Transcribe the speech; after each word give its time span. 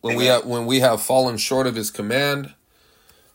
when 0.00 0.16
we 0.16 0.26
have 0.26 0.44
when 0.46 0.66
we 0.66 0.80
have 0.80 1.02
fallen 1.02 1.36
short 1.36 1.66
of 1.66 1.74
his 1.74 1.90
command, 1.90 2.54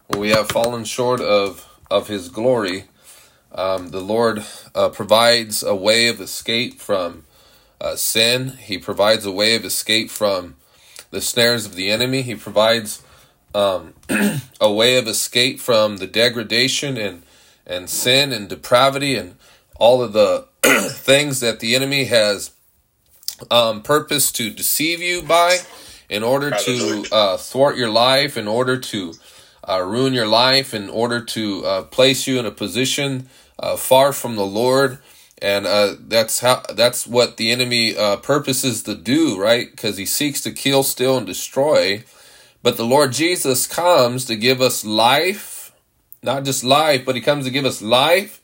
when 0.08 0.20
we 0.20 0.30
have 0.30 0.50
fallen 0.50 0.84
short 0.84 1.22
of 1.22 1.68
of 1.90 2.08
his 2.08 2.30
glory, 2.30 2.86
um, 3.54 3.90
the 3.90 4.02
Lord 4.02 4.44
uh, 4.74 4.90
provides 4.90 5.64
a 5.64 5.76
way 5.76 6.08
of 6.08 6.20
escape 6.20 6.80
from 6.80 7.26
uh, 7.80 7.96
sin. 7.96 8.50
He 8.60 8.78
provides 8.78 9.26
a 9.26 9.32
way 9.32 9.56
of 9.56 9.64
escape 9.64 10.10
from 10.10 10.56
the 11.12 11.22
snares 11.22 11.66
of 11.66 11.76
the 11.76 11.92
enemy. 11.92 12.24
He 12.24 12.36
provides 12.36 13.04
um, 13.54 13.94
a 14.62 14.72
way 14.72 14.98
of 14.98 15.08
escape 15.08 15.60
from 15.60 15.98
the 15.98 16.08
degradation 16.08 16.98
and 16.98 17.24
and 17.68 17.90
sin 17.90 18.32
and 18.32 18.50
depravity 18.50 19.16
and 19.16 19.36
all 19.78 20.02
of 20.02 20.14
the 20.14 20.48
things 20.64 21.40
that 21.40 21.60
the 21.60 21.76
enemy 21.76 22.06
has 22.06 22.52
um, 23.52 23.82
purpose 23.82 24.32
to 24.32 24.50
deceive 24.50 25.02
you 25.02 25.22
by 25.22 25.60
in 26.10 26.24
order 26.24 26.52
to 26.52 27.06
uh, 27.12 27.38
thwart 27.38 27.78
your 27.78 27.90
life, 27.90 28.38
in 28.38 28.48
order 28.48 28.78
to 28.78 29.14
uh, 29.68 29.82
ruin 29.82 30.14
your 30.14 30.28
life, 30.28 30.74
in 30.74 30.90
order 30.90 31.24
to 31.24 31.66
uh, 31.66 31.82
place 31.84 32.28
you 32.28 32.40
in 32.40 32.46
a 32.46 32.52
position 32.52 33.30
uh, 33.60 33.76
far 33.76 34.14
from 34.14 34.36
the 34.36 34.46
Lord. 34.46 35.00
And 35.42 35.68
uh, 35.68 35.96
that's 36.00 36.40
how 36.40 36.64
that's 36.74 37.06
what 37.06 37.38
the 37.38 37.52
enemy 37.52 37.96
uh, 37.96 38.18
purposes 38.18 38.84
to 38.84 38.96
do, 38.96 39.40
right? 39.40 39.70
Because 39.70 39.98
he 39.98 40.06
seeks 40.06 40.42
to 40.42 40.52
kill, 40.52 40.82
steal, 40.82 41.18
and 41.18 41.28
destroy. 41.28 42.04
But 42.64 42.78
the 42.78 42.86
Lord 42.86 43.12
Jesus 43.12 43.68
comes 43.68 44.26
to 44.26 44.36
give 44.36 44.62
us 44.62 44.86
life, 44.86 45.74
not 46.24 46.46
just 46.46 46.64
life, 46.64 47.06
but 47.06 47.16
he 47.16 47.22
comes 47.22 47.46
to 47.46 47.52
give 47.52 47.66
us 47.66 47.82
life, 47.82 48.42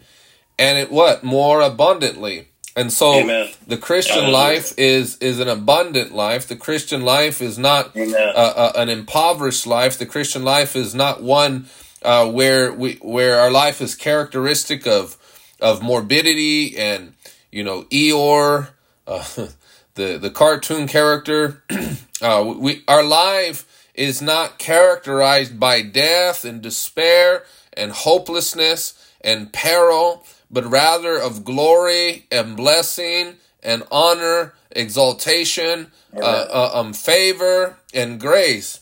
and 0.59 0.77
it 0.77 0.91
what 0.91 1.23
more 1.23 1.61
abundantly. 1.61 2.50
And 2.75 2.91
so 2.91 3.15
Amen. 3.15 3.49
the 3.67 3.77
Christian 3.77 4.31
life 4.31 4.73
is 4.77 5.17
is 5.17 5.39
an 5.39 5.49
abundant 5.49 6.13
life. 6.13 6.47
The 6.47 6.55
Christian 6.55 7.01
life 7.01 7.41
is 7.41 7.57
not 7.57 7.97
uh, 7.97 8.01
uh, 8.01 8.71
an 8.75 8.87
impoverished 8.87 9.67
life. 9.67 9.97
The 9.97 10.05
Christian 10.05 10.43
life 10.43 10.75
is 10.75 10.95
not 10.95 11.21
one 11.21 11.67
uh, 12.01 12.31
where 12.31 12.71
we 12.71 12.93
where 13.01 13.39
our 13.39 13.51
life 13.51 13.81
is 13.81 13.95
characteristic 13.95 14.87
of 14.87 15.17
of 15.59 15.81
morbidity 15.81 16.77
and 16.77 17.13
you 17.51 17.63
know 17.63 17.83
Eeyore, 17.83 18.69
uh, 19.05 19.23
the 19.95 20.17
the 20.17 20.31
cartoon 20.31 20.87
character. 20.87 21.63
Uh, 22.21 22.53
we 22.55 22.83
our 22.87 23.01
life 23.01 23.65
is 23.95 24.21
not 24.21 24.59
characterized 24.59 25.59
by 25.59 25.81
death 25.81 26.45
and 26.45 26.61
despair 26.61 27.45
and 27.73 27.91
hopelessness 27.91 28.93
and 29.21 29.51
peril 29.51 30.23
but 30.51 30.65
rather 30.65 31.17
of 31.17 31.45
glory 31.45 32.25
and 32.31 32.57
blessing 32.57 33.35
and 33.63 33.83
honor, 33.91 34.53
exaltation, 34.71 35.91
uh, 36.15 36.19
uh, 36.19 36.71
um, 36.73 36.93
favor, 36.93 37.77
and 37.93 38.19
grace. 38.19 38.81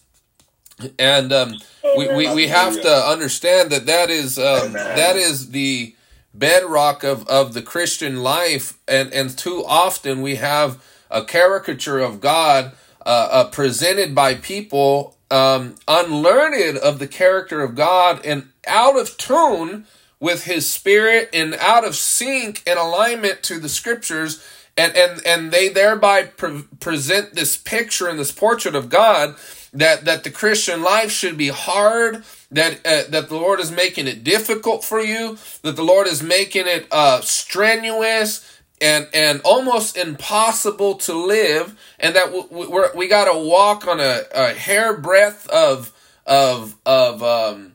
And 0.97 1.34
um, 1.34 1.56
we, 1.97 2.08
we, 2.16 2.34
we 2.34 2.47
have 2.47 2.81
to 2.81 2.90
understand 2.90 3.70
that 3.72 3.86
that 3.86 4.09
is 4.09 4.40
um, 4.40 4.73
that 4.73 5.17
is 5.17 5.52
the 5.52 5.94
bedrock 6.34 7.03
of, 7.03 7.28
of 7.28 7.53
the 7.53 7.62
Christian 7.62 8.23
life, 8.23 8.78
and 8.88 9.12
and 9.14 9.38
too 9.38 9.64
often 9.67 10.22
we 10.22 10.36
have 10.36 10.81
a 11.12 11.23
caricature 11.25 12.00
of 12.00 12.22
God 12.22 12.72
uh, 13.06 13.28
uh, 13.31 13.44
presented 13.50 14.16
by 14.16 14.36
people 14.36 15.17
um, 15.31 15.75
unlearned 15.88 16.78
of 16.78 17.00
the 17.00 17.08
character 17.08 17.62
of 17.62 17.75
God 17.75 18.25
and 18.25 18.50
out 18.66 18.97
of 18.97 19.17
tune 19.17 19.86
with 20.20 20.44
his 20.44 20.70
spirit 20.70 21.30
and 21.34 21.56
out 21.56 21.86
of 21.86 21.95
sync 21.95 22.64
and 22.67 22.78
alignment 22.78 23.44
to 23.44 23.59
the 23.59 23.70
scriptures 23.70 24.44
and 24.78 24.95
and 24.95 25.25
and 25.25 25.52
they 25.52 25.70
thereby 25.70 26.23
pre- 26.23 26.64
present 26.80 27.36
this 27.36 27.58
picture 27.58 28.08
and 28.08 28.20
this 28.20 28.31
portrait 28.31 28.75
of 28.75 28.90
God 28.90 29.36
that 29.73 30.06
that 30.06 30.23
the 30.23 30.31
Christian 30.31 30.81
life 30.81 31.12
should 31.12 31.38
be 31.38 31.50
hard 31.50 32.23
that 32.52 32.86
uh, 32.86 33.03
that 33.09 33.30
the 33.30 33.36
Lord 33.36 33.59
is 33.59 33.72
making 33.72 34.08
it 34.08 34.23
difficult 34.23 34.84
for 34.84 35.00
you 35.00 35.38
that 35.62 35.75
the 35.75 35.84
Lord 35.84 36.07
is 36.07 36.24
making 36.24 36.68
it 36.68 36.88
uh, 36.91 37.22
strenuous 37.22 38.59
and 38.81 39.07
and 39.13 39.41
almost 39.41 39.97
impossible 39.97 40.96
to 40.96 41.13
live 41.13 41.78
and 42.00 42.16
that 42.16 42.31
we, 42.51 42.68
we 42.96 43.07
got 43.07 43.31
to 43.31 43.38
walk 43.38 43.88
on 43.88 44.00
a, 44.00 44.24
a 44.34 44.53
hair 44.53 44.97
breadth 44.97 45.47
of 45.50 45.91
of 46.25 46.75
of 46.86 47.22
um 47.22 47.69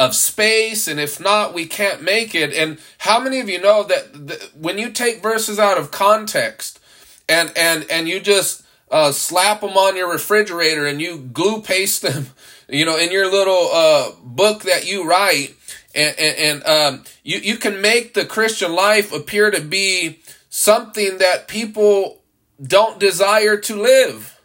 of 0.00 0.14
space 0.14 0.88
and 0.88 0.98
if 0.98 1.20
not 1.20 1.52
we 1.52 1.66
can't 1.66 2.02
make 2.02 2.34
it. 2.34 2.52
And 2.54 2.78
how 2.98 3.20
many 3.20 3.40
of 3.40 3.48
you 3.48 3.60
know 3.60 3.82
that 3.84 4.50
when 4.54 4.78
you 4.78 4.90
take 4.90 5.22
verses 5.22 5.58
out 5.58 5.78
of 5.78 5.90
context 5.90 6.80
and 7.28 7.52
and 7.56 7.86
and 7.90 8.08
you 8.08 8.20
just 8.20 8.62
uh, 8.90 9.12
slap 9.12 9.60
them 9.60 9.76
on 9.76 9.96
your 9.96 10.10
refrigerator 10.10 10.86
and 10.86 11.00
you 11.00 11.18
glue 11.18 11.62
paste 11.62 12.02
them 12.02 12.28
you 12.68 12.84
know 12.84 12.96
in 12.96 13.12
your 13.12 13.30
little 13.30 13.68
uh, 13.72 14.10
book 14.22 14.62
that 14.62 14.90
you 14.90 15.08
write 15.08 15.54
and, 15.94 16.16
and, 16.18 16.38
and 16.38 16.66
um, 16.66 17.04
you, 17.22 17.38
you 17.38 17.56
can 17.56 17.80
make 17.80 18.14
the 18.14 18.24
christian 18.24 18.72
life 18.72 19.12
appear 19.12 19.50
to 19.50 19.60
be 19.60 20.20
something 20.48 21.18
that 21.18 21.46
people 21.48 22.20
don't 22.62 22.98
desire 23.00 23.56
to 23.56 23.80
live. 23.80 24.38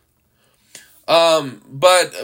Um, 1.07 1.61
but 1.67 2.15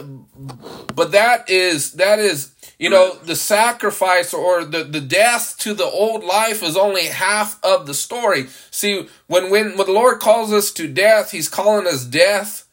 but 0.94 1.12
that 1.12 1.48
is 1.48 1.92
that 1.94 2.18
is 2.18 2.51
you 2.82 2.90
know, 2.90 3.14
the 3.14 3.36
sacrifice 3.36 4.34
or 4.34 4.64
the, 4.64 4.82
the 4.82 5.00
death 5.00 5.56
to 5.58 5.72
the 5.72 5.84
old 5.84 6.24
life 6.24 6.64
is 6.64 6.76
only 6.76 7.04
half 7.04 7.62
of 7.62 7.86
the 7.86 7.94
story. 7.94 8.48
See, 8.72 9.08
when, 9.28 9.50
when, 9.50 9.76
when 9.76 9.86
the 9.86 9.92
Lord 9.92 10.18
calls 10.18 10.52
us 10.52 10.72
to 10.72 10.88
death, 10.88 11.30
He's 11.30 11.48
calling 11.48 11.86
us 11.86 12.04
death. 12.04 12.66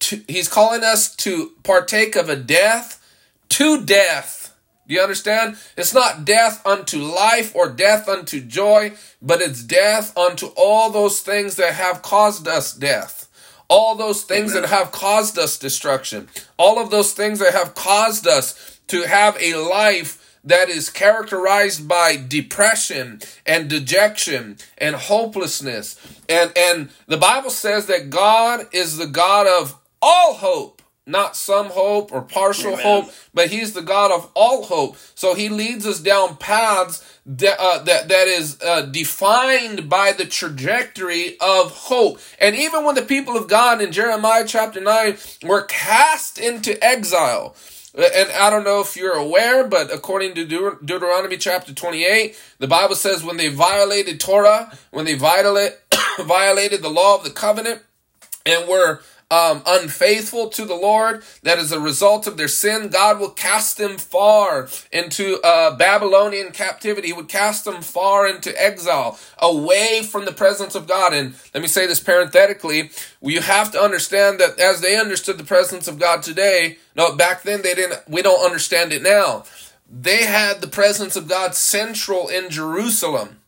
To, 0.00 0.22
he's 0.28 0.48
calling 0.48 0.82
us 0.82 1.14
to 1.16 1.52
partake 1.62 2.16
of 2.16 2.28
a 2.28 2.36
death 2.36 3.02
to 3.50 3.82
death. 3.84 4.54
Do 4.86 4.94
you 4.94 5.00
understand? 5.00 5.56
It's 5.76 5.94
not 5.94 6.24
death 6.24 6.66
unto 6.66 6.98
life 6.98 7.54
or 7.54 7.70
death 7.70 8.08
unto 8.08 8.40
joy, 8.40 8.92
but 9.22 9.40
it's 9.40 9.62
death 9.62 10.16
unto 10.18 10.48
all 10.56 10.90
those 10.90 11.20
things 11.20 11.56
that 11.56 11.74
have 11.74 12.02
caused 12.02 12.48
us 12.48 12.74
death. 12.74 13.28
All 13.68 13.94
those 13.94 14.22
things 14.22 14.52
Amen. 14.52 14.62
that 14.62 14.68
have 14.70 14.90
caused 14.90 15.38
us 15.38 15.58
destruction. 15.58 16.28
All 16.58 16.78
of 16.78 16.90
those 16.90 17.12
things 17.12 17.38
that 17.38 17.52
have 17.54 17.74
caused 17.74 18.26
us 18.26 18.79
to 18.90 19.02
have 19.02 19.36
a 19.40 19.54
life 19.54 20.38
that 20.44 20.68
is 20.68 20.90
characterized 20.90 21.86
by 21.86 22.16
depression 22.16 23.20
and 23.46 23.68
dejection 23.68 24.56
and 24.78 24.96
hopelessness. 24.96 26.00
And, 26.28 26.52
and 26.56 26.90
the 27.06 27.16
Bible 27.18 27.50
says 27.50 27.86
that 27.86 28.10
God 28.10 28.66
is 28.72 28.96
the 28.96 29.06
God 29.06 29.46
of 29.46 29.76
all 30.00 30.34
hope, 30.34 30.80
not 31.06 31.36
some 31.36 31.66
hope 31.66 32.10
or 32.10 32.22
partial 32.22 32.72
Amen. 32.72 32.84
hope, 32.84 33.14
but 33.34 33.50
He's 33.50 33.74
the 33.74 33.82
God 33.82 34.10
of 34.10 34.30
all 34.34 34.64
hope. 34.64 34.96
So 35.14 35.34
He 35.34 35.50
leads 35.50 35.86
us 35.86 36.00
down 36.00 36.36
paths 36.36 37.06
that, 37.26 37.56
uh, 37.60 37.82
that, 37.84 38.08
that 38.08 38.26
is 38.28 38.58
uh, 38.62 38.82
defined 38.82 39.90
by 39.90 40.12
the 40.12 40.24
trajectory 40.24 41.36
of 41.38 41.70
hope. 41.72 42.18
And 42.40 42.56
even 42.56 42.84
when 42.84 42.94
the 42.94 43.02
people 43.02 43.36
of 43.36 43.46
God 43.46 43.82
in 43.82 43.92
Jeremiah 43.92 44.44
chapter 44.46 44.80
9 44.80 45.18
were 45.42 45.62
cast 45.62 46.38
into 46.38 46.82
exile, 46.82 47.54
and 47.94 48.30
I 48.32 48.50
don't 48.50 48.64
know 48.64 48.80
if 48.80 48.96
you're 48.96 49.14
aware, 49.14 49.66
but 49.66 49.92
according 49.92 50.34
to 50.36 50.46
Deut- 50.46 50.84
Deuteronomy 50.84 51.36
chapter 51.36 51.74
28, 51.74 52.38
the 52.58 52.68
Bible 52.68 52.94
says 52.94 53.24
when 53.24 53.36
they 53.36 53.48
violated 53.48 54.20
Torah, 54.20 54.76
when 54.90 55.04
they 55.04 55.14
violate, 55.14 55.76
violated 56.20 56.82
the 56.82 56.88
law 56.88 57.16
of 57.16 57.24
the 57.24 57.30
covenant, 57.30 57.82
and 58.46 58.68
were 58.68 59.00
um, 59.30 59.62
unfaithful 59.66 60.48
to 60.48 60.64
the 60.64 60.74
Lord, 60.74 61.22
that 61.42 61.58
as 61.58 61.72
a 61.72 61.80
result 61.80 62.26
of 62.26 62.36
their 62.36 62.48
sin, 62.48 62.88
God 62.88 63.20
will 63.20 63.30
cast 63.30 63.78
them 63.78 63.96
far 63.98 64.68
into 64.92 65.40
uh, 65.42 65.76
Babylonian 65.76 66.50
captivity. 66.52 67.08
He 67.08 67.12
would 67.12 67.28
cast 67.28 67.64
them 67.64 67.82
far 67.82 68.28
into 68.28 68.60
exile, 68.60 69.18
away 69.38 70.02
from 70.02 70.24
the 70.24 70.32
presence 70.32 70.74
of 70.74 70.86
God. 70.86 71.12
And 71.12 71.34
let 71.54 71.62
me 71.62 71.68
say 71.68 71.86
this 71.86 72.00
parenthetically: 72.00 72.90
you 73.22 73.40
have 73.40 73.70
to 73.72 73.80
understand 73.80 74.40
that 74.40 74.58
as 74.58 74.80
they 74.80 74.96
understood 74.96 75.38
the 75.38 75.44
presence 75.44 75.86
of 75.88 75.98
God 75.98 76.22
today, 76.22 76.78
no, 76.96 77.14
back 77.14 77.42
then 77.42 77.62
they 77.62 77.74
didn't. 77.74 78.08
We 78.08 78.22
don't 78.22 78.44
understand 78.44 78.92
it 78.92 79.02
now. 79.02 79.44
They 79.90 80.24
had 80.24 80.60
the 80.60 80.68
presence 80.68 81.16
of 81.16 81.28
God 81.28 81.54
central 81.54 82.28
in 82.28 82.48
Jerusalem. 82.50 83.39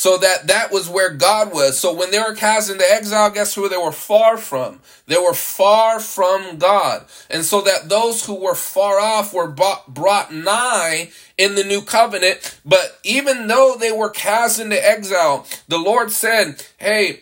So 0.00 0.16
that 0.16 0.46
that 0.46 0.72
was 0.72 0.88
where 0.88 1.10
God 1.10 1.52
was. 1.52 1.78
So 1.78 1.92
when 1.92 2.10
they 2.10 2.18
were 2.18 2.34
cast 2.34 2.70
into 2.70 2.90
exile, 2.90 3.28
guess 3.28 3.54
who 3.54 3.68
they 3.68 3.76
were 3.76 3.92
far 3.92 4.38
from? 4.38 4.80
They 5.06 5.18
were 5.18 5.34
far 5.34 6.00
from 6.00 6.56
God. 6.56 7.04
And 7.28 7.44
so 7.44 7.60
that 7.60 7.90
those 7.90 8.24
who 8.24 8.34
were 8.34 8.54
far 8.54 8.98
off 8.98 9.34
were 9.34 9.46
brought 9.46 10.32
nigh 10.32 11.10
in 11.36 11.54
the 11.54 11.64
new 11.64 11.82
covenant. 11.82 12.58
But 12.64 12.98
even 13.04 13.46
though 13.46 13.76
they 13.78 13.92
were 13.92 14.08
cast 14.08 14.58
into 14.58 14.82
exile, 14.82 15.46
the 15.68 15.76
Lord 15.76 16.10
said, 16.10 16.64
Hey, 16.78 17.20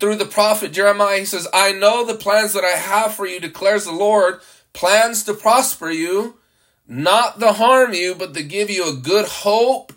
through 0.00 0.16
the 0.16 0.26
prophet 0.26 0.72
Jeremiah, 0.72 1.20
he 1.20 1.26
says, 1.26 1.46
I 1.54 1.70
know 1.70 2.04
the 2.04 2.16
plans 2.16 2.54
that 2.54 2.64
I 2.64 2.76
have 2.76 3.14
for 3.14 3.28
you, 3.28 3.38
declares 3.38 3.84
the 3.84 3.92
Lord, 3.92 4.40
plans 4.72 5.22
to 5.26 5.32
prosper 5.32 5.90
you, 5.90 6.38
not 6.88 7.38
to 7.38 7.52
harm 7.52 7.94
you, 7.94 8.16
but 8.16 8.34
to 8.34 8.42
give 8.42 8.68
you 8.68 8.88
a 8.88 8.96
good 8.96 9.26
hope 9.26 9.92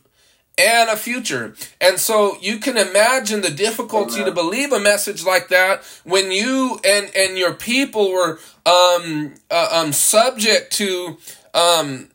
and 0.60 0.90
a 0.90 0.98
future. 0.98 1.56
And 1.80 1.98
so 1.98 2.38
you 2.42 2.58
can 2.58 2.78
imagine 2.78 3.42
the 3.42 3.50
difficulty 3.50 4.16
Amen. 4.16 4.26
to 4.28 4.32
believe 4.32 4.74
a 4.74 4.80
message 4.80 5.24
like 5.24 5.48
that 5.48 5.84
when 6.04 6.32
you 6.32 6.80
and 6.86 7.10
and 7.16 7.38
your 7.38 7.54
people 7.54 8.12
were 8.12 8.40
um, 8.66 9.36
uh, 9.50 9.70
um 9.72 9.94
subject 9.94 10.74
to 10.74 11.18
um 11.54 12.10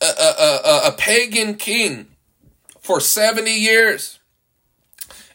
a, 0.00 0.06
a, 0.06 0.60
a, 0.64 0.88
a 0.88 0.92
pagan 0.92 1.54
king 1.54 2.06
for 2.80 3.00
70 3.00 3.50
years. 3.50 4.18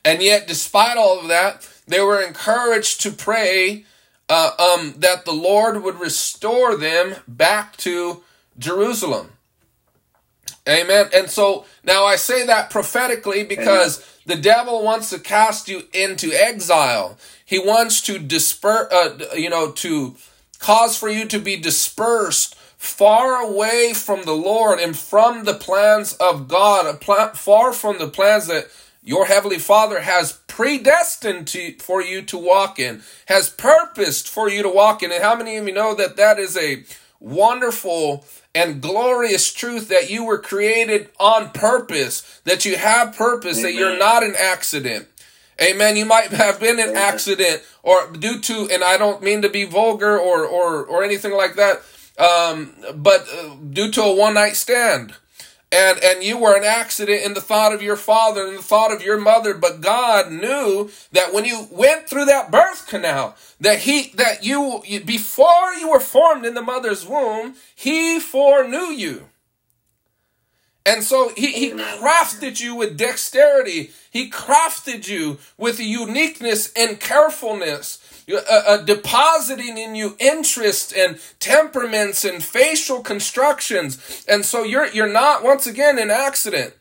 And 0.03 0.21
yet 0.21 0.47
despite 0.47 0.97
all 0.97 1.19
of 1.19 1.27
that, 1.27 1.67
they 1.87 2.01
were 2.01 2.21
encouraged 2.21 3.01
to 3.01 3.11
pray 3.11 3.85
uh, 4.27 4.51
um, 4.57 4.95
that 4.97 5.25
the 5.25 5.31
Lord 5.31 5.83
would 5.83 5.99
restore 5.99 6.75
them 6.75 7.15
back 7.27 7.77
to 7.77 8.23
Jerusalem. 8.57 9.34
Amen. 10.67 11.09
And 11.13 11.29
so 11.29 11.65
now 11.83 12.05
I 12.05 12.15
say 12.15 12.45
that 12.45 12.69
prophetically 12.69 13.43
because 13.43 13.97
Amen. 13.97 14.37
the 14.37 14.41
devil 14.41 14.83
wants 14.83 15.11
to 15.11 15.19
cast 15.19 15.67
you 15.67 15.83
into 15.93 16.31
exile. 16.33 17.17
He 17.45 17.59
wants 17.59 18.01
to 18.01 18.17
disperse, 18.17 18.91
uh, 18.91 19.25
you 19.35 19.49
know, 19.49 19.71
to 19.71 20.15
cause 20.59 20.97
for 20.97 21.09
you 21.09 21.25
to 21.27 21.39
be 21.39 21.57
dispersed 21.57 22.55
far 22.77 23.35
away 23.41 23.93
from 23.93 24.23
the 24.23 24.33
Lord 24.33 24.79
and 24.79 24.97
from 24.97 25.43
the 25.43 25.53
plans 25.53 26.13
of 26.13 26.47
God, 26.47 27.03
far 27.35 27.73
from 27.73 27.99
the 27.99 28.07
plans 28.07 28.47
that 28.47 28.67
your 29.03 29.27
heavenly 29.27 29.59
Father 29.59 30.01
has 30.01 30.33
predestined 30.47 31.47
to, 31.49 31.73
for 31.77 32.01
you 32.01 32.23
to 32.23 32.37
walk 32.37 32.79
in, 32.79 33.03
has 33.27 33.49
purposed 33.49 34.27
for 34.27 34.49
you 34.49 34.63
to 34.63 34.69
walk 34.69 35.03
in. 35.03 35.11
And 35.11 35.23
how 35.23 35.35
many 35.35 35.57
of 35.57 35.67
you 35.67 35.73
know 35.73 35.93
that 35.93 36.17
that 36.17 36.39
is 36.39 36.57
a 36.57 36.83
wonderful 37.19 38.25
and 38.55 38.81
glorious 38.81 39.53
truth 39.53 39.89
that 39.89 40.09
you 40.09 40.23
were 40.23 40.39
created 40.39 41.09
on 41.19 41.51
purpose, 41.51 42.41
that 42.45 42.63
you 42.63 42.77
have 42.77 43.15
purpose, 43.15 43.59
Amen. 43.59 43.71
that 43.71 43.77
you're 43.77 43.99
not 43.99 44.23
an 44.23 44.33
accident. 44.39 45.07
Amen. 45.61 45.97
You 45.97 46.05
might 46.05 46.31
have 46.31 46.59
been 46.59 46.79
an 46.79 46.95
accident 46.95 47.61
or 47.83 48.11
due 48.11 48.39
to, 48.39 48.69
and 48.71 48.83
I 48.83 48.97
don't 48.97 49.21
mean 49.21 49.41
to 49.41 49.49
be 49.49 49.65
vulgar 49.65 50.17
or, 50.17 50.45
or, 50.45 50.85
or 50.85 51.03
anything 51.03 51.33
like 51.33 51.55
that, 51.55 51.81
um, 52.17 52.73
but 52.95 53.27
uh, 53.29 53.55
due 53.69 53.91
to 53.91 54.03
a 54.03 54.15
one 54.15 54.33
night 54.33 54.55
stand 54.55 55.13
and 55.71 56.03
and 56.03 56.23
you 56.23 56.37
were 56.37 56.55
an 56.55 56.63
accident 56.63 57.23
in 57.23 57.33
the 57.33 57.41
thought 57.41 57.73
of 57.73 57.81
your 57.81 57.95
father 57.95 58.45
and 58.45 58.57
the 58.57 58.61
thought 58.61 58.93
of 58.93 59.03
your 59.03 59.19
mother 59.19 59.53
but 59.53 59.81
god 59.81 60.31
knew 60.31 60.89
that 61.11 61.33
when 61.33 61.45
you 61.45 61.67
went 61.71 62.07
through 62.07 62.25
that 62.25 62.51
birth 62.51 62.87
canal 62.87 63.35
that 63.59 63.79
he 63.79 64.11
that 64.15 64.43
you 64.43 64.81
before 65.05 65.73
you 65.79 65.89
were 65.89 65.99
formed 65.99 66.45
in 66.45 66.53
the 66.53 66.61
mother's 66.61 67.05
womb 67.05 67.55
he 67.75 68.19
foreknew 68.19 68.91
you. 68.91 69.29
And 70.87 71.03
so 71.03 71.31
he, 71.35 71.51
he 71.51 71.71
crafted 71.71 72.61
you 72.61 72.75
with 72.75 72.95
dexterity. 72.95 73.91
He 74.11 74.29
crafted 74.29 75.07
you 75.07 75.39
with 75.57 75.79
uniqueness 75.79 76.71
and 76.75 76.99
carefulness 76.99 78.04
uh, 78.31 78.39
uh, 78.49 78.77
depositing 78.77 79.77
in 79.77 79.93
you 79.93 80.15
interests 80.19 80.91
and 80.91 81.19
temperaments 81.39 82.25
and 82.25 82.43
facial 82.43 83.01
constructions. 83.01 84.25
And 84.27 84.43
so 84.43 84.63
you're, 84.63 84.87
you're 84.87 85.11
not, 85.11 85.43
once 85.43 85.67
again, 85.67 85.99
an 85.99 86.09
accident. 86.09 86.73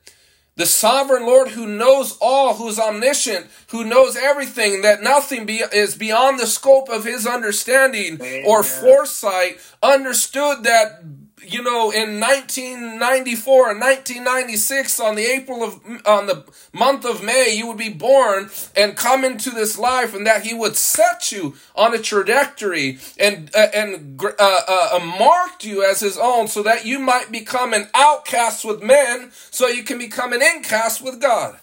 The 0.57 0.67
sovereign 0.67 1.27
Lord 1.27 1.49
who 1.49 1.67
knows 1.67 2.17
all, 2.21 2.55
who's 2.55 2.79
omniscient, 2.79 3.49
who 3.69 3.85
knows 3.85 4.17
everything, 4.17 4.83
that 4.83 5.03
nothing 5.03 5.47
be, 5.47 5.57
is 5.57 5.97
beyond 5.97 6.39
the 6.39 6.47
scope 6.47 6.89
of 6.89 7.05
his 7.05 7.27
understanding 7.27 8.15
Amen. 8.15 8.45
or 8.47 8.63
foresight, 8.63 9.59
understood 9.83 10.63
that 10.63 11.03
you 11.47 11.63
know, 11.63 11.91
in 11.91 12.21
1994 12.21 13.71
and 13.71 13.81
1996, 13.81 15.01
on 15.01 15.15
the 15.15 15.25
April 15.25 15.63
of, 15.63 15.81
on 16.07 16.27
the 16.27 16.45
month 16.73 17.05
of 17.05 17.23
May, 17.23 17.55
you 17.55 17.67
would 17.67 17.77
be 17.77 17.91
born 17.91 18.51
and 18.77 18.97
come 18.97 19.25
into 19.25 19.51
this 19.51 19.79
life, 19.79 20.15
and 20.15 20.27
that 20.27 20.45
He 20.45 20.55
would 20.55 20.77
set 20.77 21.33
you 21.33 21.55
on 21.75 21.95
a 21.95 21.99
trajectory 21.99 22.99
and 23.19 23.51
uh, 23.55 23.69
and 23.75 24.21
uh, 24.23 24.31
uh, 24.39 24.89
uh, 24.93 24.99
marked 25.19 25.65
you 25.65 25.85
as 25.85 26.01
His 26.01 26.19
own, 26.19 26.49
so 26.49 26.63
that 26.63 26.85
you 26.85 26.99
might 26.99 27.31
become 27.31 27.73
an 27.73 27.89
outcast 27.95 28.65
with 28.65 28.83
men, 28.83 29.31
so 29.51 29.69
you 29.69 29.83
can 29.83 29.99
become 29.99 30.33
an 30.33 30.43
incast 30.43 31.03
with 31.03 31.21
God. 31.21 31.59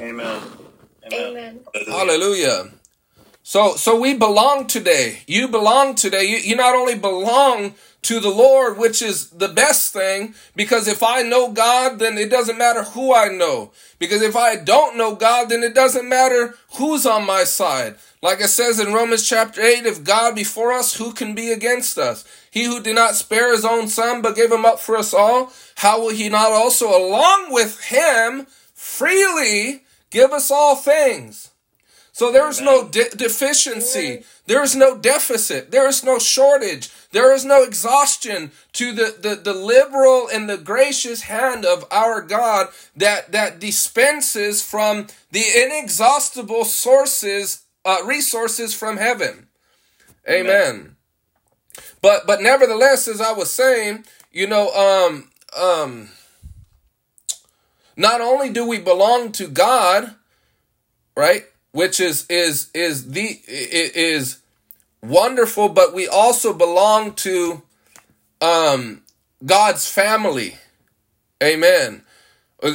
Amen. 0.00 0.40
Amen. 1.12 1.60
Hallelujah. 1.86 2.70
So, 3.48 3.76
so 3.76 3.98
we 3.98 4.12
belong 4.12 4.66
today. 4.66 5.20
You 5.26 5.48
belong 5.48 5.94
today. 5.94 6.24
You, 6.24 6.36
you 6.36 6.54
not 6.54 6.74
only 6.74 6.96
belong 6.96 7.74
to 8.02 8.20
the 8.20 8.30
Lord, 8.30 8.78
which 8.78 9.02
is 9.02 9.30
the 9.30 9.48
best 9.48 9.92
thing, 9.92 10.34
because 10.54 10.86
if 10.86 11.02
I 11.02 11.22
know 11.22 11.50
God, 11.50 11.98
then 11.98 12.16
it 12.16 12.30
doesn't 12.30 12.58
matter 12.58 12.84
who 12.84 13.14
I 13.14 13.28
know. 13.28 13.72
Because 13.98 14.22
if 14.22 14.36
I 14.36 14.56
don't 14.56 14.96
know 14.96 15.14
God, 15.14 15.48
then 15.48 15.62
it 15.62 15.74
doesn't 15.74 16.08
matter 16.08 16.54
who's 16.74 17.04
on 17.04 17.26
my 17.26 17.44
side. 17.44 17.96
Like 18.22 18.40
it 18.40 18.48
says 18.48 18.80
in 18.80 18.92
Romans 18.92 19.28
chapter 19.28 19.60
8, 19.60 19.84
if 19.84 20.04
God 20.04 20.34
be 20.36 20.44
for 20.44 20.72
us, 20.72 20.96
who 20.96 21.12
can 21.12 21.34
be 21.34 21.52
against 21.52 21.98
us? 21.98 22.24
He 22.50 22.64
who 22.64 22.80
did 22.80 22.94
not 22.94 23.14
spare 23.14 23.52
his 23.52 23.64
own 23.64 23.88
son, 23.88 24.22
but 24.22 24.36
gave 24.36 24.50
him 24.50 24.64
up 24.64 24.80
for 24.80 24.96
us 24.96 25.12
all, 25.12 25.52
how 25.76 26.00
will 26.00 26.14
he 26.14 26.28
not 26.28 26.52
also, 26.52 26.88
along 26.88 27.52
with 27.52 27.80
him, 27.84 28.46
freely 28.74 29.84
give 30.10 30.32
us 30.32 30.50
all 30.50 30.76
things? 30.76 31.50
So 32.12 32.32
there's 32.32 32.60
no 32.60 32.88
de- 32.88 33.10
deficiency. 33.10 34.24
There 34.46 34.62
is 34.64 34.74
no 34.74 34.98
deficit. 34.98 35.70
There 35.70 35.86
is 35.86 36.02
no 36.02 36.18
shortage. 36.18 36.90
There 37.18 37.34
is 37.34 37.44
no 37.44 37.64
exhaustion 37.64 38.52
to 38.74 38.92
the, 38.92 39.16
the, 39.20 39.34
the 39.34 39.52
liberal 39.52 40.28
and 40.32 40.48
the 40.48 40.56
gracious 40.56 41.22
hand 41.22 41.64
of 41.64 41.84
our 41.90 42.22
God 42.22 42.68
that, 42.94 43.32
that 43.32 43.58
dispenses 43.58 44.62
from 44.62 45.08
the 45.32 45.42
inexhaustible 45.56 46.64
sources, 46.64 47.64
uh, 47.84 47.96
resources 48.04 48.72
from 48.72 48.98
heaven. 48.98 49.48
Amen. 50.30 50.46
Amen. 50.46 50.96
But, 52.00 52.24
but 52.24 52.40
nevertheless, 52.40 53.08
as 53.08 53.20
I 53.20 53.32
was 53.32 53.50
saying, 53.50 54.04
you 54.30 54.46
know, 54.46 54.70
um, 54.70 55.28
um, 55.60 56.10
not 57.96 58.20
only 58.20 58.50
do 58.50 58.64
we 58.64 58.78
belong 58.78 59.32
to 59.32 59.48
God, 59.48 60.14
right, 61.16 61.46
which 61.72 61.98
is 61.98 62.26
is 62.30 62.70
is 62.74 63.10
the 63.10 63.40
is 63.48 64.38
wonderful, 65.02 65.68
but 65.68 65.94
we 65.94 66.06
also 66.08 66.52
belong 66.52 67.14
to 67.14 67.62
um, 68.40 69.02
God's 69.44 69.90
family. 69.90 70.56
Amen. 71.42 72.02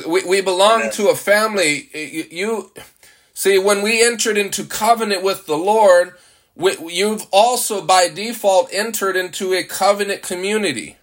We, 0.08 0.24
we 0.24 0.42
belong 0.42 0.82
Amen. 0.82 0.92
to 0.94 1.10
a 1.10 1.16
family. 1.16 1.90
You, 1.94 2.26
you, 2.32 2.72
see, 3.34 3.58
when 3.58 3.82
we 3.82 4.04
entered 4.04 4.38
into 4.38 4.64
covenant 4.64 5.24
with 5.24 5.46
the 5.46 5.58
Lord, 5.58 6.14
we, 6.56 6.78
you've 6.88 7.28
also 7.32 7.82
by 7.82 8.08
default 8.08 8.70
entered 8.72 9.16
into 9.16 9.54
a 9.54 9.64
covenant 9.64 10.22
community. 10.22 10.98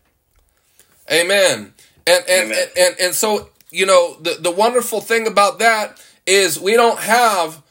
Amen. 1.10 1.74
And 2.06 2.24
and, 2.28 2.52
Amen. 2.52 2.68
and, 2.76 2.78
and 2.78 3.00
and 3.00 3.14
so 3.14 3.50
you 3.70 3.84
know 3.84 4.16
the 4.20 4.36
the 4.40 4.50
wonderful 4.50 5.00
thing 5.00 5.26
about 5.26 5.58
that 5.58 6.02
is 6.26 6.58
we 6.58 6.74
don't 6.74 7.00
have 7.00 7.62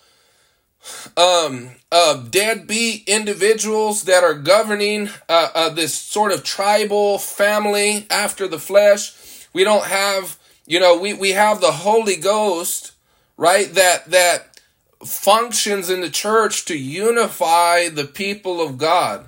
um 1.19 1.71
of 1.91 2.31
deadbeat 2.31 3.07
individuals 3.07 4.03
that 4.03 4.23
are 4.23 4.35
governing 4.35 5.09
uh, 5.27 5.49
uh, 5.53 5.69
this 5.69 5.93
sort 5.93 6.31
of 6.31 6.43
tribal 6.43 7.17
family 7.17 8.05
after 8.09 8.47
the 8.47 8.59
flesh. 8.59 9.47
We 9.53 9.63
don't 9.63 9.85
have, 9.85 10.37
you 10.67 10.79
know, 10.79 10.97
we, 10.99 11.13
we 11.13 11.31
have 11.31 11.61
the 11.61 11.71
Holy 11.71 12.15
Ghost, 12.15 12.93
right? 13.37 13.73
That 13.73 14.05
that 14.11 14.61
functions 15.03 15.89
in 15.89 16.01
the 16.01 16.09
church 16.09 16.65
to 16.65 16.77
unify 16.77 17.89
the 17.89 18.05
people 18.05 18.61
of 18.61 18.77
God, 18.77 19.25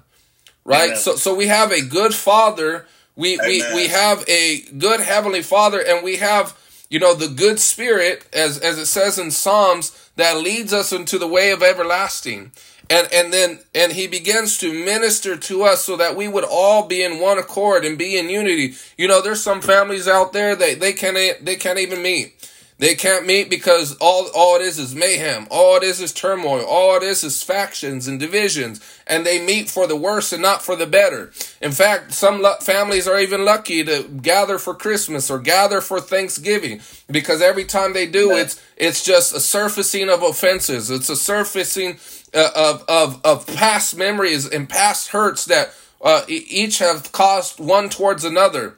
right? 0.64 0.92
Amen. 0.92 0.98
So 0.98 1.16
so 1.16 1.34
we 1.34 1.48
have 1.48 1.72
a 1.72 1.82
good 1.82 2.14
Father. 2.14 2.86
We 3.16 3.38
we 3.40 3.64
we 3.74 3.88
have 3.88 4.24
a 4.30 4.62
good 4.78 5.02
heavenly 5.02 5.42
Father, 5.42 5.80
and 5.86 6.04
we 6.04 6.18
have 6.18 6.58
you 6.90 7.00
know 7.00 7.16
the 7.16 7.28
good 7.28 7.60
Spirit, 7.60 8.28
as 8.32 8.60
as 8.60 8.78
it 8.78 8.86
says 8.86 9.18
in 9.18 9.32
Psalms 9.32 9.98
that 10.22 10.38
leads 10.38 10.74
us 10.74 10.94
into 10.94 11.18
the 11.18 11.28
way 11.28 11.52
of 11.52 11.64
everlasting. 11.64 12.52
And, 12.90 13.08
and 13.14 13.32
then, 13.32 13.60
and 13.74 13.94
he 13.94 14.08
begins 14.08 14.58
to 14.58 14.74
minister 14.74 15.38
to 15.38 15.64
us 15.64 15.86
so 15.86 15.96
that 15.96 16.18
we 16.18 16.28
would 16.28 16.44
all 16.44 16.88
be 16.88 17.04
in 17.04 17.20
one 17.22 17.38
accord 17.38 17.86
and 17.86 17.98
be 17.98 18.18
in 18.18 18.30
unity. 18.30 18.76
You 18.98 19.08
know, 19.08 19.22
there's 19.22 19.42
some 19.42 19.62
families 19.62 20.10
out 20.10 20.34
there 20.34 20.56
that 20.56 20.80
they 20.82 20.92
can't, 20.92 21.46
they 21.46 21.56
can't 21.56 21.80
even 21.80 22.02
meet. 22.02 22.41
They 22.82 22.96
can't 22.96 23.28
meet 23.28 23.50
because 23.50 23.96
all, 24.02 24.30
all 24.36 24.56
it 24.56 24.64
is 24.64 24.80
is 24.80 24.96
mayhem. 24.96 25.48
All 25.52 25.78
it 25.78 25.84
is 25.84 26.02
is 26.02 26.12
turmoil. 26.12 26.66
All 26.66 26.98
it 26.98 27.04
is 27.04 27.24
is 27.24 27.44
factions 27.44 28.08
and 28.08 28.20
divisions. 28.20 28.82
And 29.06 29.24
they 29.24 29.40
meet 29.46 29.70
for 29.70 29.86
the 29.86 29.96
worse 29.96 30.34
and 30.34 30.42
not 30.42 30.64
for 30.64 30.76
the 30.76 30.88
better. 30.88 31.32
In 31.62 31.72
fact, 31.74 32.12
some 32.12 32.44
families 32.62 33.08
are 33.08 33.20
even 33.20 33.46
lucky 33.46 33.84
to 33.84 34.04
gather 34.24 34.58
for 34.58 34.74
Christmas 34.74 35.30
or 35.30 35.40
gather 35.40 35.80
for 35.80 36.02
Thanksgiving 36.02 36.82
because 37.08 37.40
every 37.42 37.66
time 37.66 37.94
they 37.94 38.08
do, 38.08 38.32
it's, 38.32 38.60
it's 38.78 39.04
just 39.06 39.36
a 39.36 39.40
surfacing 39.40 40.10
of 40.10 40.24
offenses. 40.24 40.90
It's 40.90 41.10
a 41.10 41.16
surfacing 41.16 42.00
uh, 42.34 42.50
of, 42.56 42.84
of, 42.90 43.22
of 43.24 43.48
past 43.48 43.96
memories 43.96 44.48
and 44.48 44.68
past 44.68 45.10
hurts 45.10 45.46
that 45.46 45.76
uh, 46.02 46.24
each 46.28 46.80
have 46.80 47.12
caused 47.12 47.60
one 47.60 47.90
towards 47.90 48.24
another. 48.26 48.78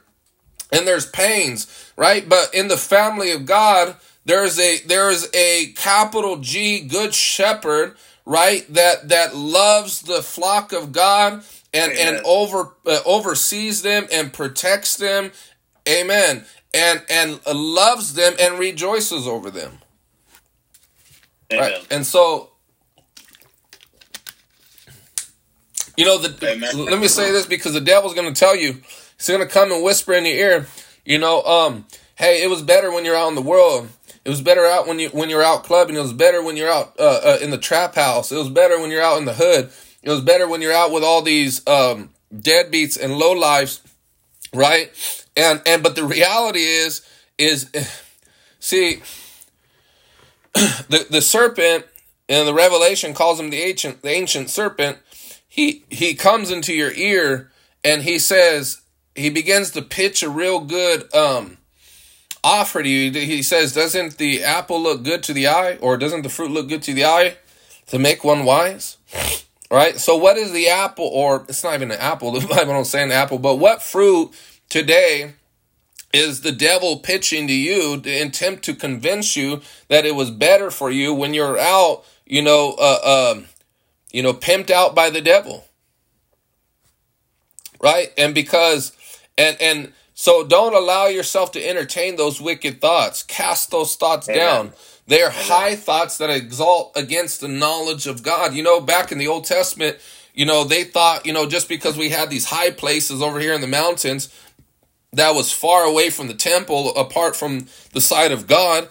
and 0.72 0.86
there's 0.86 1.06
pains, 1.06 1.83
right? 1.96 2.28
But 2.28 2.54
in 2.54 2.68
the 2.68 2.76
family 2.76 3.30
of 3.32 3.46
God, 3.46 3.96
there's 4.24 4.58
a 4.58 4.78
there's 4.86 5.28
a 5.34 5.72
capital 5.76 6.38
G 6.38 6.80
good 6.80 7.14
shepherd, 7.14 7.96
right? 8.24 8.66
That 8.72 9.08
that 9.08 9.34
loves 9.34 10.02
the 10.02 10.22
flock 10.22 10.72
of 10.72 10.92
God 10.92 11.44
and 11.74 11.92
Amen. 11.92 12.14
and 12.16 12.24
over 12.24 12.72
uh, 12.86 13.00
oversees 13.04 13.82
them 13.82 14.06
and 14.10 14.32
protects 14.32 14.96
them. 14.96 15.32
Amen. 15.88 16.44
And 16.72 17.02
and 17.10 17.40
loves 17.46 18.14
them 18.14 18.34
and 18.40 18.58
rejoices 18.58 19.26
over 19.26 19.50
them. 19.50 19.78
Amen. 21.52 21.72
Right? 21.72 21.86
And 21.90 22.06
so 22.06 22.50
you 25.96 26.04
know 26.04 26.18
the 26.18 26.48
Amen. 26.48 26.86
let 26.86 26.98
me 26.98 27.08
say 27.08 27.30
this 27.30 27.46
because 27.46 27.74
the 27.74 27.80
devil's 27.80 28.14
going 28.14 28.32
to 28.32 28.38
tell 28.38 28.56
you 28.56 28.80
he's 29.18 29.28
going 29.28 29.40
to 29.40 29.46
come 29.46 29.70
and 29.70 29.84
whisper 29.84 30.14
in 30.14 30.24
your 30.24 30.34
ear, 30.34 30.66
you 31.04 31.18
know, 31.18 31.42
um 31.42 31.86
hey, 32.16 32.42
it 32.42 32.48
was 32.48 32.62
better 32.62 32.92
when 32.92 33.04
you're 33.04 33.16
out 33.16 33.28
in 33.28 33.34
the 33.34 33.42
world 33.42 33.88
it 34.24 34.30
was 34.30 34.40
better 34.40 34.64
out 34.64 34.86
when 34.86 34.98
you 34.98 35.10
when 35.10 35.28
you're 35.28 35.42
out 35.42 35.64
clubbing. 35.64 35.96
It 35.96 36.00
was 36.00 36.14
better 36.14 36.42
when 36.42 36.56
you're 36.56 36.70
out 36.70 36.94
uh, 36.98 37.20
uh, 37.22 37.38
in 37.42 37.50
the 37.50 37.58
trap 37.58 37.94
house. 37.94 38.32
It 38.32 38.36
was 38.36 38.48
better 38.48 38.80
when 38.80 38.90
you're 38.90 39.02
out 39.02 39.18
in 39.18 39.26
the 39.26 39.34
hood. 39.34 39.70
It 40.02 40.10
was 40.10 40.22
better 40.22 40.48
when 40.48 40.62
you're 40.62 40.72
out 40.72 40.92
with 40.92 41.04
all 41.04 41.22
these 41.22 41.66
um, 41.66 42.10
deadbeats 42.34 43.00
and 43.00 43.16
low 43.16 43.32
lives, 43.32 43.82
right? 44.52 44.90
And 45.36 45.60
and 45.66 45.82
but 45.82 45.94
the 45.94 46.04
reality 46.04 46.62
is 46.62 47.06
is 47.36 47.70
see 48.58 49.02
the 50.54 51.06
the 51.10 51.20
serpent 51.20 51.84
in 52.26 52.46
the 52.46 52.54
Revelation 52.54 53.12
calls 53.12 53.38
him 53.38 53.50
the 53.50 53.60
ancient 53.60 54.00
the 54.00 54.10
ancient 54.10 54.48
serpent. 54.48 54.98
He 55.46 55.84
he 55.90 56.14
comes 56.14 56.50
into 56.50 56.72
your 56.72 56.92
ear 56.92 57.50
and 57.84 58.02
he 58.02 58.18
says 58.18 58.80
he 59.14 59.30
begins 59.30 59.70
to 59.72 59.82
pitch 59.82 60.22
a 60.22 60.28
real 60.28 60.60
good 60.60 61.12
um 61.14 61.58
offer 62.44 62.82
to 62.82 62.88
you. 62.88 63.10
He 63.10 63.42
says, 63.42 63.72
Doesn't 63.72 64.18
the 64.18 64.44
apple 64.44 64.80
look 64.80 65.02
good 65.02 65.22
to 65.24 65.32
the 65.32 65.48
eye? 65.48 65.78
Or 65.80 65.96
doesn't 65.96 66.22
the 66.22 66.28
fruit 66.28 66.50
look 66.50 66.68
good 66.68 66.82
to 66.82 66.94
the 66.94 67.06
eye 67.06 67.38
to 67.86 67.98
make 67.98 68.22
one 68.22 68.44
wise? 68.44 68.98
Right? 69.70 69.98
So, 69.98 70.14
what 70.14 70.36
is 70.36 70.52
the 70.52 70.68
apple? 70.68 71.06
Or 71.06 71.46
it's 71.48 71.64
not 71.64 71.74
even 71.74 71.90
an 71.90 71.98
apple. 71.98 72.30
The 72.38 72.46
Bible 72.46 72.74
don't 72.74 72.84
say 72.84 73.02
an 73.02 73.10
apple, 73.10 73.38
but 73.38 73.56
what 73.56 73.82
fruit 73.82 74.30
today 74.68 75.32
is 76.12 76.42
the 76.42 76.52
devil 76.52 76.98
pitching 76.98 77.48
to 77.48 77.52
you 77.52 78.00
to 78.00 78.10
attempt 78.10 78.62
to 78.64 78.74
convince 78.74 79.36
you 79.36 79.62
that 79.88 80.06
it 80.06 80.14
was 80.14 80.30
better 80.30 80.70
for 80.70 80.90
you 80.92 81.12
when 81.12 81.34
you're 81.34 81.58
out, 81.58 82.04
you 82.24 82.40
know, 82.40 82.76
uh, 82.78 82.98
uh, 83.02 83.40
you 84.12 84.22
know, 84.22 84.32
pimped 84.32 84.70
out 84.70 84.94
by 84.94 85.10
the 85.10 85.20
devil, 85.20 85.64
right? 87.82 88.12
And 88.16 88.32
because, 88.32 88.92
and 89.36 89.60
and 89.60 89.92
so 90.14 90.46
don't 90.46 90.74
allow 90.74 91.06
yourself 91.06 91.52
to 91.52 91.68
entertain 91.68 92.16
those 92.16 92.40
wicked 92.40 92.80
thoughts. 92.80 93.22
Cast 93.22 93.70
those 93.70 93.96
thoughts 93.96 94.28
Amen. 94.28 94.38
down. 94.40 94.72
They 95.06 95.22
are 95.22 95.30
Amen. 95.30 95.44
high 95.44 95.76
thoughts 95.76 96.18
that 96.18 96.30
exalt 96.30 96.92
against 96.96 97.40
the 97.40 97.48
knowledge 97.48 98.06
of 98.06 98.22
God. 98.22 98.54
You 98.54 98.62
know, 98.62 98.80
back 98.80 99.10
in 99.10 99.18
the 99.18 99.26
Old 99.26 99.44
Testament, 99.44 99.98
you 100.32 100.46
know, 100.46 100.64
they 100.64 100.84
thought, 100.84 101.26
you 101.26 101.32
know, 101.32 101.46
just 101.46 101.68
because 101.68 101.96
we 101.96 102.10
had 102.10 102.30
these 102.30 102.46
high 102.46 102.70
places 102.70 103.22
over 103.22 103.40
here 103.40 103.54
in 103.54 103.60
the 103.60 103.66
mountains 103.66 104.28
that 105.12 105.34
was 105.34 105.52
far 105.52 105.84
away 105.84 106.10
from 106.10 106.26
the 106.26 106.34
temple, 106.34 106.94
apart 106.96 107.36
from 107.36 107.66
the 107.92 108.00
sight 108.00 108.32
of 108.32 108.46
God, 108.46 108.88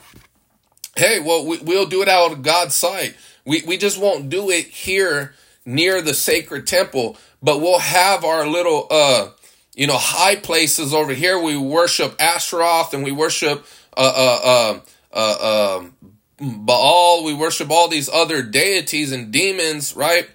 hey, 0.95 1.19
well, 1.19 1.45
we, 1.45 1.57
will 1.57 1.85
do 1.85 2.01
it 2.01 2.07
out 2.07 2.31
of 2.31 2.43
God's 2.43 2.75
sight. 2.75 3.15
We, 3.45 3.61
we 3.67 3.77
just 3.77 3.99
won't 3.99 4.29
do 4.29 4.49
it 4.49 4.67
here 4.67 5.33
near 5.65 6.01
the 6.01 6.13
sacred 6.13 6.65
temple, 6.65 7.17
but 7.41 7.59
we'll 7.59 7.79
have 7.79 8.23
our 8.23 8.47
little, 8.47 8.87
uh, 8.89 9.29
you 9.75 9.87
know, 9.87 9.97
high 9.97 10.35
places 10.35 10.93
over 10.93 11.13
here. 11.13 11.39
We 11.39 11.57
worship 11.57 12.15
Ashtaroth 12.19 12.93
and 12.93 13.03
we 13.03 13.11
worship 13.11 13.65
uh, 13.97 14.13
uh, 14.15 14.79
uh, 15.13 15.19
uh, 15.19 15.79
um, 15.79 15.95
Baal. 16.39 17.23
We 17.23 17.33
worship 17.33 17.71
all 17.71 17.87
these 17.87 18.09
other 18.09 18.43
deities 18.43 19.11
and 19.11 19.31
demons, 19.31 19.95
right? 19.95 20.29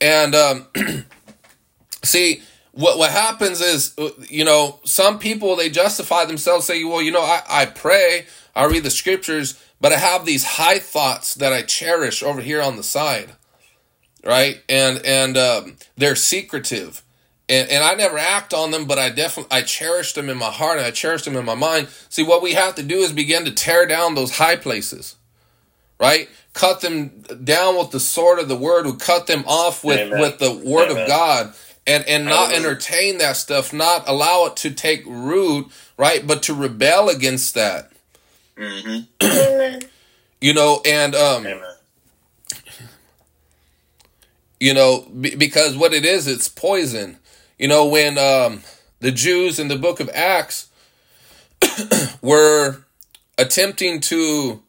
And 0.00 0.34
um, 0.34 0.66
see, 2.04 2.42
what 2.72 2.98
what 2.98 3.10
happens 3.10 3.60
is, 3.60 3.94
uh, 3.98 4.10
you 4.28 4.44
know, 4.44 4.80
some 4.84 5.18
people 5.18 5.56
they 5.56 5.70
justify 5.70 6.24
themselves, 6.24 6.66
say, 6.66 6.84
well, 6.84 7.02
you 7.02 7.12
know, 7.12 7.22
I, 7.22 7.42
I 7.48 7.66
pray, 7.66 8.26
I 8.54 8.64
read 8.64 8.82
the 8.82 8.90
scriptures, 8.90 9.62
but 9.80 9.92
I 9.92 9.96
have 9.96 10.24
these 10.26 10.44
high 10.44 10.78
thoughts 10.78 11.34
that 11.36 11.52
I 11.52 11.62
cherish 11.62 12.22
over 12.22 12.40
here 12.40 12.60
on 12.60 12.76
the 12.76 12.82
side, 12.82 13.32
right? 14.24 14.62
And 14.68 15.04
and 15.04 15.36
um, 15.36 15.76
they're 15.96 16.16
secretive 16.16 17.02
and, 17.52 17.68
and 17.68 17.84
I 17.84 17.94
never 17.94 18.16
act 18.16 18.54
on 18.54 18.70
them, 18.70 18.86
but 18.86 18.98
I 18.98 19.10
definitely 19.10 19.54
I 19.54 19.60
cherish 19.60 20.14
them 20.14 20.30
in 20.30 20.38
my 20.38 20.50
heart 20.50 20.78
and 20.78 20.86
I 20.86 20.90
cherish 20.90 21.22
them 21.22 21.36
in 21.36 21.44
my 21.44 21.54
mind. 21.54 21.88
See, 22.08 22.22
what 22.22 22.40
we 22.40 22.54
have 22.54 22.76
to 22.76 22.82
do 22.82 23.00
is 23.00 23.12
begin 23.12 23.44
to 23.44 23.50
tear 23.50 23.84
down 23.84 24.14
those 24.14 24.38
high 24.38 24.56
places, 24.56 25.16
right? 26.00 26.30
Cut 26.54 26.80
them 26.80 27.08
down 27.44 27.76
with 27.76 27.90
the 27.90 28.00
sword 28.00 28.38
of 28.38 28.48
the 28.48 28.56
word. 28.56 28.86
We 28.86 28.94
cut 28.94 29.26
them 29.26 29.44
off 29.46 29.84
with 29.84 30.00
Amen. 30.00 30.18
with 30.18 30.38
the 30.38 30.50
word 30.50 30.90
Amen. 30.90 31.02
of 31.02 31.08
God, 31.08 31.54
and 31.86 32.02
and 32.08 32.24
not 32.24 32.54
entertain 32.54 33.18
that 33.18 33.36
stuff, 33.36 33.70
not 33.74 34.08
allow 34.08 34.46
it 34.46 34.56
to 34.56 34.70
take 34.70 35.04
root, 35.04 35.70
right? 35.98 36.26
But 36.26 36.44
to 36.44 36.54
rebel 36.54 37.10
against 37.10 37.54
that. 37.54 37.92
Mm-hmm. 38.56 39.86
you 40.40 40.54
know, 40.54 40.80
and 40.86 41.14
um. 41.14 41.46
Amen 41.46 41.68
you 44.60 44.72
know 44.72 45.04
because 45.10 45.76
what 45.76 45.92
it 45.92 46.04
is 46.04 46.28
it's 46.28 46.48
poison 46.48 47.18
you 47.62 47.68
know, 47.68 47.86
when 47.86 48.18
um, 48.18 48.62
the 48.98 49.12
Jews 49.12 49.60
in 49.60 49.68
the 49.68 49.78
book 49.78 50.00
of 50.00 50.10
Acts 50.12 50.68
were 52.20 52.78
attempting 53.38 54.00
to 54.00 54.64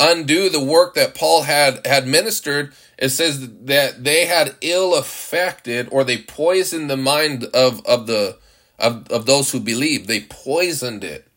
undo 0.00 0.48
the 0.48 0.58
work 0.58 0.94
that 0.94 1.14
Paul 1.14 1.42
had 1.42 1.86
had 1.86 2.08
ministered, 2.08 2.72
it 2.98 3.10
says 3.10 3.48
that 3.66 4.02
they 4.02 4.26
had 4.26 4.56
ill 4.60 4.96
affected 4.96 5.88
or 5.92 6.02
they 6.02 6.18
poisoned 6.18 6.90
the 6.90 6.96
mind 6.96 7.44
of 7.54 7.86
of 7.86 8.08
the 8.08 8.38
of, 8.80 9.08
of 9.12 9.26
those 9.26 9.52
who 9.52 9.60
believe. 9.60 10.08
They 10.08 10.22
poisoned 10.22 11.04
it. 11.04 11.28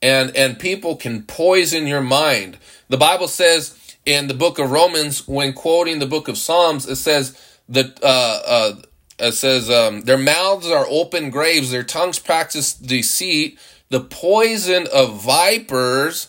And 0.00 0.34
and 0.34 0.58
people 0.58 0.96
can 0.96 1.24
poison 1.24 1.86
your 1.86 2.00
mind. 2.00 2.56
The 2.88 2.96
Bible 2.96 3.28
says 3.28 3.78
in 4.06 4.28
the 4.28 4.34
book 4.34 4.58
of 4.58 4.70
Romans, 4.70 5.28
when 5.28 5.52
quoting 5.52 5.98
the 5.98 6.06
book 6.06 6.26
of 6.26 6.38
Psalms, 6.38 6.88
it 6.88 6.96
says 6.96 7.38
that 7.68 8.02
uh, 8.02 8.40
uh, 8.46 8.72
it 9.18 9.32
says, 9.32 9.70
um, 9.70 10.02
Their 10.02 10.18
mouths 10.18 10.68
are 10.68 10.86
open 10.88 11.30
graves, 11.30 11.70
their 11.70 11.82
tongues 11.82 12.18
practice 12.18 12.72
deceit. 12.72 13.58
The 13.90 14.00
poison 14.00 14.86
of 14.92 15.22
vipers 15.22 16.28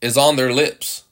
is 0.00 0.16
on 0.16 0.36
their 0.36 0.52
lips. 0.52 1.04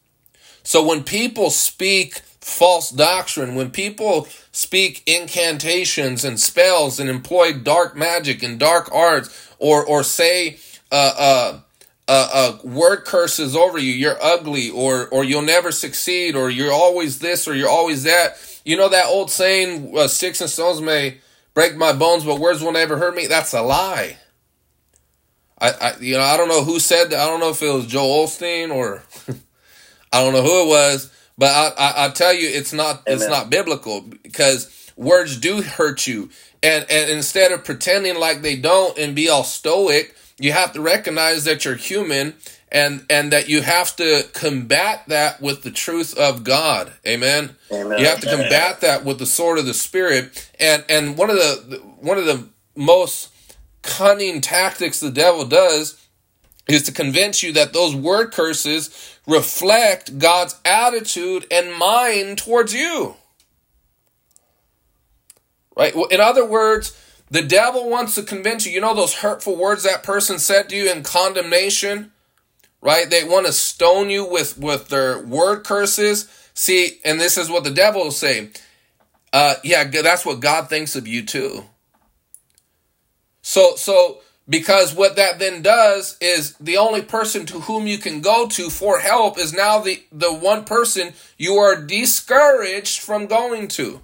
So 0.63 0.87
when 0.87 1.03
people 1.03 1.51
speak 1.51 2.23
false 2.41 2.91
doctrine, 2.91 3.55
when 3.55 3.71
people 3.71 4.29
speak 4.53 5.03
incantations 5.07 6.25
and 6.25 6.39
spells 6.41 6.99
and 6.99 7.09
employ 7.09 7.53
dark 7.53 7.97
magic 7.97 8.43
and 8.43 8.59
dark 8.59 8.93
arts, 8.93 9.55
or 9.59 9.85
or 9.85 10.03
say 10.03 10.59
uh, 10.91 11.13
uh, 11.19 11.61
uh, 12.09 12.29
uh, 12.33 12.59
word 12.67 13.05
curses 13.05 13.55
over 13.55 13.79
you, 13.79 13.93
you're 13.93 14.23
ugly, 14.23 14.71
or 14.71 15.09
or 15.09 15.25
you'll 15.25 15.43
never 15.43 15.73
succeed, 15.73 16.35
or 16.35 16.51
you're 16.51 16.73
always 16.73 17.19
this, 17.19 17.47
or 17.47 17.55
you're 17.55 17.69
always 17.69 18.05
that. 18.05 18.37
You 18.69 18.77
know 18.77 18.91
that 18.91 19.07
old 19.07 19.31
saying, 19.31 19.97
uh, 19.97 20.09
sticks 20.09 20.43
and 20.43 20.51
stones 20.51 20.83
may 20.83 21.23
break 21.55 21.75
my 21.79 21.95
bones, 21.95 22.23
but 22.23 22.39
words 22.39 22.63
will 22.63 22.73
never 22.73 22.99
hurt 22.99 23.17
me. 23.17 23.27
That's 23.27 23.55
a 23.55 23.63
lie. 23.63 24.19
I, 25.59 25.71
I 25.71 25.93
you 26.01 26.19
know, 26.19 26.23
I 26.23 26.37
don't 26.37 26.51
know 26.51 26.63
who 26.63 26.79
said 26.79 27.09
that. 27.09 27.19
I 27.19 27.29
don't 27.29 27.41
know 27.41 27.49
if 27.49 27.63
it 27.63 27.73
was 27.73 27.87
Joel 27.87 28.27
Osteen 28.27 28.71
or 28.71 29.03
I 30.13 30.23
don't 30.23 30.35
know 30.35 30.43
who 30.43 30.65
it 30.65 30.69
was, 30.69 31.11
but 31.39 31.47
I, 31.47 31.83
I, 31.83 32.05
I 32.05 32.09
tell 32.11 32.35
you, 32.35 32.47
it's 32.47 32.75
not, 32.75 33.05
Amen. 33.09 33.17
it's 33.17 33.27
not 33.27 33.49
biblical 33.49 34.03
because 34.03 34.93
words 34.97 35.39
do 35.39 35.63
hurt 35.63 36.07
you. 36.07 36.29
And, 36.63 36.85
and 36.91 37.11
instead 37.11 37.53
of 37.53 37.65
pretending 37.65 38.21
like 38.21 38.43
they 38.43 38.57
don't 38.57 38.99
and 38.99 39.17
be 39.17 39.31
all 39.31 39.45
stoic, 39.45 40.15
you 40.39 40.53
have 40.53 40.75
to 40.75 40.83
recognize 40.83 41.45
that 41.45 41.65
you're 41.65 41.77
human 41.77 42.35
and 42.71 43.05
and 43.09 43.33
that 43.33 43.49
you 43.49 43.63
have 43.63 43.97
to 43.97 44.25
combat 44.33 45.05
that 45.09 45.41
with 45.41 45.63
the 45.63 45.71
truth 45.71 46.17
of 46.17 46.45
God. 46.45 46.93
Amen. 47.07 47.57
Amen. 47.73 47.99
You 47.99 48.07
have 48.07 48.21
to 48.21 48.31
combat 48.31 48.81
that 48.83 49.05
with 49.05 49.19
the 49.19 49.27
sword 49.27 49.59
of 49.59 49.67
the 49.67 49.75
spirit. 49.75 50.51
And 50.61 50.85
and 50.89 51.17
one 51.17 51.31
of 51.31 51.37
the 51.37 51.83
one 52.01 52.19
of 52.19 52.27
the 52.27 52.49
most 52.77 53.33
cunning 53.83 54.41
tactics 54.41 55.01
the 55.01 55.11
devil 55.11 55.45
does 55.45 56.05
is 56.69 56.83
to 56.83 56.93
convince 56.93 57.43
you 57.43 57.53
that 57.55 57.73
those 57.73 57.97
word 57.97 58.33
curses 58.33 59.19
reflect 59.27 60.19
God's 60.19 60.57
attitude 60.65 61.47
and 61.51 61.75
mind 61.75 62.39
towards 62.39 62.75
you. 62.75 63.17
Right? 65.75 65.95
In 66.11 66.21
other 66.21 66.45
words, 66.45 66.99
the 67.31 67.43
devil 67.43 67.89
wants 67.89 68.15
to 68.17 68.23
convince 68.23 68.67
you, 68.67 68.73
you 68.73 68.81
know 68.81 68.95
those 68.95 69.15
hurtful 69.15 69.57
words 69.57 69.85
that 69.85 70.03
person 70.03 70.39
said 70.39 70.69
to 70.69 70.77
you 70.77 70.91
in 70.91 71.03
condemnation? 71.03 72.13
Right? 72.81 73.09
They 73.09 73.25
want 73.25 73.47
to 73.47 73.53
stone 73.53 74.11
you 74.11 74.25
with 74.25 74.59
with 74.59 74.89
their 74.89 75.21
word 75.21 75.65
curses. 75.65 76.29
See, 76.55 76.99
and 77.05 77.21
this 77.21 77.39
is 77.39 77.49
what 77.51 77.65
the 77.65 77.71
devil 77.71 78.05
will 78.05 78.11
say. 78.11 78.51
Uh, 79.33 79.55
yeah, 79.63 79.85
that's 79.85 80.25
what 80.27 80.41
God 80.41 80.69
thinks 80.69 80.97
of 80.97 81.07
you 81.07 81.25
too. 81.25 81.65
So, 83.43 83.77
so 83.77 84.21
Because 84.49 84.95
what 84.95 85.17
that 85.17 85.39
then 85.39 85.61
does 85.61 86.17
is 86.21 86.55
the 86.55 86.79
only 86.79 87.03
person 87.03 87.45
to 87.47 87.61
whom 87.61 87.87
you 87.87 87.99
can 87.99 88.23
go 88.23 88.49
to 88.49 88.71
for 88.71 88.99
help 88.99 89.39
is 89.39 89.53
now 89.53 89.79
the, 89.79 90.03
the 90.11 90.33
one 90.33 90.65
person 90.65 91.13
you 91.37 91.57
are 91.57 91.77
discouraged 91.77 93.01
from 93.01 93.27
going 93.27 93.69
to. 93.69 94.01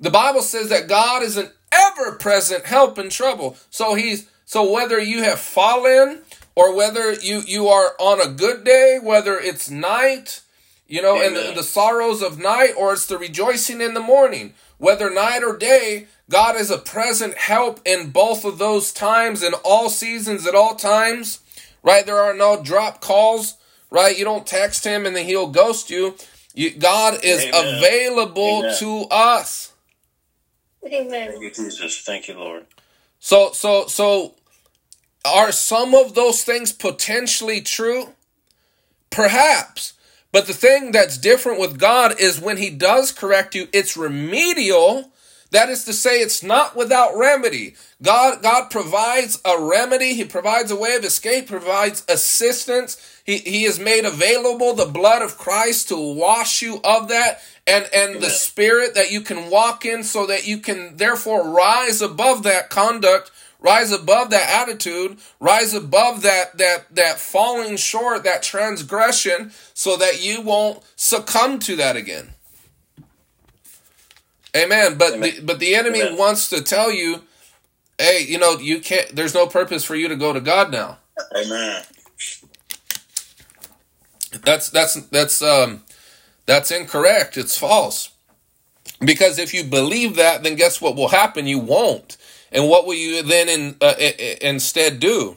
The 0.00 0.10
Bible 0.10 0.42
says 0.42 0.70
that 0.70 0.88
God 0.88 1.22
is 1.22 1.36
an 1.36 1.50
ever 1.70 2.16
present 2.16 2.64
help 2.64 2.98
in 2.98 3.10
trouble. 3.10 3.56
So 3.70 3.94
he's 3.94 4.28
so 4.44 4.70
whether 4.70 5.00
you 5.00 5.22
have 5.22 5.38
fallen 5.38 6.22
or 6.54 6.74
whether 6.74 7.12
you 7.12 7.40
you 7.46 7.68
are 7.68 7.94
on 7.98 8.20
a 8.20 8.32
good 8.32 8.64
day, 8.64 8.98
whether 9.02 9.38
it's 9.38 9.70
night, 9.70 10.42
you 10.86 11.02
know, 11.02 11.16
Amen. 11.16 11.26
and 11.28 11.36
the, 11.36 11.54
the 11.54 11.62
sorrows 11.62 12.22
of 12.22 12.38
night, 12.38 12.72
or 12.76 12.92
it's 12.92 13.06
the 13.06 13.18
rejoicing 13.18 13.80
in 13.80 13.94
the 13.94 14.00
morning, 14.00 14.54
whether 14.78 15.10
night 15.10 15.42
or 15.42 15.56
day, 15.56 16.06
God 16.30 16.56
is 16.56 16.70
a 16.70 16.78
present 16.78 17.34
help 17.36 17.80
in 17.84 18.10
both 18.10 18.44
of 18.44 18.58
those 18.58 18.92
times, 18.92 19.42
in 19.42 19.54
all 19.64 19.90
seasons, 19.90 20.46
at 20.46 20.54
all 20.54 20.74
times. 20.74 21.40
Right? 21.82 22.06
There 22.06 22.18
are 22.18 22.34
no 22.34 22.62
drop 22.62 23.00
calls. 23.00 23.56
Right? 23.90 24.18
You 24.18 24.24
don't 24.24 24.46
text 24.46 24.84
him 24.84 25.06
and 25.06 25.14
then 25.14 25.24
he'll 25.24 25.46
ghost 25.48 25.88
you. 25.88 26.16
you 26.54 26.70
God 26.70 27.22
is 27.22 27.44
Amen. 27.44 27.78
available 27.78 28.60
Amen. 28.60 28.78
to 28.78 29.02
us. 29.10 29.72
Amen. 30.84 31.30
Thank 31.30 31.42
you, 31.42 31.50
Jesus. 31.50 32.02
Thank 32.02 32.28
you, 32.28 32.34
Lord. 32.34 32.66
So, 33.20 33.52
so, 33.52 33.86
so, 33.86 34.34
are 35.24 35.52
some 35.52 35.94
of 35.94 36.14
those 36.14 36.44
things 36.44 36.72
potentially 36.72 37.60
true? 37.60 38.08
Perhaps. 39.10 39.94
But 40.32 40.46
the 40.46 40.52
thing 40.52 40.90
that's 40.90 41.16
different 41.16 41.60
with 41.60 41.78
God 41.78 42.20
is 42.20 42.40
when 42.40 42.56
He 42.56 42.70
does 42.70 43.12
correct 43.12 43.54
you, 43.54 43.68
it's 43.72 43.96
remedial. 43.96 45.12
That 45.52 45.68
is 45.68 45.84
to 45.84 45.92
say, 45.92 46.20
it's 46.20 46.42
not 46.42 46.74
without 46.74 47.16
remedy. 47.16 47.76
God, 48.02 48.42
God 48.42 48.70
provides 48.70 49.40
a 49.44 49.56
remedy. 49.56 50.14
He 50.14 50.24
provides 50.24 50.72
a 50.72 50.76
way 50.76 50.96
of 50.96 51.04
escape, 51.04 51.46
provides 51.46 52.04
assistance. 52.08 53.20
He, 53.24 53.38
he 53.38 53.62
has 53.62 53.78
made 53.78 54.04
available 54.04 54.74
the 54.74 54.86
blood 54.86 55.22
of 55.22 55.38
Christ 55.38 55.88
to 55.88 55.96
wash 55.96 56.60
you 56.60 56.80
of 56.82 57.06
that 57.08 57.40
and, 57.66 57.88
and 57.94 58.20
the 58.20 58.30
spirit 58.30 58.96
that 58.96 59.12
you 59.12 59.20
can 59.20 59.48
walk 59.48 59.84
in 59.84 60.02
so 60.02 60.26
that 60.26 60.48
you 60.48 60.58
can 60.58 60.96
therefore 60.96 61.48
rise 61.48 62.02
above 62.02 62.42
that 62.42 62.68
conduct 62.68 63.30
rise 63.64 63.90
above 63.90 64.30
that 64.30 64.62
attitude. 64.62 65.18
Rise 65.40 65.74
above 65.74 66.22
that 66.22 66.56
that 66.58 66.94
that 66.94 67.18
falling 67.18 67.76
short 67.76 68.22
that 68.22 68.42
transgression 68.42 69.50
so 69.72 69.96
that 69.96 70.22
you 70.22 70.42
won't 70.42 70.84
succumb 70.94 71.58
to 71.60 71.74
that 71.76 71.96
again. 71.96 72.34
Amen. 74.56 74.96
But 74.96 75.14
amen. 75.14 75.20
the 75.20 75.40
but 75.42 75.58
the 75.58 75.74
enemy 75.74 76.02
amen. 76.02 76.16
wants 76.16 76.48
to 76.50 76.62
tell 76.62 76.92
you 76.92 77.22
hey 77.98 78.24
you 78.28 78.38
know 78.38 78.58
you 78.58 78.80
can't 78.80 79.16
there's 79.16 79.34
no 79.34 79.46
purpose 79.46 79.84
for 79.84 79.96
you 79.96 80.08
to 80.08 80.16
go 80.16 80.32
to 80.32 80.40
god 80.40 80.70
now. 80.70 80.98
Amen. 81.36 81.82
That's 84.44 84.68
that's 84.68 84.94
that's 85.06 85.42
um 85.42 85.82
that's 86.46 86.70
incorrect. 86.70 87.36
It's 87.36 87.56
false. 87.56 88.10
Because 89.00 89.38
if 89.38 89.54
you 89.54 89.64
believe 89.64 90.16
that 90.16 90.42
then 90.42 90.54
guess 90.54 90.80
what 90.80 90.94
will 90.94 91.08
happen? 91.08 91.46
You 91.46 91.58
won't 91.58 92.16
and 92.54 92.68
what 92.68 92.86
will 92.86 92.94
you 92.94 93.22
then 93.22 93.48
in, 93.48 93.76
uh, 93.80 93.94
instead 94.40 95.00
do? 95.00 95.36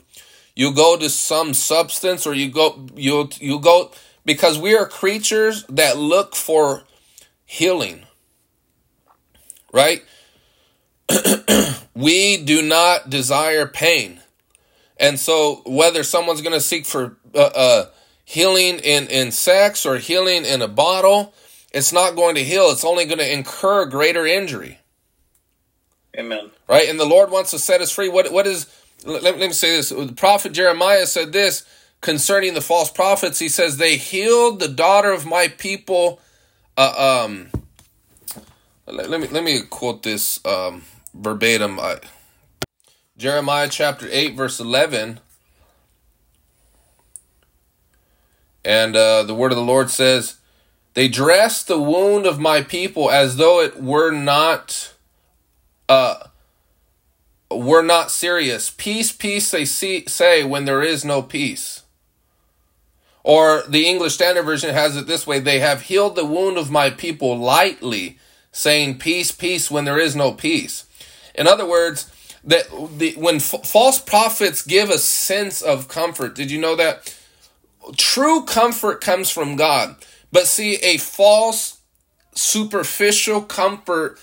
You 0.55 0.73
go 0.73 0.97
to 0.97 1.09
some 1.09 1.53
substance 1.53 2.25
or 2.25 2.33
you 2.33 2.49
go 2.49 2.87
you 2.95 3.29
you 3.39 3.59
go 3.59 3.91
because 4.23 4.57
we 4.57 4.75
are 4.75 4.85
creatures 4.85 5.65
that 5.69 5.97
look 5.97 6.35
for 6.35 6.83
healing. 7.45 8.03
Right? 9.73 10.03
we 11.95 12.37
do 12.37 12.61
not 12.61 13.09
desire 13.09 13.65
pain. 13.65 14.21
And 14.99 15.19
so 15.19 15.61
whether 15.65 16.03
someone's 16.03 16.41
going 16.41 16.53
to 16.53 16.61
seek 16.61 16.85
for 16.85 17.17
uh, 17.35 17.39
uh, 17.39 17.85
healing 18.25 18.79
in, 18.79 19.07
in 19.07 19.31
sex 19.31 19.85
or 19.85 19.97
healing 19.97 20.43
in 20.45 20.61
a 20.61 20.67
bottle, 20.67 21.33
it's 21.71 21.93
not 21.93 22.15
going 22.15 22.35
to 22.35 22.43
heal. 22.43 22.71
It's 22.71 22.83
only 22.83 23.05
going 23.05 23.19
to 23.19 23.31
incur 23.31 23.85
greater 23.85 24.25
injury. 24.25 24.79
Amen. 26.17 26.49
Right? 26.67 26.89
And 26.89 26.99
the 26.99 27.05
Lord 27.05 27.31
wants 27.31 27.51
to 27.51 27.59
set 27.59 27.81
us 27.81 27.91
free. 27.91 28.09
What 28.09 28.31
what 28.31 28.47
is 28.47 28.67
let, 29.05 29.23
let 29.23 29.37
me 29.37 29.51
say 29.51 29.75
this. 29.75 29.89
The 29.89 30.13
prophet 30.15 30.51
Jeremiah 30.53 31.05
said 31.05 31.31
this 31.31 31.63
concerning 32.01 32.53
the 32.53 32.61
false 32.61 32.89
prophets. 32.89 33.39
He 33.39 33.49
says, 33.49 33.77
They 33.77 33.97
healed 33.97 34.59
the 34.59 34.67
daughter 34.67 35.11
of 35.11 35.25
my 35.25 35.47
people. 35.47 36.19
Uh, 36.75 37.25
um 37.25 37.51
let, 38.87 39.09
let 39.09 39.19
me 39.19 39.27
let 39.27 39.43
me 39.43 39.61
quote 39.61 40.03
this 40.03 40.43
um 40.45 40.83
verbatim. 41.13 41.79
I, 41.79 41.99
Jeremiah 43.17 43.67
chapter 43.67 44.07
8, 44.11 44.35
verse 44.35 44.59
11. 44.59 45.19
And 48.63 48.95
uh, 48.95 49.23
the 49.23 49.33
word 49.33 49.51
of 49.51 49.57
the 49.57 49.63
Lord 49.63 49.89
says, 49.89 50.37
They 50.93 51.07
dressed 51.07 51.67
the 51.67 51.81
wound 51.81 52.27
of 52.27 52.39
my 52.39 52.61
people 52.61 53.09
as 53.09 53.37
though 53.37 53.59
it 53.59 53.81
were 53.81 54.11
not 54.11 54.93
uh, 55.89 56.27
we're 57.49 57.83
not 57.83 58.11
serious. 58.11 58.69
Peace, 58.69 59.11
peace, 59.11 59.51
they 59.51 59.65
see, 59.65 60.05
say 60.07 60.43
when 60.43 60.65
there 60.65 60.83
is 60.83 61.05
no 61.05 61.21
peace. 61.21 61.83
Or 63.23 63.63
the 63.67 63.87
English 63.87 64.13
Standard 64.13 64.43
Version 64.43 64.73
has 64.73 64.95
it 64.95 65.07
this 65.07 65.27
way 65.27 65.39
they 65.39 65.59
have 65.59 65.83
healed 65.83 66.15
the 66.15 66.25
wound 66.25 66.57
of 66.57 66.71
my 66.71 66.89
people 66.89 67.37
lightly, 67.37 68.19
saying 68.51 68.99
peace, 68.99 69.31
peace 69.31 69.69
when 69.69 69.85
there 69.85 69.99
is 69.99 70.15
no 70.15 70.31
peace. 70.31 70.85
In 71.35 71.47
other 71.47 71.65
words, 71.65 72.11
that 72.43 72.67
the, 72.97 73.13
when 73.17 73.35
f- 73.35 73.65
false 73.65 73.99
prophets 73.99 74.61
give 74.61 74.89
a 74.89 74.97
sense 74.97 75.61
of 75.61 75.89
comfort, 75.89 76.35
did 76.35 76.49
you 76.49 76.59
know 76.59 76.75
that? 76.75 77.13
True 77.97 78.43
comfort 78.43 79.01
comes 79.01 79.29
from 79.29 79.55
God. 79.57 79.95
But 80.31 80.47
see, 80.47 80.75
a 80.75 80.97
false, 80.97 81.79
superficial 82.33 83.41
comfort 83.41 84.19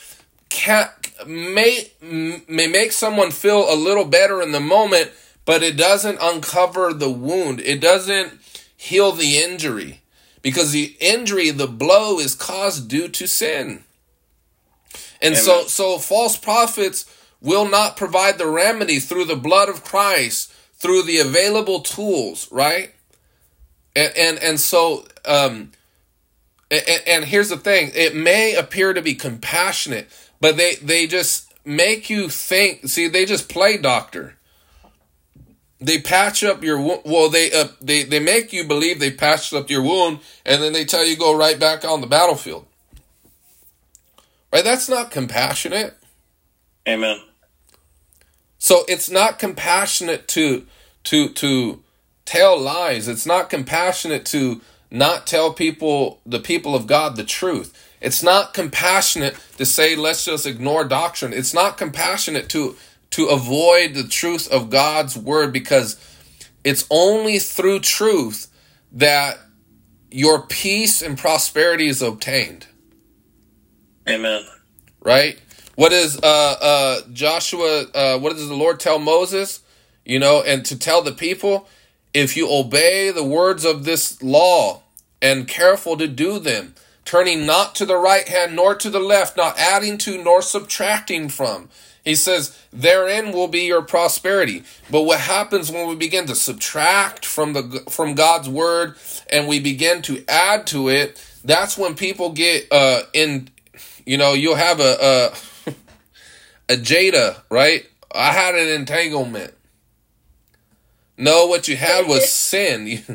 can 0.48 0.88
may 1.27 1.90
may 2.00 2.66
make 2.66 2.92
someone 2.92 3.31
feel 3.31 3.72
a 3.72 3.77
little 3.77 4.05
better 4.05 4.42
in 4.42 4.53
the 4.53 4.61
moment, 4.61 5.12
but 5.44 5.62
it 5.62 5.77
doesn't 5.77 6.18
uncover 6.20 6.92
the 6.92 7.11
wound. 7.11 7.61
It 7.61 7.81
doesn't 7.81 8.40
heal 8.77 9.12
the 9.12 9.38
injury 9.38 10.00
because 10.42 10.72
the 10.72 10.96
injury, 11.00 11.50
the 11.50 11.66
blow, 11.66 12.18
is 12.18 12.35
caused 12.35 12.88
due 12.88 13.09
to 13.09 13.27
sin. 13.27 13.85
And 15.22 15.35
Amen. 15.35 15.37
so, 15.37 15.64
so 15.64 15.98
false 15.98 16.37
prophets 16.37 17.11
will 17.40 17.68
not 17.68 17.96
provide 17.96 18.37
the 18.37 18.46
remedy 18.46 18.98
through 18.98 19.24
the 19.24 19.37
blood 19.37 19.68
of 19.68 19.85
Christ, 19.85 20.53
through 20.74 21.05
the 21.05 21.18
available 21.18 21.81
tools, 21.81 22.50
right? 22.53 22.94
And 23.96 24.12
and 24.16 24.38
and 24.38 24.61
so, 24.61 25.07
um, 25.24 25.72
and, 26.70 27.03
and 27.07 27.24
here's 27.24 27.48
the 27.48 27.57
thing: 27.57 27.90
it 27.94 28.14
may 28.14 28.55
appear 28.55 28.92
to 28.92 29.00
be 29.00 29.14
compassionate 29.14 30.11
but 30.44 30.59
they 30.59 30.74
they 30.74 31.07
just 31.07 31.54
make 31.64 32.11
you 32.11 32.28
think. 32.28 32.87
See, 32.88 33.09
they 33.09 33.24
just 33.24 33.48
play 33.48 33.78
doctor. 33.78 34.37
They 35.80 36.02
patch 36.02 36.44
up 36.44 36.62
your 36.62 36.78
well. 36.78 37.30
They 37.30 37.50
uh, 37.50 37.68
they 37.80 38.02
they 38.02 38.20
make 38.20 38.52
you 38.52 38.68
believe 38.68 39.00
they 39.00 39.11
patched 39.11 39.54
up 39.54 39.70
your 39.70 39.80
wound, 39.80 40.18
and 40.44 40.62
then 40.62 40.74
they 40.74 40.85
tell 40.85 41.02
you 41.02 41.16
go 41.16 41.35
right 41.35 41.59
back 41.59 41.83
on 41.83 42.02
the 42.02 42.07
battlefield. 42.07 42.66
Right? 44.52 44.62
That's 44.62 44.87
not 44.87 45.11
compassionate. 45.11 45.96
Amen. 46.87 47.22
So 48.59 48.85
it's 48.87 49.09
not 49.09 49.38
compassionate 49.38 50.28
to 50.28 50.66
to 51.04 51.30
to 51.30 51.83
tell 52.26 52.61
lies. 52.61 53.09
It's 53.09 53.24
not 53.24 53.48
compassionate 53.48 54.26
to 54.26 54.61
not 54.94 55.26
tell 55.26 55.52
people 55.52 56.20
the 56.24 56.38
people 56.38 56.76
of 56.76 56.87
God 56.87 57.16
the 57.16 57.24
truth. 57.24 57.76
It's 58.00 58.22
not 58.22 58.54
compassionate 58.54 59.37
to 59.59 59.66
say 59.66 59.96
let's 59.96 60.24
just 60.24 60.46
ignore 60.46 60.85
doctrine. 60.85 61.33
It's 61.33 61.52
not 61.52 61.76
compassionate 61.76 62.48
to 62.50 62.76
to 63.11 63.26
avoid 63.26 63.94
the 63.94 64.04
truth 64.04 64.50
of 64.52 64.70
God's 64.70 65.16
word 65.16 65.52
because 65.52 65.98
it's 66.62 66.87
only 66.90 67.40
through 67.40 67.80
truth 67.80 68.46
that 68.92 69.38
your 70.12 70.46
peace 70.46 71.02
and 71.02 71.18
prosperity 71.18 71.88
is 71.88 72.00
obtained. 72.00 72.68
Amen. 74.09 74.44
Right? 75.00 75.40
What 75.74 75.92
is 75.92 76.16
uh 76.22 76.57
uh 76.61 77.00
Joshua 77.12 77.87
uh 77.92 78.18
what 78.18 78.35
does 78.35 78.48
the 78.48 78.54
Lord 78.54 78.78
tell 78.78 79.00
Moses? 79.00 79.61
You 80.04 80.20
know, 80.20 80.40
and 80.40 80.64
to 80.66 80.78
tell 80.78 81.02
the 81.02 81.11
people, 81.11 81.66
if 82.12 82.37
you 82.37 82.48
obey 82.48 83.11
the 83.11 83.24
words 83.24 83.64
of 83.64 83.85
this 83.85 84.22
law 84.22 84.83
and 85.25 85.49
careful 85.49 85.97
to 85.97 86.07
do 86.07 86.39
them, 86.39 86.75
turning 87.07 87.47
not 87.47 87.75
to 87.77 87.87
the 87.87 87.97
right 87.97 88.29
hand 88.29 88.55
nor 88.55 88.75
to 88.75 88.91
the 88.91 89.01
left, 89.01 89.39
not 89.39 89.59
adding 89.59 89.97
to 89.97 90.23
nor 90.23 90.43
subtracting 90.43 91.31
from. 91.31 91.71
He 92.05 92.15
says, 92.15 92.59
therein 92.71 93.33
will 93.33 93.49
be 93.49 93.63
your 93.63 93.81
prosperity. 93.81 94.65
But 94.91 95.05
what 95.05 95.21
happens 95.21 95.73
when 95.73 95.89
we 95.89 95.95
begin 95.95 96.27
to 96.27 96.35
subtract 96.35 97.25
from 97.25 97.55
the 97.55 97.83
from 97.89 98.15
God's 98.15 98.51
word 98.51 98.97
and 99.33 99.49
we 99.49 99.59
begin 99.59 100.03
to 100.03 100.23
add 100.29 100.67
to 100.67 100.91
it, 100.91 101.19
that's 101.43 101.79
when 101.79 101.95
people 101.95 102.33
get 102.33 102.71
uh 102.71 103.05
in 103.15 103.49
you 104.05 104.19
know, 104.19 104.35
you'll 104.35 104.57
have 104.57 104.81
a 104.81 105.33
a, 105.67 105.73
a 106.75 106.77
Jada, 106.77 107.41
right? 107.49 107.89
I 108.15 108.33
had 108.33 108.55
an 108.55 108.69
entanglement. 108.69 109.55
No, 111.17 111.47
what 111.47 111.67
you 111.67 111.77
had 111.77 112.07
was 112.07 112.31
sin. 112.31 112.87
You, 112.87 112.99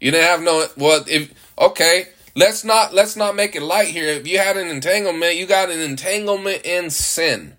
you 0.00 0.10
didn't 0.10 0.26
have 0.26 0.42
no 0.42 0.66
well 0.76 1.02
if 1.08 1.45
okay, 1.58 2.08
let's 2.34 2.62
not 2.64 2.94
let's 2.94 3.16
not 3.16 3.34
make 3.34 3.56
it 3.56 3.62
light 3.62 3.88
here. 3.88 4.08
If 4.08 4.26
you 4.26 4.38
had 4.38 4.56
an 4.56 4.68
entanglement, 4.68 5.36
you 5.36 5.46
got 5.46 5.70
an 5.70 5.80
entanglement 5.80 6.64
in 6.64 6.90
sin. 6.90 7.56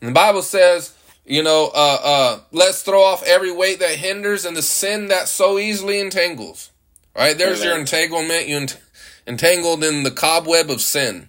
And 0.00 0.10
the 0.10 0.12
Bible 0.12 0.42
says, 0.42 0.94
you 1.24 1.42
know, 1.42 1.70
uh 1.74 1.98
uh 2.04 2.40
let's 2.52 2.82
throw 2.82 3.02
off 3.02 3.24
every 3.24 3.50
weight 3.50 3.80
that 3.80 3.96
hinders 3.96 4.44
and 4.44 4.56
the 4.56 4.62
sin 4.62 5.08
that 5.08 5.28
so 5.28 5.58
easily 5.58 5.98
entangles. 5.98 6.70
Right? 7.16 7.36
There's 7.36 7.60
Amen. 7.60 7.68
your 7.68 7.78
entanglement. 7.80 8.48
You 8.48 8.56
ent- 8.58 8.80
entangled 9.26 9.82
in 9.82 10.02
the 10.02 10.10
cobweb 10.10 10.70
of 10.70 10.80
sin. 10.80 11.28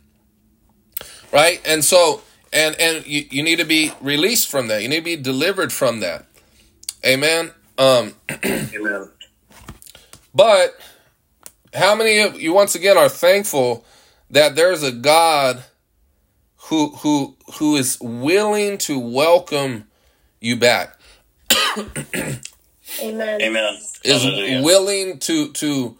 Right? 1.31 1.61
And 1.65 1.83
so 1.83 2.21
and 2.51 2.75
and 2.79 3.05
you, 3.07 3.25
you 3.29 3.43
need 3.43 3.59
to 3.59 3.65
be 3.65 3.91
released 4.01 4.49
from 4.49 4.67
that. 4.67 4.81
You 4.81 4.89
need 4.89 4.97
to 4.97 5.01
be 5.03 5.15
delivered 5.15 5.71
from 5.71 6.01
that. 6.01 6.25
Amen. 7.05 7.51
Um 7.77 8.15
Amen. 8.45 9.11
But 10.33 10.77
how 11.75 11.95
many 11.95 12.19
of 12.19 12.41
you 12.41 12.53
once 12.53 12.75
again 12.75 12.97
are 12.97 13.09
thankful 13.09 13.85
that 14.29 14.55
there's 14.55 14.83
a 14.83 14.91
God 14.91 15.63
who 16.69 16.89
who 16.97 17.35
who 17.55 17.75
is 17.75 17.99
willing 18.01 18.77
to 18.79 18.97
welcome 18.99 19.85
you 20.39 20.55
back? 20.55 20.97
Amen. 23.01 23.41
Amen. 23.41 23.77
Is 24.03 24.23
Hallelujah. 24.23 24.63
willing 24.63 25.19
to 25.19 25.51
to 25.53 25.97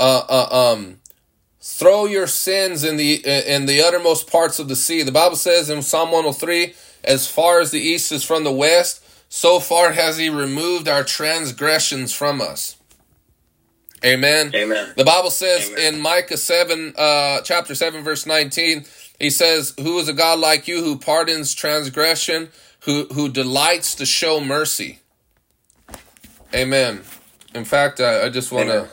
uh, 0.00 0.22
uh, 0.28 0.72
um 0.72 0.98
throw 1.60 2.04
your 2.04 2.26
sins 2.26 2.84
in 2.84 2.96
the 2.96 3.24
in 3.24 3.66
the 3.66 3.80
uttermost 3.82 4.30
parts 4.30 4.58
of 4.58 4.68
the 4.68 4.76
sea. 4.76 5.02
The 5.02 5.12
Bible 5.12 5.36
says 5.36 5.70
in 5.70 5.82
Psalm 5.82 6.10
103, 6.10 6.74
as 7.02 7.26
far 7.26 7.60
as 7.60 7.70
the 7.70 7.80
east 7.80 8.12
is 8.12 8.24
from 8.24 8.44
the 8.44 8.52
west, 8.52 9.02
so 9.28 9.60
far 9.60 9.92
has 9.92 10.18
he 10.18 10.28
removed 10.28 10.88
our 10.88 11.04
transgressions 11.04 12.12
from 12.12 12.40
us. 12.40 12.76
Amen. 14.02 14.50
Amen. 14.54 14.92
The 14.96 15.04
Bible 15.04 15.30
says 15.30 15.70
Amen. 15.70 15.94
in 15.94 16.00
Micah 16.00 16.36
7, 16.36 16.94
uh, 16.96 17.40
chapter 17.42 17.74
7, 17.74 18.02
verse 18.02 18.26
19, 18.26 18.84
he 19.18 19.30
says, 19.30 19.74
Who 19.80 19.98
is 19.98 20.08
a 20.08 20.12
God 20.12 20.38
like 20.38 20.68
you 20.68 20.82
who 20.82 20.98
pardons 20.98 21.54
transgression, 21.54 22.48
who, 22.80 23.06
who 23.12 23.28
delights 23.28 23.94
to 23.96 24.06
show 24.06 24.40
mercy? 24.40 25.00
Amen. 26.54 27.02
In 27.54 27.64
fact, 27.64 28.00
I, 28.00 28.26
I 28.26 28.28
just 28.28 28.52
want 28.52 28.68
to, 28.68 28.88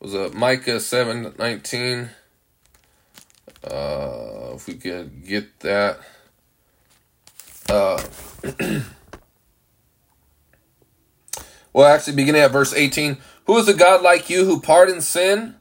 was 0.00 0.14
it 0.14 0.34
Micah 0.34 0.80
7, 0.80 1.34
19? 1.38 2.10
Uh, 3.64 4.52
if 4.54 4.66
we 4.66 4.74
could 4.74 5.24
get 5.26 5.60
that. 5.60 6.00
Uh, 7.68 8.02
well, 11.72 11.86
actually, 11.86 12.16
beginning 12.16 12.42
at 12.42 12.50
verse 12.50 12.74
18. 12.74 13.18
Who 13.46 13.56
is 13.58 13.68
a 13.68 13.74
God 13.74 14.02
like 14.02 14.30
you 14.30 14.44
who 14.44 14.60
pardons 14.60 15.06
sin 15.06 15.56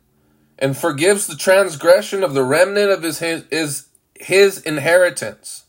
and 0.59 0.77
forgives 0.77 1.27
the 1.27 1.35
transgression 1.35 2.23
of 2.23 2.33
the 2.33 2.43
remnant 2.43 2.91
of 2.91 3.03
his, 3.03 3.19
his, 3.19 3.87
his 4.15 4.59
inheritance? 4.61 5.65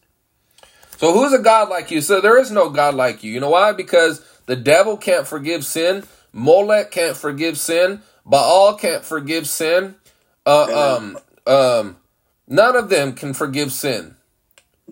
So 0.98 1.12
who's 1.12 1.32
a 1.32 1.38
God 1.38 1.68
like 1.68 1.90
you? 1.90 2.00
So 2.00 2.20
there 2.20 2.38
is 2.38 2.50
no 2.50 2.68
God 2.68 2.94
like 2.94 3.24
you. 3.24 3.32
You 3.32 3.40
know 3.40 3.50
why? 3.50 3.72
Because 3.72 4.24
the 4.46 4.56
devil 4.56 4.96
can't 4.96 5.26
forgive 5.26 5.64
sin. 5.64 6.04
Molech 6.32 6.90
can't 6.90 7.16
forgive 7.16 7.58
sin. 7.58 8.02
Baal 8.24 8.76
can't 8.76 9.04
forgive 9.04 9.48
sin. 9.48 9.96
Uh, 10.46 10.96
um, 10.96 11.18
um, 11.46 11.96
none 12.46 12.76
of 12.76 12.88
them 12.88 13.14
can 13.14 13.34
forgive 13.34 13.72
sin. 13.72 14.14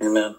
Amen. 0.03 0.35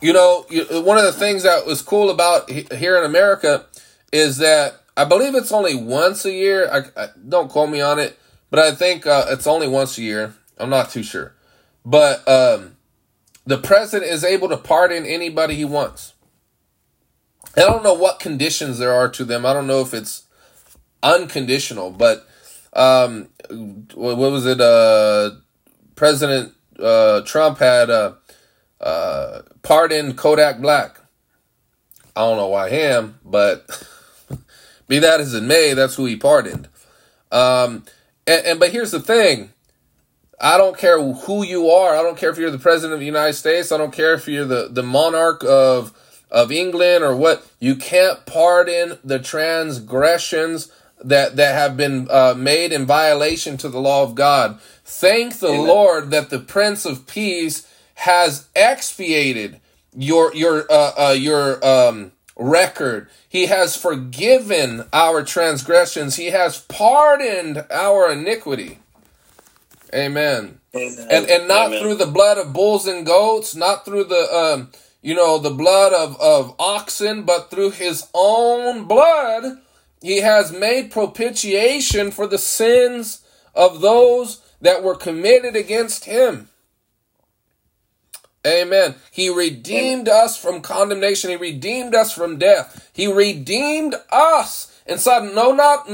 You 0.00 0.12
know, 0.12 0.44
one 0.82 0.98
of 0.98 1.04
the 1.04 1.12
things 1.12 1.44
that 1.44 1.66
was 1.66 1.82
cool 1.82 2.10
about 2.10 2.50
here 2.50 2.98
in 2.98 3.04
America 3.04 3.66
is 4.12 4.38
that 4.38 4.81
I 4.96 5.04
believe 5.04 5.34
it's 5.34 5.52
only 5.52 5.74
once 5.74 6.24
a 6.24 6.32
year. 6.32 6.68
I, 6.70 7.02
I 7.02 7.08
don't 7.28 7.50
quote 7.50 7.70
me 7.70 7.80
on 7.80 7.98
it, 7.98 8.18
but 8.50 8.60
I 8.60 8.74
think 8.74 9.06
uh, 9.06 9.26
it's 9.28 9.46
only 9.46 9.68
once 9.68 9.96
a 9.98 10.02
year. 10.02 10.34
I'm 10.58 10.70
not 10.70 10.90
too 10.90 11.02
sure, 11.02 11.34
but 11.84 12.26
um, 12.28 12.76
the 13.46 13.58
president 13.58 14.10
is 14.10 14.22
able 14.22 14.48
to 14.50 14.56
pardon 14.56 15.06
anybody 15.06 15.54
he 15.54 15.64
wants. 15.64 16.14
I 17.56 17.60
don't 17.60 17.82
know 17.82 17.94
what 17.94 18.20
conditions 18.20 18.78
there 18.78 18.92
are 18.92 19.08
to 19.10 19.24
them. 19.24 19.44
I 19.44 19.52
don't 19.52 19.66
know 19.66 19.80
if 19.80 19.92
it's 19.92 20.24
unconditional, 21.02 21.90
but 21.90 22.26
um, 22.72 23.28
what 23.94 24.16
was 24.16 24.46
it? 24.46 24.60
Uh, 24.60 25.32
President 25.96 26.54
uh, 26.78 27.20
Trump 27.22 27.58
had 27.58 27.90
uh, 27.90 28.14
uh, 28.80 29.42
pardoned 29.62 30.16
Kodak 30.16 30.60
Black. 30.60 30.98
I 32.16 32.20
don't 32.20 32.36
know 32.36 32.48
why 32.48 32.70
him, 32.70 33.18
but 33.24 33.86
Be 34.92 34.98
that 34.98 35.20
as 35.20 35.32
it 35.32 35.42
may, 35.42 35.72
that's 35.72 35.94
who 35.94 36.04
he 36.04 36.16
pardoned. 36.16 36.68
Um, 37.30 37.84
and, 38.26 38.44
and 38.44 38.60
but 38.60 38.72
here's 38.72 38.90
the 38.90 39.00
thing. 39.00 39.54
I 40.38 40.58
don't 40.58 40.76
care 40.76 41.02
who 41.02 41.42
you 41.42 41.70
are. 41.70 41.96
I 41.96 42.02
don't 42.02 42.18
care 42.18 42.28
if 42.28 42.36
you're 42.36 42.50
the 42.50 42.58
president 42.58 42.92
of 42.92 43.00
the 43.00 43.06
United 43.06 43.32
States. 43.32 43.72
I 43.72 43.78
don't 43.78 43.94
care 43.94 44.12
if 44.12 44.28
you're 44.28 44.44
the, 44.44 44.68
the 44.70 44.82
monarch 44.82 45.42
of 45.44 45.94
of 46.30 46.52
England 46.52 47.04
or 47.04 47.16
what. 47.16 47.50
You 47.58 47.74
can't 47.74 48.26
pardon 48.26 48.98
the 49.02 49.18
transgressions 49.18 50.70
that 51.02 51.36
that 51.36 51.54
have 51.54 51.74
been 51.74 52.06
uh, 52.10 52.34
made 52.36 52.70
in 52.70 52.84
violation 52.84 53.56
to 53.56 53.70
the 53.70 53.80
law 53.80 54.02
of 54.02 54.14
God. 54.14 54.60
Thank 54.84 55.38
the 55.38 55.54
Amen. 55.54 55.68
Lord 55.68 56.10
that 56.10 56.28
the 56.28 56.38
Prince 56.38 56.84
of 56.84 57.06
Peace 57.06 57.66
has 57.94 58.46
expiated 58.54 59.58
your 59.96 60.34
your 60.34 60.70
uh, 60.70 60.92
uh, 60.98 61.12
your 61.12 61.64
um, 61.66 62.12
record. 62.42 63.08
He 63.28 63.46
has 63.46 63.76
forgiven 63.76 64.84
our 64.92 65.22
transgressions. 65.22 66.16
He 66.16 66.26
has 66.26 66.58
pardoned 66.58 67.64
our 67.70 68.12
iniquity. 68.12 68.80
Amen. 69.94 70.58
Amen. 70.74 71.06
And 71.10 71.30
and 71.30 71.48
not 71.48 71.66
Amen. 71.66 71.82
through 71.82 71.96
the 71.96 72.06
blood 72.06 72.38
of 72.38 72.52
bulls 72.52 72.86
and 72.86 73.04
goats, 73.04 73.54
not 73.54 73.84
through 73.84 74.04
the 74.04 74.34
um, 74.34 74.70
you 75.02 75.16
know, 75.16 75.36
the 75.38 75.50
blood 75.50 75.92
of, 75.92 76.18
of 76.20 76.54
oxen, 76.58 77.24
but 77.24 77.50
through 77.50 77.72
his 77.72 78.06
own 78.14 78.84
blood, 78.84 79.58
he 80.00 80.18
has 80.18 80.52
made 80.52 80.92
propitiation 80.92 82.12
for 82.12 82.26
the 82.26 82.38
sins 82.38 83.22
of 83.54 83.80
those 83.80 84.40
that 84.60 84.82
were 84.82 84.94
committed 84.94 85.56
against 85.56 86.04
him. 86.04 86.48
Amen. 88.46 88.96
He 89.10 89.28
redeemed 89.28 90.08
us 90.08 90.36
from 90.36 90.62
condemnation. 90.62 91.30
He 91.30 91.36
redeemed 91.36 91.94
us 91.94 92.12
from 92.12 92.38
death. 92.38 92.90
He 92.92 93.06
redeemed 93.06 93.94
us. 94.10 94.80
And 94.86 94.98
so, 94.98 95.24
no, 95.32 95.52
not, 95.52 95.88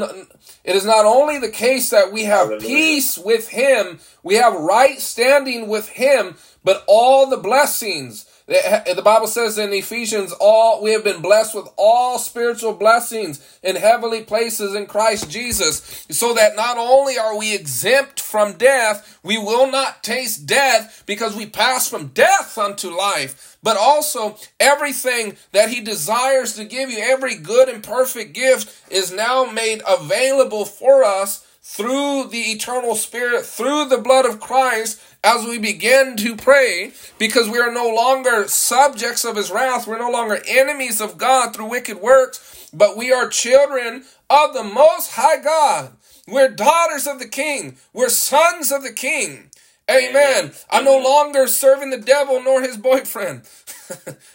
it 0.65 0.75
is 0.75 0.87
not 0.87 1.05
only 1.05 1.39
the 1.39 1.51
case 1.51 1.91
that 1.91 2.11
we 2.11 2.25
have 2.25 2.49
Hallelujah. 2.49 2.67
peace 2.67 3.19
with 3.19 3.49
Him, 3.49 4.01
we 4.23 4.37
have 4.37 4.55
right 4.55 4.99
standing 4.99 5.69
with 5.69 5.91
Him, 5.91 6.37
but 6.65 6.85
all 6.87 7.27
the 7.27 7.37
blessings 7.37 8.25
the 8.49 9.03
Bible 9.05 9.27
says 9.27 9.59
in 9.59 9.75
Ephesians, 9.75 10.33
all 10.41 10.83
we 10.83 10.93
have 10.93 11.05
been 11.05 11.21
blessed 11.21 11.55
with 11.55 11.69
all 11.77 12.19
spiritual 12.19 12.73
blessings 12.73 13.47
in 13.63 13.77
heavenly 13.77 14.25
places 14.25 14.75
in 14.75 14.87
Christ 14.87 15.29
Jesus, 15.31 16.07
so 16.11 16.33
that 16.33 16.57
not 16.57 16.79
only 16.79 17.19
are 17.19 17.37
we 17.37 17.55
exempt 17.55 18.21
from 18.21 18.55
death, 18.55 19.19
we 19.23 19.37
will 19.37 19.71
not 19.71 20.03
taste 20.03 20.47
death 20.47 21.03
because 21.05 21.37
we 21.37 21.45
pass 21.45 21.91
from 21.91 22.07
death 22.09 22.57
unto 22.57 22.89
life, 22.89 23.59
but 23.63 23.77
also 23.77 24.39
everything 24.59 25.37
that 25.53 25.69
He 25.69 25.83
desires 25.83 26.55
to 26.55 26.65
give 26.65 26.91
you, 26.91 27.01
every 27.01 27.35
good 27.35 27.69
and 27.69 27.85
perfect 27.85 28.33
gift 28.33 28.75
is 28.91 29.13
now 29.13 29.45
made 29.45 29.83
available 29.87 30.65
for 30.65 31.05
us 31.05 31.45
through 31.61 32.29
the 32.31 32.51
eternal 32.53 32.95
Spirit, 32.95 33.45
through 33.45 33.85
the 33.85 33.99
blood 33.99 34.25
of 34.25 34.41
Christ, 34.41 34.99
as 35.29 35.45
we 35.45 35.59
begin 35.59 36.17
to 36.17 36.35
pray, 36.35 36.93
because 37.19 37.51
we 37.51 37.59
are 37.59 37.71
no 37.71 37.87
longer 37.95 38.49
subjects 38.49 39.27
of 39.27 39.37
his 39.37 39.51
wrath, 39.51 39.87
we're 39.87 39.99
no 39.99 40.11
longer 40.11 40.39
enemies 40.49 41.03
of 41.03 41.19
God 41.19 41.55
through 41.55 41.69
wicked 41.69 42.01
works, 42.01 42.71
but 42.73 42.97
we 42.97 43.13
are 43.13 43.29
children 43.29 44.05
of 44.31 44.55
the 44.55 44.65
Most 44.65 45.13
High 45.13 45.43
God. 45.43 45.93
We're 46.27 46.49
daughters 46.49 47.07
of 47.07 47.19
the 47.19 47.29
King, 47.29 47.77
we're 47.93 48.09
sons 48.09 48.73
of 48.73 48.83
the 48.83 48.93
King. 48.93 49.51
Amen. 49.91 50.15
Amen. 50.15 50.53
I'm 50.71 50.85
no 50.85 50.99
longer 50.99 51.47
serving 51.47 51.91
the 51.91 51.99
devil 51.99 52.43
nor 52.43 52.63
his 52.63 52.77
boyfriend. 52.79 53.43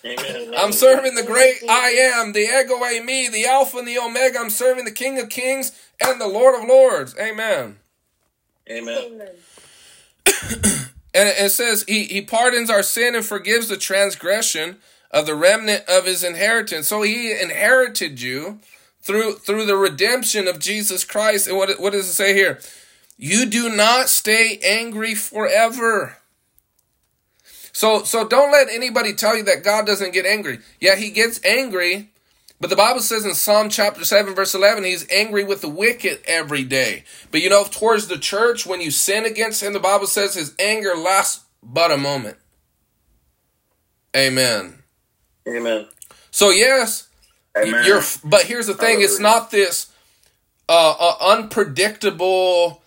Amen. 0.06 0.54
I'm 0.58 0.72
serving 0.72 1.16
the 1.16 1.24
great 1.24 1.58
I 1.70 1.90
am, 1.90 2.34
the 2.34 2.42
ego 2.42 2.76
eimi, 2.76 3.32
the 3.32 3.46
Alpha 3.46 3.78
and 3.78 3.88
the 3.88 4.00
Omega. 4.00 4.40
I'm 4.40 4.50
serving 4.50 4.86
the 4.86 4.92
King 4.92 5.20
of 5.20 5.30
Kings 5.30 5.72
and 6.04 6.22
the 6.22 6.28
Lord 6.28 6.60
of 6.60 6.68
Lords. 6.68 7.16
Amen. 7.20 7.78
Amen. 8.70 9.22
and 11.14 11.30
it 11.30 11.52
says 11.52 11.86
he, 11.88 12.06
he 12.06 12.22
pardons 12.22 12.70
our 12.70 12.84
sin 12.84 13.16
and 13.16 13.26
forgives 13.26 13.68
the 13.68 13.78
transgression 13.78 14.78
of 15.12 15.26
the 15.26 15.36
remnant 15.36 15.84
of 15.88 16.06
his 16.06 16.24
inheritance. 16.24 16.88
So 16.88 17.04
he 17.04 17.32
inherited 17.32 18.22
you 18.22 18.60
through 19.02 19.34
through 19.34 19.66
the 19.66 19.78
redemption 19.78 20.48
of 20.48 20.60
Jesus 20.60 21.04
Christ. 21.04 21.48
And 21.48 21.58
what, 21.58 21.80
what 21.80 21.94
does 21.94 22.10
it 22.10 22.14
say 22.14 22.34
here? 22.34 22.60
You 23.18 23.46
do 23.46 23.70
not 23.70 24.10
stay 24.10 24.60
angry 24.64 25.14
forever. 25.14 26.18
So 27.72 28.04
so 28.04 28.28
don't 28.28 28.52
let 28.52 28.70
anybody 28.70 29.14
tell 29.14 29.38
you 29.38 29.44
that 29.44 29.64
God 29.64 29.86
doesn't 29.86 30.14
get 30.14 30.26
angry. 30.26 30.60
Yeah, 30.80 30.96
he 30.96 31.12
gets 31.12 31.44
angry, 31.46 32.12
but 32.64 32.70
the 32.70 32.78
Bible 32.78 33.02
says 33.02 33.26
in 33.26 33.34
Psalm 33.34 33.68
chapter 33.68 34.06
7 34.06 34.34
verse 34.34 34.56
11 34.56 34.86
he's 34.86 35.06
angry 35.12 35.44
with 35.44 35.60
the 35.60 35.68
wicked 35.68 36.22
every 36.24 36.64
day. 36.64 37.04
But 37.30 37.42
you 37.42 37.50
know 37.50 37.66
towards 37.66 38.08
the 38.08 38.18
church 38.18 38.66
when 38.66 38.80
you 38.80 38.90
sin 38.90 39.26
against 39.26 39.62
him 39.62 39.74
the 39.74 39.82
Bible 39.82 40.08
says 40.08 40.34
his 40.34 40.56
anger 40.58 40.96
lasts 40.96 41.44
but 41.62 41.92
a 41.92 41.98
moment. 41.98 42.38
Amen. 44.16 44.82
Amen. 45.46 45.88
So 46.32 46.52
yes, 46.52 47.10
Amen. 47.58 47.84
you're 47.86 48.02
but 48.24 48.44
here's 48.44 48.68
the 48.68 48.76
thing 48.76 49.02
it's 49.02 49.20
not 49.20 49.52
this 49.52 49.92
uh, 50.70 50.96
uh 50.98 51.16
unpredictable 51.20 52.82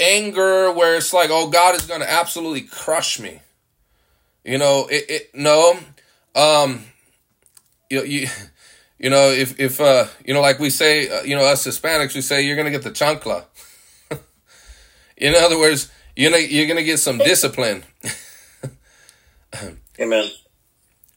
anger 0.00 0.72
where 0.72 0.96
it's 0.96 1.12
like 1.12 1.30
oh 1.30 1.48
God 1.48 1.76
is 1.76 1.86
going 1.86 2.00
to 2.00 2.10
absolutely 2.10 2.62
crush 2.62 3.20
me. 3.20 3.40
You 4.44 4.58
know, 4.58 4.88
it, 4.90 5.04
it 5.08 5.30
no 5.32 5.78
um 6.34 6.86
you 7.88 8.02
you 8.02 8.28
you 9.02 9.10
know 9.10 9.30
if 9.30 9.58
if 9.60 9.80
uh 9.80 10.06
you 10.24 10.32
know 10.32 10.40
like 10.40 10.58
we 10.60 10.70
say 10.70 11.08
uh, 11.08 11.22
you 11.22 11.36
know 11.36 11.44
us 11.44 11.66
Hispanics 11.66 12.14
we 12.14 12.22
say 12.22 12.42
you're 12.42 12.56
going 12.56 12.72
to 12.72 12.78
get 12.78 12.82
the 12.82 12.90
chancla. 12.90 13.44
In 15.16 15.34
other 15.34 15.58
words, 15.58 15.90
you 16.16 16.30
know 16.30 16.36
you're 16.38 16.66
going 16.66 16.78
to 16.78 16.84
get 16.84 16.98
some 16.98 17.18
discipline. 17.18 17.82
Amen. 20.00 20.30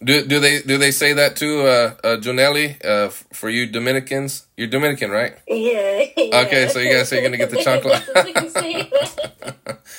Do 0.04 0.26
do 0.26 0.40
they 0.40 0.62
do 0.62 0.78
they 0.78 0.92
say 0.92 1.14
that 1.14 1.36
too, 1.38 1.62
uh, 1.62 1.96
uh 2.04 2.18
Jonelli? 2.18 2.84
Uh, 2.84 3.10
for 3.10 3.50
you 3.50 3.66
Dominicans, 3.66 4.46
you're 4.58 4.68
Dominican, 4.68 5.10
right? 5.10 5.38
Yeah. 5.48 6.06
yeah. 6.18 6.42
Okay, 6.46 6.68
so 6.68 6.80
you 6.80 6.92
guys 6.94 7.08
say 7.08 7.22
you're 7.22 7.26
gonna 7.26 7.38
get 7.38 7.50
the 7.50 7.64
chocolate. 7.64 8.04
We 8.26 8.34
can 8.34 8.50
say 8.50 8.90
that. 8.90 9.80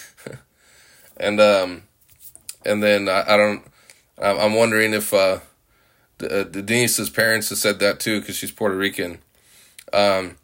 And 1.19 1.41
um, 1.41 1.83
and 2.67 2.83
then 2.83 3.09
I, 3.09 3.25
I 3.27 3.37
don't. 3.39 3.65
I'm 4.19 4.55
wondering 4.55 4.93
if 4.93 5.15
uh, 5.15 5.39
uh, 6.23 6.45
Denise's 6.45 7.11
parents 7.11 7.49
have 7.51 7.59
said 7.59 7.79
that 7.81 8.01
too 8.01 8.21
because 8.21 8.37
she's 8.37 8.51
Puerto 8.53 8.77
Rican. 8.77 9.19
Um, 9.93 10.37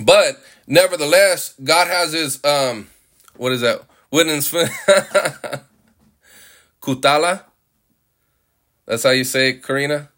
but 0.00 0.40
nevertheless, 0.66 1.54
God 1.62 1.86
has 1.88 2.12
His 2.12 2.44
um, 2.44 2.88
what 3.36 3.52
is 3.52 3.60
that? 3.62 3.82
Wooden 4.10 4.42
spoon. 4.42 4.68
Kutala. 6.80 7.42
That's 8.86 9.02
how 9.02 9.10
you 9.10 9.24
say 9.24 9.50
it, 9.50 9.62
Karina. 9.62 10.10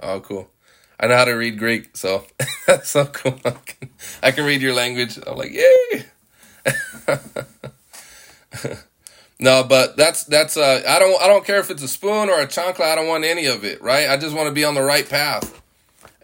Oh, 0.00 0.20
cool. 0.20 0.50
I 1.00 1.06
know 1.06 1.16
how 1.16 1.24
to 1.24 1.32
read 1.32 1.58
Greek, 1.58 1.96
so 1.96 2.24
that's 2.66 2.90
so 2.90 3.06
cool. 3.06 3.38
I 3.44 3.50
can, 3.50 3.90
I 4.22 4.30
can 4.30 4.44
read 4.44 4.62
your 4.62 4.74
language. 4.74 5.18
I'm 5.26 5.36
like, 5.36 5.52
yay. 5.52 6.04
no, 9.40 9.64
but 9.64 9.96
that's 9.96 10.24
that's 10.24 10.56
uh 10.56 10.82
I 10.88 10.98
don't 10.98 11.20
I 11.22 11.26
don't 11.26 11.44
care 11.44 11.60
if 11.60 11.70
it's 11.70 11.82
a 11.82 11.88
spoon 11.88 12.28
or 12.28 12.40
a 12.40 12.46
chancla, 12.46 12.82
I 12.82 12.94
don't 12.94 13.08
want 13.08 13.24
any 13.24 13.46
of 13.46 13.64
it, 13.64 13.80
right? 13.82 14.08
I 14.08 14.16
just 14.16 14.34
want 14.34 14.48
to 14.48 14.52
be 14.52 14.64
on 14.64 14.74
the 14.74 14.82
right 14.82 15.08
path. 15.08 15.62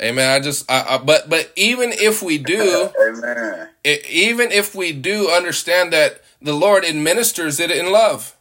Amen. 0.01 0.29
I 0.29 0.41
just 0.41 0.71
I, 0.71 0.97
I 0.97 0.99
but 0.99 1.31
but 1.31 1.53
even 1.57 1.93
if 1.93 2.23
we 2.23 2.39
do, 2.39 2.91
Amen. 3.01 3.69
i 3.85 4.01
even 4.09 4.51
if 4.51 4.75
we 4.75 4.93
do 4.93 5.31
understand 5.31 5.93
that 5.93 6.23
the 6.43 6.53
Lord 6.53 6.85
administers 6.85 7.61
it 7.61 7.71
in 7.71 7.93
love. 7.93 8.37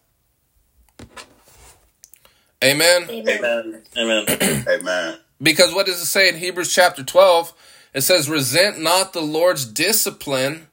Amen. 2.63 3.09
Amen. 3.09 3.37
Amen. 3.37 3.83
Amen. 3.97 4.65
Amen. 4.67 5.17
Because 5.41 5.73
what 5.73 5.85
does 5.85 6.01
it 6.01 6.05
say 6.05 6.29
in 6.29 6.37
Hebrews 6.37 6.73
chapter 6.73 7.03
12? 7.03 7.53
It 7.93 8.01
says, 8.01 8.29
Resent 8.29 8.81
not 8.81 9.11
the 9.11 9.21
Lord's 9.21 9.65
discipline. 9.65 10.67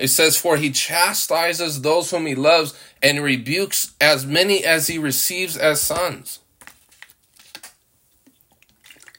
It 0.00 0.08
says, 0.08 0.38
For 0.38 0.56
he 0.56 0.70
chastises 0.70 1.82
those 1.82 2.10
whom 2.10 2.24
he 2.24 2.34
loves 2.34 2.72
and 3.02 3.22
rebukes 3.22 3.92
as 4.00 4.24
many 4.24 4.64
as 4.64 4.86
he 4.86 4.96
receives 4.96 5.58
as 5.58 5.82
sons. 5.82 6.38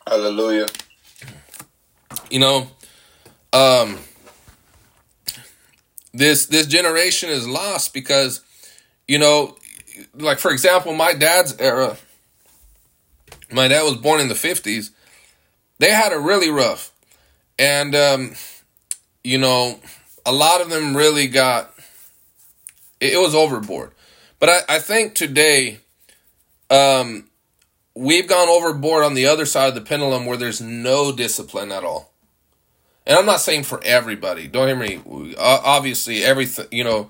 Hallelujah. 0.07 0.65
You 2.31 2.39
know, 2.39 2.67
um, 3.53 3.99
this 6.13 6.47
this 6.47 6.65
generation 6.65 7.29
is 7.29 7.47
lost 7.47 7.93
because, 7.93 8.41
you 9.07 9.19
know, 9.19 9.55
like 10.15 10.39
for 10.39 10.49
example, 10.49 10.93
my 10.95 11.13
dad's 11.13 11.55
era, 11.59 11.95
my 13.51 13.67
dad 13.67 13.83
was 13.83 13.97
born 13.97 14.19
in 14.19 14.29
the 14.29 14.33
50s. 14.33 14.89
They 15.77 15.91
had 15.91 16.11
it 16.11 16.17
really 16.17 16.49
rough. 16.49 16.91
And, 17.59 17.93
um, 17.95 18.33
you 19.23 19.37
know, 19.37 19.79
a 20.25 20.31
lot 20.31 20.61
of 20.61 20.69
them 20.69 20.95
really 20.95 21.27
got, 21.27 21.73
it, 22.99 23.19
was 23.19 23.35
overboard. 23.35 23.91
But 24.39 24.49
I, 24.49 24.75
I 24.75 24.79
think 24.79 25.15
today, 25.15 25.79
um, 26.69 27.29
we've 27.95 28.27
gone 28.27 28.49
overboard 28.49 29.03
on 29.03 29.13
the 29.13 29.25
other 29.27 29.45
side 29.45 29.69
of 29.69 29.75
the 29.75 29.81
pendulum 29.81 30.25
where 30.25 30.37
there's 30.37 30.61
no 30.61 31.11
discipline 31.11 31.71
at 31.71 31.83
all. 31.83 32.11
And 33.05 33.17
I'm 33.17 33.25
not 33.25 33.41
saying 33.41 33.63
for 33.63 33.81
everybody. 33.83 34.47
Don't 34.47 34.67
hear 34.67 34.75
me. 34.75 35.35
Obviously, 35.37 36.23
everything 36.23 36.67
you 36.71 36.83
know. 36.83 37.09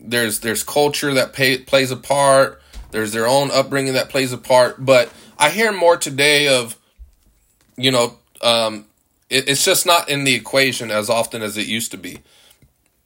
There's 0.00 0.40
there's 0.40 0.62
culture 0.64 1.14
that 1.14 1.32
pay, 1.32 1.58
plays 1.58 1.90
a 1.90 1.96
part. 1.96 2.60
There's 2.90 3.12
their 3.12 3.26
own 3.26 3.50
upbringing 3.50 3.92
that 3.94 4.08
plays 4.08 4.32
a 4.32 4.38
part. 4.38 4.84
But 4.84 5.12
I 5.38 5.50
hear 5.50 5.72
more 5.72 5.96
today 5.96 6.48
of, 6.48 6.76
you 7.76 7.92
know, 7.92 8.18
um, 8.42 8.86
it, 9.30 9.48
it's 9.48 9.64
just 9.64 9.86
not 9.86 10.08
in 10.08 10.24
the 10.24 10.34
equation 10.34 10.90
as 10.90 11.08
often 11.08 11.40
as 11.40 11.56
it 11.56 11.66
used 11.66 11.90
to 11.92 11.96
be. 11.96 12.18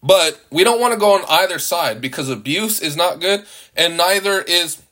But 0.03 0.41
we 0.51 0.65
don't 0.65 0.81
want 0.81 0.93
to 0.93 1.01
go 1.01 1.15
on 1.15 1.25
either 1.29 1.59
side 1.59 2.01
because 2.01 2.29
abuse 2.29 2.81
is 2.81 2.97
not 2.97 3.21
good, 3.21 3.47
and 3.77 3.97
neither 3.97 4.41
is 4.41 4.83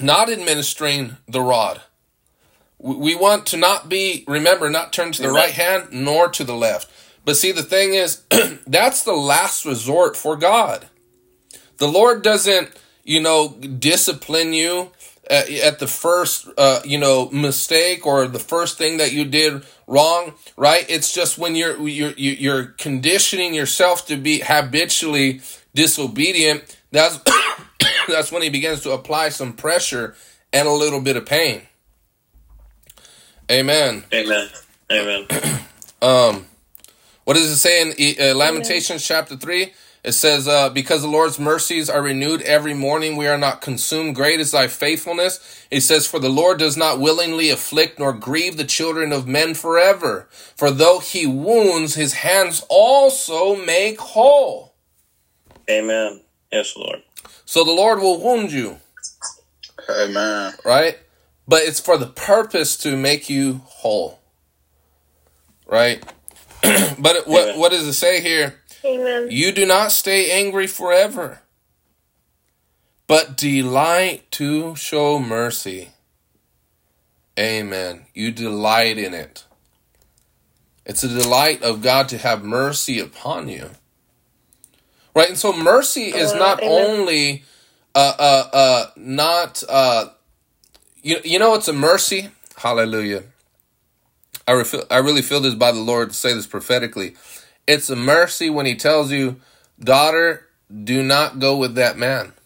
not 0.00 0.30
administering 0.30 1.16
the 1.28 1.40
rod. 1.40 1.82
We 2.78 2.96
we 2.96 3.14
want 3.14 3.46
to 3.46 3.56
not 3.56 3.88
be, 3.88 4.24
remember, 4.26 4.70
not 4.70 4.92
turn 4.92 5.12
to 5.12 5.22
the 5.22 5.30
right 5.30 5.52
hand 5.52 5.88
nor 5.92 6.28
to 6.30 6.44
the 6.44 6.54
left. 6.54 6.90
But 7.24 7.36
see, 7.36 7.52
the 7.52 7.62
thing 7.62 7.94
is, 7.94 8.22
that's 8.66 9.04
the 9.04 9.14
last 9.14 9.64
resort 9.64 10.16
for 10.16 10.36
God. 10.36 10.86
The 11.78 11.88
Lord 11.88 12.22
doesn't, 12.22 12.70
you 13.02 13.20
know, 13.20 13.48
discipline 13.48 14.52
you 14.52 14.90
at, 15.30 15.50
at 15.50 15.78
the 15.78 15.86
first, 15.86 16.48
uh, 16.56 16.80
you 16.84 16.98
know, 16.98 17.28
mistake 17.30 18.06
or 18.06 18.26
the 18.26 18.38
first 18.38 18.78
thing 18.78 18.98
that 18.98 19.12
you 19.12 19.24
did 19.24 19.64
wrong, 19.86 20.34
right? 20.56 20.84
It's 20.88 21.12
just 21.12 21.38
when 21.38 21.54
you're 21.54 21.76
you're 21.88 22.12
you're 22.12 22.64
conditioning 22.64 23.54
yourself 23.54 24.06
to 24.06 24.16
be 24.16 24.40
habitually 24.40 25.40
disobedient. 25.74 26.76
That's 26.90 27.18
that's 28.08 28.30
when 28.30 28.42
He 28.42 28.50
begins 28.50 28.82
to 28.82 28.92
apply 28.92 29.30
some 29.30 29.52
pressure 29.52 30.14
and 30.52 30.68
a 30.68 30.72
little 30.72 31.00
bit 31.00 31.16
of 31.16 31.26
pain. 31.26 31.62
Amen. 33.50 34.04
Amen. 34.12 34.48
Amen. 34.90 35.26
Um, 36.02 36.44
what 37.24 37.32
does 37.32 37.50
it 37.50 37.56
say 37.56 37.80
in 37.80 38.20
uh, 38.20 38.36
Lamentations 38.36 39.06
chapter 39.06 39.38
3? 39.38 39.72
It 40.04 40.12
says, 40.12 40.46
uh, 40.46 40.68
Because 40.68 41.00
the 41.00 41.08
Lord's 41.08 41.38
mercies 41.38 41.88
are 41.88 42.02
renewed 42.02 42.42
every 42.42 42.74
morning, 42.74 43.16
we 43.16 43.26
are 43.26 43.38
not 43.38 43.62
consumed. 43.62 44.14
Great 44.14 44.38
is 44.38 44.50
thy 44.50 44.68
faithfulness. 44.68 45.66
It 45.70 45.80
says, 45.80 46.06
For 46.06 46.20
the 46.20 46.28
Lord 46.28 46.58
does 46.58 46.76
not 46.76 47.00
willingly 47.00 47.48
afflict 47.48 47.98
nor 47.98 48.12
grieve 48.12 48.58
the 48.58 48.64
children 48.64 49.12
of 49.12 49.26
men 49.26 49.54
forever. 49.54 50.28
For 50.56 50.70
though 50.70 50.98
he 50.98 51.26
wounds, 51.26 51.94
his 51.94 52.12
hands 52.12 52.64
also 52.68 53.56
make 53.56 53.98
whole. 53.98 54.74
Amen. 55.70 56.20
Yes, 56.52 56.76
Lord. 56.76 57.02
So 57.46 57.64
the 57.64 57.72
Lord 57.72 58.00
will 58.00 58.20
wound 58.20 58.52
you, 58.52 58.78
Amen. 59.88 60.52
right? 60.64 60.98
But 61.48 61.62
it's 61.62 61.80
for 61.80 61.96
the 61.96 62.06
purpose 62.06 62.76
to 62.78 62.96
make 62.96 63.30
you 63.30 63.62
whole, 63.64 64.20
right? 65.66 66.02
but 66.98 67.16
it, 67.16 67.26
what, 67.26 67.56
what 67.56 67.72
does 67.72 67.86
it 67.86 67.94
say 67.94 68.20
here? 68.20 68.62
Amen. 68.84 69.28
You 69.30 69.52
do 69.52 69.64
not 69.64 69.92
stay 69.92 70.30
angry 70.30 70.66
forever, 70.66 71.40
but 73.06 73.36
delight 73.36 74.30
to 74.32 74.74
show 74.76 75.18
mercy. 75.18 75.90
Amen. 77.38 78.06
You 78.14 78.30
delight 78.30 78.98
in 78.98 79.14
it. 79.14 79.44
It's 80.84 81.02
a 81.02 81.08
delight 81.08 81.62
of 81.62 81.80
God 81.80 82.08
to 82.10 82.18
have 82.18 82.44
mercy 82.44 83.00
upon 83.00 83.48
you. 83.48 83.70
Right? 85.14 85.28
And 85.28 85.38
so 85.38 85.52
mercy 85.52 86.06
is 86.06 86.34
not 86.34 86.62
amen. 86.62 86.90
only 86.90 87.44
uh 87.94 88.14
uh 88.18 88.48
uh 88.52 88.86
not 88.96 89.62
uh 89.68 90.06
you 91.02 91.18
you 91.24 91.38
know 91.38 91.54
it's 91.54 91.68
a 91.68 91.72
mercy. 91.72 92.30
Hallelujah. 92.56 93.24
I 94.46 94.52
re—I 94.52 94.98
really 94.98 95.22
feel 95.22 95.40
this 95.40 95.54
by 95.54 95.72
the 95.72 95.80
Lord 95.80 96.10
to 96.10 96.14
say 96.14 96.34
this 96.34 96.46
prophetically. 96.46 97.16
It's 97.66 97.88
a 97.88 97.96
mercy 97.96 98.50
when 98.50 98.66
he 98.66 98.74
tells 98.74 99.10
you, 99.10 99.40
daughter, 99.78 100.46
do 100.84 101.02
not 101.02 101.38
go 101.38 101.56
with 101.56 101.74
that 101.76 101.96
man. 101.98 102.32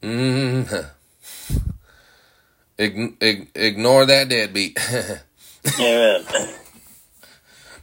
Mm. 0.00 0.90
Ign- 2.78 3.16
ig- 3.20 3.50
ignore 3.56 4.06
that 4.06 4.28
deadbeat. 4.28 4.78
Amen. 5.80 6.24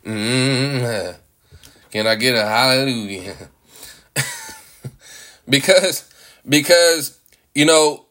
mm. 0.05 1.15
Can 1.91 2.07
I 2.07 2.15
get 2.15 2.35
a 2.35 2.45
hallelujah? 2.45 3.35
because 5.49 6.09
because 6.47 7.19
you 7.53 7.65
know 7.65 8.05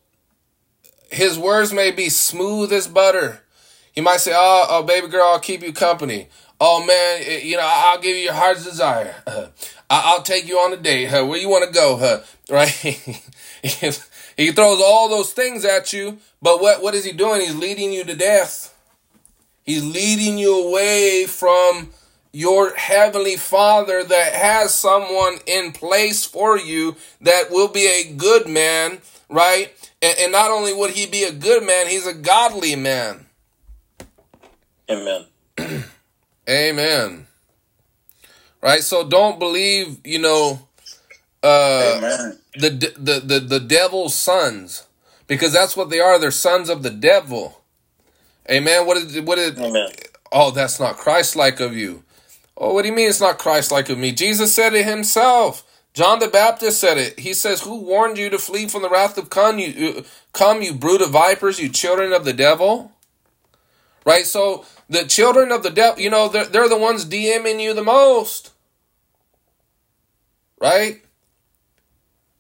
his 1.10 1.38
words 1.38 1.72
may 1.72 1.90
be 1.90 2.10
smooth 2.10 2.72
as 2.74 2.86
butter. 2.86 3.40
He 3.92 4.02
might 4.02 4.20
say, 4.20 4.32
"Oh, 4.34 4.66
oh 4.68 4.82
baby 4.82 5.08
girl, 5.08 5.28
I'll 5.28 5.40
keep 5.40 5.62
you 5.62 5.72
company." 5.72 6.28
Oh 6.66 6.82
man, 6.82 7.22
eh, 7.26 7.40
you 7.44 7.58
know 7.58 7.62
I'll 7.62 8.00
give 8.00 8.16
you 8.16 8.22
your 8.22 8.32
heart's 8.32 8.64
desire. 8.64 9.14
Uh, 9.90 10.00
I'll 10.02 10.22
take 10.22 10.48
you 10.48 10.56
on 10.56 10.72
a 10.72 10.78
date. 10.78 11.10
Huh? 11.10 11.26
Where 11.26 11.38
you 11.38 11.50
want 11.50 11.66
to 11.66 11.70
go? 11.70 11.98
Huh? 11.98 12.20
Right? 12.50 12.70
he 14.34 14.50
throws 14.50 14.80
all 14.80 15.10
those 15.10 15.34
things 15.34 15.62
at 15.66 15.92
you, 15.92 16.16
but 16.40 16.62
what 16.62 16.82
what 16.82 16.94
is 16.94 17.04
he 17.04 17.12
doing? 17.12 17.42
He's 17.42 17.54
leading 17.54 17.92
you 17.92 18.02
to 18.04 18.16
death. 18.16 18.74
He's 19.62 19.84
leading 19.84 20.38
you 20.38 20.66
away 20.66 21.26
from 21.26 21.90
your 22.32 22.74
heavenly 22.74 23.36
father 23.36 24.02
that 24.02 24.32
has 24.32 24.72
someone 24.72 25.36
in 25.46 25.72
place 25.72 26.24
for 26.24 26.58
you 26.58 26.96
that 27.20 27.50
will 27.50 27.68
be 27.68 27.86
a 27.86 28.10
good 28.14 28.48
man, 28.48 29.00
right? 29.28 29.70
And, 30.00 30.16
and 30.18 30.32
not 30.32 30.50
only 30.50 30.72
would 30.72 30.92
he 30.92 31.04
be 31.04 31.24
a 31.24 31.32
good 31.32 31.62
man, 31.62 31.88
he's 31.88 32.06
a 32.06 32.14
godly 32.14 32.74
man. 32.74 33.26
Amen. 34.90 35.26
Amen. 36.48 37.26
Right? 38.62 38.82
So 38.82 39.06
don't 39.06 39.38
believe, 39.38 39.98
you 40.04 40.18
know, 40.18 40.68
uh, 41.42 42.32
the, 42.54 42.70
the 42.70 43.20
the 43.20 43.40
the 43.40 43.60
devil's 43.60 44.14
sons 44.14 44.86
because 45.26 45.52
that's 45.52 45.76
what 45.76 45.90
they 45.90 46.00
are. 46.00 46.18
They're 46.18 46.30
sons 46.30 46.70
of 46.70 46.82
the 46.82 46.90
devil. 46.90 47.60
Amen. 48.50 48.86
What 48.86 48.96
is 48.96 49.20
what 49.20 49.38
is? 49.38 49.58
Amen. 49.58 49.90
Oh, 50.32 50.50
that's 50.50 50.80
not 50.80 50.96
Christ-like 50.96 51.60
of 51.60 51.76
you. 51.76 52.02
Oh, 52.56 52.72
what 52.74 52.82
do 52.82 52.88
you 52.88 52.94
mean 52.94 53.08
it's 53.08 53.20
not 53.20 53.38
Christ-like 53.38 53.88
of 53.90 53.98
me? 53.98 54.12
Jesus 54.12 54.54
said 54.54 54.74
it 54.74 54.86
himself. 54.86 55.64
John 55.92 56.18
the 56.18 56.28
Baptist 56.28 56.80
said 56.80 56.98
it. 56.98 57.20
He 57.20 57.34
says, 57.34 57.60
"Who 57.62 57.80
warned 57.82 58.18
you 58.18 58.30
to 58.30 58.38
flee 58.38 58.66
from 58.66 58.82
the 58.82 58.90
wrath 58.90 59.16
of 59.18 59.30
come 59.30 59.58
you, 59.58 59.68
you 59.68 60.04
come 60.32 60.62
you 60.62 60.74
brood 60.74 61.02
of 61.02 61.10
vipers, 61.10 61.60
you 61.60 61.68
children 61.68 62.12
of 62.12 62.24
the 62.24 62.32
devil?" 62.32 62.92
Right? 64.04 64.26
So 64.26 64.64
the 64.88 65.04
children 65.04 65.50
of 65.52 65.62
the 65.62 65.70
devil, 65.70 66.00
you 66.00 66.10
know, 66.10 66.28
they're, 66.28 66.44
they're 66.44 66.68
the 66.68 66.76
ones 66.76 67.04
DMing 67.04 67.60
you 67.60 67.74
the 67.74 67.82
most. 67.82 68.50
Right? 70.60 71.02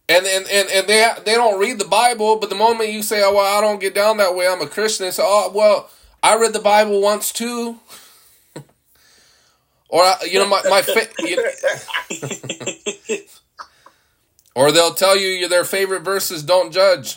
And, 0.08 0.26
and, 0.26 0.46
and, 0.50 0.68
and 0.68 0.86
they 0.86 1.08
they 1.24 1.34
don't 1.34 1.58
read 1.58 1.78
the 1.78 1.86
Bible, 1.86 2.36
but 2.36 2.50
the 2.50 2.56
moment 2.56 2.92
you 2.92 3.02
say, 3.02 3.22
"Oh 3.24 3.34
well, 3.34 3.58
I 3.58 3.62
don't 3.62 3.80
get 3.80 3.94
down 3.94 4.18
that 4.18 4.36
way. 4.36 4.46
I'm 4.46 4.60
a 4.60 4.66
Christian," 4.66 5.10
say, 5.10 5.22
"Oh 5.24 5.50
well, 5.54 5.88
I 6.22 6.36
read 6.36 6.52
the 6.52 6.60
Bible 6.60 7.00
once 7.00 7.32
too." 7.32 7.78
or 9.88 10.04
you 10.26 10.38
know, 10.38 10.46
my 10.46 10.60
my 10.68 10.82
fa- 10.82 11.08
you 11.20 11.38
or 14.54 14.72
they'll 14.72 14.92
tell 14.92 15.16
you 15.16 15.48
their 15.48 15.64
favorite 15.64 16.02
verses 16.02 16.42
don't 16.42 16.70
judge. 16.70 17.16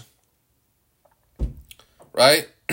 Right? 2.13 2.48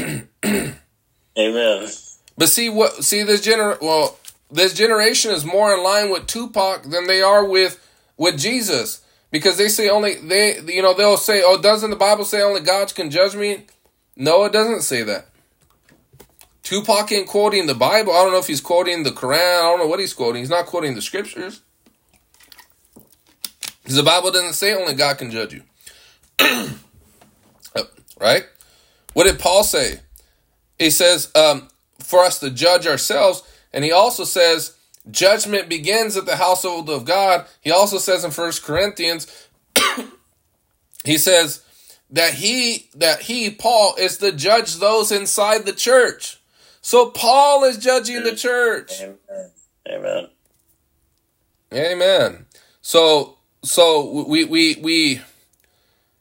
Amen. 1.37 1.89
But 2.37 2.49
see 2.49 2.69
what 2.69 3.05
see 3.05 3.23
this 3.23 3.47
gener 3.47 3.81
well 3.81 4.19
this 4.51 4.75
generation 4.75 5.31
is 5.31 5.45
more 5.45 5.73
in 5.73 5.83
line 5.83 6.11
with 6.11 6.27
Tupac 6.27 6.85
than 6.85 7.07
they 7.07 7.23
are 7.23 7.45
with 7.45 7.81
with 8.17 8.39
Jesus 8.39 9.03
because 9.31 9.57
they 9.57 9.69
say 9.69 9.89
only 9.89 10.15
they 10.15 10.61
you 10.67 10.83
know 10.83 10.95
they'll 10.95 11.17
say 11.17 11.43
oh 11.45 11.61
doesn't 11.61 11.91
the 11.91 11.97
Bible 11.97 12.25
say 12.25 12.43
only 12.43 12.61
God 12.61 12.95
can 12.95 13.11
judge 13.11 13.35
me? 13.37 13.65
No, 14.17 14.45
it 14.45 14.53
doesn't 14.53 14.83
say 14.83 15.03
that. 15.03 15.29
Tupac 16.63 17.13
ain't 17.13 17.29
quoting 17.29 17.67
the 17.67 17.75
Bible. 17.75 18.13
I 18.13 18.23
don't 18.23 18.33
know 18.33 18.39
if 18.39 18.47
he's 18.47 18.61
quoting 18.61 19.03
the 19.03 19.11
Quran. 19.11 19.59
I 19.59 19.63
don't 19.63 19.81
know 19.81 19.87
what 19.87 20.01
he's 20.01 20.15
quoting. 20.15 20.41
He's 20.41 20.51
not 20.51 20.67
quoting 20.67 20.95
the 20.95 21.03
scriptures. 21.03 21.61
Because 23.83 23.97
the 23.97 24.03
Bible 24.03 24.31
doesn't 24.31 24.55
say 24.55 24.75
only 24.75 24.95
God 24.95 25.19
can 25.19 25.31
judge 25.31 25.53
you. 25.53 25.63
right? 28.19 28.47
What 29.13 29.25
did 29.25 29.39
Paul 29.39 29.63
say? 29.63 30.01
He 30.79 30.89
says, 30.89 31.31
um, 31.35 31.69
for 32.05 32.21
us 32.21 32.39
to 32.41 32.51
judge 32.51 32.87
ourselves. 32.87 33.43
And 33.73 33.85
he 33.85 33.93
also 33.93 34.25
says, 34.25 34.77
judgment 35.11 35.69
begins 35.69 36.17
at 36.17 36.27
the 36.27 36.37
household 36.37 36.89
of 36.89 37.05
God. 37.05 37.47
He 37.61 37.71
also 37.71 37.99
says 37.99 38.25
in 38.25 38.31
First 38.31 38.63
Corinthians, 38.63 39.49
he 41.05 41.19
says 41.19 41.63
that 42.11 42.35
he, 42.35 42.89
that 42.95 43.23
he, 43.23 43.51
Paul, 43.51 43.95
is 43.99 44.19
to 44.19 44.33
judge 44.33 44.77
those 44.77 45.11
inside 45.11 45.67
the 45.67 45.73
church. 45.73 46.41
So 46.81 47.11
Paul 47.11 47.65
is 47.65 47.79
judging 47.79 48.23
the 48.23 48.37
church. 48.37 48.93
Amen. 49.01 49.51
Amen. 49.89 50.29
Amen. 51.73 52.47
So 52.83 53.37
so 53.65 54.25
we 54.29 54.45
we 54.45 54.77
we 54.77 55.21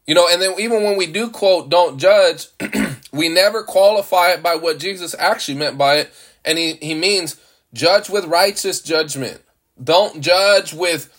you 0.06 0.16
know, 0.16 0.28
and 0.30 0.42
then 0.42 0.60
even 0.60 0.84
when 0.84 0.98
we 0.98 1.08
do 1.08 1.30
quote 1.30 1.70
don't 1.70 1.98
judge, 1.98 2.48
we 3.12 3.30
never 3.30 3.64
qualify 3.64 4.32
it 4.32 4.44
by 4.44 4.56
what 4.56 4.80
Jesus 4.80 5.16
actually 5.18 5.58
meant 5.58 5.78
by 5.78 5.98
it. 5.98 6.14
And 6.44 6.58
he, 6.58 6.74
he 6.74 6.94
means 6.94 7.40
judge 7.74 8.10
with 8.10 8.26
righteous 8.26 8.82
judgment. 8.82 9.42
Don't 9.82 10.22
judge 10.22 10.74
with 10.74 11.10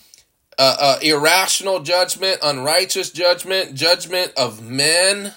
uh, 0.57 0.77
uh, 0.79 0.99
irrational 1.01 1.81
judgment, 1.81 2.39
unrighteous 2.41 3.09
judgment, 3.11 3.73
judgment 3.73 4.31
of 4.37 4.63
men, 4.63 5.33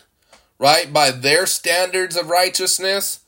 right? 0.58 0.92
By 0.92 1.10
their 1.10 1.46
standards 1.46 2.16
of 2.16 2.28
righteousness, 2.28 3.20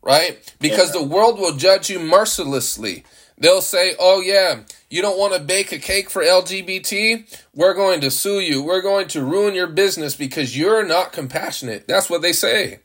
right? 0.00 0.54
Because 0.60 0.92
the 0.92 1.02
world 1.02 1.38
will 1.38 1.56
judge 1.56 1.90
you 1.90 1.98
mercilessly. 1.98 3.04
They'll 3.38 3.60
say, 3.60 3.94
oh, 3.98 4.20
yeah, 4.20 4.60
you 4.88 5.02
don't 5.02 5.18
want 5.18 5.34
to 5.34 5.40
bake 5.40 5.72
a 5.72 5.78
cake 5.78 6.08
for 6.08 6.22
LGBT? 6.22 7.44
We're 7.54 7.74
going 7.74 8.00
to 8.00 8.10
sue 8.10 8.40
you. 8.40 8.62
We're 8.62 8.82
going 8.82 9.08
to 9.08 9.24
ruin 9.24 9.54
your 9.54 9.66
business 9.66 10.16
because 10.16 10.56
you're 10.56 10.86
not 10.86 11.12
compassionate. 11.12 11.86
That's 11.86 12.08
what 12.08 12.22
they 12.22 12.32
say. 12.32 12.80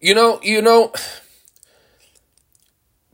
You 0.00 0.14
know, 0.14 0.40
you 0.42 0.62
know, 0.62 0.92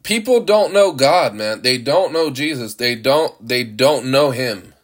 people 0.03 0.41
don't 0.41 0.73
know 0.73 0.93
God, 0.93 1.35
man. 1.35 1.63
They 1.63 1.79
don't 1.79 2.13
know 2.13 2.31
Jesus. 2.31 2.75
They 2.75 2.95
don't 2.95 3.35
they 3.47 3.65
don't 3.65 4.07
know 4.07 4.31
him. 4.33 4.75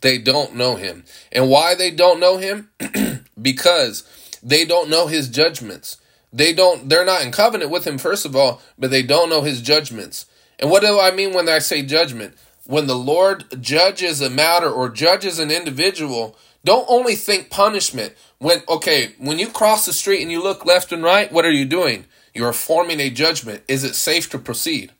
They 0.00 0.18
don't 0.18 0.54
know 0.54 0.76
him. 0.76 1.04
And 1.32 1.50
why 1.50 1.74
they 1.74 1.90
don't 1.90 2.20
know 2.20 2.38
him? 2.38 2.70
because 3.42 4.04
they 4.42 4.64
don't 4.64 4.88
know 4.88 5.06
his 5.06 5.28
judgments. 5.28 5.98
They 6.32 6.52
don't 6.52 6.88
they're 6.88 7.04
not 7.04 7.22
in 7.22 7.32
covenant 7.32 7.70
with 7.70 7.86
him 7.86 7.98
first 7.98 8.26
of 8.26 8.36
all, 8.36 8.60
but 8.78 8.90
they 8.90 9.02
don't 9.02 9.30
know 9.30 9.42
his 9.42 9.62
judgments. 9.62 10.26
And 10.58 10.70
what 10.70 10.82
do 10.82 10.98
I 10.98 11.10
mean 11.10 11.32
when 11.32 11.48
I 11.48 11.58
say 11.58 11.82
judgment? 11.82 12.34
When 12.66 12.86
the 12.86 12.96
Lord 12.96 13.62
judges 13.62 14.20
a 14.20 14.28
matter 14.28 14.68
or 14.68 14.90
judges 14.90 15.38
an 15.38 15.50
individual, 15.50 16.36
don't 16.64 16.84
only 16.88 17.14
think 17.14 17.48
punishment. 17.48 18.14
When 18.38 18.62
okay, 18.68 19.14
when 19.18 19.38
you 19.38 19.48
cross 19.48 19.86
the 19.86 19.92
street 19.92 20.22
and 20.22 20.30
you 20.30 20.42
look 20.42 20.66
left 20.66 20.92
and 20.92 21.02
right, 21.02 21.32
what 21.32 21.46
are 21.46 21.50
you 21.50 21.64
doing? 21.64 22.04
You 22.34 22.44
are 22.44 22.52
forming 22.52 23.00
a 23.00 23.10
judgment. 23.10 23.62
Is 23.68 23.84
it 23.84 23.94
safe 23.94 24.28
to 24.30 24.38
proceed? 24.38 24.92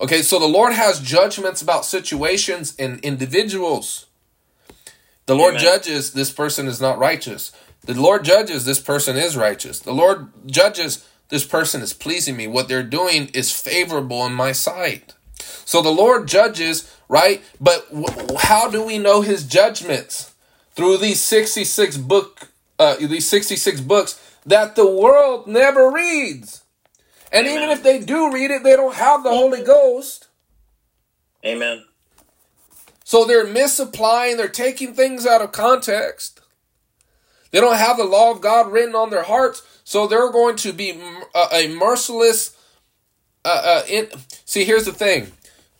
Okay, 0.00 0.22
so 0.22 0.38
the 0.38 0.46
Lord 0.46 0.72
has 0.72 1.00
judgments 1.00 1.62
about 1.62 1.84
situations 1.84 2.74
and 2.78 2.98
individuals. 3.00 4.06
The 5.26 5.36
Lord 5.36 5.54
Amen. 5.54 5.62
judges 5.64 6.12
this 6.12 6.32
person 6.32 6.66
is 6.66 6.80
not 6.80 6.98
righteous. 6.98 7.52
The 7.84 8.00
Lord 8.00 8.24
judges 8.24 8.64
this 8.64 8.80
person 8.80 9.16
is 9.16 9.36
righteous. 9.36 9.78
The 9.78 9.92
Lord 9.92 10.28
judges 10.46 11.06
this 11.28 11.44
person 11.44 11.82
is 11.82 11.92
pleasing 11.92 12.36
me. 12.36 12.46
What 12.46 12.68
they're 12.68 12.82
doing 12.82 13.28
is 13.34 13.50
favorable 13.50 14.24
in 14.26 14.32
my 14.32 14.52
sight. 14.52 15.14
So 15.66 15.82
the 15.82 15.90
Lord 15.90 16.26
judges, 16.28 16.94
right? 17.08 17.42
But 17.60 17.88
w- 17.90 18.36
how 18.38 18.70
do 18.70 18.82
we 18.82 18.98
know 18.98 19.20
his 19.22 19.44
judgments? 19.44 20.34
Through 20.74 20.98
these 20.98 21.20
66 21.20 21.96
book 21.98 22.48
uh, 22.78 22.96
these 22.96 23.28
66 23.28 23.80
books 23.82 24.20
that 24.44 24.76
the 24.76 24.86
world 24.86 25.46
never 25.46 25.90
reads. 25.90 26.62
And 27.32 27.46
even 27.46 27.70
if 27.70 27.82
they 27.82 27.98
do 27.98 28.32
read 28.32 28.50
it, 28.50 28.62
they 28.62 28.76
don't 28.76 28.94
have 28.94 29.22
the 29.24 29.30
Holy 29.30 29.62
Ghost. 29.62 30.28
Amen. 31.44 31.84
So 33.04 33.24
they're 33.24 33.46
misapplying, 33.46 34.36
they're 34.36 34.48
taking 34.48 34.94
things 34.94 35.26
out 35.26 35.42
of 35.42 35.52
context. 35.52 36.33
They 37.54 37.60
don't 37.60 37.76
have 37.76 37.98
the 37.98 38.04
law 38.04 38.32
of 38.32 38.40
God 38.40 38.72
written 38.72 38.96
on 38.96 39.10
their 39.10 39.22
hearts, 39.22 39.62
so 39.84 40.08
they're 40.08 40.32
going 40.32 40.56
to 40.56 40.72
be 40.72 41.00
a 41.52 41.68
merciless. 41.68 42.56
Uh, 43.44 43.62
uh, 43.64 43.82
in, 43.88 44.08
see, 44.44 44.64
here's 44.64 44.86
the 44.86 44.92
thing. 44.92 45.30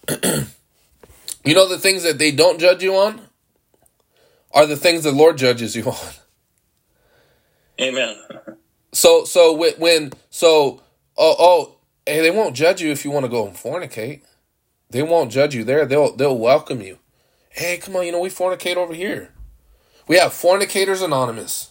you 1.44 1.52
know 1.52 1.68
the 1.68 1.80
things 1.80 2.04
that 2.04 2.18
they 2.18 2.30
don't 2.30 2.60
judge 2.60 2.80
you 2.84 2.94
on 2.94 3.22
are 4.52 4.66
the 4.66 4.76
things 4.76 5.02
the 5.02 5.10
Lord 5.10 5.36
judges 5.36 5.74
you 5.74 5.82
on. 5.86 6.12
Amen. 7.80 8.18
So, 8.92 9.24
so 9.24 9.52
when, 9.52 9.72
when 9.72 10.12
so, 10.30 10.80
oh, 11.18 11.34
oh, 11.40 11.76
hey, 12.06 12.20
they 12.20 12.30
won't 12.30 12.54
judge 12.54 12.82
you 12.82 12.92
if 12.92 13.04
you 13.04 13.10
want 13.10 13.24
to 13.24 13.30
go 13.30 13.48
and 13.48 13.56
fornicate. 13.56 14.22
They 14.90 15.02
won't 15.02 15.32
judge 15.32 15.56
you 15.56 15.64
there. 15.64 15.86
They'll 15.86 16.14
they'll 16.14 16.38
welcome 16.38 16.80
you. 16.80 17.00
Hey, 17.48 17.78
come 17.78 17.96
on, 17.96 18.06
you 18.06 18.12
know 18.12 18.20
we 18.20 18.30
fornicate 18.30 18.76
over 18.76 18.94
here. 18.94 19.33
We 20.06 20.16
have 20.18 20.32
fornicators 20.32 21.02
anonymous, 21.02 21.70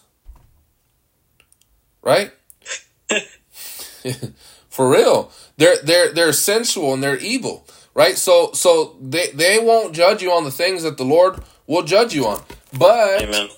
right? 2.02 2.32
For 4.68 4.88
real, 4.90 5.30
they're 5.56 5.76
they're 5.82 6.12
they're 6.12 6.32
sensual 6.32 6.92
and 6.94 7.02
they're 7.02 7.16
evil. 7.18 7.66
right? 7.94 8.16
So 8.16 8.52
so 8.52 8.96
they 9.00 9.28
they 9.28 9.58
won't 9.58 9.94
judge 9.94 10.22
you 10.22 10.32
on 10.32 10.44
the 10.44 10.50
things 10.50 10.82
that 10.82 10.96
the 10.96 11.04
Lord 11.04 11.40
will 11.66 11.82
judge 11.82 12.14
you 12.14 12.26
on. 12.26 12.42
But 12.76 13.22
Amen. 13.22 13.48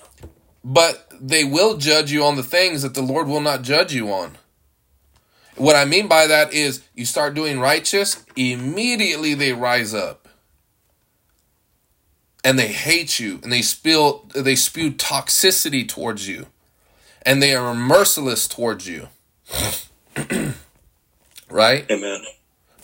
but 0.63 1.07
they 1.19 1.43
will 1.43 1.77
judge 1.77 2.11
you 2.11 2.23
on 2.23 2.35
the 2.35 2.43
things 2.43 2.83
that 2.83 2.93
the 2.93 3.01
Lord 3.01 3.27
will 3.27 3.41
not 3.41 3.63
judge 3.63 3.93
you 3.93 4.11
on. 4.11 4.37
What 5.55 5.75
I 5.75 5.85
mean 5.85 6.07
by 6.07 6.27
that 6.27 6.53
is 6.53 6.83
you 6.93 7.05
start 7.05 7.33
doing 7.33 7.59
righteous, 7.59 8.23
immediately 8.35 9.33
they 9.33 9.53
rise 9.53 9.93
up. 9.95 10.26
And 12.47 12.57
they 12.57 12.69
hate 12.69 13.19
you 13.19 13.41
and 13.43 13.51
they 13.51 13.61
spill 13.61 14.25
they 14.33 14.55
spew 14.55 14.91
toxicity 14.91 15.85
towards 15.85 16.29
you. 16.29 16.45
And 17.23 17.43
they 17.43 17.53
are 17.53 17.75
merciless 17.75 18.47
towards 18.47 18.87
you. 18.87 19.09
right? 21.49 21.85
Amen. 21.91 22.23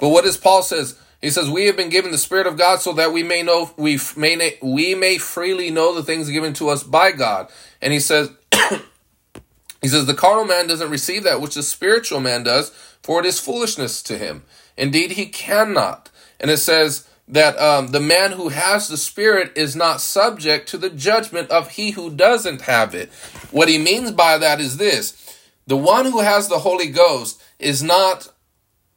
But 0.01 0.09
what 0.09 0.25
does 0.25 0.35
Paul 0.35 0.63
says? 0.63 0.99
He 1.21 1.29
says, 1.29 1.49
"We 1.49 1.67
have 1.67 1.77
been 1.77 1.87
given 1.87 2.11
the 2.11 2.17
Spirit 2.17 2.45
of 2.45 2.57
God, 2.57 2.81
so 2.81 2.91
that 2.91 3.13
we 3.13 3.23
may 3.23 3.41
know 3.41 3.71
we 3.77 3.97
may 4.17 4.57
we 4.61 4.95
may 4.95 5.17
freely 5.17 5.71
know 5.71 5.95
the 5.95 6.03
things 6.03 6.27
given 6.29 6.51
to 6.55 6.67
us 6.67 6.83
by 6.83 7.13
God." 7.13 7.49
And 7.81 7.93
he 7.93 8.01
says, 8.01 8.31
he 9.81 9.87
says, 9.87 10.07
"The 10.07 10.13
carnal 10.13 10.43
man 10.43 10.67
doesn't 10.67 10.91
receive 10.91 11.23
that 11.23 11.39
which 11.39 11.55
the 11.55 11.63
spiritual 11.63 12.19
man 12.19 12.43
does, 12.43 12.71
for 13.01 13.21
it 13.21 13.25
is 13.25 13.39
foolishness 13.39 14.03
to 14.03 14.17
him. 14.17 14.43
Indeed, 14.75 15.11
he 15.11 15.27
cannot." 15.27 16.09
And 16.37 16.51
it 16.51 16.57
says 16.57 17.07
that 17.27 17.57
um, 17.57 17.87
the 17.87 17.99
man 17.99 18.33
who 18.33 18.49
has 18.49 18.87
the 18.87 18.97
Spirit 18.97 19.51
is 19.55 19.75
not 19.75 20.01
subject 20.01 20.67
to 20.69 20.77
the 20.77 20.89
judgment 20.89 21.49
of 21.49 21.71
he 21.71 21.91
who 21.91 22.09
doesn't 22.09 22.61
have 22.61 22.93
it. 22.93 23.11
What 23.51 23.69
he 23.69 23.77
means 23.77 24.11
by 24.11 24.37
that 24.37 24.59
is 24.59 24.77
this: 24.77 25.37
the 25.65 25.77
one 25.77 26.05
who 26.05 26.19
has 26.19 26.47
the 26.47 26.59
Holy 26.59 26.89
Ghost 26.89 27.41
is 27.59 27.81
not 27.81 28.29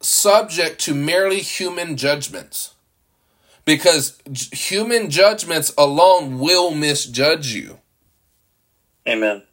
subject 0.01 0.79
to 0.81 0.93
merely 0.93 1.39
human 1.39 1.97
judgments. 1.97 2.73
Because 3.65 4.17
j- 4.31 4.55
human 4.55 5.09
judgments 5.09 5.73
alone 5.77 6.39
will 6.39 6.71
misjudge 6.71 7.53
you. 7.53 7.79
Amen. 9.07 9.43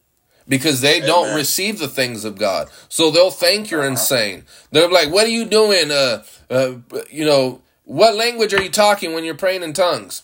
Because 0.46 0.82
they 0.82 1.00
don't 1.00 1.34
receive 1.34 1.78
the 1.78 1.88
things 1.88 2.24
of 2.24 2.38
God. 2.38 2.68
So 2.88 3.10
they'll 3.10 3.30
think 3.30 3.70
you're 3.70 3.84
insane. 3.84 4.44
They're 4.70 4.90
like, 4.90 5.10
what 5.10 5.26
are 5.26 5.30
you 5.30 5.46
doing? 5.46 5.90
Uh, 5.90 6.22
uh, 6.50 6.74
you 7.10 7.24
know, 7.24 7.62
what 7.85 8.14
language 8.14 8.55
are 8.55 8.62
you 8.62 8.70
talking 8.70 9.12
when 9.14 9.24
you're 9.24 9.35
praying 9.35 9.62
in 9.62 9.72
tongues? 9.72 10.22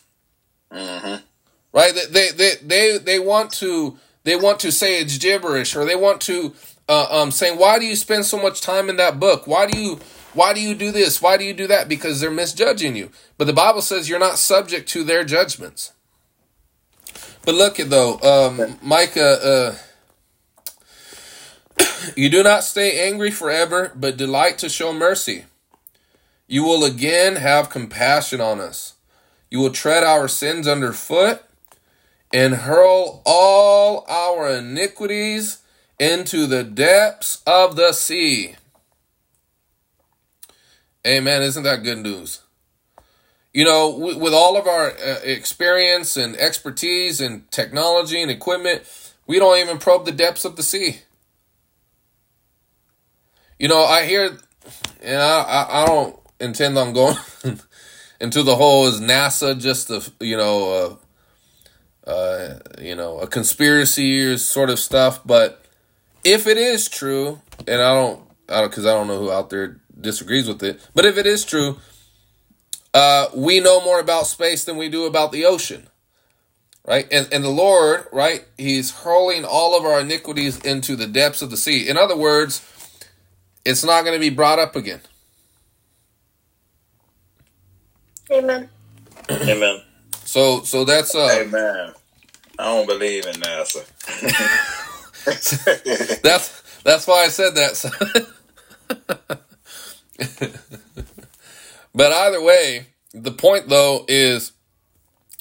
Mm-hmm. 0.73 1.23
right? 1.73 1.95
They 1.95 2.07
they 2.07 2.31
they 2.31 2.55
they, 2.63 2.99
they 2.99 3.19
want 3.19 3.53
to 3.55 3.99
they 4.25 4.37
want 4.37 4.61
to 4.61 4.73
say 4.73 5.01
it's 5.01 5.19
gibberish 5.19 5.75
or 5.75 5.85
they 5.85 5.97
want 5.97 6.21
to 6.23 6.55
uh, 6.89 7.07
um 7.11 7.31
saying 7.31 7.59
why 7.59 7.79
do 7.79 7.87
you 7.87 7.97
spend 7.97 8.25
so 8.25 8.41
much 8.41 8.61
time 8.61 8.89
in 8.89 8.97
that 8.97 9.19
book? 9.21 9.47
Why 9.47 9.67
do 9.67 9.79
you 9.79 9.99
why 10.33 10.55
do 10.55 10.61
you 10.61 10.75
do 10.75 10.93
this? 10.93 11.21
Why 11.21 11.37
do 11.37 11.45
you 11.45 11.53
do 11.53 11.67
that? 11.67 11.89
Because 11.89 12.21
they're 12.21 12.31
misjudging 12.31 12.95
you. 12.97 13.11
But 13.37 13.47
the 13.47 13.53
bible 13.53 13.83
says 13.83 14.09
you're 14.09 14.19
not 14.19 14.39
subject 14.39 14.89
to 14.91 15.03
their 15.03 15.25
judgments. 15.25 15.93
But 17.45 17.57
look 17.57 17.81
at 17.81 17.91
though 17.91 18.21
um 18.21 18.79
micah 18.81 19.75
uh 21.77 21.85
you 22.17 22.31
do 22.31 22.45
not 22.45 22.63
stay 22.63 23.09
angry 23.09 23.33
forever 23.33 23.93
but 23.97 24.17
delight 24.17 24.59
to 24.59 24.69
show 24.69 24.93
mercy 24.93 25.47
you 26.51 26.65
will 26.65 26.85
again 26.85 27.37
have 27.37 27.71
compassion 27.71 28.41
on 28.41 28.61
us 28.61 28.95
you 29.51 29.59
will 29.59 29.71
tread 29.71 30.05
our 30.05 30.29
sins 30.29 30.69
underfoot 30.69 31.43
and 32.33 32.55
hurl 32.55 33.23
all 33.27 34.07
our 34.09 34.49
iniquities 34.49 35.59
into 35.99 36.47
the 36.47 36.63
depths 36.63 37.43
of 37.47 37.75
the 37.75 37.93
sea. 37.93 38.55
Amen. 41.07 41.43
Isn't 41.43 41.65
that 41.65 41.83
good 41.83 41.99
news? 41.99 42.43
You 43.53 43.65
know, 43.65 43.91
with, 43.91 44.33
all 44.33 44.57
of 44.57 44.69
our 44.69 44.91
uh, 44.91 45.19
experience 45.25 46.17
and 46.17 46.37
expertise 46.37 47.21
and 47.21 47.51
technology 47.51 48.23
and 48.23 48.31
equipment, 48.31 48.83
we 49.27 49.41
don't 49.41 49.59
even 49.59 49.79
probe 49.79 50.05
the 50.05 50.13
depths 50.13 50.45
of 50.45 50.55
the 50.55 50.63
sea. 50.63 51.01
You 53.59 53.67
know, 53.67 53.83
I 53.83 54.07
hear, 54.07 54.39
and 55.03 55.21
I, 55.21 55.41
I, 55.43 55.83
I 55.83 55.87
don't 55.87 56.20
intend 56.41 56.79
on 56.79 56.93
going 56.93 57.17
into 58.21 58.43
the 58.43 58.57
whole 58.57 58.87
is 58.87 59.01
NASA 59.01 59.59
just 59.59 59.91
a 59.91 60.03
you 60.21 60.37
know 60.37 60.99
uh, 62.07 62.11
uh, 62.11 62.59
you 62.81 62.95
know 62.95 63.19
a 63.19 63.27
conspiracy 63.27 64.25
or 64.25 64.39
sort 64.39 64.71
of 64.71 64.79
stuff, 64.79 65.21
but 65.25 65.65
if 66.25 66.47
it 66.47 66.59
is 66.59 66.89
true, 66.89 67.41
and 67.67 67.81
I 67.81 67.95
don't 67.95 68.23
I 68.49 68.61
don't 68.61 68.71
because 68.71 68.87
I 68.87 68.93
don't 68.93 69.07
know 69.07 69.19
who 69.19 69.31
out 69.31 69.51
there 69.51 69.81
disagrees 69.99 70.49
with 70.49 70.63
it, 70.63 70.81
but 70.95 71.05
if 71.05 71.19
it 71.19 71.27
is 71.27 71.45
true, 71.45 71.79
uh, 72.93 73.29
we 73.35 73.61
know 73.61 73.83
more 73.85 74.01
about 74.01 74.27
space 74.27 74.65
than 74.65 74.77
we 74.77 74.89
do 74.89 75.05
about 75.07 75.33
the 75.33 75.45
ocean. 75.45 75.89
Right? 76.87 77.07
And 77.13 77.29
and 77.31 77.45
the 77.45 77.51
Lord, 77.51 78.07
right, 78.11 78.45
He's 78.57 78.91
hurling 78.91 79.45
all 79.45 79.79
of 79.79 79.85
our 79.85 80.01
iniquities 80.01 80.59
into 80.61 80.97
the 80.97 81.07
depths 81.07 81.43
of 81.43 81.51
the 81.51 81.57
sea. 81.57 81.89
In 81.89 81.97
other 81.97 82.17
words, 82.17 82.67
it's 83.65 83.85
not 83.85 84.05
going 84.05 84.15
to 84.15 84.21
be 84.21 84.35
brought 84.35 84.59
up 84.59 84.75
again. 84.75 85.01
Amen. 88.33 88.69
Amen. 89.31 89.81
So 90.25 90.63
so 90.63 90.85
that's 90.85 91.15
uh 91.15 91.29
Amen. 91.41 91.93
I 92.59 92.65
don't 92.65 92.87
believe 92.87 93.27
in 93.27 93.35
NASA. 93.35 93.85
that's 96.23 96.63
that's 96.83 97.07
why 97.07 97.25
I 97.25 97.29
said 97.29 97.55
that. 97.55 98.33
but 101.95 102.13
either 102.13 102.43
way, 102.43 102.87
the 103.13 103.33
point 103.33 103.69
though 103.69 104.05
is 104.09 104.53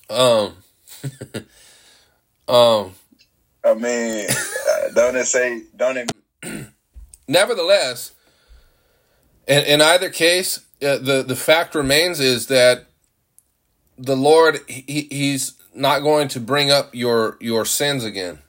um 0.09 0.53
um 2.47 2.93
I 3.63 3.73
mean, 3.73 4.25
uh, 4.29 4.89
don't 4.95 5.15
it 5.15 5.25
say? 5.25 5.63
Don't 5.75 5.97
it? 5.97 6.11
nevertheless 7.27 8.11
in, 9.49 9.65
in 9.65 9.81
either 9.81 10.09
case 10.09 10.59
uh, 10.81 10.97
the 10.97 11.25
the 11.27 11.35
fact 11.35 11.75
remains 11.75 12.21
is 12.21 12.47
that 12.47 12.85
the 13.97 14.15
lord 14.15 14.61
he, 14.67 15.09
he's 15.11 15.59
not 15.73 15.99
going 15.99 16.27
to 16.29 16.39
bring 16.39 16.71
up 16.71 16.93
your 16.93 17.37
your 17.39 17.65
sins 17.65 18.03
again. 18.03 18.39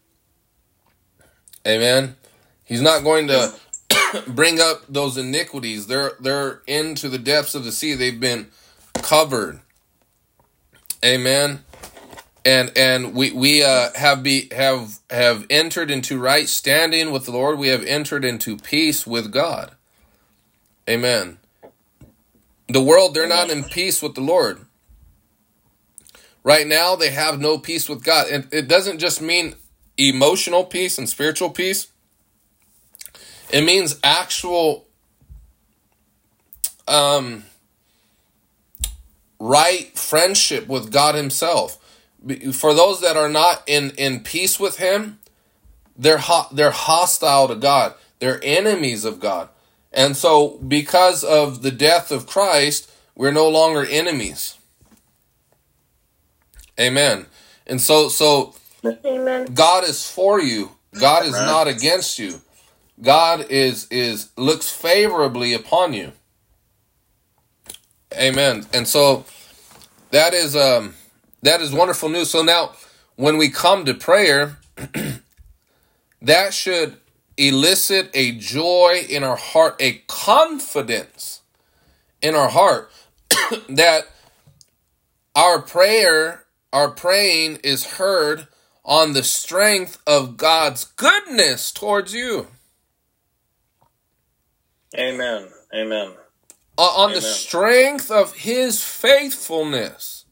Amen? 1.67 2.17
He's 2.65 2.81
not 2.81 3.05
going 3.05 3.29
to 3.29 3.55
bring 4.29 4.61
up 4.61 4.83
those 4.89 5.17
iniquities. 5.17 5.87
They're 5.87 6.13
they're 6.21 6.63
into 6.67 7.09
the 7.09 7.19
depths 7.19 7.55
of 7.55 7.65
the 7.65 7.73
sea. 7.73 7.95
They've 7.95 8.21
been 8.21 8.49
covered. 8.95 9.61
Amen? 11.05 11.65
And 12.45 12.73
and 12.77 13.15
we 13.15 13.33
we 13.33 13.63
uh, 13.63 13.91
have 13.95 14.23
be 14.23 14.49
have 14.55 14.99
have 15.11 15.47
entered 15.51 15.91
into 15.91 16.19
right 16.19 16.49
standing 16.49 17.11
with 17.11 17.27
the 17.27 17.33
Lord. 17.33 17.59
We 17.59 17.69
have 17.69 17.85
entered 17.85 18.25
into 18.25 18.57
peace 18.57 19.07
with 19.07 19.31
God. 19.31 19.73
Amen. 20.91 21.39
The 22.67 22.83
world 22.83 23.15
they're 23.15 23.29
not 23.29 23.49
in 23.49 23.63
peace 23.63 24.03
with 24.03 24.17
the 24.17 24.21
Lord. 24.21 24.67
Right 26.43 26.67
now 26.67 26.97
they 26.97 27.11
have 27.11 27.39
no 27.39 27.59
peace 27.59 27.89
with 27.89 28.03
God. 28.03 28.27
And 28.29 28.49
it 28.53 28.67
doesn't 28.67 28.99
just 28.99 29.23
mean 29.23 29.55
emotional 29.97 30.65
peace 30.65 30.99
and 30.99 31.09
spiritual 31.09 31.51
peace. 31.51 31.87
It 33.53 33.63
means 33.63 34.01
actual 34.03 34.89
um 36.89 37.45
right 39.39 39.97
friendship 39.97 40.67
with 40.67 40.91
God 40.91 41.15
himself 41.15 41.79
for 42.53 42.75
those 42.75 43.01
that 43.01 43.17
are 43.17 43.29
not 43.29 43.63
in 43.69 43.91
in 43.91 44.21
peace 44.21 44.59
with 44.59 44.79
him 44.79 45.19
they're 45.97 46.19
ho- 46.19 46.49
they're 46.53 46.73
hostile 46.73 47.49
to 47.49 47.55
God 47.55 47.95
they're 48.19 48.41
enemies 48.43 49.05
of 49.05 49.21
God 49.21 49.49
and 49.93 50.17
so 50.17 50.59
because 50.59 51.25
of 51.25 51.63
the 51.63 51.71
death 51.71 52.11
of 52.11 52.27
Christ 52.27 52.91
we're 53.15 53.33
no 53.33 53.49
longer 53.49 53.85
enemies. 53.85 54.57
Amen. 56.79 57.27
And 57.67 57.81
so 57.81 58.09
so 58.09 58.55
Amen. 59.05 59.47
God 59.53 59.85
is 59.85 60.11
for 60.11 60.41
you. 60.41 60.71
God 60.99 61.27
is 61.27 61.33
not 61.33 61.69
against 61.69 62.19
you. 62.19 62.41
God 63.03 63.51
is 63.51 63.87
is 63.91 64.31
looks 64.37 64.71
favorably 64.71 65.53
upon 65.55 65.93
you. 65.93 66.13
Amen. 68.15 68.67
And 68.73 68.89
so 68.89 69.25
that 70.11 70.35
is 70.35 70.57
um 70.57 70.95
that 71.43 71.61
is 71.61 71.73
wonderful 71.73 72.09
news. 72.09 72.31
So 72.31 72.43
now, 72.43 72.73
when 73.17 73.39
we 73.39 73.49
come 73.49 73.85
to 73.85 73.95
prayer, 73.95 74.59
that 76.23 76.53
should 76.53 76.97
elicit 77.41 78.11
a 78.13 78.33
joy 78.33 79.05
in 79.09 79.25
our 79.25 79.37
heart, 79.37 79.77
a 79.81 80.03
confidence 80.07 81.41
in 82.21 82.35
our 82.35 82.51
heart 82.51 82.93
that 83.69 84.07
our 85.35 85.61
prayer, 85.63 86.45
our 86.73 86.91
praying 86.91 87.59
is 87.65 87.85
heard 87.97 88.47
on 88.85 89.15
the 89.15 89.23
strength 89.23 89.99
of 90.07 90.37
God's 90.37 90.85
goodness 90.85 91.73
towards 91.73 92.13
you. 92.13 92.49
Amen. 94.97 95.49
Amen. 95.75 96.13
on 96.77 97.13
the 97.13 97.21
strength 97.21 98.11
of 98.11 98.35
his 98.35 98.83
faithfulness. 98.83 100.25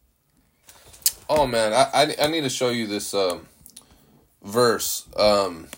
Oh 1.28 1.46
man, 1.46 1.72
I 1.72 1.88
I, 1.92 2.14
I 2.22 2.26
need 2.28 2.42
to 2.42 2.48
show 2.50 2.70
you 2.70 2.86
this 2.86 3.14
um, 3.14 3.46
verse. 4.42 5.06
Um, 5.16 5.68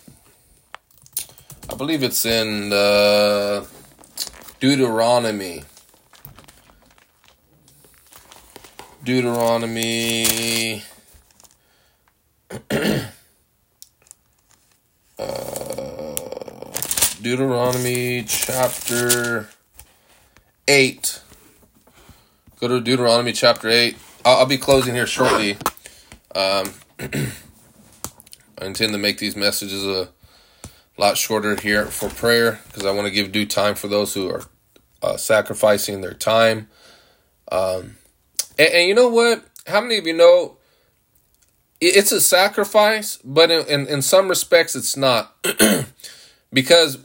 I 1.69 1.75
believe 1.75 2.03
it's 2.03 2.25
in 2.25 2.73
uh, 2.73 3.65
Deuteronomy. 4.59 5.63
Deuteronomy. 9.03 10.83
uh, 15.19 16.15
Deuteronomy 17.21 18.23
chapter 18.27 19.49
8. 20.67 21.21
Go 22.59 22.67
to 22.67 22.81
Deuteronomy 22.81 23.33
chapter 23.33 23.69
8. 23.69 23.97
I'll, 24.25 24.37
I'll 24.39 24.45
be 24.45 24.57
closing 24.57 24.93
here 24.93 25.07
shortly. 25.07 25.57
Um, 26.35 26.73
I 26.99 28.65
intend 28.65 28.91
to 28.91 28.97
make 28.97 29.17
these 29.17 29.35
messages 29.35 29.85
a 29.85 30.09
lot 31.01 31.17
shorter 31.17 31.55
here 31.55 31.87
for 31.87 32.09
prayer 32.09 32.59
because 32.67 32.85
I 32.85 32.91
want 32.91 33.07
to 33.07 33.11
give 33.13 33.31
due 33.31 33.47
time 33.47 33.75
for 33.75 33.87
those 33.87 34.13
who 34.13 34.29
are 34.29 34.43
uh, 35.01 35.17
sacrificing 35.17 36.01
their 36.01 36.13
time. 36.13 36.69
Um, 37.51 37.97
and, 38.59 38.69
and 38.73 38.87
you 38.87 38.95
know 38.95 39.09
what? 39.09 39.43
How 39.67 39.81
many 39.81 39.97
of 39.97 40.07
you 40.07 40.13
know 40.13 40.57
it- 41.81 41.97
it's 41.97 42.11
a 42.11 42.21
sacrifice, 42.21 43.17
but 43.23 43.49
in, 43.51 43.65
in, 43.67 43.87
in 43.87 44.01
some 44.03 44.29
respects 44.29 44.75
it's 44.75 44.95
not? 44.95 45.35
because 46.53 46.99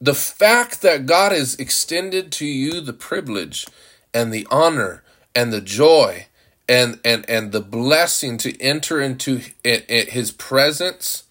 the 0.00 0.14
fact 0.14 0.82
that 0.82 1.06
God 1.06 1.32
has 1.32 1.56
extended 1.56 2.32
to 2.32 2.46
you 2.46 2.80
the 2.80 2.94
privilege 2.94 3.66
and 4.14 4.32
the 4.32 4.46
honor 4.50 5.02
and 5.34 5.52
the 5.52 5.60
joy 5.60 6.27
and 6.68 7.00
and 7.04 7.28
and 7.28 7.52
the 7.52 7.60
blessing 7.60 8.38
to 8.38 8.60
enter 8.60 9.00
into 9.00 9.40
i- 9.64 9.84
i- 9.88 10.06
his 10.10 10.30
presence 10.30 11.24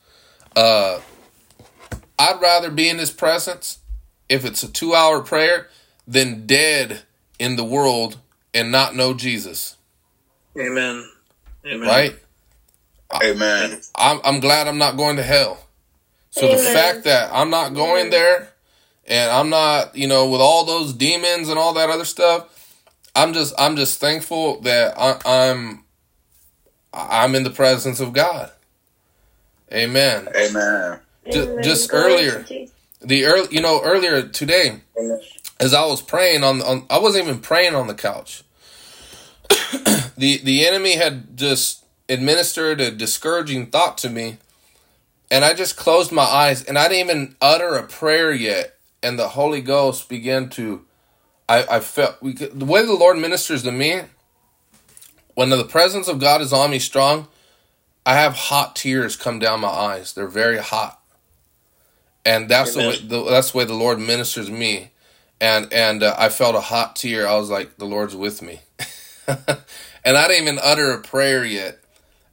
uh 0.55 0.99
I'd 2.19 2.41
rather 2.41 2.71
be 2.71 2.89
in 2.89 2.97
his 2.97 3.11
presence 3.11 3.79
if 4.27 4.43
it's 4.43 4.63
a 4.63 4.67
2-hour 4.67 5.21
prayer 5.21 5.69
than 6.07 6.47
dead 6.47 7.03
in 7.39 7.55
the 7.57 7.63
world 7.63 8.17
and 8.53 8.71
not 8.71 8.95
know 8.95 9.13
Jesus, 9.13 9.75
Amen. 10.59 11.07
Amen. 11.65 11.87
right? 11.87 12.15
Amen. 13.23 13.81
I'm 13.95 14.19
I'm 14.23 14.39
glad 14.39 14.67
I'm 14.67 14.77
not 14.79 14.97
going 14.97 15.15
to 15.17 15.23
hell. 15.23 15.59
So 16.31 16.47
the 16.47 16.57
fact 16.73 17.03
that 17.05 17.29
I'm 17.33 17.49
not 17.49 17.73
going 17.73 18.09
there 18.09 18.49
and 19.07 19.31
I'm 19.31 19.49
not, 19.49 19.95
you 19.95 20.07
know, 20.07 20.29
with 20.29 20.41
all 20.41 20.65
those 20.65 20.93
demons 20.93 21.49
and 21.49 21.57
all 21.57 21.73
that 21.73 21.89
other 21.89 22.05
stuff, 22.05 22.49
I'm 23.17 23.33
just 23.33 23.53
I'm 23.57 23.75
just 23.75 23.99
thankful 23.99 24.61
that 24.61 24.93
I, 24.97 25.19
I'm 25.25 25.83
I'm 26.93 27.35
in 27.35 27.43
the 27.43 27.49
presence 27.49 27.99
of 27.99 28.13
God. 28.13 28.51
Amen. 29.73 30.29
Amen. 30.35 30.99
Ju- 31.31 31.43
Amen. 31.43 31.63
just 31.63 31.93
earlier. 31.93 32.45
The 33.01 33.25
early, 33.25 33.47
you 33.51 33.61
know, 33.61 33.81
earlier 33.83 34.23
today, 34.27 34.81
Amen. 34.97 35.19
as 35.59 35.73
I 35.73 35.85
was 35.85 36.01
praying 36.01 36.43
on, 36.43 36.61
on 36.61 36.85
I 36.89 36.99
wasn't 36.99 37.25
even 37.27 37.39
praying 37.41 37.75
on 37.75 37.87
the 37.87 37.95
couch. 37.95 38.43
the 40.17 40.39
the 40.43 40.65
enemy 40.65 40.95
had 40.95 41.37
just 41.37 41.85
administered 42.09 42.79
a 42.81 42.91
discouraging 42.91 43.67
thought 43.67 43.97
to 43.99 44.09
me, 44.09 44.37
and 45.31 45.43
I 45.43 45.53
just 45.53 45.75
closed 45.77 46.11
my 46.11 46.23
eyes 46.23 46.63
and 46.63 46.77
I 46.77 46.87
didn't 46.87 47.09
even 47.09 47.35
utter 47.41 47.75
a 47.75 47.83
prayer 47.83 48.31
yet, 48.31 48.77
and 49.03 49.19
the 49.19 49.29
Holy 49.29 49.61
Ghost 49.61 50.09
began 50.09 50.49
to, 50.51 50.85
I 51.49 51.77
I 51.77 51.79
felt 51.79 52.21
we 52.21 52.33
the 52.33 52.65
way 52.65 52.85
the 52.85 52.93
Lord 52.93 53.17
ministers 53.17 53.63
to 53.63 53.71
me. 53.71 54.01
When 55.35 55.49
the 55.49 55.63
presence 55.65 56.07
of 56.07 56.19
God 56.19 56.41
is 56.41 56.51
on 56.51 56.71
me 56.71 56.79
strong, 56.79 57.27
I 58.05 58.15
have 58.15 58.33
hot 58.33 58.75
tears 58.75 59.15
come 59.15 59.37
down 59.37 59.59
my 59.59 59.67
eyes. 59.67 60.13
They're 60.13 60.27
very 60.27 60.57
hot, 60.57 60.99
and 62.25 62.49
that's 62.49 62.73
the 62.73 62.79
way 62.79 62.97
the, 62.97 63.23
that's 63.29 63.51
the 63.51 63.57
way 63.59 63.65
the 63.65 63.73
Lord 63.73 63.99
ministers 63.99 64.49
me 64.49 64.91
and 65.39 65.71
and 65.71 66.03
uh, 66.03 66.15
I 66.17 66.29
felt 66.29 66.55
a 66.55 66.61
hot 66.61 66.95
tear. 66.95 67.27
I 67.27 67.35
was 67.35 67.49
like, 67.49 67.77
the 67.77 67.85
Lord's 67.85 68.15
with 68.15 68.41
me, 68.41 68.61
and 69.27 69.37
I 70.17 70.27
didn't 70.27 70.43
even 70.43 70.59
utter 70.61 70.91
a 70.91 71.01
prayer 71.01 71.45
yet. 71.45 71.79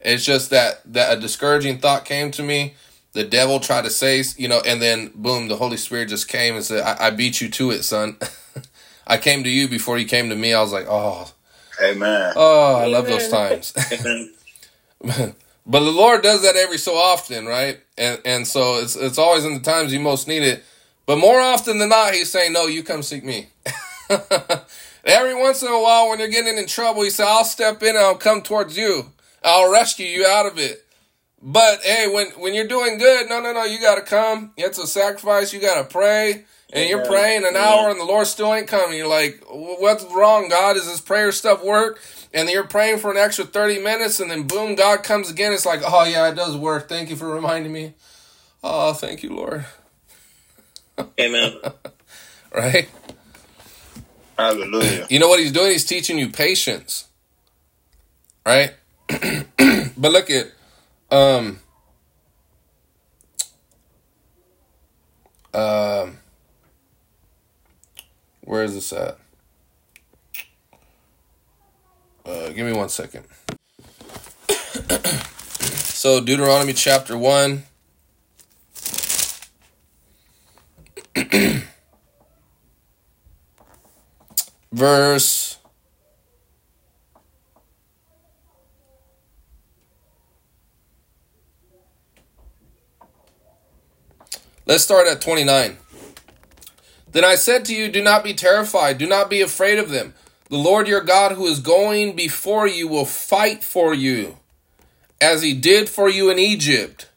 It's 0.00 0.24
just 0.24 0.50
that 0.50 0.80
that 0.92 1.16
a 1.16 1.20
discouraging 1.20 1.78
thought 1.78 2.04
came 2.04 2.30
to 2.32 2.42
me. 2.42 2.74
The 3.12 3.24
devil 3.24 3.60
tried 3.60 3.84
to 3.84 3.90
say, 3.90 4.24
you 4.36 4.48
know, 4.48 4.60
and 4.66 4.82
then 4.82 5.12
boom, 5.14 5.48
the 5.48 5.56
Holy 5.56 5.76
Spirit 5.76 6.08
just 6.08 6.28
came 6.28 6.56
and 6.56 6.64
said, 6.64 6.82
"I, 6.82 7.08
I 7.08 7.10
beat 7.10 7.40
you 7.40 7.48
to 7.50 7.70
it, 7.70 7.82
son. 7.82 8.16
I 9.06 9.18
came 9.18 9.44
to 9.44 9.50
you 9.50 9.68
before 9.68 9.98
you 9.98 10.06
came 10.06 10.28
to 10.30 10.36
me." 10.36 10.52
I 10.52 10.60
was 10.60 10.72
like, 10.72 10.86
"Oh, 10.88 11.30
Amen. 11.82 12.32
oh, 12.36 12.76
I 12.76 12.86
love 12.86 13.06
those 13.06 13.28
times." 13.28 13.74
But 15.66 15.80
the 15.80 15.92
Lord 15.92 16.22
does 16.22 16.42
that 16.42 16.56
every 16.56 16.78
so 16.78 16.94
often, 16.94 17.46
right? 17.46 17.80
And 17.96 18.20
and 18.24 18.46
so 18.46 18.80
it's 18.80 18.96
it's 18.96 19.18
always 19.18 19.44
in 19.44 19.54
the 19.54 19.60
times 19.60 19.92
you 19.92 20.00
most 20.00 20.28
need 20.28 20.42
it. 20.42 20.62
But 21.06 21.18
more 21.18 21.40
often 21.40 21.78
than 21.78 21.88
not, 21.88 22.12
He's 22.14 22.30
saying, 22.30 22.52
"No, 22.52 22.66
you 22.66 22.82
come 22.82 23.02
seek 23.02 23.24
me." 23.24 23.48
every 25.04 25.34
once 25.34 25.62
in 25.62 25.68
a 25.68 25.82
while, 25.82 26.10
when 26.10 26.18
you're 26.18 26.28
getting 26.28 26.58
in 26.58 26.66
trouble, 26.66 27.02
He 27.02 27.10
said, 27.10 27.26
"I'll 27.26 27.44
step 27.44 27.82
in 27.82 27.90
and 27.90 27.98
I'll 27.98 28.16
come 28.16 28.42
towards 28.42 28.76
you. 28.76 29.12
I'll 29.42 29.70
rescue 29.72 30.06
you 30.06 30.26
out 30.26 30.46
of 30.46 30.58
it." 30.58 30.84
But 31.40 31.80
hey, 31.82 32.08
when 32.12 32.26
when 32.32 32.52
you're 32.52 32.68
doing 32.68 32.98
good, 32.98 33.28
no, 33.28 33.40
no, 33.40 33.52
no, 33.52 33.64
you 33.64 33.80
got 33.80 33.94
to 33.96 34.02
come. 34.02 34.52
It's 34.58 34.78
a 34.78 34.86
sacrifice. 34.86 35.52
You 35.52 35.60
got 35.60 35.82
to 35.82 35.84
pray. 35.84 36.44
And 36.74 36.88
you're 36.88 37.04
praying 37.04 37.44
an 37.46 37.54
hour 37.54 37.88
and 37.88 38.00
the 38.00 38.04
Lord 38.04 38.26
still 38.26 38.52
ain't 38.52 38.66
coming. 38.66 38.98
You're 38.98 39.06
like, 39.06 39.44
what's 39.48 40.04
wrong, 40.12 40.48
God? 40.48 40.74
Does 40.74 40.86
this 40.86 41.00
prayer 41.00 41.30
stuff 41.30 41.62
work? 41.62 42.00
And 42.32 42.48
then 42.48 42.54
you're 42.54 42.66
praying 42.66 42.98
for 42.98 43.12
an 43.12 43.16
extra 43.16 43.44
30 43.44 43.78
minutes 43.78 44.18
and 44.18 44.28
then 44.28 44.48
boom, 44.48 44.74
God 44.74 45.04
comes 45.04 45.30
again. 45.30 45.52
It's 45.52 45.64
like, 45.64 45.82
oh 45.86 46.04
yeah, 46.04 46.28
it 46.28 46.34
does 46.34 46.56
work. 46.56 46.88
Thank 46.88 47.10
you 47.10 47.16
for 47.16 47.28
reminding 47.32 47.72
me. 47.72 47.94
Oh, 48.64 48.92
thank 48.92 49.22
you, 49.22 49.30
Lord. 49.34 49.64
Amen. 51.20 51.54
Right? 52.54 52.88
Hallelujah. 54.38 55.08
You 55.10 55.18
know 55.18 55.26
what 55.26 55.40
he's 55.40 55.50
doing? 55.50 55.72
He's 55.72 55.84
teaching 55.84 56.18
you 56.18 56.30
patience. 56.30 57.08
Right? 58.46 58.74
but 59.08 60.12
look 60.12 60.30
at 60.30 60.52
um 61.10 61.58
um 65.52 66.18
where 68.44 68.62
is 68.64 68.74
this 68.74 68.92
at? 68.92 69.18
Uh, 72.24 72.50
give 72.50 72.66
me 72.66 72.72
one 72.72 72.88
second. 72.88 73.24
so 74.48 76.20
Deuteronomy 76.20 76.72
chapter 76.72 77.18
one. 77.18 77.64
Verse 84.72 85.44
Let's 94.66 94.82
start 94.82 95.06
at 95.06 95.20
29. 95.20 95.76
Then 97.14 97.24
I 97.24 97.36
said 97.36 97.64
to 97.66 97.74
you, 97.74 97.88
Do 97.88 98.02
not 98.02 98.24
be 98.24 98.34
terrified, 98.34 98.98
do 98.98 99.06
not 99.06 99.30
be 99.30 99.40
afraid 99.40 99.78
of 99.78 99.88
them. 99.88 100.14
The 100.50 100.58
Lord 100.58 100.88
your 100.88 101.00
God, 101.00 101.32
who 101.32 101.46
is 101.46 101.60
going 101.60 102.14
before 102.16 102.66
you, 102.66 102.86
will 102.88 103.06
fight 103.06 103.64
for 103.64 103.94
you, 103.94 104.36
as 105.20 105.40
he 105.40 105.54
did 105.54 105.88
for 105.88 106.08
you 106.10 106.28
in 106.28 106.38
Egypt. 106.38 107.08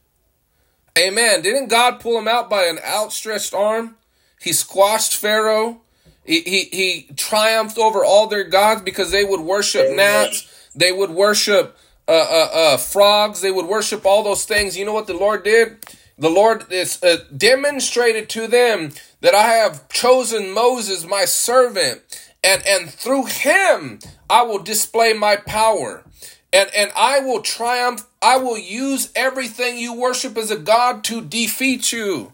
Amen. 0.97 1.41
Didn't 1.41 1.67
God 1.67 1.99
pull 1.99 2.17
him 2.17 2.27
out 2.27 2.49
by 2.49 2.65
an 2.65 2.79
outstretched 2.79 3.53
arm? 3.53 3.97
He 4.39 4.53
squashed 4.53 5.15
Pharaoh. 5.15 5.81
He, 6.23 6.41
he, 6.41 6.63
he 6.71 7.07
triumphed 7.15 7.77
over 7.77 8.05
all 8.05 8.27
their 8.27 8.43
gods 8.43 8.83
because 8.83 9.11
they 9.11 9.23
would 9.23 9.41
worship 9.41 9.95
gnats. 9.95 10.69
They 10.75 10.91
would 10.91 11.09
worship 11.09 11.75
uh, 12.07 12.11
uh, 12.11 12.49
uh, 12.53 12.77
frogs. 12.77 13.41
They 13.41 13.51
would 13.51 13.65
worship 13.65 14.05
all 14.05 14.23
those 14.23 14.45
things. 14.45 14.77
You 14.77 14.85
know 14.85 14.93
what 14.93 15.07
the 15.07 15.13
Lord 15.13 15.43
did? 15.43 15.77
The 16.17 16.29
Lord 16.29 16.71
is 16.71 17.01
uh, 17.03 17.17
demonstrated 17.35 18.29
to 18.29 18.47
them 18.47 18.91
that 19.21 19.35
I 19.35 19.49
have 19.49 19.87
chosen 19.89 20.51
Moses, 20.51 21.05
my 21.05 21.25
servant, 21.25 22.01
and 22.43 22.65
and 22.67 22.89
through 22.89 23.25
him 23.25 23.99
I 24.29 24.41
will 24.41 24.59
display 24.59 25.13
my 25.13 25.35
power, 25.35 26.03
and 26.51 26.69
and 26.75 26.91
I 26.95 27.19
will 27.19 27.41
triumph. 27.41 28.07
I 28.21 28.37
will 28.37 28.57
use 28.57 29.11
everything 29.15 29.77
you 29.77 29.93
worship 29.93 30.37
as 30.37 30.49
a 30.49 30.57
god 30.57 31.03
to 31.05 31.21
defeat 31.21 31.91
you. 31.91 32.33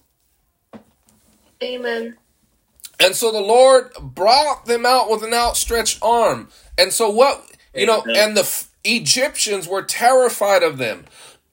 Amen. 1.62 2.18
And 3.00 3.16
so 3.16 3.32
the 3.32 3.42
Lord 3.42 3.92
brought 4.00 4.66
them 4.66 4.86
out 4.86 5.10
with 5.10 5.24
an 5.24 5.34
outstretched 5.34 6.00
arm. 6.02 6.50
And 6.78 6.94
so 6.94 7.10
what, 7.10 7.46
you 7.74 7.86
know, 7.86 8.02
and 8.04 8.38
the 8.38 8.66
Egyptians 8.84 9.68
were 9.68 9.82
terrified 9.82 10.64
of 10.64 10.78
them. 10.78 11.06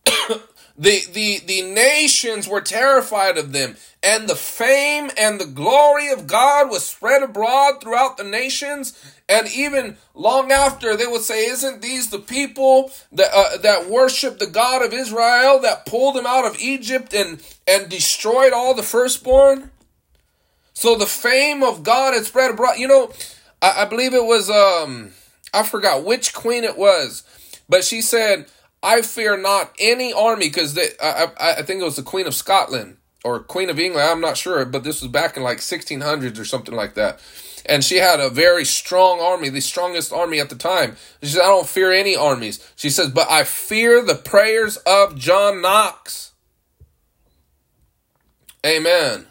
The, 0.81 1.03
the, 1.12 1.41
the 1.47 1.61
nations 1.61 2.49
were 2.49 2.62
terrified 2.62 3.37
of 3.37 3.53
them, 3.53 3.76
and 4.03 4.26
the 4.26 4.35
fame 4.35 5.11
and 5.18 5.39
the 5.39 5.45
glory 5.45 6.11
of 6.11 6.26
God 6.26 6.70
was 6.70 6.87
spread 6.87 7.22
abroad 7.22 7.83
throughout 7.83 8.16
the 8.16 8.24
nations. 8.24 8.99
And 9.28 9.47
even 9.53 9.99
long 10.14 10.51
after, 10.51 10.97
they 10.97 11.07
would 11.07 11.20
say, 11.20 11.45
Isn't 11.45 11.83
these 11.83 12.09
the 12.09 12.18
people 12.18 12.91
that, 13.12 13.28
uh, 13.31 13.59
that 13.59 13.91
worship 13.91 14.39
the 14.39 14.47
God 14.47 14.83
of 14.83 14.95
Israel 14.95 15.59
that 15.59 15.85
pulled 15.85 16.16
them 16.16 16.24
out 16.26 16.47
of 16.47 16.59
Egypt 16.59 17.12
and, 17.12 17.43
and 17.68 17.91
destroyed 17.91 18.55
all 18.55 18.72
the 18.72 18.83
firstborn? 18.83 19.70
So 20.72 20.97
the 20.97 21.05
fame 21.05 21.62
of 21.62 21.83
God 21.83 22.14
had 22.14 22.24
spread 22.24 22.53
abroad. 22.53 22.78
You 22.78 22.89
know, 22.89 23.12
I, 23.61 23.83
I 23.83 23.85
believe 23.85 24.14
it 24.14 24.24
was, 24.24 24.49
um, 24.49 25.11
I 25.53 25.62
forgot 25.62 26.07
which 26.07 26.33
queen 26.33 26.64
it 26.64 26.78
was, 26.78 27.22
but 27.68 27.85
she 27.85 28.01
said, 28.01 28.47
I 28.83 29.03
fear 29.03 29.37
not 29.37 29.72
any 29.78 30.12
army 30.12 30.47
because 30.47 30.78
I, 30.78 31.26
I, 31.39 31.53
I 31.59 31.62
think 31.62 31.81
it 31.81 31.85
was 31.85 31.97
the 31.97 32.03
Queen 32.03 32.26
of 32.26 32.35
Scotland 32.35 32.97
or 33.24 33.41
Queen 33.41 33.68
of 33.68 33.78
England. 33.78 34.09
I'm 34.09 34.20
not 34.20 34.37
sure, 34.37 34.64
but 34.64 34.85
this 34.85 35.03
was 35.03 35.11
back 35.11 35.37
in 35.37 35.43
like 35.43 35.59
1600s 35.59 36.39
or 36.39 36.45
something 36.45 36.74
like 36.74 36.95
that. 36.95 37.20
And 37.66 37.85
she 37.85 37.97
had 37.97 38.20
a 38.20 38.31
very 38.31 38.64
strong 38.64 39.20
army, 39.20 39.51
the 39.51 39.61
strongest 39.61 40.12
army 40.12 40.41
at 40.41 40.49
the 40.49 40.57
time. 40.57 40.97
She 41.22 41.28
said, 41.28 41.43
I 41.43 41.49
don't 41.49 41.68
fear 41.68 41.93
any 41.93 42.16
armies. 42.16 42.66
She 42.74 42.89
says, 42.89 43.11
but 43.11 43.31
I 43.31 43.45
fear 43.45 44.03
the 44.03 44.14
prayers 44.14 44.78
of 44.78 45.16
John 45.16 45.61
Knox. 45.61 46.33
Amen. 48.64 49.26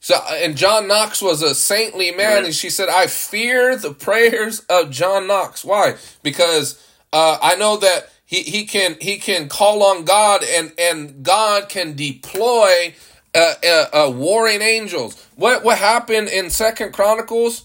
So, 0.00 0.16
uh, 0.16 0.36
and 0.36 0.56
John 0.56 0.88
Knox 0.88 1.20
was 1.20 1.42
a 1.42 1.54
saintly 1.54 2.10
man, 2.10 2.46
and 2.46 2.54
she 2.54 2.70
said, 2.70 2.88
I 2.88 3.08
fear 3.08 3.76
the 3.76 3.92
prayers 3.92 4.60
of 4.70 4.90
John 4.90 5.26
Knox. 5.26 5.64
Why? 5.64 5.96
Because 6.22 6.82
uh, 7.12 7.38
I 7.40 7.56
know 7.56 7.76
that 7.78 8.10
he, 8.24 8.42
he 8.42 8.66
can 8.66 8.96
he 9.00 9.16
can 9.16 9.48
call 9.48 9.82
on 9.82 10.04
God 10.04 10.44
and 10.44 10.72
and 10.78 11.22
God 11.22 11.68
can 11.68 11.96
deploy 11.96 12.94
uh, 13.34 13.54
uh, 13.64 13.86
uh, 13.92 14.10
warring 14.10 14.62
angels. 14.62 15.26
What 15.36 15.64
what 15.64 15.78
happened 15.78 16.28
in 16.28 16.50
Second 16.50 16.92
Chronicles, 16.92 17.64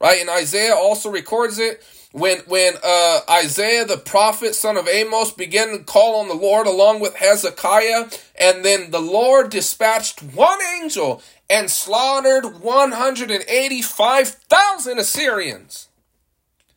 right? 0.00 0.20
And 0.20 0.30
Isaiah 0.30 0.74
also 0.74 1.10
records 1.10 1.58
it 1.58 1.82
when 2.12 2.40
when 2.40 2.74
uh, 2.84 3.20
Isaiah 3.30 3.86
the 3.86 3.96
prophet, 3.96 4.54
son 4.54 4.76
of 4.76 4.86
Amos, 4.86 5.30
began 5.30 5.70
to 5.70 5.78
call 5.78 6.20
on 6.20 6.28
the 6.28 6.34
Lord 6.34 6.66
along 6.66 7.00
with 7.00 7.16
Hezekiah, 7.16 8.10
and 8.38 8.62
then 8.62 8.90
the 8.90 9.00
Lord 9.00 9.50
dispatched 9.50 10.22
one 10.22 10.58
angel 10.82 11.22
and 11.48 11.70
slaughtered 11.70 12.60
one 12.60 12.92
hundred 12.92 13.30
and 13.30 13.44
eighty-five 13.48 14.28
thousand 14.28 14.98
Assyrians. 14.98 15.88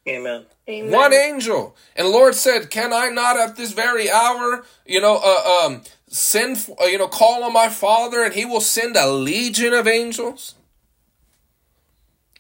Amen. 0.08 0.46
Amen. 0.70 0.92
One 0.92 1.14
angel. 1.14 1.76
And 1.96 2.08
the 2.08 2.12
Lord 2.12 2.36
said, 2.36 2.70
Can 2.70 2.94
I 2.94 3.10
not 3.10 3.38
at 3.38 3.56
this 3.56 3.74
very 3.74 4.10
hour, 4.10 4.64
you 4.86 5.02
know, 5.02 5.20
uh, 5.24 5.66
um, 5.66 5.82
send, 6.08 6.70
uh, 6.80 6.86
you 6.86 6.98
know, 6.98 7.08
call 7.08 7.44
on 7.44 7.54
my 7.54 7.70
Father 7.70 8.24
and 8.24 8.34
he 8.34 8.46
will 8.46 8.62
send 8.62 8.96
a 8.96 9.08
legion 9.10 9.74
of 9.74 9.88
angels? 9.88 10.56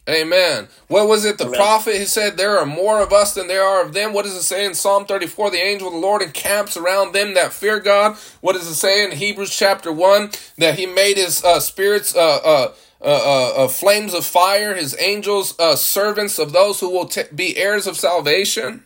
Amen. 0.07 0.67
What 0.87 1.07
was 1.07 1.25
it? 1.25 1.39
The 1.39 1.47
Amen. 1.47 1.57
prophet 1.59 1.95
who 1.97 2.05
said, 2.05 2.37
There 2.37 2.59
are 2.59 2.65
more 2.65 3.01
of 3.01 3.11
us 3.11 3.33
than 3.33 3.47
there 3.47 3.63
are 3.63 3.83
of 3.83 3.93
them. 3.93 4.13
What 4.13 4.25
does 4.25 4.35
it 4.35 4.43
say 4.43 4.63
in 4.63 4.75
Psalm 4.75 5.05
34? 5.05 5.49
The 5.49 5.57
angel 5.57 5.87
of 5.87 5.95
the 5.95 5.99
Lord 5.99 6.21
encamps 6.21 6.77
around 6.77 7.13
them 7.13 7.33
that 7.33 7.53
fear 7.53 7.79
God. 7.79 8.15
What 8.41 8.53
does 8.53 8.67
it 8.67 8.75
say 8.75 9.03
in 9.03 9.17
Hebrews 9.17 9.55
chapter 9.55 9.91
1? 9.91 10.29
That 10.59 10.77
he 10.77 10.85
made 10.85 11.17
his 11.17 11.43
uh, 11.43 11.59
spirits 11.59 12.15
uh, 12.15 12.73
uh, 13.05 13.07
uh, 13.07 13.53
uh, 13.65 13.67
flames 13.67 14.15
of 14.15 14.25
fire, 14.25 14.73
his 14.73 14.95
angels, 14.99 15.53
uh, 15.59 15.75
servants 15.75 16.39
of 16.39 16.53
those 16.53 16.79
who 16.79 16.89
will 16.89 17.05
t- 17.05 17.21
be 17.35 17.55
heirs 17.55 17.85
of 17.85 17.95
salvation. 17.95 18.83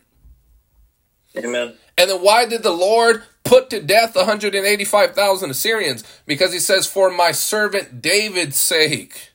Amen. 1.37 1.75
And 1.97 2.09
then 2.09 2.21
why 2.21 2.45
did 2.45 2.61
the 2.61 2.73
Lord 2.73 3.23
put 3.45 3.69
to 3.69 3.81
death 3.81 4.17
185,000 4.17 5.49
Assyrians? 5.49 6.03
Because 6.25 6.51
he 6.51 6.59
says, 6.59 6.85
for 6.85 7.09
my 7.09 7.31
servant 7.31 8.01
David's 8.01 8.57
sake. 8.57 9.31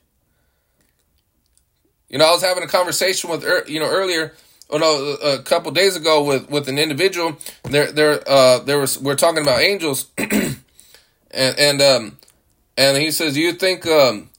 You 2.07 2.19
know, 2.19 2.27
I 2.27 2.31
was 2.31 2.43
having 2.43 2.63
a 2.63 2.67
conversation 2.67 3.31
with, 3.31 3.43
you 3.67 3.79
know, 3.79 3.89
earlier, 3.89 4.33
oh 4.69 4.77
no, 4.77 5.13
a 5.15 5.41
couple 5.41 5.71
days 5.71 5.95
ago 5.95 6.23
with, 6.23 6.47
with 6.51 6.69
an 6.69 6.77
individual. 6.77 7.39
There, 7.63 7.91
there, 7.91 8.21
uh, 8.29 8.59
there 8.59 8.77
was, 8.77 8.99
we're 8.99 9.15
talking 9.15 9.41
about 9.41 9.61
angels. 9.61 10.11
and, 10.19 10.59
and, 11.33 11.81
um, 11.81 12.17
and 12.77 12.97
he 12.97 13.09
says, 13.09 13.35
you 13.35 13.51
think, 13.51 13.87
um, 13.87 14.29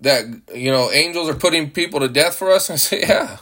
that 0.00 0.24
you 0.54 0.70
know 0.70 0.90
angels 0.90 1.28
are 1.28 1.34
putting 1.34 1.70
people 1.70 2.00
to 2.00 2.08
death 2.08 2.36
for 2.36 2.50
us? 2.50 2.70
I 2.70 2.76
say, 2.76 3.00
yeah. 3.00 3.38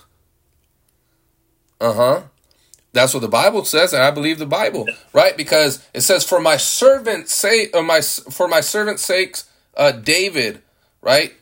Uh 1.80 1.92
huh. 1.92 2.22
That's 2.92 3.14
what 3.14 3.20
the 3.20 3.28
Bible 3.28 3.64
says, 3.64 3.92
and 3.92 4.02
I 4.02 4.10
believe 4.10 4.38
the 4.38 4.46
Bible, 4.46 4.88
right? 5.12 5.36
Because 5.36 5.86
it 5.94 6.00
says, 6.00 6.24
"For 6.24 6.40
my 6.40 6.56
servant 6.56 7.28
say, 7.28 7.70
uh, 7.70 7.82
my 7.82 8.00
for 8.00 8.48
my 8.48 8.60
servant's 8.60 9.02
sakes, 9.04 9.48
uh, 9.76 9.92
David, 9.92 10.62
right? 11.02 11.34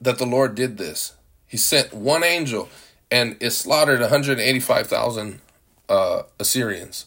That 0.00 0.18
the 0.18 0.26
Lord 0.26 0.54
did 0.54 0.78
this. 0.78 1.14
He 1.46 1.56
sent 1.56 1.92
one 1.92 2.24
angel, 2.24 2.68
and 3.10 3.36
it 3.40 3.50
slaughtered 3.50 4.00
one 4.00 4.08
hundred 4.08 4.38
eighty-five 4.38 4.86
thousand 4.86 5.40
uh, 5.88 6.22
Assyrians. 6.38 7.06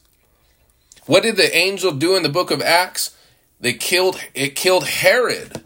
What 1.05 1.23
did 1.23 1.37
the 1.37 1.55
angel 1.55 1.91
do 1.91 2.15
in 2.15 2.23
the 2.23 2.29
book 2.29 2.51
of 2.51 2.61
Acts? 2.61 3.15
They 3.59 3.73
killed 3.73 4.19
it. 4.35 4.55
Killed 4.55 4.87
Herod. 4.87 5.64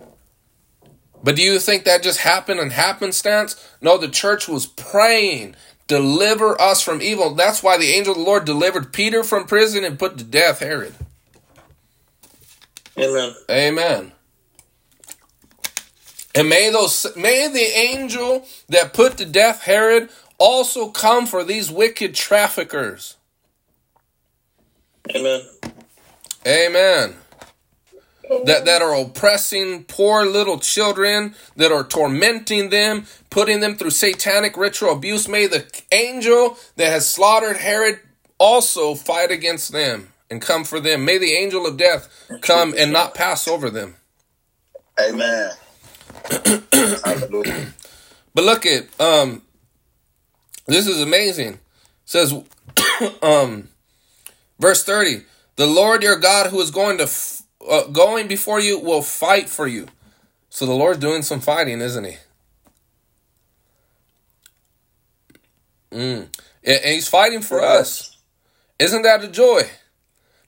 But 1.23 1.35
do 1.35 1.41
you 1.41 1.59
think 1.59 1.83
that 1.83 2.03
just 2.03 2.19
happened 2.19 2.59
in 2.59 2.69
happenstance? 2.69 3.55
No, 3.81 3.97
the 3.97 4.07
church 4.07 4.47
was 4.47 4.65
praying, 4.65 5.55
deliver 5.87 6.59
us 6.61 6.81
from 6.81 7.01
evil. 7.01 7.35
That's 7.35 7.61
why 7.61 7.77
the 7.77 7.91
angel 7.91 8.13
of 8.13 8.19
the 8.19 8.23
Lord 8.23 8.45
delivered 8.45 8.93
Peter 8.93 9.23
from 9.23 9.45
prison 9.45 9.83
and 9.83 9.99
put 9.99 10.17
to 10.17 10.23
death 10.23 10.59
Herod. 10.59 10.93
Amen. 12.97 13.33
Amen. 13.49 14.11
And 16.35 16.47
may 16.47 16.69
those 16.69 17.05
may 17.15 17.47
the 17.47 17.59
angel 17.59 18.45
that 18.69 18.93
put 18.93 19.17
to 19.17 19.25
death 19.25 19.63
Herod 19.63 20.09
also 20.37 20.89
come 20.89 21.25
for 21.25 21.43
these 21.43 21.71
wicked 21.71 22.15
traffickers. 22.15 23.17
Amen. 25.15 25.41
Amen. 26.45 27.15
That, 28.45 28.65
that 28.65 28.81
are 28.81 28.95
oppressing 28.95 29.85
poor 29.85 30.25
little 30.25 30.59
children, 30.59 31.35
that 31.55 31.71
are 31.71 31.83
tormenting 31.83 32.69
them, 32.69 33.05
putting 33.29 33.59
them 33.59 33.75
through 33.75 33.91
satanic 33.91 34.57
ritual 34.57 34.93
abuse. 34.93 35.27
May 35.27 35.47
the 35.47 35.65
angel 35.91 36.57
that 36.77 36.89
has 36.91 37.07
slaughtered 37.07 37.57
Herod 37.57 37.99
also 38.39 38.95
fight 38.95 39.31
against 39.31 39.71
them 39.71 40.09
and 40.29 40.41
come 40.41 40.63
for 40.63 40.79
them. 40.79 41.05
May 41.05 41.17
the 41.17 41.33
angel 41.33 41.65
of 41.65 41.77
death 41.77 42.09
come 42.41 42.73
and 42.77 42.93
not 42.93 43.13
pass 43.15 43.47
over 43.47 43.69
them. 43.69 43.95
Amen. 44.99 45.51
But 48.35 48.45
look 48.45 48.65
at 48.65 48.87
um 49.01 49.41
this 50.67 50.87
is 50.87 51.01
amazing. 51.01 51.53
It 51.53 51.59
says 52.05 52.33
um 53.21 53.69
verse 54.59 54.83
30, 54.83 55.23
the 55.57 55.67
Lord 55.67 56.03
your 56.03 56.17
God 56.17 56.51
who 56.51 56.61
is 56.61 56.71
going 56.71 56.97
to 56.99 57.05
f- 57.05 57.38
uh, 57.69 57.87
going 57.87 58.27
before 58.27 58.59
you 58.59 58.79
will 58.79 59.01
fight 59.01 59.49
for 59.49 59.67
you. 59.67 59.87
So 60.49 60.65
the 60.65 60.73
Lord's 60.73 60.99
doing 60.99 61.21
some 61.21 61.39
fighting, 61.39 61.81
isn't 61.81 62.03
he? 62.05 62.17
Mm. 65.91 66.27
And 66.63 66.85
he's 66.85 67.07
fighting 67.07 67.41
for 67.41 67.61
us. 67.61 68.17
Isn't 68.79 69.03
that 69.03 69.23
a 69.23 69.27
joy? 69.27 69.63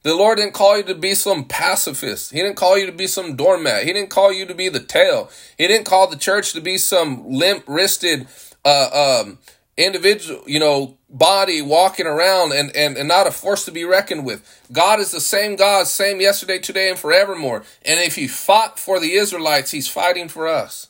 The 0.04 0.16
Lord 0.16 0.40
didn't 0.40 0.54
call 0.54 0.78
you 0.78 0.84
to 0.84 0.96
be 0.96 1.14
some 1.14 1.46
pacifist. 1.46 2.32
He 2.32 2.40
didn't 2.40 2.56
call 2.56 2.78
you 2.78 2.88
to 2.88 2.92
be 2.92 3.06
some 3.06 3.36
doormat. 3.36 3.84
He 3.84 3.94
didn't 3.94 4.10
call 4.10 4.34
you 4.34 4.48
to 4.48 4.56
be 4.56 4.68
the 4.68 4.80
tail. 4.80 5.30
He 5.58 5.68
didn't 5.68 5.86
call 5.86 6.08
the 6.08 6.18
church 6.18 6.54
to 6.54 6.62
be 6.62 6.78
some 6.80 7.30
limp 7.30 7.64
wristed 7.68 8.28
uh, 8.66 9.22
um, 9.24 9.38
individual, 9.86 10.44
you 10.48 10.60
know, 10.60 10.98
body 11.10 11.62
walking 11.62 12.08
around 12.08 12.54
and, 12.54 12.76
and, 12.76 12.98
and 12.98 13.08
not 13.08 13.28
a 13.28 13.32
force 13.32 13.66
to 13.66 13.72
be 13.72 13.84
reckoned 13.84 14.26
with. 14.26 14.44
God 14.72 15.00
is 15.00 15.12
the 15.12 15.20
same 15.20 15.56
God, 15.56 15.88
same 15.88 16.22
yesterday, 16.22 16.60
today, 16.60 16.90
and 16.90 16.98
forevermore. 16.98 17.64
And 17.84 18.00
if 18.00 18.16
he 18.16 18.28
fought 18.28 18.80
for 18.80 19.00
the 19.00 19.14
Israelites, 19.14 19.72
he's 19.72 19.88
fighting 19.88 20.28
for 20.28 20.48
us. 20.48 20.88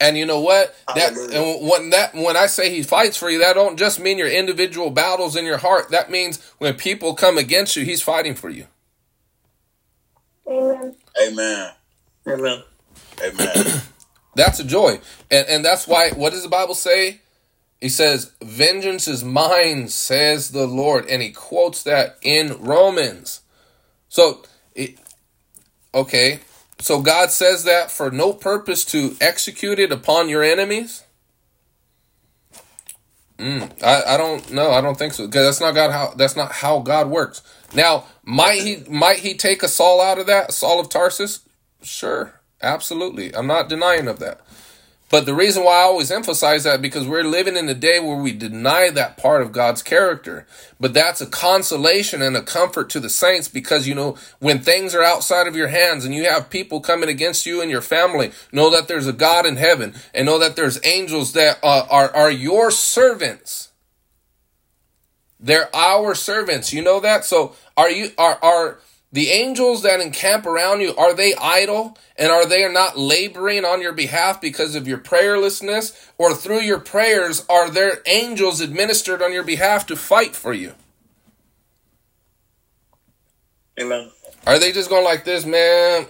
And 0.00 0.18
you 0.18 0.26
know 0.26 0.40
what? 0.40 0.74
That 0.94 1.16
and 1.16 1.68
when 1.68 1.90
that 1.90 2.14
when 2.14 2.36
I 2.36 2.46
say 2.46 2.68
he 2.68 2.82
fights 2.82 3.16
for 3.16 3.30
you, 3.30 3.38
that 3.38 3.54
don't 3.54 3.78
just 3.78 4.00
mean 4.00 4.18
your 4.18 4.28
individual 4.28 4.90
battles 4.90 5.36
in 5.36 5.44
your 5.44 5.58
heart. 5.58 5.90
That 5.90 6.10
means 6.10 6.44
when 6.58 6.74
people 6.74 7.14
come 7.14 7.38
against 7.38 7.76
you, 7.76 7.84
he's 7.84 8.02
fighting 8.02 8.34
for 8.34 8.50
you. 8.50 8.66
Amen. 10.48 10.96
Amen. 11.22 11.70
Amen. 12.26 12.62
Amen. 13.22 13.82
That's 14.34 14.58
a 14.58 14.64
joy. 14.64 15.00
And 15.30 15.46
and 15.48 15.64
that's 15.64 15.86
why 15.86 16.10
what 16.10 16.32
does 16.32 16.42
the 16.42 16.48
Bible 16.48 16.74
say? 16.74 17.20
He 17.84 17.90
says, 17.90 18.32
Vengeance 18.40 19.06
is 19.06 19.22
mine, 19.22 19.88
says 19.88 20.52
the 20.52 20.66
Lord. 20.66 21.04
And 21.06 21.20
he 21.20 21.32
quotes 21.32 21.82
that 21.82 22.16
in 22.22 22.56
Romans. 22.58 23.42
So 24.08 24.42
it, 24.74 24.96
okay. 25.92 26.40
So 26.78 27.02
God 27.02 27.30
says 27.30 27.64
that 27.64 27.90
for 27.90 28.10
no 28.10 28.32
purpose 28.32 28.86
to 28.86 29.14
execute 29.20 29.78
it 29.78 29.92
upon 29.92 30.30
your 30.30 30.42
enemies? 30.42 31.04
Mm, 33.36 33.70
I, 33.82 34.14
I 34.14 34.16
don't 34.16 34.50
know. 34.50 34.70
I 34.70 34.80
don't 34.80 34.96
think 34.96 35.12
so 35.12 35.26
because 35.26 35.44
that's 35.44 35.60
not 35.60 35.74
God. 35.74 35.90
How 35.90 36.14
that's 36.16 36.36
not 36.36 36.52
how 36.52 36.78
God 36.78 37.10
works. 37.10 37.42
Now, 37.74 38.04
might 38.24 38.62
he 38.62 38.82
might 38.88 39.18
he 39.18 39.34
take 39.34 39.62
a 39.62 39.68
Saul 39.68 40.00
out 40.00 40.18
of 40.18 40.24
that 40.24 40.54
Saul 40.54 40.80
of 40.80 40.88
Tarsus? 40.88 41.40
Sure, 41.82 42.40
absolutely. 42.62 43.36
I'm 43.36 43.46
not 43.46 43.68
denying 43.68 44.08
of 44.08 44.20
that. 44.20 44.40
But 45.14 45.26
the 45.26 45.34
reason 45.34 45.62
why 45.62 45.74
I 45.74 45.82
always 45.82 46.10
emphasize 46.10 46.64
that 46.64 46.82
because 46.82 47.06
we're 47.06 47.22
living 47.22 47.56
in 47.56 47.68
a 47.68 47.74
day 47.74 48.00
where 48.00 48.16
we 48.16 48.32
deny 48.32 48.90
that 48.90 49.16
part 49.16 49.42
of 49.42 49.52
God's 49.52 49.80
character. 49.80 50.44
But 50.80 50.92
that's 50.92 51.20
a 51.20 51.26
consolation 51.26 52.20
and 52.20 52.36
a 52.36 52.42
comfort 52.42 52.90
to 52.90 52.98
the 52.98 53.08
saints 53.08 53.46
because 53.46 53.86
you 53.86 53.94
know 53.94 54.16
when 54.40 54.58
things 54.58 54.92
are 54.92 55.04
outside 55.04 55.46
of 55.46 55.54
your 55.54 55.68
hands 55.68 56.04
and 56.04 56.12
you 56.12 56.24
have 56.24 56.50
people 56.50 56.80
coming 56.80 57.08
against 57.08 57.46
you 57.46 57.60
and 57.62 57.70
your 57.70 57.80
family, 57.80 58.32
know 58.50 58.70
that 58.70 58.88
there's 58.88 59.06
a 59.06 59.12
God 59.12 59.46
in 59.46 59.54
heaven 59.54 59.94
and 60.12 60.26
know 60.26 60.40
that 60.40 60.56
there's 60.56 60.84
angels 60.84 61.32
that 61.34 61.60
uh, 61.62 61.86
are 61.88 62.12
are 62.12 62.32
your 62.32 62.72
servants. 62.72 63.70
They're 65.38 65.70
our 65.76 66.16
servants. 66.16 66.72
You 66.72 66.82
know 66.82 66.98
that? 66.98 67.24
So 67.24 67.54
are 67.76 67.88
you 67.88 68.10
are 68.18 68.36
are 68.42 68.80
the 69.14 69.30
angels 69.30 69.82
that 69.84 70.00
encamp 70.00 70.44
around 70.44 70.80
you, 70.80 70.92
are 70.96 71.14
they 71.14 71.36
idle? 71.36 71.96
And 72.16 72.32
are 72.32 72.46
they 72.46 72.68
not 72.72 72.98
laboring 72.98 73.64
on 73.64 73.80
your 73.80 73.92
behalf 73.92 74.40
because 74.40 74.74
of 74.74 74.88
your 74.88 74.98
prayerlessness? 74.98 76.10
Or 76.18 76.34
through 76.34 76.62
your 76.62 76.80
prayers, 76.80 77.46
are 77.48 77.70
there 77.70 78.02
angels 78.06 78.60
administered 78.60 79.22
on 79.22 79.32
your 79.32 79.44
behalf 79.44 79.86
to 79.86 79.94
fight 79.94 80.34
for 80.34 80.52
you? 80.52 80.74
Amen. 83.80 84.10
Are 84.48 84.58
they 84.58 84.72
just 84.72 84.90
going 84.90 85.04
like 85.04 85.24
this, 85.24 85.46
man? 85.46 86.06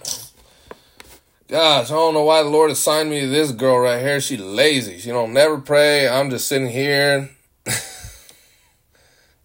Gosh, 1.47 1.91
I 1.91 1.93
don't 1.93 2.15
know 2.15 2.23
why 2.23 2.41
the 2.41 2.49
Lord 2.49 2.71
assigned 2.71 3.11
me 3.11 3.21
to 3.21 3.27
this 3.27 3.51
girl 3.51 3.77
right 3.77 4.01
here. 4.01 4.19
She 4.19 4.35
lazy. 4.35 4.97
She 4.97 5.09
don't 5.09 5.31
never 5.31 5.59
pray. 5.59 6.09
I'm 6.09 6.31
just 6.31 6.47
sitting 6.47 6.69
here. 6.69 7.29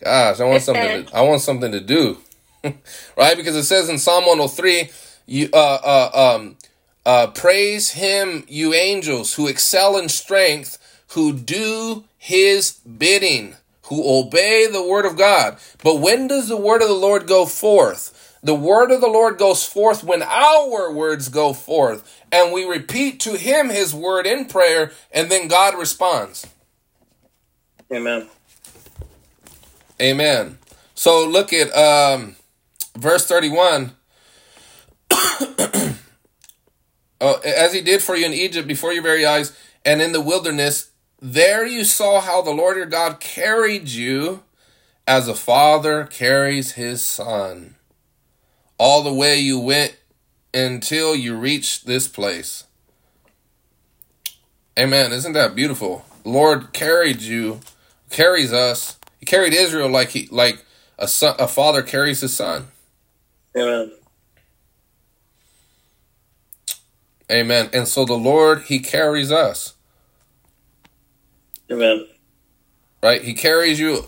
Gosh, 0.02 0.40
I 0.40 0.44
want 0.44 0.62
something. 0.62 1.04
To, 1.04 1.14
I 1.14 1.20
want 1.20 1.42
something 1.42 1.72
to 1.72 1.80
do. 1.80 2.22
right? 3.16 3.36
Because 3.36 3.56
it 3.56 3.64
says 3.64 3.88
in 3.88 3.98
Psalm 3.98 4.24
103, 4.26 4.90
you 5.26 5.48
uh, 5.52 5.56
uh, 5.56 6.34
um, 6.36 6.56
uh, 7.06 7.28
praise 7.28 7.92
him, 7.92 8.44
you 8.48 8.74
angels 8.74 9.34
who 9.34 9.46
excel 9.46 9.96
in 9.96 10.08
strength, 10.08 10.78
who 11.08 11.32
do 11.32 12.04
his 12.18 12.72
bidding, 12.72 13.56
who 13.84 14.02
obey 14.18 14.66
the 14.66 14.86
word 14.86 15.06
of 15.06 15.16
God. 15.16 15.58
But 15.82 15.96
when 15.96 16.26
does 16.26 16.48
the 16.48 16.56
word 16.56 16.82
of 16.82 16.88
the 16.88 16.94
Lord 16.94 17.26
go 17.26 17.46
forth? 17.46 18.16
The 18.42 18.54
word 18.54 18.90
of 18.90 19.00
the 19.00 19.08
Lord 19.08 19.36
goes 19.36 19.66
forth 19.66 20.02
when 20.02 20.22
our 20.22 20.90
words 20.92 21.28
go 21.28 21.52
forth, 21.52 22.22
and 22.32 22.52
we 22.52 22.64
repeat 22.64 23.20
to 23.20 23.36
him 23.36 23.68
his 23.68 23.94
word 23.94 24.26
in 24.26 24.46
prayer, 24.46 24.92
and 25.12 25.30
then 25.30 25.46
God 25.46 25.78
responds. 25.78 26.46
Amen. 27.92 28.28
Amen. 30.00 30.58
So 30.94 31.26
look 31.26 31.52
at 31.52 31.74
um 31.76 32.36
verse 33.01 33.26
31 33.26 33.92
oh, 35.11 35.96
as 37.44 37.72
he 37.72 37.80
did 37.80 38.03
for 38.03 38.14
you 38.16 38.26
in 38.26 38.32
Egypt 38.32 38.68
before 38.68 38.92
your 38.92 39.03
very 39.03 39.24
eyes 39.24 39.57
and 39.84 40.03
in 40.03 40.12
the 40.12 40.20
wilderness 40.20 40.90
there 41.20 41.66
you 41.66 41.84
saw 41.84 42.20
how 42.20 42.40
the 42.40 42.51
Lord 42.51 42.78
your 42.78 42.86
God 42.86 43.20
carried 43.20 43.88
you 43.88 44.42
as 45.07 45.28
a 45.28 45.34
father 45.34 46.05
carries 46.05 46.72
his 46.72 47.03
son. 47.03 47.74
All 48.78 49.03
the 49.03 49.12
way 49.12 49.38
you 49.38 49.59
went 49.59 49.98
until 50.55 51.14
you 51.14 51.36
reached 51.36 51.86
this 51.86 52.09
place. 52.09 52.64
Amen. 54.78 55.12
Isn't 55.12 55.34
that 55.34 55.55
beautiful? 55.55 56.07
Lord 56.24 56.72
carried 56.72 57.20
you 57.20 57.61
carries 58.09 58.53
us. 58.53 58.98
He 59.18 59.26
carried 59.26 59.53
Israel 59.53 59.90
like 59.90 60.11
he 60.11 60.26
like 60.30 60.64
a 60.98 61.07
son 61.07 61.36
a 61.38 61.46
father 61.46 61.82
carries 61.82 62.22
his 62.22 62.34
son 62.34 62.68
Amen. 63.61 63.92
Amen. 67.30 67.70
And 67.72 67.86
so 67.86 68.04
the 68.04 68.14
Lord, 68.14 68.62
He 68.62 68.78
carries 68.80 69.30
us. 69.30 69.74
Amen. 71.70 72.06
Right? 73.02 73.22
He 73.22 73.34
carries 73.34 73.78
you 73.78 74.06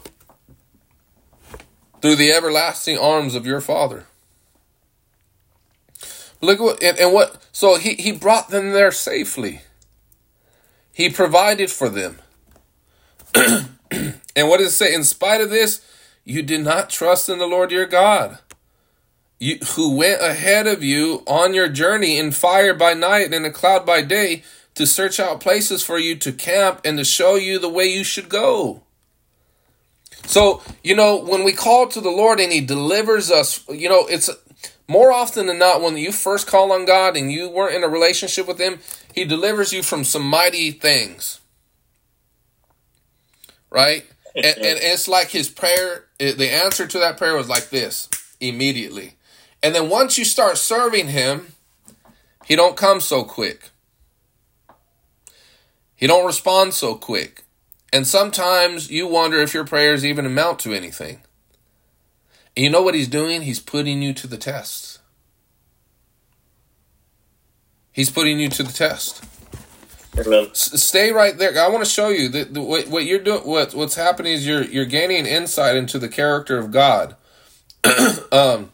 through 2.00 2.16
the 2.16 2.32
everlasting 2.32 2.98
arms 2.98 3.34
of 3.34 3.46
your 3.46 3.60
Father. 3.60 4.06
Look 6.40 6.58
at 6.58 6.62
what 6.62 6.82
and, 6.82 6.98
and 6.98 7.12
what 7.12 7.46
so 7.52 7.76
he, 7.76 7.94
he 7.94 8.10
brought 8.10 8.48
them 8.48 8.72
there 8.72 8.90
safely. 8.90 9.60
He 10.92 11.08
provided 11.08 11.70
for 11.70 11.88
them. 11.88 12.18
and 13.34 14.48
what 14.48 14.58
does 14.58 14.68
it 14.68 14.76
say? 14.76 14.92
In 14.92 15.04
spite 15.04 15.40
of 15.40 15.50
this, 15.50 15.86
you 16.24 16.42
did 16.42 16.64
not 16.64 16.90
trust 16.90 17.28
in 17.28 17.38
the 17.38 17.46
Lord 17.46 17.70
your 17.70 17.86
God 17.86 18.38
you, 19.42 19.56
who 19.74 19.96
went 19.96 20.22
ahead 20.22 20.68
of 20.68 20.84
you 20.84 21.24
on 21.26 21.52
your 21.52 21.68
journey 21.68 22.16
in 22.16 22.30
fire 22.30 22.74
by 22.74 22.94
night 22.94 23.24
and 23.24 23.34
in 23.34 23.44
a 23.44 23.50
cloud 23.50 23.84
by 23.84 24.00
day 24.00 24.44
to 24.76 24.86
search 24.86 25.18
out 25.18 25.40
places 25.40 25.82
for 25.82 25.98
you 25.98 26.14
to 26.14 26.32
camp 26.32 26.80
and 26.84 26.96
to 26.96 27.04
show 27.04 27.34
you 27.34 27.58
the 27.58 27.68
way 27.68 27.86
you 27.86 28.04
should 28.04 28.28
go. 28.28 28.84
So, 30.26 30.62
you 30.84 30.94
know, 30.94 31.16
when 31.16 31.42
we 31.42 31.52
call 31.52 31.88
to 31.88 32.00
the 32.00 32.08
Lord 32.08 32.38
and 32.38 32.52
He 32.52 32.60
delivers 32.60 33.32
us, 33.32 33.68
you 33.68 33.88
know, 33.88 34.06
it's 34.06 34.30
more 34.86 35.10
often 35.10 35.48
than 35.48 35.58
not 35.58 35.82
when 35.82 35.96
you 35.96 36.12
first 36.12 36.46
call 36.46 36.70
on 36.70 36.84
God 36.84 37.16
and 37.16 37.32
you 37.32 37.48
weren't 37.50 37.74
in 37.74 37.82
a 37.82 37.88
relationship 37.88 38.46
with 38.46 38.60
Him, 38.60 38.78
He 39.12 39.24
delivers 39.24 39.72
you 39.72 39.82
from 39.82 40.04
some 40.04 40.24
mighty 40.24 40.70
things. 40.70 41.40
Right? 43.70 44.06
and, 44.36 44.46
and 44.46 44.78
it's 44.80 45.08
like 45.08 45.30
His 45.30 45.48
prayer, 45.48 46.04
the 46.18 46.48
answer 46.48 46.86
to 46.86 46.98
that 47.00 47.18
prayer 47.18 47.34
was 47.36 47.48
like 47.48 47.70
this 47.70 48.08
immediately. 48.38 49.16
And 49.62 49.74
then 49.74 49.88
once 49.88 50.18
you 50.18 50.24
start 50.24 50.58
serving 50.58 51.08
him, 51.08 51.52
he 52.44 52.56
don't 52.56 52.76
come 52.76 53.00
so 53.00 53.24
quick. 53.24 53.70
He 55.94 56.06
don't 56.06 56.26
respond 56.26 56.74
so 56.74 56.96
quick. 56.96 57.44
And 57.92 58.06
sometimes 58.06 58.90
you 58.90 59.06
wonder 59.06 59.38
if 59.38 59.54
your 59.54 59.64
prayers 59.64 60.04
even 60.04 60.26
amount 60.26 60.58
to 60.60 60.72
anything. 60.72 61.20
And 62.56 62.64
you 62.64 62.70
know 62.70 62.82
what 62.82 62.94
he's 62.94 63.08
doing? 63.08 63.42
He's 63.42 63.60
putting 63.60 64.02
you 64.02 64.12
to 64.14 64.26
the 64.26 64.36
test. 64.36 64.98
He's 67.92 68.10
putting 68.10 68.40
you 68.40 68.48
to 68.48 68.62
the 68.62 68.72
test. 68.72 69.22
Amen. 70.18 70.48
S- 70.50 70.82
stay 70.82 71.12
right 71.12 71.36
there. 71.36 71.58
I 71.58 71.68
want 71.68 71.84
to 71.84 71.90
show 71.90 72.08
you 72.08 72.28
that 72.30 72.54
the, 72.54 72.62
what, 72.62 72.88
what 72.88 73.04
you're 73.04 73.18
doing. 73.18 73.42
What 73.42 73.74
what's 73.74 73.94
happening 73.94 74.32
is 74.32 74.46
you're 74.46 74.64
you're 74.64 74.86
gaining 74.86 75.26
insight 75.26 75.76
into 75.76 75.98
the 75.98 76.08
character 76.08 76.58
of 76.58 76.70
God. 76.70 77.16
um, 78.32 78.70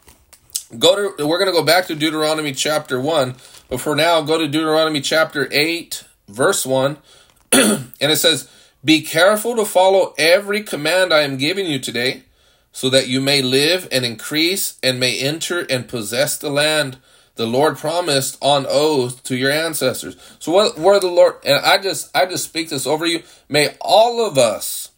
Go 0.76 1.14
to 1.16 1.26
we're 1.26 1.38
going 1.38 1.50
to 1.50 1.58
go 1.58 1.64
back 1.64 1.86
to 1.86 1.94
Deuteronomy 1.94 2.52
chapter 2.52 3.00
1, 3.00 3.36
but 3.70 3.80
for 3.80 3.96
now 3.96 4.20
go 4.20 4.36
to 4.36 4.46
Deuteronomy 4.46 5.00
chapter 5.00 5.48
8 5.50 6.04
verse 6.28 6.66
1 6.66 6.98
and 7.52 7.92
it 8.00 8.18
says, 8.18 8.50
"Be 8.84 9.00
careful 9.00 9.56
to 9.56 9.64
follow 9.64 10.14
every 10.18 10.62
command 10.62 11.14
I 11.14 11.22
am 11.22 11.38
giving 11.38 11.64
you 11.64 11.78
today, 11.78 12.24
so 12.70 12.90
that 12.90 13.08
you 13.08 13.18
may 13.18 13.40
live 13.40 13.88
and 13.90 14.04
increase 14.04 14.78
and 14.82 15.00
may 15.00 15.18
enter 15.18 15.60
and 15.70 15.88
possess 15.88 16.36
the 16.36 16.50
land 16.50 16.98
the 17.36 17.46
Lord 17.46 17.78
promised 17.78 18.36
on 18.42 18.66
oath 18.68 19.22
to 19.22 19.36
your 19.36 19.50
ancestors." 19.50 20.16
So 20.38 20.52
what 20.52 20.76
where 20.76 21.00
the 21.00 21.06
Lord 21.06 21.36
and 21.44 21.64
I 21.64 21.78
just 21.78 22.14
I 22.14 22.26
just 22.26 22.44
speak 22.44 22.68
this 22.68 22.86
over 22.86 23.06
you, 23.06 23.22
may 23.48 23.74
all 23.80 24.22
of 24.22 24.36
us 24.36 24.90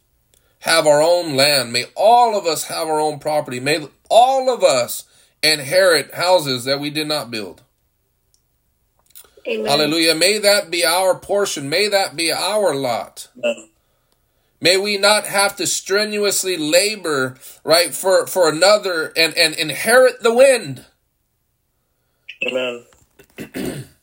have 0.60 0.88
our 0.88 1.00
own 1.00 1.36
land. 1.36 1.72
May 1.72 1.84
all 1.94 2.36
of 2.36 2.44
us 2.44 2.64
have 2.64 2.88
our 2.88 2.98
own 2.98 3.20
property. 3.20 3.60
May 3.60 3.86
all 4.08 4.52
of 4.52 4.64
us 4.64 5.04
inherit 5.42 6.14
houses 6.14 6.64
that 6.64 6.80
we 6.80 6.90
did 6.90 7.08
not 7.08 7.30
build. 7.30 7.62
Amen. 9.46 9.66
Hallelujah. 9.66 10.14
May 10.14 10.38
that 10.38 10.70
be 10.70 10.84
our 10.84 11.18
portion. 11.18 11.68
May 11.68 11.88
that 11.88 12.14
be 12.14 12.30
our 12.30 12.74
lot. 12.74 13.28
Amen. 13.38 13.70
May 14.60 14.76
we 14.76 14.98
not 14.98 15.26
have 15.26 15.56
to 15.56 15.66
strenuously 15.66 16.58
labor, 16.58 17.38
right, 17.64 17.94
for, 17.94 18.26
for 18.26 18.50
another 18.50 19.10
and, 19.16 19.34
and 19.34 19.54
inherit 19.54 20.22
the 20.22 20.34
wind. 20.34 20.84
Amen. 22.46 22.84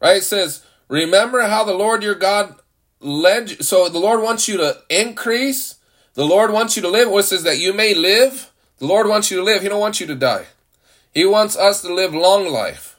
Right? 0.00 0.16
It 0.16 0.24
says, 0.24 0.64
remember 0.88 1.42
how 1.42 1.62
the 1.62 1.74
Lord 1.74 2.02
your 2.02 2.14
God 2.14 2.54
led 3.00 3.50
you. 3.50 3.56
So 3.56 3.88
the 3.90 3.98
Lord 3.98 4.22
wants 4.22 4.48
you 4.48 4.56
to 4.56 4.78
increase. 4.88 5.74
The 6.14 6.24
Lord 6.24 6.52
wants 6.52 6.74
you 6.74 6.82
to 6.82 6.88
live. 6.88 7.10
What 7.10 7.26
says 7.26 7.42
that 7.42 7.58
you 7.58 7.74
may 7.74 7.94
live 7.94 8.49
the 8.80 8.86
Lord 8.86 9.06
wants 9.06 9.30
you 9.30 9.36
to 9.36 9.44
live. 9.44 9.62
He 9.62 9.68
don't 9.68 9.80
want 9.80 10.00
you 10.00 10.06
to 10.08 10.16
die. 10.16 10.46
He 11.14 11.24
wants 11.24 11.56
us 11.56 11.82
to 11.82 11.94
live 11.94 12.12
long 12.14 12.48
life. 12.48 12.96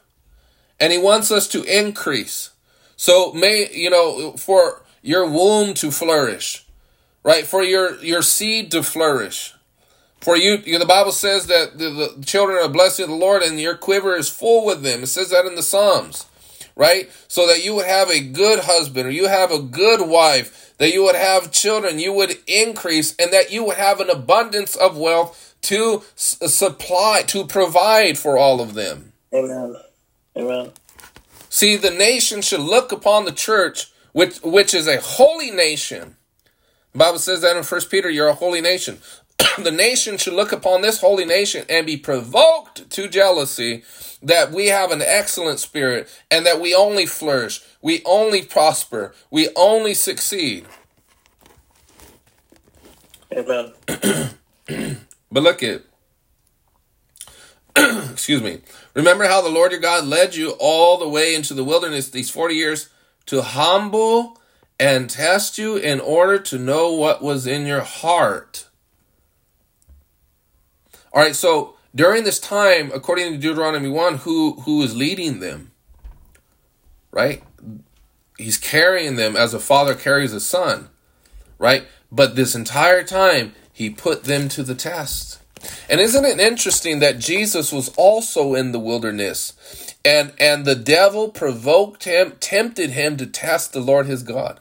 And 0.80 0.94
he 0.94 0.98
wants 0.98 1.32
us 1.32 1.48
to 1.50 1.64
increase. 1.64 2.52
So 2.96 3.34
may, 3.34 3.70
you 3.74 3.90
know, 3.90 4.34
for 4.34 4.84
your 5.02 5.30
womb 5.30 5.74
to 5.76 5.92
flourish, 5.92 6.66
right? 7.24 7.46
For 7.46 7.64
your, 7.64 7.98
your 8.04 8.22
seed 8.22 8.72
to 8.72 8.84
flourish. 8.84 9.54
For 10.22 10.38
you, 10.38 10.58
you 10.64 10.74
know, 10.74 10.80
the 10.80 10.86
Bible 10.86 11.12
says 11.12 11.48
that 11.48 11.80
the, 11.80 11.90
the 12.18 12.26
children 12.26 12.64
are 12.64 12.70
blessed 12.70 13.00
of 13.00 13.10
the 13.10 13.16
Lord 13.16 13.42
and 13.42 13.60
your 13.60 13.76
quiver 13.76 14.16
is 14.16 14.30
full 14.30 14.66
with 14.66 14.84
them. 14.84 15.04
It 15.04 15.08
says 15.08 15.32
that 15.32 15.46
in 15.46 15.56
the 15.56 15.64
Psalms. 15.64 16.26
right? 16.76 17.12
So 17.28 17.48
that 17.48 17.64
you 17.64 17.76
would 17.76 17.86
have 17.86 18.10
a 18.10 18.20
good 18.20 18.60
husband 18.60 19.08
or 19.08 19.12
you 19.12 19.28
have 19.28 19.52
a 19.52 19.62
good 19.62 20.08
wife, 20.08 20.74
that 20.78 20.94
you 20.94 21.04
would 21.04 21.16
have 21.16 21.52
children, 21.52 22.00
you 22.00 22.14
would 22.14 22.38
increase, 22.48 23.16
and 23.18 23.32
that 23.34 23.52
you 23.52 23.64
would 23.66 23.78
have 23.78 24.00
an 24.00 24.10
abundance 24.10 24.76
of 24.76 24.98
wealth 24.98 25.51
to 25.64 26.03
supply, 26.16 27.24
to 27.28 27.45
provide 27.45 28.18
for 28.18 28.38
all 28.38 28.62
of 28.62 28.74
them. 28.74 29.14
Amen. 29.34 29.76
Amen. 30.38 30.72
See, 31.49 31.76
the 31.76 31.91
nation 31.91 32.41
should 32.41 32.62
look 32.62 32.91
upon 32.91 33.26
the 33.26 33.32
church, 33.32 33.91
which 34.14 34.39
which 34.41 34.74
is 34.74 34.88
a 34.88 35.01
holy 35.01 35.51
nation. 35.51 36.16
The 36.93 36.99
Bible 36.99 37.20
says 37.20 37.41
that 37.41 37.55
in 37.55 37.64
First 37.64 37.89
Peter, 37.89 38.09
you're 38.09 38.28
a 38.28 38.34
holy 38.34 38.62
nation. 38.62 38.99
the 39.57 39.72
nation 39.72 40.18
should 40.18 40.34
look 40.34 40.51
upon 40.51 40.82
this 40.82 40.99
holy 40.99 41.26
nation 41.26 41.66
and 41.70 41.86
be 41.86 41.97
provoked 41.97 42.89
to 42.91 43.07
jealousy 43.07 43.84
that 44.22 44.51
we 44.51 44.68
have 44.68 44.91
an 44.91 45.01
excellent 45.01 45.59
spirit 45.59 46.07
and 46.30 46.45
that 46.45 46.62
we 46.62 46.76
only 46.76 47.05
flourish, 47.05 47.62
we 47.82 48.01
only 48.05 48.43
prosper, 48.43 49.14
we 49.30 49.49
only 49.55 49.93
succeed. 49.93 50.66
Amen. 53.34 53.74
But 55.32 55.44
look 55.44 55.64
at 55.64 55.84
excuse 58.12 58.42
me. 58.42 58.62
Remember 58.94 59.26
how 59.26 59.42
the 59.42 59.50
Lord 59.50 59.72
your 59.72 59.80
God 59.80 60.06
led 60.06 60.36
you 60.36 60.56
all 60.60 60.98
the 60.98 61.08
way 61.08 61.34
into 61.34 61.54
the 61.54 61.64
wilderness 61.64 62.10
these 62.10 62.30
40 62.30 62.56
years 62.56 62.90
to 63.28 63.42
humble 63.42 64.40
and 64.80 65.10
test 65.10 65.58
you 65.58 65.78
in 65.78 66.00
order 66.00 66.40
to 66.40 66.58
know 66.58 66.92
what 66.92 67.22
was 67.22 67.48
in 67.48 67.66
your 67.66 67.82
heart. 67.82 68.68
All 71.14 71.22
right, 71.22 71.36
so 71.36 71.76
during 71.94 72.24
this 72.24 72.40
time, 72.40 72.92
according 72.94 73.32
to 73.32 73.38
Deuteronomy 73.38 73.90
1, 73.90 74.18
who 74.18 74.62
who 74.62 74.82
is 74.82 74.96
leading 74.96 75.40
them? 75.40 75.72
Right? 77.12 77.44
He's 78.38 78.58
carrying 78.58 79.18
them 79.18 79.36
as 79.36 79.54
a 79.54 79.60
father 79.60 79.94
carries 79.94 80.34
a 80.34 80.40
son, 80.40 80.90
right? 81.60 81.86
But 82.12 82.36
this 82.36 82.56
entire 82.56 83.04
time, 83.04 83.54
he 83.82 83.90
put 83.90 84.26
them 84.26 84.48
to 84.50 84.64
the 84.64 84.76
test. 84.76 85.40
And 85.90 86.00
isn't 86.00 86.26
it 86.26 86.40
interesting 86.40 87.00
that 87.00 87.20
Jesus 87.20 87.72
was 87.72 87.90
also 87.98 88.54
in 88.54 88.72
the 88.72 88.80
wilderness 88.80 89.54
and 90.04 90.34
and 90.40 90.66
the 90.66 90.76
devil 90.76 91.30
provoked 91.30 92.04
him, 92.04 92.34
tempted 92.40 92.92
him 92.92 93.18
to 93.18 93.26
test 93.26 93.74
the 93.74 93.80
Lord 93.80 94.06
his 94.06 94.24
God. 94.24 94.60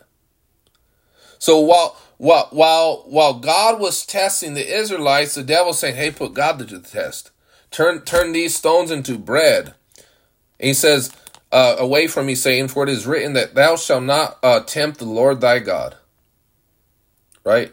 So 1.38 1.58
while 1.60 1.96
while 2.18 2.48
while 2.50 3.04
while 3.06 3.34
God 3.34 3.80
was 3.80 4.04
testing 4.04 4.54
the 4.54 4.74
Israelites, 4.74 5.34
the 5.34 5.42
devil 5.42 5.72
saying, 5.72 5.96
"Hey, 5.96 6.10
put 6.10 6.34
God 6.34 6.58
to 6.58 6.64
the 6.64 6.78
test. 6.80 7.30
Turn 7.70 8.02
turn 8.02 8.32
these 8.32 8.56
stones 8.56 8.90
into 8.90 9.16
bread." 9.16 9.74
And 10.58 10.68
he 10.68 10.74
says, 10.74 11.10
uh, 11.50 11.76
"Away 11.78 12.06
from 12.06 12.26
me, 12.26 12.34
saying, 12.34 12.68
for 12.68 12.82
it 12.82 12.90
is 12.90 13.06
written 13.06 13.32
that 13.34 13.54
thou 13.54 13.76
shalt 13.76 14.04
not 14.04 14.38
uh, 14.42 14.60
tempt 14.60 14.98
the 14.98 15.06
Lord 15.06 15.40
thy 15.40 15.58
God." 15.58 15.96
Right. 17.42 17.72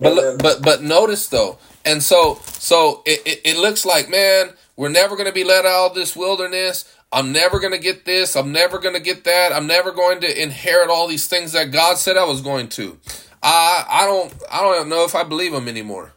But 0.00 0.14
look, 0.14 0.42
but 0.42 0.62
but 0.62 0.82
notice 0.82 1.28
though, 1.28 1.58
and 1.84 2.02
so 2.02 2.38
so 2.44 3.02
it, 3.06 3.22
it, 3.26 3.40
it 3.44 3.56
looks 3.56 3.86
like 3.86 4.10
man, 4.10 4.50
we're 4.76 4.90
never 4.90 5.16
going 5.16 5.26
to 5.26 5.32
be 5.32 5.44
let 5.44 5.64
out 5.64 5.90
of 5.90 5.94
this 5.94 6.14
wilderness. 6.14 6.92
I'm 7.12 7.32
never 7.32 7.60
going 7.60 7.72
to 7.72 7.78
get 7.78 8.04
this. 8.04 8.36
I'm 8.36 8.52
never 8.52 8.78
going 8.78 8.94
to 8.94 9.00
get 9.00 9.24
that. 9.24 9.52
I'm 9.52 9.66
never 9.66 9.92
going 9.92 10.20
to 10.20 10.42
inherit 10.42 10.90
all 10.90 11.06
these 11.08 11.28
things 11.28 11.52
that 11.52 11.70
God 11.70 11.96
said 11.96 12.16
I 12.16 12.24
was 12.24 12.42
going 12.42 12.68
to. 12.70 12.98
I 13.42 13.84
I 13.88 14.06
don't 14.06 14.34
I 14.50 14.60
don't 14.60 14.88
know 14.88 15.04
if 15.04 15.14
I 15.14 15.24
believe 15.24 15.54
him 15.54 15.68
anymore. 15.68 16.12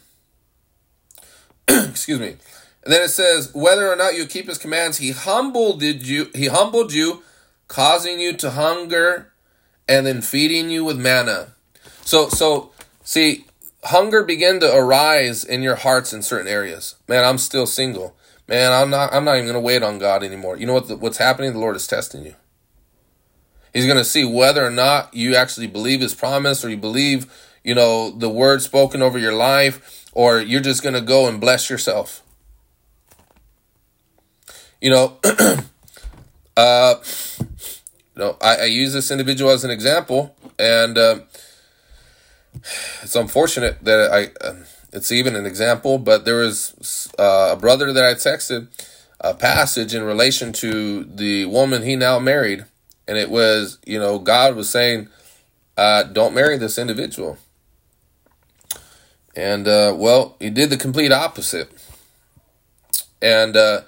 Excuse 1.68 2.20
me. 2.20 2.36
And 2.84 2.94
then 2.94 3.02
it 3.02 3.10
says, 3.10 3.52
whether 3.54 3.92
or 3.92 3.96
not 3.96 4.16
you 4.16 4.26
keep 4.26 4.48
his 4.48 4.58
commands, 4.58 4.98
he 4.98 5.12
humbled 5.12 5.82
you, 5.82 6.30
he 6.36 6.48
humbled 6.48 6.94
you, 6.94 7.24
causing 7.68 8.20
you 8.20 8.34
to 8.34 8.52
hunger 8.52 9.33
and 9.88 10.06
then 10.06 10.22
feeding 10.22 10.70
you 10.70 10.84
with 10.84 10.98
manna. 10.98 11.50
So 12.02 12.30
so 12.30 12.72
see, 13.04 13.46
hunger 13.86 14.24
began 14.24 14.60
to 14.62 14.76
arise 14.76 15.44
in 15.44 15.62
your 15.62 15.76
hearts 15.76 16.14
in 16.14 16.22
certain 16.22 16.48
areas. 16.48 16.96
Man, 17.08 17.24
I'm 17.24 17.38
still 17.38 17.66
single. 17.66 18.16
Man, 18.48 18.72
I'm 18.72 18.90
not 18.90 19.14
I'm 19.14 19.26
not 19.26 19.36
even 19.36 19.46
going 19.46 19.54
to 19.54 19.60
wait 19.60 19.84
on 19.84 20.00
God 20.00 20.24
anymore. 20.24 20.58
You 20.58 20.66
know 20.66 20.74
what 20.74 20.88
the, 20.88 20.98
what's 20.98 21.18
happening? 21.18 21.54
The 21.54 21.60
Lord 21.60 21.76
is 21.76 21.88
testing 21.88 22.26
you. 22.26 22.36
He's 23.74 23.86
going 23.86 23.98
to 23.98 24.06
see 24.06 24.24
whether 24.24 24.66
or 24.66 24.70
not 24.70 25.14
you 25.14 25.36
actually 25.36 25.68
believe 25.68 26.02
his 26.02 26.14
promise 26.14 26.64
or 26.64 26.70
you 26.70 26.78
believe, 26.78 27.26
you 27.64 27.74
know, 27.74 28.12
the 28.12 28.30
word 28.30 28.62
spoken 28.62 29.02
over 29.02 29.18
your 29.18 29.34
life 29.34 30.08
or 30.14 30.40
you're 30.40 30.62
just 30.62 30.84
going 30.84 30.94
to 30.94 31.02
go 31.02 31.28
and 31.28 31.42
bless 31.42 31.70
yourself. 31.70 32.22
You 34.80 34.92
know, 34.92 35.18
uh 36.58 36.96
know, 38.22 38.38
I, 38.42 38.58
I 38.58 38.66
use 38.66 38.94
this 38.94 39.12
individual 39.12 39.52
as 39.52 39.64
an 39.64 39.72
example, 39.72 40.36
and 40.60 40.98
uh, 40.98 41.20
it's 43.02 43.16
unfortunate 43.16 43.84
that 43.84 44.12
I. 44.12 44.46
Uh, 44.46 44.56
it's 44.94 45.12
even 45.12 45.36
an 45.36 45.48
example, 45.48 45.98
but 45.98 46.24
there 46.24 46.36
was 46.36 47.12
uh, 47.18 47.50
a 47.54 47.56
brother 47.56 47.92
that 47.92 48.06
I 48.06 48.14
texted 48.14 48.68
a 49.20 49.34
passage 49.34 49.96
in 49.96 50.04
relation 50.04 50.54
to 50.54 51.04
the 51.04 51.46
woman 51.46 51.82
he 51.82 51.96
now 51.96 52.20
married, 52.20 52.66
and 53.08 53.18
it 53.18 53.32
was, 53.32 53.80
you 53.86 53.98
know, 53.98 54.20
God 54.20 54.56
was 54.56 54.70
saying, 54.70 55.10
uh, 55.78 56.04
"Don't 56.04 56.36
marry 56.36 56.60
this 56.60 56.78
individual," 56.78 57.40
and 59.36 59.68
uh, 59.68 59.96
well, 59.98 60.36
he 60.40 60.52
did 60.52 60.70
the 60.70 60.78
complete 60.78 61.12
opposite, 61.12 61.72
and 63.20 63.58
uh, 63.58 63.82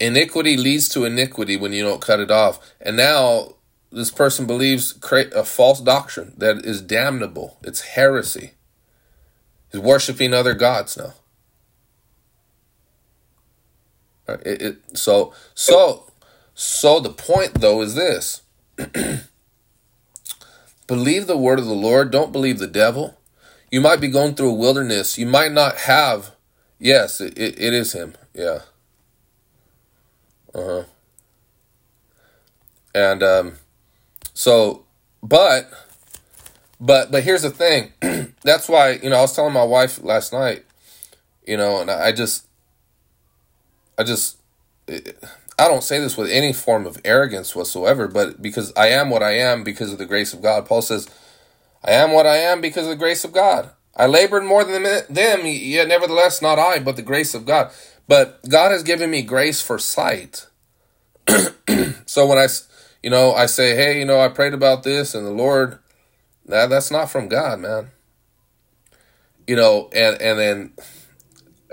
iniquity 0.00 0.56
leads 0.56 0.88
to 0.90 1.04
iniquity 1.04 1.56
when 1.56 1.72
you 1.72 1.82
don't 1.82 2.02
cut 2.02 2.20
it 2.20 2.30
off. 2.30 2.58
And 2.80 2.96
now 2.96 3.54
this 3.90 4.10
person 4.10 4.46
believes 4.46 4.98
a 5.10 5.44
false 5.44 5.80
doctrine 5.80 6.34
that 6.36 6.64
is 6.64 6.82
damnable. 6.82 7.58
It's 7.62 7.80
heresy. 7.80 8.52
He's 9.72 9.80
worshiping 9.80 10.34
other 10.34 10.54
gods 10.54 10.96
now. 10.96 11.14
It, 14.28 14.62
it, 14.62 14.98
so 14.98 15.32
so 15.54 16.10
so 16.54 16.98
the 16.98 17.10
point 17.10 17.60
though 17.60 17.80
is 17.80 17.94
this. 17.94 18.42
believe 20.86 21.26
the 21.26 21.38
word 21.38 21.58
of 21.58 21.66
the 21.66 21.74
Lord, 21.74 22.10
don't 22.10 22.32
believe 22.32 22.58
the 22.58 22.66
devil. 22.66 23.18
You 23.70 23.80
might 23.80 24.00
be 24.00 24.08
going 24.08 24.34
through 24.34 24.50
a 24.50 24.54
wilderness. 24.54 25.16
You 25.16 25.26
might 25.26 25.52
not 25.52 25.76
have 25.78 26.32
yes, 26.78 27.20
it, 27.20 27.38
it, 27.38 27.58
it 27.58 27.72
is 27.72 27.92
him. 27.92 28.14
Yeah. 28.34 28.60
Uh-huh. 30.56 30.84
And 32.94 33.22
um 33.22 33.52
so 34.32 34.84
but 35.22 35.70
but 36.80 37.10
but 37.10 37.22
here's 37.24 37.42
the 37.42 37.50
thing. 37.50 37.92
That's 38.42 38.68
why, 38.68 38.92
you 38.92 39.10
know, 39.10 39.16
I 39.16 39.20
was 39.22 39.34
telling 39.34 39.52
my 39.52 39.64
wife 39.64 40.02
last 40.02 40.32
night, 40.32 40.64
you 41.46 41.56
know, 41.56 41.80
and 41.80 41.90
I 41.90 42.12
just 42.12 42.46
I 43.98 44.04
just 44.04 44.38
I 44.88 45.68
don't 45.68 45.82
say 45.82 45.98
this 45.98 46.16
with 46.16 46.30
any 46.30 46.52
form 46.52 46.86
of 46.86 47.00
arrogance 47.04 47.54
whatsoever, 47.54 48.08
but 48.08 48.40
because 48.40 48.72
I 48.76 48.88
am 48.88 49.10
what 49.10 49.22
I 49.22 49.32
am 49.32 49.64
because 49.64 49.92
of 49.92 49.98
the 49.98 50.06
grace 50.06 50.32
of 50.32 50.42
God. 50.42 50.66
Paul 50.66 50.82
says, 50.82 51.08
I 51.84 51.92
am 51.92 52.12
what 52.12 52.26
I 52.26 52.36
am 52.36 52.60
because 52.60 52.84
of 52.84 52.90
the 52.90 52.96
grace 52.96 53.24
of 53.24 53.32
God. 53.32 53.70
I 53.96 54.06
labored 54.06 54.44
more 54.44 54.64
than 54.64 54.82
them, 54.82 55.40
yet 55.46 55.88
nevertheless 55.88 56.42
not 56.42 56.58
I, 56.58 56.78
but 56.78 56.96
the 56.96 57.02
grace 57.02 57.34
of 57.34 57.46
God. 57.46 57.72
But 58.08 58.48
God 58.48 58.70
has 58.70 58.82
given 58.82 59.10
me 59.10 59.22
grace 59.22 59.60
for 59.60 59.78
sight. 59.78 60.46
so 62.06 62.26
when 62.26 62.38
I, 62.38 62.46
you 63.02 63.10
know, 63.10 63.32
I 63.32 63.46
say, 63.46 63.74
hey, 63.74 63.98
you 63.98 64.04
know, 64.04 64.20
I 64.20 64.28
prayed 64.28 64.54
about 64.54 64.84
this 64.84 65.14
and 65.14 65.26
the 65.26 65.30
Lord, 65.30 65.78
that 66.46 66.70
that's 66.70 66.90
not 66.90 67.10
from 67.10 67.28
God, 67.28 67.58
man. 67.58 67.90
You 69.46 69.56
know, 69.56 69.88
and 69.92 70.20
and 70.20 70.38
then, 70.38 70.72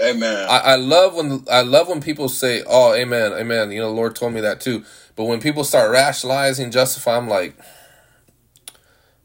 Amen. 0.02 0.48
I, 0.50 0.60
I 0.60 0.76
love 0.76 1.16
when 1.16 1.46
I 1.52 1.62
love 1.62 1.88
when 1.88 2.02
people 2.02 2.30
say, 2.30 2.64
"Oh, 2.68 2.94
amen, 2.94 3.34
amen." 3.34 3.72
You 3.72 3.80
know, 3.82 3.90
the 3.90 3.96
Lord 3.96 4.16
told 4.16 4.34
me 4.34 4.42
that 4.42 4.62
too. 4.62 4.84
But 5.16 5.26
when 5.26 5.40
people 5.40 5.64
start 5.64 5.92
rationalizing, 5.92 6.72
justify, 6.72 7.18
I'm 7.18 7.28
like, 7.28 7.56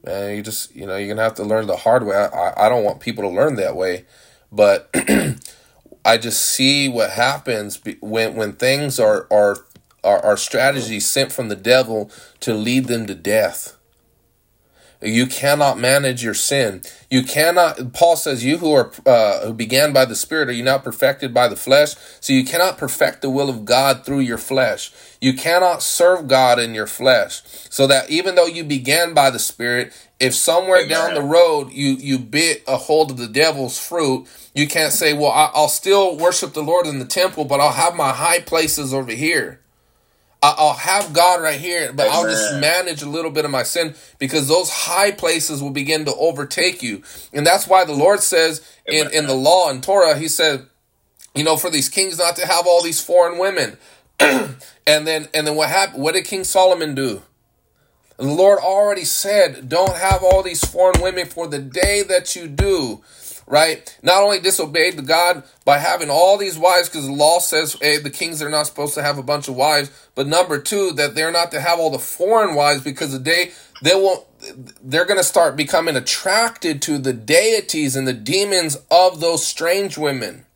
man, 0.04 0.36
you 0.36 0.42
just, 0.42 0.74
you 0.74 0.86
know, 0.86 0.96
you're 0.96 1.08
gonna 1.08 1.22
have 1.22 1.34
to 1.34 1.44
learn 1.44 1.66
the 1.66 1.76
hard 1.76 2.04
way. 2.04 2.16
I, 2.16 2.66
I 2.66 2.68
don't 2.68 2.84
want 2.84 3.00
people 3.00 3.24
to 3.24 3.30
learn 3.30 3.56
that 3.56 3.76
way, 3.76 4.04
but 4.52 4.94
I 6.04 6.18
just 6.18 6.42
see 6.42 6.88
what 6.88 7.10
happens 7.10 7.80
when 8.00 8.34
when 8.34 8.52
things 8.52 8.98
are 8.98 9.26
are 9.30 9.56
are, 10.04 10.24
are 10.24 10.36
strategies 10.36 11.08
sent 11.08 11.32
from 11.32 11.48
the 11.48 11.56
devil 11.56 12.10
to 12.40 12.54
lead 12.54 12.86
them 12.86 13.06
to 13.06 13.14
death. 13.14 13.78
You 15.00 15.28
cannot 15.28 15.78
manage 15.78 16.24
your 16.24 16.34
sin. 16.34 16.82
You 17.08 17.22
cannot. 17.22 17.92
Paul 17.92 18.16
says, 18.16 18.44
"You 18.44 18.58
who 18.58 18.72
are 18.72 18.90
uh, 19.06 19.46
who 19.46 19.52
began 19.52 19.92
by 19.92 20.04
the 20.04 20.16
Spirit, 20.16 20.48
are 20.48 20.52
you 20.52 20.64
not 20.64 20.82
perfected 20.82 21.32
by 21.32 21.46
the 21.46 21.54
flesh?" 21.54 21.94
So 22.20 22.32
you 22.32 22.44
cannot 22.44 22.78
perfect 22.78 23.22
the 23.22 23.30
will 23.30 23.48
of 23.48 23.64
God 23.64 24.04
through 24.04 24.20
your 24.20 24.38
flesh. 24.38 24.90
You 25.20 25.34
cannot 25.34 25.84
serve 25.84 26.26
God 26.26 26.58
in 26.58 26.74
your 26.74 26.88
flesh. 26.88 27.42
So 27.70 27.86
that 27.86 28.10
even 28.10 28.34
though 28.34 28.46
you 28.46 28.64
began 28.64 29.14
by 29.14 29.30
the 29.30 29.38
Spirit, 29.38 29.92
if 30.20 30.34
somewhere 30.34 30.78
Amen. 30.78 30.88
down 30.88 31.14
the 31.14 31.22
road 31.22 31.72
you 31.72 31.90
you 31.90 32.18
bit 32.18 32.64
a 32.66 32.76
hold 32.76 33.10
of 33.10 33.16
the 33.16 33.28
devil's 33.28 33.78
fruit, 33.78 34.26
you 34.54 34.66
can't 34.66 34.92
say, 34.92 35.12
"Well, 35.12 35.30
I'll 35.30 35.68
still 35.68 36.16
worship 36.16 36.52
the 36.52 36.62
Lord 36.62 36.86
in 36.86 36.98
the 36.98 37.04
temple, 37.04 37.44
but 37.44 37.60
I'll 37.60 37.72
have 37.72 37.94
my 37.94 38.10
high 38.12 38.40
places 38.40 38.92
over 38.92 39.12
here." 39.12 39.60
I'll 40.40 40.74
have 40.74 41.12
God 41.12 41.42
right 41.42 41.60
here, 41.60 41.92
but 41.92 42.06
Amen. 42.06 42.16
I'll 42.16 42.30
just 42.30 42.60
manage 42.60 43.02
a 43.02 43.08
little 43.08 43.32
bit 43.32 43.44
of 43.44 43.50
my 43.50 43.64
sin 43.64 43.96
because 44.20 44.46
those 44.46 44.70
high 44.70 45.10
places 45.10 45.60
will 45.60 45.70
begin 45.70 46.04
to 46.04 46.14
overtake 46.14 46.80
you. 46.80 47.02
And 47.32 47.44
that's 47.44 47.66
why 47.66 47.84
the 47.84 47.92
Lord 47.92 48.20
says 48.20 48.64
in, 48.86 49.12
in 49.12 49.26
the 49.26 49.34
law 49.34 49.68
and 49.68 49.82
Torah, 49.82 50.16
He 50.16 50.28
said, 50.28 50.66
you 51.34 51.42
know, 51.42 51.56
for 51.56 51.70
these 51.70 51.88
kings 51.88 52.18
not 52.18 52.36
to 52.36 52.46
have 52.46 52.66
all 52.66 52.82
these 52.82 53.00
foreign 53.00 53.38
women. 53.38 53.78
and 54.20 54.56
then 54.86 55.28
and 55.34 55.46
then 55.46 55.56
what 55.56 55.68
happened? 55.68 56.02
What 56.02 56.14
did 56.14 56.24
King 56.24 56.44
Solomon 56.44 56.94
do? 56.94 57.22
The 58.18 58.24
Lord 58.24 58.58
already 58.58 59.04
said, 59.04 59.68
don't 59.68 59.96
have 59.96 60.22
all 60.22 60.42
these 60.42 60.64
foreign 60.64 61.00
women 61.00 61.26
for 61.26 61.46
the 61.46 61.58
day 61.58 62.02
that 62.02 62.36
you 62.36 62.46
do 62.48 63.02
right? 63.48 63.96
Not 64.02 64.22
only 64.22 64.40
disobeyed 64.40 64.96
the 64.96 65.02
God 65.02 65.42
by 65.64 65.78
having 65.78 66.10
all 66.10 66.36
these 66.36 66.58
wives, 66.58 66.88
because 66.88 67.06
the 67.06 67.12
law 67.12 67.38
says 67.38 67.76
hey, 67.80 67.98
the 67.98 68.10
kings 68.10 68.42
are 68.42 68.50
not 68.50 68.66
supposed 68.66 68.94
to 68.94 69.02
have 69.02 69.18
a 69.18 69.22
bunch 69.22 69.48
of 69.48 69.56
wives, 69.56 69.90
but 70.14 70.26
number 70.26 70.58
two, 70.58 70.92
that 70.92 71.14
they're 71.14 71.32
not 71.32 71.50
to 71.52 71.60
have 71.60 71.78
all 71.78 71.90
the 71.90 71.98
foreign 71.98 72.54
wives 72.54 72.82
because 72.82 73.12
the 73.12 73.18
day 73.18 73.50
they 73.82 73.94
won't 73.94 74.24
they're 74.82 75.04
going 75.04 75.18
to 75.18 75.24
start 75.24 75.56
becoming 75.56 75.96
attracted 75.96 76.80
to 76.82 76.98
the 76.98 77.12
deities 77.12 77.96
and 77.96 78.06
the 78.06 78.12
demons 78.12 78.76
of 78.90 79.20
those 79.20 79.44
strange 79.44 79.98
women 79.98 80.46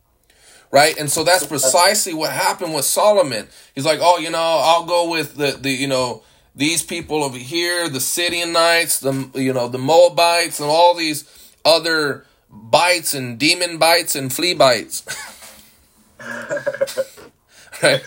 right 0.71 0.97
and 0.97 1.11
so 1.11 1.23
that's 1.23 1.45
precisely 1.45 2.13
what 2.13 2.31
happened 2.31 2.73
with 2.73 2.85
solomon 2.85 3.45
he's 3.75 3.85
like 3.85 3.99
oh 4.01 4.17
you 4.17 4.29
know 4.29 4.61
i'll 4.63 4.85
go 4.85 5.09
with 5.09 5.35
the 5.35 5.51
the 5.59 5.69
you 5.69 5.87
know 5.87 6.23
these 6.55 6.83
people 6.83 7.23
over 7.23 7.37
here 7.37 7.89
the 7.89 7.99
Sidonians, 7.99 8.99
the 8.99 9.29
you 9.35 9.53
know 9.53 9.67
the 9.67 9.77
moabites 9.77 10.59
and 10.59 10.69
all 10.69 10.93
these 10.93 11.25
other 11.65 12.25
bites 12.49 13.13
and 13.13 13.39
demon 13.39 13.77
bites 13.77 14.15
and 14.15 14.31
flea 14.31 14.53
bites. 14.53 15.03
right? 17.83 18.03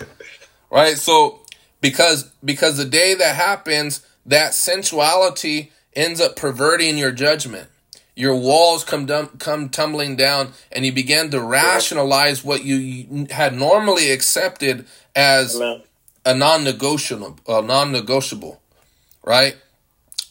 Right? 0.70 0.97
So 0.97 1.40
because 1.80 2.30
because 2.44 2.76
the 2.76 2.84
day 2.84 3.14
that 3.14 3.34
happens, 3.36 4.07
that 4.24 4.55
sensuality 4.55 5.72
ends 5.94 6.20
up 6.20 6.36
perverting 6.36 6.99
your 6.99 7.12
judgment. 7.12 7.68
Your 8.14 8.34
walls 8.34 8.82
come 8.82 9.05
dum- 9.05 9.36
come 9.38 9.68
tumbling 9.68 10.16
down, 10.16 10.53
and 10.72 10.86
you 10.86 10.92
begin 10.92 11.30
to 11.32 11.40
rationalize 11.40 12.42
what 12.42 12.64
you 12.64 13.26
had 13.30 13.55
normally 13.55 14.11
accepted 14.11 14.86
as 15.14 15.61
a 16.27 16.35
non-negotiable, 16.35 17.39
a 17.47 17.62
non-negotiable, 17.62 18.61
right? 19.24 19.57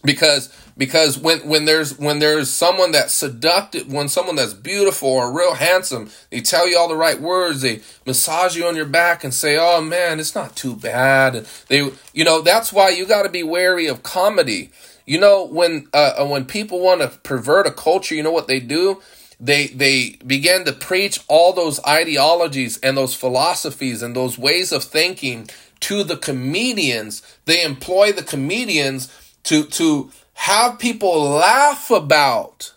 Because 0.03 0.53
because 0.77 1.17
when 1.17 1.39
when 1.47 1.65
there's 1.65 1.97
when 1.97 2.19
there's 2.19 2.49
someone 2.49 2.91
that's 2.91 3.13
seductive 3.13 3.91
when 3.91 4.09
someone 4.09 4.35
that's 4.35 4.53
beautiful 4.53 5.09
or 5.09 5.31
real 5.35 5.55
handsome 5.55 6.09
they 6.29 6.41
tell 6.41 6.69
you 6.69 6.77
all 6.77 6.89
the 6.89 6.95
right 6.95 7.19
words 7.19 7.61
they 7.61 7.81
massage 8.05 8.55
you 8.55 8.65
on 8.65 8.75
your 8.75 8.85
back 8.85 9.23
and 9.23 9.33
say 9.33 9.57
oh 9.57 9.81
man 9.81 10.19
it's 10.19 10.35
not 10.35 10.55
too 10.55 10.75
bad. 10.75 11.35
And 11.35 11.47
they 11.69 11.89
you 12.13 12.23
know 12.23 12.41
that's 12.41 12.71
why 12.71 12.89
you 12.89 13.05
got 13.05 13.23
to 13.23 13.29
be 13.29 13.41
wary 13.41 13.87
of 13.87 14.03
comedy. 14.03 14.69
You 15.05 15.19
know 15.19 15.45
when 15.45 15.87
uh, 15.93 16.25
when 16.27 16.45
people 16.45 16.81
want 16.81 17.01
to 17.01 17.07
pervert 17.19 17.65
a 17.65 17.71
culture 17.71 18.13
you 18.13 18.21
know 18.21 18.31
what 18.31 18.47
they 18.47 18.59
do? 18.59 19.01
They 19.39 19.67
they 19.67 20.17
begin 20.25 20.65
to 20.65 20.73
preach 20.73 21.19
all 21.27 21.53
those 21.53 21.83
ideologies 21.85 22.77
and 22.79 22.95
those 22.95 23.15
philosophies 23.15 24.01
and 24.01 24.15
those 24.15 24.37
ways 24.37 24.71
of 24.71 24.83
thinking 24.83 25.49
to 25.85 26.03
the 26.03 26.17
comedians 26.17 27.21
they 27.45 27.63
employ 27.63 28.11
the 28.11 28.23
comedians 28.23 29.07
to 29.43 29.63
to 29.65 30.09
have 30.33 30.79
people 30.79 31.21
laugh 31.21 31.91
about 31.91 32.73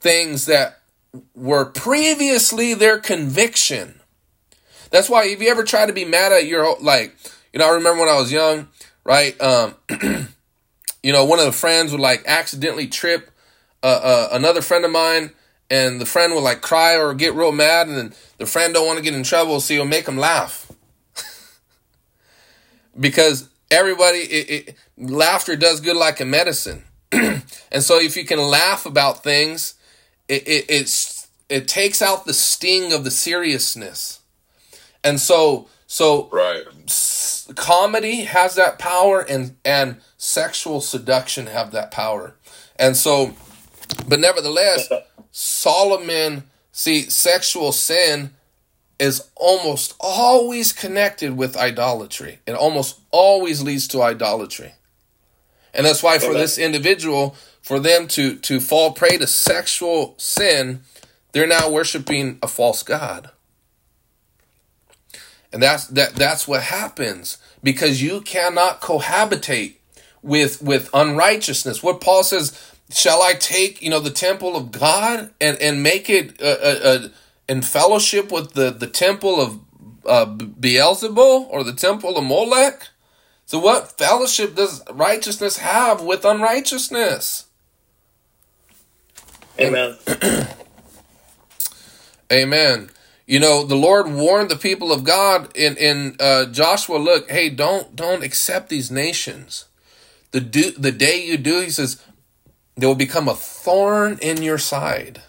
things 0.00 0.46
that 0.46 0.78
were 1.34 1.64
previously 1.64 2.72
their 2.72 3.00
conviction. 3.00 4.00
That's 4.90 5.10
why 5.10 5.26
if 5.26 5.42
you 5.42 5.50
ever 5.50 5.64
try 5.64 5.86
to 5.86 5.92
be 5.92 6.04
mad 6.04 6.30
at 6.30 6.46
your 6.46 6.76
like, 6.80 7.16
you 7.52 7.58
know, 7.58 7.68
I 7.68 7.74
remember 7.74 8.00
when 8.00 8.08
I 8.08 8.16
was 8.16 8.30
young, 8.30 8.68
right? 9.02 9.38
Um, 9.40 9.74
you 11.02 11.12
know, 11.12 11.24
one 11.24 11.40
of 11.40 11.46
the 11.46 11.52
friends 11.52 11.90
would 11.90 12.00
like 12.00 12.22
accidentally 12.26 12.86
trip 12.86 13.28
uh, 13.82 14.00
uh, 14.02 14.28
another 14.32 14.62
friend 14.62 14.84
of 14.84 14.92
mine, 14.92 15.32
and 15.68 16.00
the 16.00 16.06
friend 16.06 16.32
would 16.34 16.44
like 16.44 16.60
cry 16.60 16.96
or 16.96 17.12
get 17.12 17.34
real 17.34 17.52
mad, 17.52 17.88
and 17.88 17.96
then 17.96 18.14
the 18.38 18.46
friend 18.46 18.72
don't 18.72 18.86
want 18.86 18.98
to 18.98 19.04
get 19.04 19.14
in 19.14 19.24
trouble, 19.24 19.60
so 19.60 19.74
you'll 19.74 19.84
make 19.84 20.06
him 20.06 20.16
laugh 20.16 20.67
because 22.98 23.48
everybody 23.70 24.18
it, 24.18 24.68
it, 24.68 24.74
laughter 24.96 25.56
does 25.56 25.80
good 25.80 25.96
like 25.96 26.20
a 26.20 26.24
medicine. 26.24 26.84
And 27.70 27.82
so 27.82 27.98
if 28.00 28.16
you 28.16 28.24
can 28.24 28.38
laugh 28.38 28.86
about 28.86 29.22
things 29.22 29.74
it, 30.28 30.46
it 30.46 30.66
it's 30.68 31.28
it 31.48 31.66
takes 31.68 32.02
out 32.02 32.26
the 32.26 32.34
sting 32.34 32.92
of 32.92 33.04
the 33.04 33.10
seriousness. 33.10 34.20
And 35.02 35.20
so 35.20 35.68
so 35.86 36.28
right. 36.32 36.64
s- 36.84 37.48
comedy 37.56 38.22
has 38.22 38.54
that 38.56 38.78
power 38.78 39.20
and 39.20 39.56
and 39.64 39.96
sexual 40.18 40.80
seduction 40.80 41.46
have 41.46 41.72
that 41.72 41.90
power. 41.90 42.34
And 42.76 42.96
so 42.96 43.34
but 44.06 44.20
nevertheless 44.20 44.88
solomon 45.32 46.44
see 46.72 47.02
sexual 47.08 47.72
sin 47.72 48.30
is 48.98 49.28
almost 49.36 49.94
always 50.00 50.72
connected 50.72 51.36
with 51.36 51.56
idolatry. 51.56 52.40
It 52.46 52.52
almost 52.52 53.00
always 53.10 53.62
leads 53.62 53.86
to 53.88 54.02
idolatry. 54.02 54.72
And 55.72 55.86
that's 55.86 56.02
why 56.02 56.18
for 56.18 56.32
this 56.32 56.58
individual, 56.58 57.36
for 57.62 57.78
them 57.78 58.08
to, 58.08 58.36
to 58.36 58.58
fall 58.58 58.92
prey 58.92 59.18
to 59.18 59.26
sexual 59.26 60.14
sin, 60.18 60.80
they're 61.32 61.46
now 61.46 61.70
worshiping 61.70 62.38
a 62.42 62.48
false 62.48 62.82
God. 62.82 63.30
And 65.52 65.62
that's 65.62 65.86
that 65.88 66.14
that's 66.14 66.46
what 66.46 66.62
happens 66.62 67.38
because 67.62 68.02
you 68.02 68.20
cannot 68.20 68.80
cohabitate 68.80 69.76
with 70.22 70.60
with 70.60 70.90
unrighteousness. 70.92 71.82
What 71.82 72.02
Paul 72.02 72.22
says, 72.22 72.58
shall 72.90 73.22
I 73.22 73.32
take, 73.32 73.80
you 73.80 73.88
know, 73.88 74.00
the 74.00 74.10
temple 74.10 74.56
of 74.56 74.72
God 74.72 75.30
and 75.40 75.56
and 75.58 75.82
make 75.82 76.10
it 76.10 76.38
a, 76.40 76.44
a, 76.66 77.06
a 77.06 77.10
in 77.48 77.62
fellowship 77.62 78.30
with 78.30 78.52
the, 78.52 78.70
the 78.70 78.86
temple 78.86 79.40
of 79.40 79.60
uh, 80.06 80.26
Beelzebul 80.26 81.48
or 81.48 81.64
the 81.64 81.72
temple 81.72 82.16
of 82.16 82.24
Molech? 82.24 82.88
So, 83.46 83.58
what 83.58 83.96
fellowship 83.96 84.54
does 84.54 84.82
righteousness 84.90 85.58
have 85.58 86.02
with 86.02 86.24
unrighteousness? 86.24 87.46
Amen. 89.58 89.96
Amen. 92.32 92.90
You 93.26 93.40
know, 93.40 93.64
the 93.64 93.74
Lord 93.74 94.10
warned 94.10 94.50
the 94.50 94.56
people 94.56 94.92
of 94.92 95.04
God 95.04 95.54
in 95.56 95.76
in 95.76 96.16
uh, 96.20 96.46
Joshua. 96.46 96.96
Look, 96.98 97.30
hey, 97.30 97.50
don't 97.50 97.94
don't 97.96 98.22
accept 98.22 98.68
these 98.68 98.90
nations. 98.90 99.66
The 100.30 100.40
do 100.40 100.70
the 100.72 100.92
day 100.92 101.24
you 101.24 101.36
do, 101.36 101.60
he 101.60 101.70
says, 101.70 102.02
they 102.76 102.86
will 102.86 102.94
become 102.94 103.28
a 103.28 103.34
thorn 103.34 104.18
in 104.22 104.42
your 104.42 104.58
side. 104.58 105.22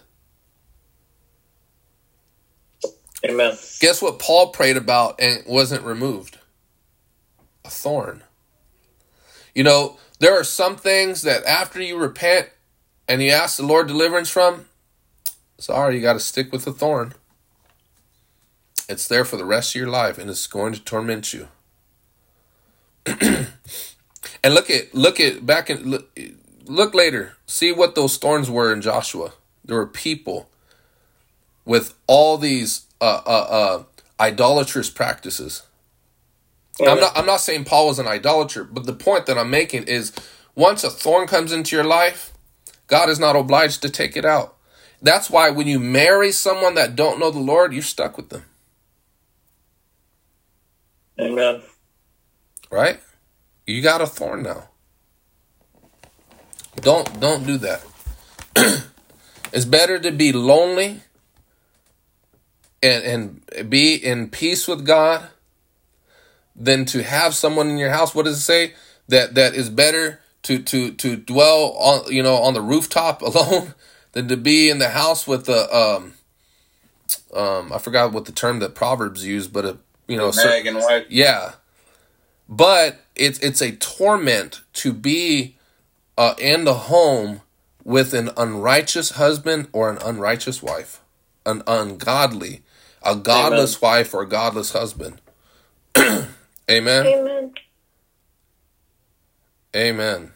Amen. 3.24 3.56
Guess 3.80 4.00
what 4.00 4.18
Paul 4.18 4.48
prayed 4.48 4.76
about 4.76 5.20
and 5.20 5.42
wasn't 5.46 5.84
removed? 5.84 6.38
A 7.64 7.70
thorn. 7.70 8.22
You 9.54 9.64
know, 9.64 9.98
there 10.20 10.38
are 10.38 10.44
some 10.44 10.76
things 10.76 11.22
that 11.22 11.44
after 11.44 11.82
you 11.82 11.98
repent 11.98 12.48
and 13.08 13.22
you 13.22 13.30
ask 13.30 13.56
the 13.56 13.66
Lord 13.66 13.88
deliverance 13.88 14.30
from, 14.30 14.66
sorry, 15.58 15.96
you 15.96 16.02
got 16.02 16.14
to 16.14 16.20
stick 16.20 16.52
with 16.52 16.64
the 16.64 16.72
thorn. 16.72 17.14
It's 18.88 19.06
there 19.06 19.24
for 19.24 19.36
the 19.36 19.44
rest 19.44 19.74
of 19.74 19.80
your 19.80 19.90
life 19.90 20.18
and 20.18 20.30
it's 20.30 20.46
going 20.46 20.72
to 20.72 20.80
torment 20.80 21.32
you. 21.32 21.48
and 23.06 24.54
look 24.54 24.70
at 24.70 24.94
look 24.94 25.18
at 25.20 25.46
back 25.46 25.70
in 25.70 25.90
look, 25.90 26.18
look 26.66 26.94
later. 26.94 27.36
See 27.46 27.72
what 27.72 27.94
those 27.94 28.16
thorns 28.16 28.50
were 28.50 28.72
in 28.72 28.80
Joshua. 28.80 29.32
There 29.64 29.76
were 29.76 29.86
people 29.86 30.50
with 31.64 31.94
all 32.06 32.36
these 32.36 32.86
uh, 33.00 33.22
uh, 33.26 33.28
uh, 33.28 33.82
idolatrous 34.20 34.90
practices. 34.90 35.62
I'm 36.80 37.00
not. 37.00 37.16
I'm 37.16 37.26
not 37.26 37.40
saying 37.40 37.64
Paul 37.64 37.88
was 37.88 37.98
an 37.98 38.06
idolater, 38.06 38.64
but 38.64 38.86
the 38.86 38.94
point 38.94 39.26
that 39.26 39.36
I'm 39.36 39.50
making 39.50 39.84
is, 39.84 40.12
once 40.54 40.82
a 40.82 40.90
thorn 40.90 41.26
comes 41.26 41.52
into 41.52 41.76
your 41.76 41.84
life, 41.84 42.32
God 42.86 43.08
is 43.10 43.18
not 43.18 43.36
obliged 43.36 43.82
to 43.82 43.90
take 43.90 44.16
it 44.16 44.24
out. 44.24 44.56
That's 45.02 45.30
why 45.30 45.50
when 45.50 45.66
you 45.66 45.78
marry 45.78 46.32
someone 46.32 46.74
that 46.74 46.96
don't 46.96 47.18
know 47.18 47.30
the 47.30 47.38
Lord, 47.38 47.72
you're 47.72 47.82
stuck 47.82 48.16
with 48.16 48.30
them. 48.30 48.44
Amen. 51.18 51.62
Right? 52.70 53.00
You 53.66 53.82
got 53.82 54.00
a 54.00 54.06
thorn 54.06 54.42
now. 54.42 54.68
Don't 56.76 57.20
don't 57.20 57.46
do 57.46 57.58
that. 57.58 57.84
it's 59.52 59.64
better 59.64 59.98
to 59.98 60.10
be 60.10 60.32
lonely 60.32 61.02
and 62.82 63.42
and 63.50 63.70
be 63.70 63.94
in 63.94 64.30
peace 64.30 64.66
with 64.66 64.84
God 64.86 65.28
than 66.56 66.84
to 66.86 67.02
have 67.02 67.34
someone 67.34 67.68
in 67.68 67.78
your 67.78 67.90
house. 67.90 68.14
What 68.14 68.24
does 68.24 68.38
it 68.38 68.42
say? 68.42 68.74
That 69.08 69.34
that 69.34 69.54
is 69.54 69.70
better 69.70 70.20
to 70.42 70.62
to 70.62 70.92
to 70.92 71.16
dwell 71.16 71.74
on 71.78 72.12
you 72.12 72.22
know 72.22 72.36
on 72.36 72.54
the 72.54 72.60
rooftop 72.60 73.22
alone 73.22 73.74
than 74.12 74.28
to 74.28 74.36
be 74.36 74.70
in 74.70 74.78
the 74.78 74.90
house 74.90 75.26
with 75.26 75.46
the 75.46 75.74
um 75.74 76.14
um 77.34 77.72
I 77.72 77.78
forgot 77.78 78.12
what 78.12 78.24
the 78.24 78.32
term 78.32 78.58
that 78.60 78.74
Proverbs 78.74 79.24
use, 79.26 79.48
but 79.48 79.64
a 79.64 79.78
you 80.06 80.16
know 80.16 80.30
Nag 80.30 80.66
and 80.66 80.76
wife. 80.78 81.06
yeah. 81.08 81.52
But 82.48 83.00
it's 83.14 83.38
it's 83.40 83.60
a 83.60 83.72
torment 83.76 84.62
to 84.74 84.92
be 84.92 85.56
uh, 86.18 86.34
in 86.38 86.64
the 86.64 86.74
home 86.74 87.42
with 87.84 88.12
an 88.12 88.30
unrighteous 88.36 89.12
husband 89.12 89.68
or 89.72 89.88
an 89.88 89.98
unrighteous 89.98 90.62
wife, 90.62 91.00
an 91.46 91.62
ungodly, 91.66 92.62
a 93.02 93.16
godless 93.16 93.80
wife 93.80 94.14
or 94.14 94.22
a 94.22 94.28
godless 94.28 94.72
husband. 94.72 95.20
Amen. 95.98 97.06
Amen. 97.06 97.52
Amen. 99.74 100.32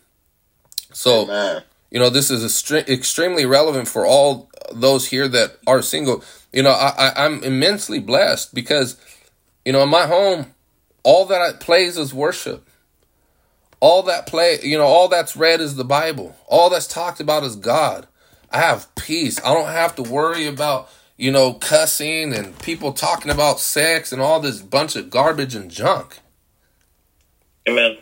So 0.92 1.26
Man. 1.26 1.62
you 1.90 1.98
know 1.98 2.10
this 2.10 2.30
is 2.30 2.44
extre- 2.44 2.88
extremely 2.88 3.46
relevant 3.46 3.88
for 3.88 4.06
all 4.06 4.50
those 4.72 5.08
here 5.08 5.28
that 5.28 5.58
are 5.66 5.82
single. 5.82 6.22
You 6.52 6.62
know 6.62 6.70
I, 6.70 6.92
I 6.96 7.24
I'm 7.24 7.42
immensely 7.42 7.98
blessed 7.98 8.54
because 8.54 8.96
you 9.64 9.72
know 9.72 9.82
in 9.82 9.88
my 9.88 10.06
home 10.06 10.54
all 11.04 11.26
that 11.26 11.54
it 11.54 11.60
plays 11.60 11.96
is 11.96 12.12
worship. 12.12 12.68
All 13.78 14.02
that 14.04 14.26
play, 14.26 14.58
you 14.62 14.78
know, 14.78 14.86
all 14.86 15.08
that's 15.08 15.36
read 15.36 15.60
is 15.60 15.76
the 15.76 15.84
Bible. 15.84 16.34
All 16.46 16.70
that's 16.70 16.86
talked 16.86 17.20
about 17.20 17.44
is 17.44 17.54
God. 17.54 18.06
I 18.50 18.58
have 18.58 18.92
peace. 18.94 19.38
I 19.44 19.52
don't 19.52 19.68
have 19.68 19.94
to 19.96 20.02
worry 20.02 20.46
about, 20.46 20.88
you 21.16 21.30
know, 21.30 21.54
cussing 21.54 22.32
and 22.34 22.58
people 22.60 22.92
talking 22.92 23.30
about 23.30 23.60
sex 23.60 24.12
and 24.12 24.20
all 24.20 24.40
this 24.40 24.60
bunch 24.60 24.96
of 24.96 25.10
garbage 25.10 25.54
and 25.54 25.70
junk. 25.70 26.18
Amen. 27.68 27.98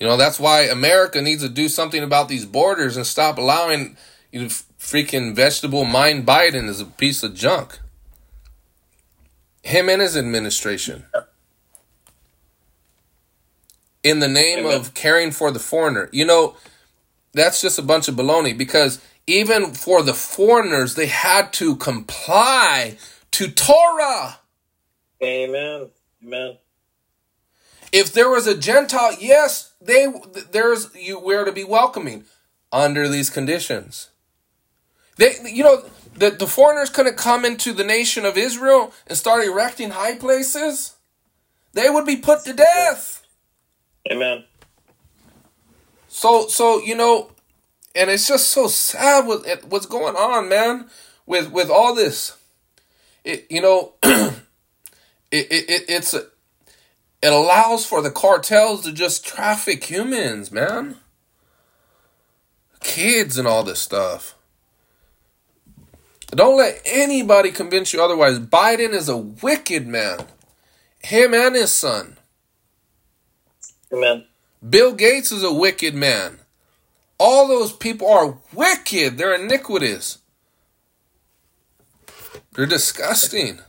You 0.00 0.06
know, 0.06 0.16
that's 0.16 0.38
why 0.38 0.62
America 0.62 1.20
needs 1.20 1.42
to 1.42 1.48
do 1.48 1.68
something 1.68 2.02
about 2.02 2.28
these 2.28 2.46
borders 2.46 2.96
and 2.96 3.06
stop 3.06 3.36
allowing 3.36 3.96
you 4.30 4.42
know, 4.42 4.46
freaking 4.78 5.34
vegetable 5.34 5.84
mind 5.84 6.26
Biden 6.26 6.68
is 6.68 6.80
a 6.80 6.86
piece 6.86 7.22
of 7.22 7.34
junk. 7.34 7.80
Him 9.62 9.88
and 9.88 10.00
his 10.00 10.16
administration. 10.16 11.04
In 14.04 14.20
the 14.20 14.28
name 14.28 14.60
Amen. 14.60 14.74
of 14.80 14.94
caring 14.94 15.32
for 15.32 15.50
the 15.50 15.58
foreigner. 15.58 16.08
You 16.12 16.24
know, 16.24 16.56
that's 17.34 17.60
just 17.60 17.78
a 17.78 17.82
bunch 17.82 18.08
of 18.08 18.14
baloney 18.14 18.56
because 18.56 19.00
even 19.28 19.74
for 19.74 20.02
the 20.02 20.14
foreigners, 20.14 20.94
they 20.94 21.06
had 21.06 21.52
to 21.54 21.76
comply 21.76 22.96
to 23.32 23.50
Torah. 23.50 24.38
Amen. 25.22 25.90
Amen. 26.24 26.56
If 27.92 28.12
there 28.12 28.30
was 28.30 28.46
a 28.46 28.56
Gentile, 28.56 29.16
yes, 29.20 29.72
they 29.80 30.06
there's 30.50 30.94
you 30.94 31.18
we're 31.18 31.44
to 31.44 31.52
be 31.52 31.64
welcoming 31.64 32.24
under 32.72 33.08
these 33.08 33.30
conditions. 33.30 34.10
They 35.16 35.34
you 35.44 35.62
know 35.62 35.84
the, 36.14 36.30
the 36.30 36.46
foreigners 36.46 36.90
couldn't 36.90 37.16
come 37.16 37.44
into 37.44 37.72
the 37.72 37.84
nation 37.84 38.24
of 38.24 38.36
Israel 38.36 38.92
and 39.06 39.16
start 39.16 39.44
erecting 39.44 39.90
high 39.90 40.16
places. 40.16 40.96
They 41.72 41.90
would 41.90 42.06
be 42.06 42.16
put 42.16 42.44
to 42.44 42.52
death. 42.54 43.22
Amen. 44.10 44.44
So 46.08 46.48
so 46.48 46.80
you 46.80 46.94
know, 46.94 47.30
and 47.94 48.10
it's 48.10 48.28
just 48.28 48.50
so 48.50 48.66
sad 48.66 49.26
with 49.26 49.64
what's 49.68 49.86
going 49.86 50.16
on, 50.16 50.48
man. 50.48 50.88
With 51.26 51.50
with 51.50 51.70
all 51.70 51.94
this, 51.94 52.36
it 53.24 53.46
you 53.50 53.60
know, 53.60 53.94
it, 54.02 54.34
it, 55.30 55.70
it 55.70 55.84
it's 55.88 56.14
a, 56.14 56.24
it 57.22 57.32
allows 57.32 57.84
for 57.84 58.00
the 58.00 58.10
cartels 58.10 58.84
to 58.84 58.92
just 58.92 59.26
traffic 59.26 59.84
humans, 59.84 60.50
man. 60.50 60.96
Kids 62.80 63.36
and 63.36 63.48
all 63.48 63.64
this 63.64 63.80
stuff. 63.80 64.36
Don't 66.30 66.58
let 66.58 66.80
anybody 66.84 67.50
convince 67.50 67.92
you 67.92 68.02
otherwise. 68.02 68.38
Biden 68.38 68.92
is 68.92 69.08
a 69.08 69.16
wicked 69.16 69.86
man. 69.86 70.20
Him 71.00 71.32
and 71.32 71.54
his 71.56 71.74
son. 71.74 72.18
Amen. 73.92 74.26
Bill 74.68 74.92
Gates 74.92 75.32
is 75.32 75.42
a 75.42 75.52
wicked 75.52 75.94
man. 75.94 76.40
All 77.18 77.48
those 77.48 77.72
people 77.72 78.08
are 78.08 78.38
wicked. 78.52 79.18
They're 79.18 79.34
iniquitous. 79.34 80.18
They're 82.54 82.66
disgusting. 82.66 83.60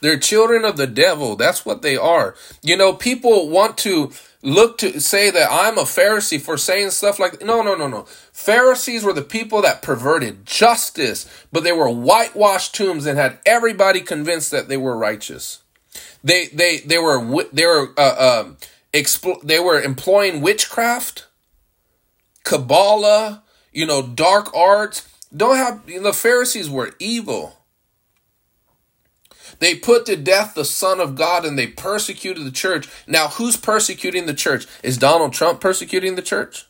They're 0.00 0.18
children 0.18 0.64
of 0.64 0.76
the 0.76 0.86
devil. 0.86 1.36
That's 1.36 1.64
what 1.64 1.82
they 1.82 1.96
are. 1.96 2.34
You 2.62 2.76
know, 2.76 2.92
people 2.92 3.48
want 3.48 3.78
to 3.78 4.12
look 4.42 4.76
to 4.78 5.00
say 5.00 5.30
that 5.30 5.48
I'm 5.50 5.78
a 5.78 5.82
Pharisee 5.82 6.40
for 6.40 6.58
saying 6.58 6.90
stuff 6.90 7.18
like 7.18 7.42
no, 7.42 7.62
no, 7.62 7.74
no, 7.74 7.88
no. 7.88 8.02
Pharisees 8.32 9.02
were 9.02 9.14
the 9.14 9.22
people 9.22 9.62
that 9.62 9.80
perverted 9.80 10.44
justice, 10.44 11.26
but 11.50 11.64
they 11.64 11.72
were 11.72 11.88
whitewashed 11.88 12.74
tombs 12.74 13.06
and 13.06 13.18
had 13.18 13.38
everybody 13.46 14.02
convinced 14.02 14.50
that 14.50 14.68
they 14.68 14.76
were 14.76 14.96
righteous. 14.96 15.62
They 16.22 16.48
they 16.48 16.78
they 16.78 16.98
were 16.98 17.44
they 17.52 17.64
were 17.64 17.94
uh, 17.96 18.44
expl- 18.92 19.40
they 19.42 19.60
were 19.60 19.80
employing 19.80 20.42
witchcraft, 20.42 21.26
Kabbalah, 22.44 23.42
you 23.72 23.86
know, 23.86 24.02
dark 24.02 24.54
arts. 24.54 25.08
Don't 25.36 25.56
have 25.56 25.86
the 25.86 26.12
Pharisees 26.12 26.70
were 26.70 26.94
evil. 26.98 27.56
They 29.58 29.74
put 29.74 30.06
to 30.06 30.16
death 30.16 30.54
the 30.54 30.64
Son 30.64 31.00
of 31.00 31.16
God 31.16 31.44
and 31.44 31.58
they 31.58 31.66
persecuted 31.66 32.44
the 32.44 32.50
church. 32.50 32.88
Now, 33.06 33.28
who's 33.28 33.56
persecuting 33.56 34.26
the 34.26 34.34
church? 34.34 34.66
Is 34.82 34.98
Donald 34.98 35.32
Trump 35.32 35.60
persecuting 35.60 36.14
the 36.14 36.22
church? 36.22 36.66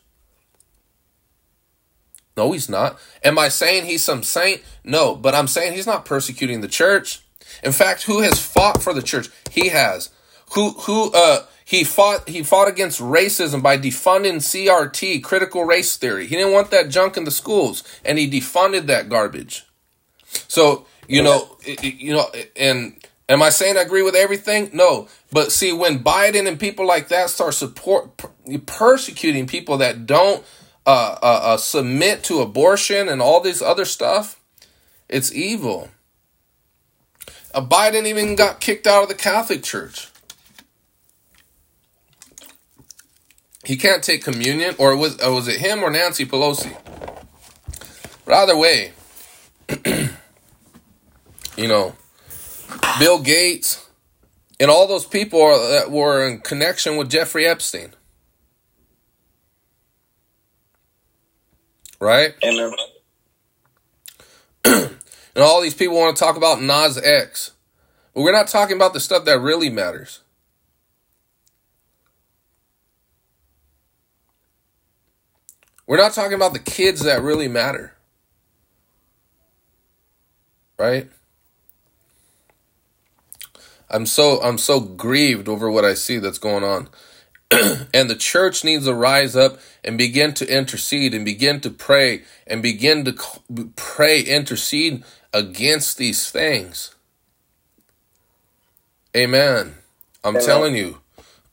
No, 2.37 2.51
he's 2.51 2.69
not. 2.69 2.99
Am 3.23 3.39
I 3.39 3.47
saying 3.47 3.85
he's 3.85 4.03
some 4.03 4.23
saint? 4.23 4.61
No, 4.83 5.15
but 5.15 5.33
I'm 5.33 5.47
saying 5.47 5.73
he's 5.73 5.87
not 5.87 6.05
persecuting 6.05 6.61
the 6.61 6.67
church. 6.67 7.21
In 7.63 7.71
fact, 7.71 8.03
who 8.03 8.21
has 8.21 8.45
fought 8.45 8.83
for 8.83 8.93
the 8.93 9.01
church? 9.01 9.29
He 9.51 9.69
has. 9.69 10.09
Who 10.53 10.71
who 10.71 11.11
uh 11.11 11.45
he 11.65 11.83
fought 11.83 12.29
he 12.29 12.43
fought 12.43 12.67
against 12.67 13.01
racism 13.01 13.61
by 13.61 13.77
defunding 13.77 14.35
CRT, 14.35 15.23
critical 15.23 15.65
race 15.65 15.97
theory. 15.97 16.27
He 16.27 16.35
didn't 16.35 16.53
want 16.53 16.69
that 16.71 16.89
junk 16.89 17.17
in 17.17 17.23
the 17.23 17.31
schools 17.31 17.83
and 18.05 18.19
he 18.19 18.29
defunded 18.29 18.85
that 18.85 19.09
garbage. 19.09 19.65
So, 20.47 20.85
you 21.07 21.23
know, 21.23 21.57
you 21.81 22.13
know 22.13 22.29
and 22.55 22.95
am 23.27 23.41
I 23.41 23.49
saying 23.49 23.77
I 23.77 23.81
agree 23.81 24.03
with 24.03 24.15
everything? 24.15 24.69
No. 24.73 25.07
But 25.31 25.51
see 25.51 25.73
when 25.73 26.03
Biden 26.03 26.47
and 26.47 26.59
people 26.59 26.85
like 26.85 27.07
that 27.07 27.31
start 27.31 27.55
support 27.55 28.15
per- 28.17 28.59
persecuting 28.67 29.47
people 29.47 29.77
that 29.77 30.05
don't 30.05 30.45
uh, 30.85 31.17
uh, 31.21 31.39
uh, 31.43 31.57
submit 31.57 32.23
to 32.25 32.41
abortion 32.41 33.09
and 33.09 33.21
all 33.23 33.41
this 33.41 33.61
other 33.61 33.85
stuff, 33.85 34.39
it's 35.09 35.33
evil. 35.33 35.89
Uh, 37.55 37.65
Biden 37.65 38.05
even 38.05 38.35
got 38.35 38.59
kicked 38.59 38.85
out 38.85 39.01
of 39.01 39.09
the 39.09 39.15
Catholic 39.15 39.63
Church. 39.63 40.09
He 43.65 43.77
can't 43.77 44.03
take 44.03 44.23
communion, 44.23 44.75
or 44.77 44.95
was 44.95 45.21
uh, 45.21 45.31
was 45.31 45.47
it 45.47 45.59
him 45.59 45.83
or 45.83 45.89
Nancy 45.89 46.25
Pelosi? 46.25 46.75
But 48.25 48.33
either 48.33 48.57
way, 48.57 48.93
you 51.57 51.67
know, 51.67 51.95
Bill 52.99 53.19
Gates 53.19 53.87
and 54.59 54.69
all 54.71 54.87
those 54.87 55.05
people 55.05 55.41
are, 55.41 55.57
that 55.69 55.91
were 55.91 56.27
in 56.27 56.39
connection 56.39 56.97
with 56.97 57.09
Jeffrey 57.09 57.45
Epstein, 57.45 57.93
right? 61.99 62.33
Amen. 62.43 62.71
And 65.35 65.43
all 65.43 65.61
these 65.61 65.73
people 65.73 65.97
want 65.97 66.15
to 66.15 66.23
talk 66.23 66.37
about 66.37 66.61
Nas 66.61 66.97
X. 66.97 67.51
But 68.13 68.21
we're 68.21 68.31
not 68.31 68.47
talking 68.47 68.77
about 68.77 68.93
the 68.93 69.01
stuff 69.01 69.25
that 69.25 69.41
really 69.41 69.69
matters. 69.69 70.21
We're 75.87 75.97
not 75.97 76.13
talking 76.13 76.33
about 76.33 76.53
the 76.53 76.59
kids 76.59 77.01
that 77.01 77.21
really 77.21 77.47
matter. 77.47 77.93
Right? 80.77 81.09
I'm 83.89 84.05
so 84.05 84.41
I'm 84.41 84.57
so 84.57 84.79
grieved 84.79 85.47
over 85.47 85.69
what 85.69 85.85
I 85.85 85.93
see 85.93 86.17
that's 86.17 86.39
going 86.39 86.63
on. 86.63 86.89
and 87.93 88.09
the 88.09 88.15
church 88.15 88.63
needs 88.63 88.85
to 88.85 88.93
rise 88.93 89.35
up 89.35 89.59
and 89.83 89.97
begin 89.97 90.33
to 90.33 90.51
intercede 90.51 91.13
and 91.13 91.23
begin 91.23 91.61
to 91.61 91.69
pray 91.69 92.23
and 92.47 92.63
begin 92.63 93.05
to 93.05 93.13
pray 93.75 94.21
intercede 94.21 95.03
against 95.33 95.97
these 95.97 96.29
things. 96.31 96.95
Amen. 99.15 99.75
I'm 100.23 100.35
Amen. 100.35 100.45
telling 100.45 100.75
you. 100.75 100.99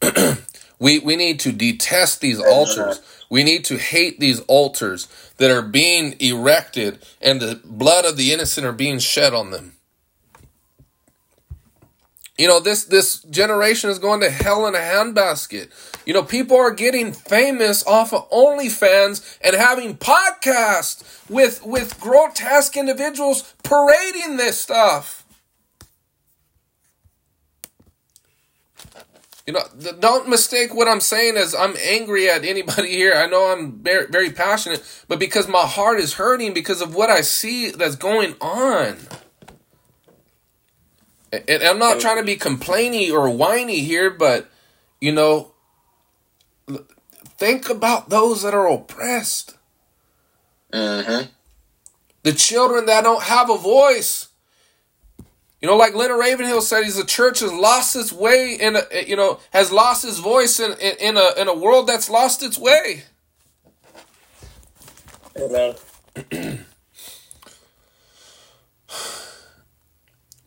We 0.82 0.98
we 0.98 1.14
need 1.14 1.38
to 1.40 1.52
detest 1.52 2.20
these 2.20 2.40
altars. 2.40 3.00
We 3.32 3.44
need 3.44 3.64
to 3.64 3.78
hate 3.78 4.20
these 4.20 4.40
altars 4.40 5.08
that 5.38 5.50
are 5.50 5.62
being 5.62 6.16
erected 6.20 6.98
and 7.18 7.40
the 7.40 7.62
blood 7.64 8.04
of 8.04 8.18
the 8.18 8.30
innocent 8.30 8.66
are 8.66 8.74
being 8.74 8.98
shed 8.98 9.32
on 9.32 9.50
them. 9.52 9.72
You 12.36 12.46
know, 12.46 12.60
this 12.60 12.84
this 12.84 13.22
generation 13.22 13.88
is 13.88 13.98
going 13.98 14.20
to 14.20 14.28
hell 14.28 14.66
in 14.66 14.74
a 14.74 14.78
handbasket. 14.78 15.70
You 16.04 16.12
know, 16.12 16.22
people 16.22 16.58
are 16.58 16.72
getting 16.72 17.14
famous 17.14 17.86
off 17.86 18.12
of 18.12 18.28
OnlyFans 18.28 19.38
and 19.40 19.56
having 19.56 19.96
podcasts 19.96 21.02
with 21.30 21.64
with 21.64 21.98
grotesque 21.98 22.76
individuals 22.76 23.54
parading 23.62 24.36
this 24.36 24.60
stuff. 24.60 25.21
You 29.46 29.54
know, 29.54 29.62
don't 29.98 30.28
mistake 30.28 30.72
what 30.72 30.86
I'm 30.86 31.00
saying 31.00 31.36
as 31.36 31.54
I'm 31.54 31.74
angry 31.84 32.30
at 32.30 32.44
anybody 32.44 32.90
here. 32.90 33.14
I 33.14 33.26
know 33.26 33.52
I'm 33.52 33.82
very, 33.82 34.06
very 34.06 34.30
passionate, 34.30 34.82
but 35.08 35.18
because 35.18 35.48
my 35.48 35.66
heart 35.66 35.98
is 35.98 36.14
hurting 36.14 36.54
because 36.54 36.80
of 36.80 36.94
what 36.94 37.10
I 37.10 37.22
see 37.22 37.70
that's 37.70 37.96
going 37.96 38.34
on. 38.40 38.96
And 41.32 41.62
I'm 41.62 41.78
not 41.78 41.98
trying 41.98 42.18
to 42.18 42.24
be 42.24 42.36
complainy 42.36 43.10
or 43.10 43.30
whiny 43.30 43.80
here, 43.80 44.10
but 44.10 44.50
you 45.00 45.12
know, 45.12 45.54
think 47.38 47.70
about 47.70 48.10
those 48.10 48.42
that 48.42 48.54
are 48.54 48.68
oppressed. 48.68 49.56
Mm-hmm. 50.72 51.30
The 52.22 52.32
children 52.32 52.86
that 52.86 53.02
don't 53.02 53.22
have 53.22 53.50
a 53.50 53.58
voice. 53.58 54.28
You 55.62 55.68
know, 55.68 55.76
like 55.76 55.94
Leonard 55.94 56.18
Ravenhill 56.18 56.60
said, 56.60 56.82
he's 56.82 56.96
the 56.96 57.04
church 57.04 57.38
has 57.38 57.52
lost 57.52 57.94
its 57.94 58.12
way 58.12 58.58
in 58.60 58.74
a, 58.74 58.82
you 59.06 59.14
know, 59.14 59.38
has 59.52 59.70
lost 59.70 60.04
its 60.04 60.18
voice 60.18 60.58
in, 60.58 60.72
in, 60.72 60.96
in 60.98 61.16
a 61.16 61.40
in 61.40 61.46
a 61.46 61.54
world 61.54 61.86
that's 61.86 62.10
lost 62.10 62.42
its 62.42 62.58
way. 62.58 63.04
Amen. 65.38 65.76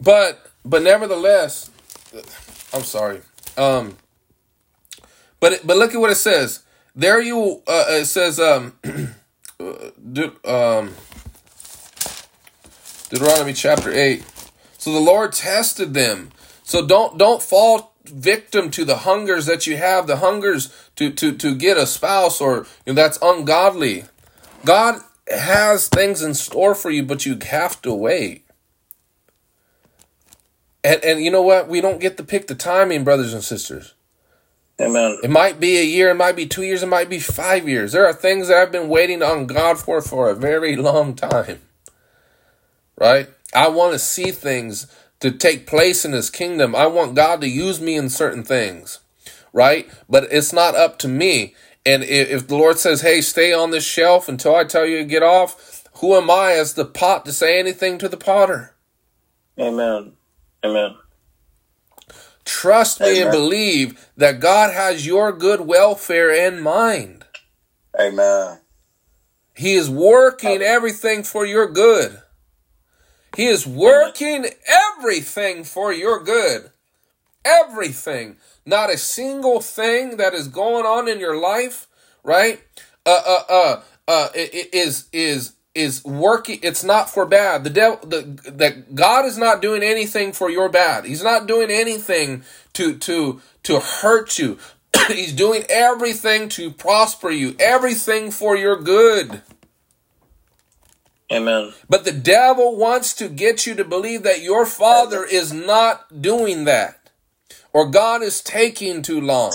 but 0.02 0.52
but 0.66 0.84
nevertheless, 0.84 1.72
I'm 2.74 2.84
sorry. 2.84 3.22
Um, 3.58 3.96
but 5.40 5.66
but 5.66 5.78
look 5.78 5.96
at 5.96 6.02
what 6.02 6.12
it 6.12 6.16
says. 6.16 6.64
There 6.94 7.22
you 7.22 7.64
uh, 7.68 7.86
it 7.88 8.06
says 8.08 8.38
um, 8.38 8.78
De- 10.12 10.52
um 10.54 10.94
Deuteronomy 13.10 13.54
chapter 13.54 13.94
eight. 13.94 14.26
So 14.86 14.92
the 14.92 15.00
Lord 15.00 15.34
tested 15.34 15.96
them. 15.96 16.30
So 16.62 16.86
don't 16.86 17.18
don't 17.18 17.42
fall 17.42 17.96
victim 18.04 18.70
to 18.70 18.86
the 18.86 18.98
hungers 18.98 19.48
that 19.48 19.66
you 19.66 19.78
have, 19.78 20.06
the 20.06 20.18
hungers 20.18 20.72
to 20.98 21.10
to 21.10 21.36
to 21.38 21.56
get 21.56 21.76
a 21.76 21.88
spouse 21.88 22.40
or 22.40 22.68
you 22.86 22.94
know, 22.94 22.94
that's 22.94 23.18
ungodly. 23.20 24.04
God 24.64 25.02
has 25.28 25.88
things 25.88 26.22
in 26.22 26.36
store 26.36 26.76
for 26.76 26.92
you, 26.92 27.02
but 27.02 27.26
you 27.26 27.36
have 27.48 27.82
to 27.82 27.92
wait. 27.96 28.46
And 30.84 31.04
and 31.04 31.24
you 31.24 31.32
know 31.32 31.42
what? 31.42 31.68
We 31.68 31.82
don't 31.82 32.00
get 32.00 32.18
to 32.18 32.24
pick 32.24 32.46
the 32.46 32.54
timing, 32.54 33.04
brothers 33.04 33.34
and 33.34 33.44
sisters. 33.44 33.96
Amen. 34.80 35.18
It 35.24 35.32
might 35.32 35.60
be 35.60 35.80
a 35.80 35.84
year, 35.84 36.12
it 36.12 36.16
might 36.16 36.36
be 36.36 36.46
two 36.46 36.62
years, 36.62 36.84
it 36.84 36.90
might 36.90 37.10
be 37.10 37.18
five 37.18 37.68
years. 37.68 37.94
There 37.94 38.06
are 38.06 38.14
things 38.14 38.50
that 38.50 38.58
I've 38.58 38.72
been 38.72 38.88
waiting 38.88 39.24
on 39.24 39.48
God 39.48 39.80
for 39.80 40.00
for 40.04 40.30
a 40.30 40.36
very 40.36 40.76
long 40.76 41.16
time. 41.16 41.62
Right? 43.00 43.30
I 43.56 43.70
want 43.70 43.94
to 43.94 44.00
see 44.00 44.32
things 44.32 44.88
to 45.22 45.32
take 45.32 45.66
place 45.66 46.06
in 46.06 46.12
his 46.12 46.30
kingdom. 46.30 46.76
I 46.76 46.88
want 46.88 47.16
God 47.16 47.42
to 47.42 47.50
use 47.50 47.80
me 47.82 47.96
in 47.96 48.10
certain 48.10 48.44
things, 48.44 49.00
right? 49.54 49.90
But 50.10 50.28
it's 50.32 50.54
not 50.54 50.76
up 50.76 51.00
to 51.00 51.08
me. 51.08 51.56
And 51.86 52.04
if 52.04 52.48
the 52.48 52.56
Lord 52.56 52.80
says, 52.80 53.02
hey, 53.02 53.22
stay 53.22 53.54
on 53.54 53.72
this 53.72 53.86
shelf 53.86 54.28
until 54.28 54.56
I 54.56 54.64
tell 54.64 54.86
you 54.86 54.98
to 55.00 55.06
get 55.06 55.24
off, 55.24 55.84
who 56.00 56.16
am 56.16 56.30
I 56.30 56.54
as 56.54 56.74
the 56.74 56.86
pot 56.86 57.26
to 57.26 57.32
say 57.32 57.60
anything 57.60 57.98
to 58.00 58.10
the 58.10 58.18
potter? 58.18 58.76
Amen. 59.60 60.14
Amen. 60.64 60.96
Trust 62.44 63.00
me 63.00 63.22
and 63.22 63.32
believe 63.32 64.10
that 64.18 64.40
God 64.40 64.74
has 64.74 65.06
your 65.08 65.32
good 65.32 65.62
welfare 65.62 66.32
in 66.32 66.62
mind. 66.62 67.26
Amen. 68.00 68.60
He 69.56 69.76
is 69.76 69.90
working 69.90 70.62
everything 70.62 71.24
for 71.24 71.46
your 71.46 71.68
good. 71.68 72.22
He 73.36 73.48
is 73.48 73.68
working 73.68 74.46
everything 74.66 75.64
for 75.64 75.92
your 75.92 76.24
good. 76.24 76.72
Everything. 77.44 78.38
Not 78.66 78.90
a 78.90 78.98
single 78.98 79.62
thing 79.62 80.18
that 80.18 80.34
is 80.34 80.48
going 80.48 80.86
on 80.86 81.08
in 81.08 81.20
your 81.20 81.40
life, 81.40 81.88
right? 82.24 82.62
Uh, 83.06 83.22
uh, 83.26 83.44
uh, 83.50 83.82
uh, 84.08 84.28
is, 84.34 85.08
is, 85.12 85.54
is 85.76 86.04
working. 86.06 86.60
It's 86.64 86.84
not 86.84 87.10
for 87.10 87.26
bad. 87.26 87.64
The 87.64 87.70
devil, 87.70 88.00
the, 88.08 88.22
that 88.54 88.96
God 88.96 89.26
is 89.26 89.38
not 89.38 89.62
doing 89.62 89.84
anything 89.84 90.32
for 90.32 90.50
your 90.50 90.70
bad. 90.70 91.06
He's 91.06 91.24
not 91.24 91.46
doing 91.46 91.70
anything 91.70 92.44
to, 92.74 92.98
to, 92.98 93.42
to 93.64 93.80
hurt 93.80 94.40
you. 94.40 94.58
He's 95.08 95.34
doing 95.34 95.64
everything 95.70 96.50
to 96.50 96.72
prosper 96.72 97.30
you, 97.30 97.56
everything 97.60 98.32
for 98.32 98.56
your 98.56 98.82
good. 98.82 99.42
Amen. 101.32 101.74
But 101.90 102.06
the 102.06 102.12
devil 102.12 102.76
wants 102.76 103.14
to 103.16 103.28
get 103.28 103.66
you 103.66 103.74
to 103.76 103.84
believe 103.84 104.24
that 104.24 104.42
your 104.42 104.66
father 104.66 105.24
is 105.24 105.52
not 105.52 106.22
doing 106.22 106.66
that 106.66 107.10
or 107.74 107.90
God 107.90 108.22
is 108.22 108.42
taking 108.42 109.02
too 109.02 109.20
long. 109.20 109.54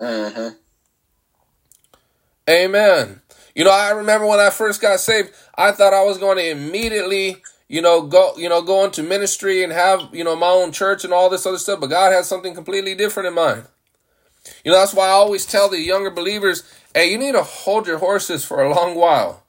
Mm-hmm. 0.00 0.54
Amen. 2.48 3.22
You 3.54 3.64
know, 3.64 3.70
I 3.70 3.90
remember 3.90 4.26
when 4.26 4.40
I 4.40 4.50
first 4.50 4.80
got 4.80 5.00
saved, 5.00 5.30
I 5.56 5.72
thought 5.72 5.94
I 5.94 6.04
was 6.04 6.18
going 6.18 6.36
to 6.38 6.50
immediately, 6.50 7.42
you 7.68 7.80
know, 7.80 8.02
go, 8.02 8.32
you 8.36 8.48
know, 8.48 8.62
go 8.62 8.84
into 8.84 9.02
ministry 9.02 9.62
and 9.62 9.72
have, 9.72 10.08
you 10.12 10.24
know, 10.24 10.36
my 10.36 10.48
own 10.48 10.72
church 10.72 11.04
and 11.04 11.12
all 11.12 11.30
this 11.30 11.46
other 11.46 11.58
stuff, 11.58 11.80
but 11.80 11.88
God 11.88 12.12
has 12.12 12.28
something 12.28 12.54
completely 12.54 12.94
different 12.94 13.28
in 13.28 13.34
mind. 13.34 13.64
You 14.64 14.72
know, 14.72 14.78
that's 14.78 14.94
why 14.94 15.06
I 15.06 15.12
always 15.12 15.46
tell 15.46 15.68
the 15.68 15.80
younger 15.80 16.10
believers, 16.10 16.64
hey, 16.94 17.10
you 17.10 17.18
need 17.18 17.32
to 17.32 17.42
hold 17.42 17.86
your 17.86 17.98
horses 17.98 18.44
for 18.44 18.62
a 18.62 18.74
long 18.74 18.94
while 18.94 19.41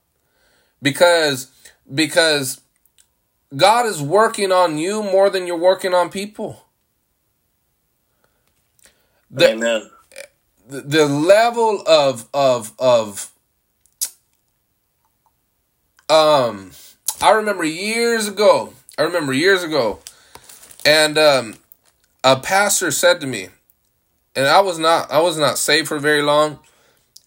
because 0.84 1.47
because 1.91 2.61
God 3.55 3.88
is 3.88 4.01
working 4.01 4.51
on 4.51 4.77
you 4.77 5.01
more 5.01 5.31
than 5.31 5.47
you're 5.47 5.57
working 5.57 5.93
on 5.95 6.10
people. 6.10 6.65
The, 9.31 9.51
Amen. 9.51 9.89
The, 10.68 10.81
the 10.81 11.05
level 11.07 11.81
of 11.88 12.27
of 12.34 12.73
of 12.77 13.31
um 16.10 16.72
I 17.22 17.31
remember 17.31 17.64
years 17.64 18.27
ago. 18.27 18.73
I 18.97 19.03
remember 19.03 19.34
years 19.34 19.64
ago, 19.64 19.99
and 20.85 21.18
um, 21.18 21.55
a 22.23 22.39
pastor 22.39 22.91
said 22.91 23.22
to 23.22 23.27
me, 23.27 23.47
and 24.35 24.45
I 24.45 24.60
was 24.60 24.77
not 24.77 25.10
I 25.11 25.19
was 25.22 25.38
not 25.38 25.57
saved 25.57 25.88
for 25.88 25.97
very 25.99 26.22
long, 26.22 26.60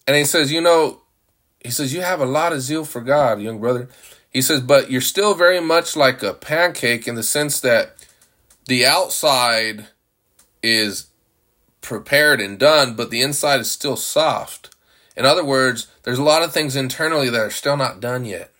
and 0.07 0.15
he 0.15 0.23
says, 0.23 0.51
you 0.51 0.61
know, 0.61 1.01
he 1.63 1.71
says, 1.71 1.93
You 1.93 2.01
have 2.01 2.19
a 2.19 2.25
lot 2.25 2.53
of 2.53 2.61
zeal 2.61 2.85
for 2.85 3.01
God, 3.01 3.41
young 3.41 3.59
brother. 3.59 3.89
He 4.29 4.41
says, 4.41 4.61
But 4.61 4.91
you're 4.91 5.01
still 5.01 5.33
very 5.33 5.59
much 5.59 5.95
like 5.95 6.23
a 6.23 6.33
pancake 6.33 7.07
in 7.07 7.15
the 7.15 7.23
sense 7.23 7.59
that 7.61 7.95
the 8.65 8.85
outside 8.85 9.87
is 10.61 11.07
prepared 11.81 12.41
and 12.41 12.59
done, 12.59 12.95
but 12.95 13.09
the 13.09 13.21
inside 13.21 13.59
is 13.59 13.71
still 13.71 13.95
soft. 13.95 14.75
In 15.15 15.25
other 15.25 15.43
words, 15.43 15.87
there's 16.03 16.19
a 16.19 16.23
lot 16.23 16.43
of 16.43 16.53
things 16.53 16.75
internally 16.75 17.29
that 17.29 17.39
are 17.39 17.49
still 17.49 17.77
not 17.77 17.99
done 17.99 18.25
yet. 18.25 18.51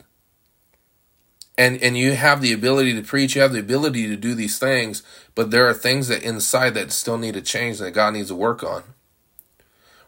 And 1.57 1.81
and 1.81 1.97
you 1.97 2.13
have 2.13 2.41
the 2.41 2.53
ability 2.53 2.93
to 2.93 3.01
preach, 3.01 3.35
you 3.35 3.41
have 3.41 3.51
the 3.51 3.59
ability 3.59 4.07
to 4.07 4.15
do 4.15 4.35
these 4.35 4.59
things, 4.59 5.03
but 5.35 5.51
there 5.51 5.67
are 5.67 5.73
things 5.73 6.07
that 6.07 6.23
inside 6.23 6.75
that 6.75 6.91
still 6.91 7.17
need 7.17 7.33
to 7.33 7.41
change 7.41 7.79
that 7.79 7.91
God 7.91 8.13
needs 8.13 8.29
to 8.29 8.35
work 8.35 8.63
on. 8.63 8.83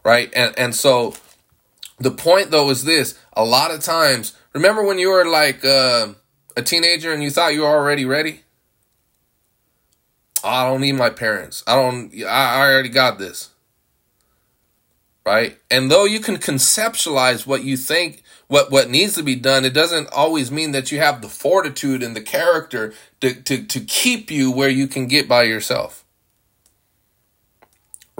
Right? 0.04 0.32
And 0.34 0.56
and 0.58 0.74
so 0.74 1.14
the 2.00 2.10
point 2.10 2.50
though 2.50 2.70
is 2.70 2.84
this. 2.84 3.18
A 3.34 3.44
lot 3.44 3.70
of 3.70 3.80
times 3.80 4.34
remember 4.52 4.82
when 4.82 4.98
you 4.98 5.10
were 5.10 5.26
like 5.26 5.64
uh, 5.64 6.08
a 6.56 6.62
teenager 6.62 7.12
and 7.12 7.22
you 7.22 7.30
thought 7.30 7.54
you 7.54 7.60
were 7.60 7.68
already 7.68 8.04
ready? 8.04 8.40
Oh, 10.42 10.48
i 10.48 10.64
don't 10.64 10.80
need 10.80 10.92
my 10.92 11.10
parents. 11.10 11.62
I 11.66 11.76
don't 11.76 12.12
I, 12.24 12.60
already 12.62 12.88
got 12.88 13.18
this. 13.18 13.50
Right? 15.26 15.58
And 15.70 15.90
though 15.90 16.06
you 16.06 16.18
can 16.18 16.38
conceptualize 16.38 17.46
what 17.46 17.62
you 17.62 17.76
think 17.76 18.22
what 18.48 18.70
what 18.70 18.90
needs 18.90 19.14
to 19.14 19.22
be 19.22 19.36
done 19.36 19.64
it 19.64 19.74
doesn't 19.74 20.08
always 20.12 20.50
mean 20.50 20.72
that 20.72 20.90
you 20.90 20.98
have 20.98 21.22
the 21.22 21.28
fortitude 21.28 22.02
and 22.02 22.16
the 22.16 22.20
character 22.20 22.92
to 23.20 23.34
to, 23.42 23.64
to 23.64 23.80
keep 23.80 24.30
you 24.30 24.50
where 24.50 24.68
you 24.68 24.88
can 24.88 25.06
get 25.06 25.28
by 25.28 25.44
yourself 25.44 25.99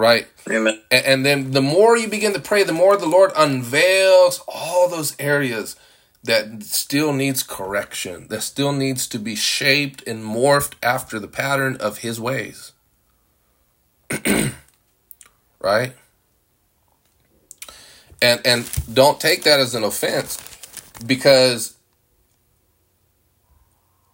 right? 0.01 0.27
Amen. 0.49 0.81
And, 0.91 1.05
and 1.05 1.25
then 1.25 1.51
the 1.51 1.61
more 1.61 1.95
you 1.95 2.07
begin 2.07 2.33
to 2.33 2.39
pray, 2.39 2.63
the 2.63 2.73
more 2.73 2.97
the 2.97 3.05
Lord 3.05 3.31
unveils 3.37 4.43
all 4.47 4.89
those 4.89 5.15
areas 5.19 5.75
that 6.23 6.63
still 6.63 7.13
needs 7.13 7.43
correction, 7.43 8.27
that 8.27 8.41
still 8.41 8.71
needs 8.71 9.07
to 9.07 9.19
be 9.19 9.35
shaped 9.35 10.05
and 10.07 10.23
morphed 10.23 10.73
after 10.83 11.19
the 11.19 11.27
pattern 11.27 11.77
of 11.77 11.99
His 11.99 12.19
ways. 12.19 12.73
right? 15.59 15.93
and 18.21 18.39
and 18.45 18.69
don't 18.93 19.19
take 19.19 19.43
that 19.43 19.59
as 19.59 19.75
an 19.75 19.83
offense 19.83 20.37
because 21.05 21.75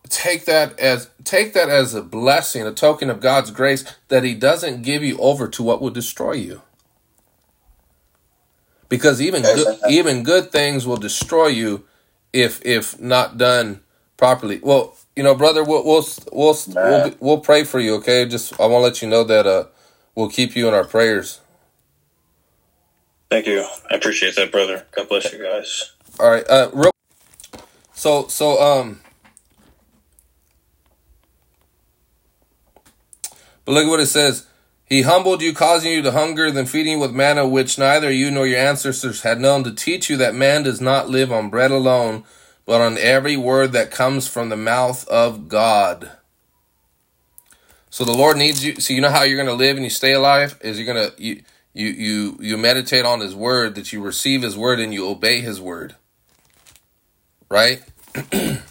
take 0.10 0.46
that 0.46 0.80
as 0.80 1.10
take 1.24 1.54
that 1.54 1.70
as 1.70 1.94
a 1.94 2.02
blessing, 2.02 2.66
a 2.66 2.74
token 2.74 3.10
of 3.10 3.20
God's 3.22 3.52
grace 3.52 3.86
that 4.10 4.24
he 4.24 4.34
doesn't 4.34 4.84
give 4.84 5.04
you 5.04 5.18
over 5.20 5.48
to 5.50 5.64
what 5.64 5.82
will 5.82 5.90
destroy 5.92 6.34
you. 6.34 6.62
Because 8.90 9.22
even 9.22 9.42
good, 9.44 9.80
even 9.90 10.24
good 10.24 10.52
things 10.52 10.88
will 10.88 10.98
destroy 10.98 11.48
you 11.48 11.86
if 12.34 12.66
if 12.66 13.00
not 13.00 13.38
done 13.38 13.82
properly. 14.18 14.60
Well, 14.64 14.96
you 15.16 15.24
know, 15.24 15.36
brother, 15.36 15.64
we'll 15.64 15.84
we'll 15.86 16.06
we'll 16.32 16.58
we'll, 16.68 17.14
we'll 17.20 17.40
pray 17.40 17.64
for 17.64 17.80
you, 17.80 17.96
okay? 17.96 18.26
Just 18.26 18.60
I 18.60 18.66
want 18.68 18.82
to 18.82 18.86
let 18.86 19.02
you 19.02 19.10
know 19.10 19.24
that 19.26 19.46
uh 19.46 19.66
we'll 20.16 20.30
keep 20.30 20.56
you 20.56 20.68
in 20.68 20.74
our 20.74 20.86
prayers. 20.86 21.42
Thank 23.30 23.46
you. 23.48 23.68
I 23.92 23.96
appreciate 23.96 24.36
that, 24.38 24.52
brother. 24.52 24.86
God 24.96 25.10
bless 25.10 25.34
you 25.34 25.44
guys. 25.44 25.92
All 26.20 26.30
right. 26.30 26.48
Uh 26.50 26.70
real 26.74 26.92
So 27.94 28.28
so 28.28 28.62
um 28.62 29.02
But 33.68 33.74
look 33.74 33.86
at 33.86 33.90
what 33.90 34.00
it 34.00 34.06
says. 34.06 34.48
He 34.86 35.02
humbled 35.02 35.42
you, 35.42 35.54
causing 35.54 35.92
you 35.92 36.02
to 36.02 36.14
hunger, 36.14 36.50
then 36.50 36.66
feeding 36.66 36.94
you 36.94 37.00
with 37.00 37.12
manna, 37.12 37.46
which 37.46 37.78
neither 37.78 38.10
you 38.10 38.32
nor 38.32 38.48
your 38.48 38.60
ancestors 38.60 39.24
had 39.24 39.42
known, 39.42 39.66
to 39.66 39.74
teach 39.74 40.10
you 40.10 40.16
that 40.16 40.34
man 40.34 40.64
does 40.64 40.80
not 40.80 41.10
live 41.10 41.34
on 41.34 41.50
bread 41.50 41.72
alone, 41.72 42.24
but 42.66 42.80
on 42.80 42.98
every 42.98 43.36
word 43.36 43.74
that 43.74 43.92
comes 43.92 44.26
from 44.26 44.48
the 44.48 44.56
mouth 44.56 45.06
of 45.10 45.50
God. 45.50 46.12
So 47.90 48.06
the 48.06 48.14
Lord 48.14 48.38
needs 48.38 48.64
you. 48.64 48.80
So 48.80 48.94
you 48.94 49.02
know 49.02 49.10
how 49.10 49.24
you're 49.24 49.36
going 49.36 49.48
to 49.48 49.54
live 49.54 49.76
and 49.76 49.84
you 49.84 49.90
stay 49.90 50.14
alive 50.14 50.58
is 50.62 50.80
you're 50.80 50.94
going 50.94 51.12
to 51.12 51.22
you 51.22 51.42
you 51.74 51.88
you 51.88 52.38
you 52.40 52.58
meditate 52.58 53.04
on 53.04 53.20
His 53.20 53.36
word, 53.36 53.76
that 53.76 53.92
you 53.92 54.02
receive 54.02 54.44
His 54.44 54.56
word 54.56 54.80
and 54.80 54.94
you 54.94 55.10
obey 55.10 55.42
His 55.42 55.60
word. 55.60 55.98
Right. 57.50 57.84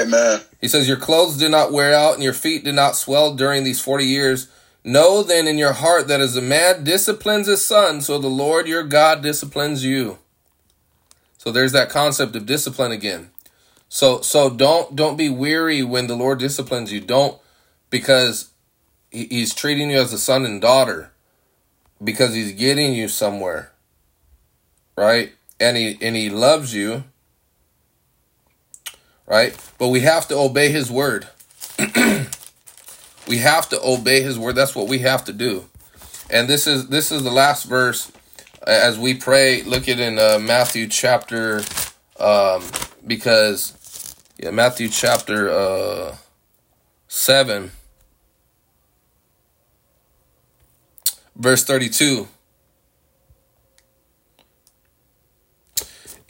Amen. 0.00 0.40
He 0.60 0.68
says, 0.68 0.88
Your 0.88 0.96
clothes 0.96 1.36
did 1.36 1.50
not 1.50 1.72
wear 1.72 1.94
out, 1.94 2.14
and 2.14 2.22
your 2.22 2.32
feet 2.32 2.64
did 2.64 2.74
not 2.74 2.96
swell 2.96 3.34
during 3.34 3.64
these 3.64 3.80
forty 3.80 4.04
years. 4.04 4.48
Know 4.82 5.22
then 5.22 5.46
in 5.46 5.58
your 5.58 5.74
heart 5.74 6.08
that 6.08 6.20
as 6.20 6.36
a 6.36 6.42
man 6.42 6.84
disciplines 6.84 7.46
his 7.46 7.64
son, 7.64 8.00
so 8.00 8.18
the 8.18 8.28
Lord 8.28 8.66
your 8.66 8.82
God 8.82 9.22
disciplines 9.22 9.84
you. 9.84 10.18
So 11.36 11.52
there's 11.52 11.72
that 11.72 11.90
concept 11.90 12.34
of 12.34 12.46
discipline 12.46 12.92
again. 12.92 13.30
So 13.88 14.20
so 14.20 14.48
don't 14.48 14.96
don't 14.96 15.16
be 15.16 15.28
weary 15.28 15.82
when 15.82 16.06
the 16.06 16.16
Lord 16.16 16.38
disciplines 16.38 16.92
you. 16.92 17.00
Don't 17.00 17.38
because 17.90 18.50
he, 19.10 19.26
he's 19.26 19.54
treating 19.54 19.90
you 19.90 19.98
as 19.98 20.12
a 20.12 20.18
son 20.18 20.44
and 20.46 20.60
daughter 20.60 21.10
because 22.02 22.34
he's 22.34 22.52
getting 22.52 22.94
you 22.94 23.08
somewhere. 23.08 23.72
Right? 24.96 25.32
And 25.58 25.76
he 25.76 25.98
and 26.00 26.16
he 26.16 26.30
loves 26.30 26.74
you 26.74 27.04
right? 29.30 29.56
But 29.78 29.88
we 29.88 30.00
have 30.00 30.28
to 30.28 30.36
obey 30.36 30.70
his 30.70 30.90
word. 30.90 31.28
we 33.28 33.38
have 33.38 33.68
to 33.68 33.80
obey 33.82 34.22
his 34.22 34.38
word. 34.38 34.56
That's 34.56 34.74
what 34.74 34.88
we 34.88 34.98
have 34.98 35.24
to 35.26 35.32
do. 35.32 35.66
And 36.28 36.48
this 36.48 36.66
is 36.66 36.88
this 36.88 37.12
is 37.12 37.22
the 37.22 37.30
last 37.30 37.64
verse 37.64 38.10
as 38.66 38.98
we 38.98 39.14
pray. 39.14 39.62
Look 39.62 39.88
at 39.88 40.00
in 40.00 40.18
uh, 40.18 40.38
Matthew 40.40 40.88
chapter 40.88 41.62
um, 42.18 42.64
because 43.06 44.16
yeah, 44.36 44.50
Matthew 44.50 44.88
chapter 44.88 45.48
uh, 45.48 46.16
seven, 47.08 47.70
verse 51.36 51.64
thirty-two. 51.64 52.26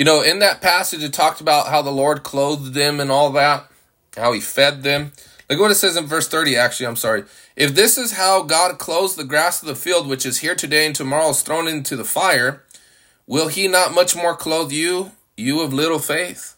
You 0.00 0.06
know, 0.06 0.22
in 0.22 0.38
that 0.38 0.62
passage, 0.62 1.02
it 1.02 1.12
talked 1.12 1.42
about 1.42 1.66
how 1.66 1.82
the 1.82 1.90
Lord 1.90 2.22
clothed 2.22 2.72
them 2.72 3.00
and 3.00 3.10
all 3.10 3.30
that, 3.32 3.66
how 4.16 4.32
he 4.32 4.40
fed 4.40 4.82
them. 4.82 5.12
Look 5.50 5.60
what 5.60 5.70
it 5.70 5.74
says 5.74 5.94
in 5.94 6.06
verse 6.06 6.26
30, 6.26 6.56
actually, 6.56 6.86
I'm 6.86 6.96
sorry. 6.96 7.24
If 7.54 7.74
this 7.74 7.98
is 7.98 8.12
how 8.12 8.42
God 8.42 8.78
clothes 8.78 9.14
the 9.14 9.24
grass 9.24 9.60
of 9.60 9.68
the 9.68 9.74
field, 9.74 10.08
which 10.08 10.24
is 10.24 10.38
here 10.38 10.54
today 10.54 10.86
and 10.86 10.96
tomorrow 10.96 11.28
is 11.28 11.42
thrown 11.42 11.68
into 11.68 11.96
the 11.96 12.04
fire, 12.04 12.62
will 13.26 13.48
he 13.48 13.68
not 13.68 13.92
much 13.92 14.16
more 14.16 14.34
clothe 14.34 14.72
you, 14.72 15.12
you 15.36 15.60
of 15.60 15.74
little 15.74 15.98
faith? 15.98 16.56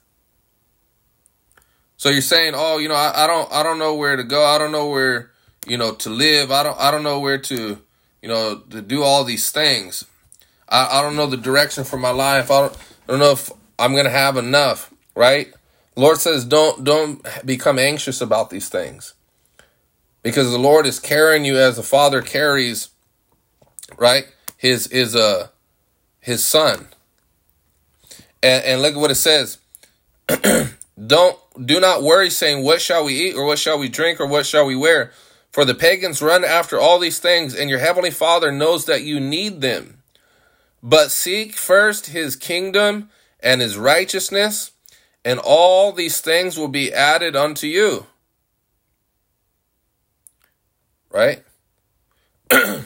So 1.96 2.10
you're 2.10 2.22
saying, 2.22 2.52
oh, 2.54 2.78
you 2.78 2.88
know, 2.88 2.94
I, 2.94 3.24
I 3.24 3.26
don't, 3.26 3.52
I 3.52 3.64
don't 3.64 3.80
know 3.80 3.96
where 3.96 4.14
to 4.14 4.22
go. 4.22 4.44
I 4.44 4.56
don't 4.56 4.70
know 4.70 4.86
where, 4.86 5.32
you 5.66 5.76
know, 5.76 5.94
to 5.94 6.10
live. 6.10 6.52
I 6.52 6.62
don't, 6.62 6.78
I 6.78 6.92
don't 6.92 7.02
know 7.02 7.18
where 7.18 7.38
to, 7.38 7.80
you 8.22 8.28
know, 8.28 8.62
to 8.70 8.80
do 8.80 9.02
all 9.02 9.24
these 9.24 9.50
things. 9.50 10.04
I, 10.68 11.00
I 11.00 11.02
don't 11.02 11.16
know 11.16 11.26
the 11.26 11.36
direction 11.36 11.82
for 11.82 11.96
my 11.96 12.10
life. 12.10 12.48
I 12.48 12.60
don't, 12.60 12.78
I 13.08 13.12
don't 13.12 13.20
know 13.20 13.32
if 13.32 13.50
I'm 13.78 13.92
going 13.92 14.04
to 14.04 14.10
have 14.10 14.36
enough, 14.36 14.92
right? 15.14 15.52
Lord 15.96 16.18
says 16.18 16.44
don't 16.44 16.84
don't 16.84 17.26
become 17.44 17.78
anxious 17.78 18.20
about 18.20 18.50
these 18.50 18.68
things. 18.68 19.14
Because 20.22 20.50
the 20.50 20.58
Lord 20.58 20.86
is 20.86 21.00
carrying 21.00 21.44
you 21.44 21.58
as 21.58 21.78
a 21.78 21.82
father 21.82 22.22
carries 22.22 22.90
right? 23.98 24.26
His 24.56 24.86
is 24.88 25.14
uh, 25.16 25.48
his 26.20 26.44
son. 26.44 26.88
And, 28.42 28.64
and 28.64 28.82
look 28.82 28.94
at 28.94 29.00
what 29.00 29.10
it 29.10 29.16
says. 29.16 29.58
don't 31.06 31.38
do 31.66 31.80
not 31.80 32.02
worry 32.02 32.30
saying 32.30 32.62
what 32.62 32.80
shall 32.80 33.04
we 33.04 33.14
eat 33.14 33.34
or 33.34 33.44
what 33.44 33.58
shall 33.58 33.78
we 33.78 33.88
drink 33.88 34.20
or 34.20 34.26
what 34.26 34.46
shall 34.46 34.66
we 34.66 34.76
wear 34.76 35.10
for 35.50 35.64
the 35.64 35.74
pagans 35.74 36.22
run 36.22 36.44
after 36.44 36.78
all 36.78 36.98
these 36.98 37.18
things 37.18 37.54
and 37.54 37.68
your 37.68 37.78
heavenly 37.78 38.10
father 38.10 38.52
knows 38.52 38.84
that 38.84 39.02
you 39.02 39.18
need 39.18 39.60
them 39.60 40.01
but 40.82 41.10
seek 41.10 41.54
first 41.54 42.06
his 42.06 42.36
kingdom 42.36 43.10
and 43.40 43.60
his 43.60 43.76
righteousness, 43.76 44.72
and 45.24 45.38
all 45.38 45.92
these 45.92 46.20
things 46.20 46.58
will 46.58 46.68
be 46.68 46.92
added 46.92 47.36
unto 47.36 47.66
you. 47.66 48.06
Right? 51.10 51.44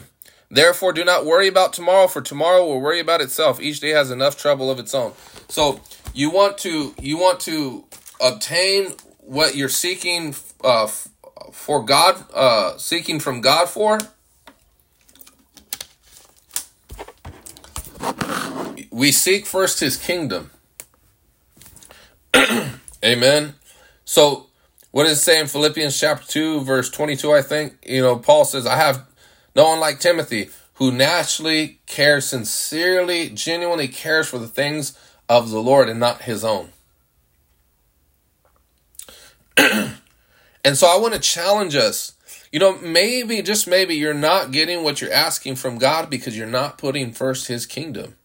Therefore, 0.49 0.93
do 0.93 1.03
not 1.03 1.25
worry 1.25 1.47
about 1.47 1.73
tomorrow, 1.73 2.07
for 2.07 2.21
tomorrow 2.21 2.65
will 2.65 2.79
worry 2.79 2.99
about 2.99 3.21
itself. 3.21 3.59
Each 3.59 3.79
day 3.79 3.89
has 3.89 4.11
enough 4.11 4.37
trouble 4.37 4.71
of 4.71 4.79
its 4.79 4.93
own. 4.93 5.13
So 5.49 5.81
you 6.13 6.29
want 6.29 6.57
to 6.59 6.93
you 7.01 7.17
want 7.17 7.39
to 7.41 7.85
obtain 8.21 8.93
what 9.19 9.55
you're 9.55 9.69
seeking 9.69 10.35
uh, 10.63 10.87
for 11.51 11.83
God, 11.83 12.23
uh, 12.33 12.77
seeking 12.77 13.19
from 13.19 13.41
God 13.41 13.67
for. 13.67 13.99
We 18.91 19.11
seek 19.11 19.45
first 19.45 19.79
his 19.79 19.97
kingdom. 19.97 20.51
Amen. 23.05 23.55
So, 24.05 24.47
what 24.91 25.03
does 25.03 25.19
it 25.19 25.21
say 25.21 25.39
in 25.39 25.47
Philippians 25.47 25.99
chapter 25.99 26.25
2, 26.27 26.61
verse 26.61 26.89
22? 26.89 27.31
I 27.31 27.41
think, 27.41 27.75
you 27.85 28.01
know, 28.01 28.17
Paul 28.17 28.45
says, 28.45 28.65
I 28.65 28.75
have 28.75 29.05
no 29.55 29.69
one 29.69 29.79
like 29.79 29.99
Timothy 29.99 30.49
who 30.75 30.91
naturally 30.91 31.79
cares 31.87 32.25
sincerely, 32.25 33.29
genuinely 33.29 33.87
cares 33.87 34.27
for 34.27 34.37
the 34.37 34.47
things 34.47 34.97
of 35.27 35.49
the 35.49 35.61
Lord 35.61 35.89
and 35.89 35.99
not 35.99 36.23
his 36.23 36.43
own. 36.43 36.69
and 39.57 39.97
so 40.75 40.87
I 40.87 40.97
want 40.97 41.15
to 41.15 41.19
challenge 41.19 41.75
us. 41.75 42.13
You 42.51 42.59
know, 42.59 42.77
maybe, 42.77 43.41
just 43.41 43.67
maybe, 43.67 43.95
you're 43.95 44.13
not 44.13 44.51
getting 44.51 44.83
what 44.83 45.01
you're 45.01 45.11
asking 45.11 45.55
from 45.55 45.77
God 45.77 46.09
because 46.09 46.37
you're 46.37 46.47
not 46.47 46.77
putting 46.77 47.11
first 47.11 47.47
his 47.47 47.65
kingdom. 47.65 48.15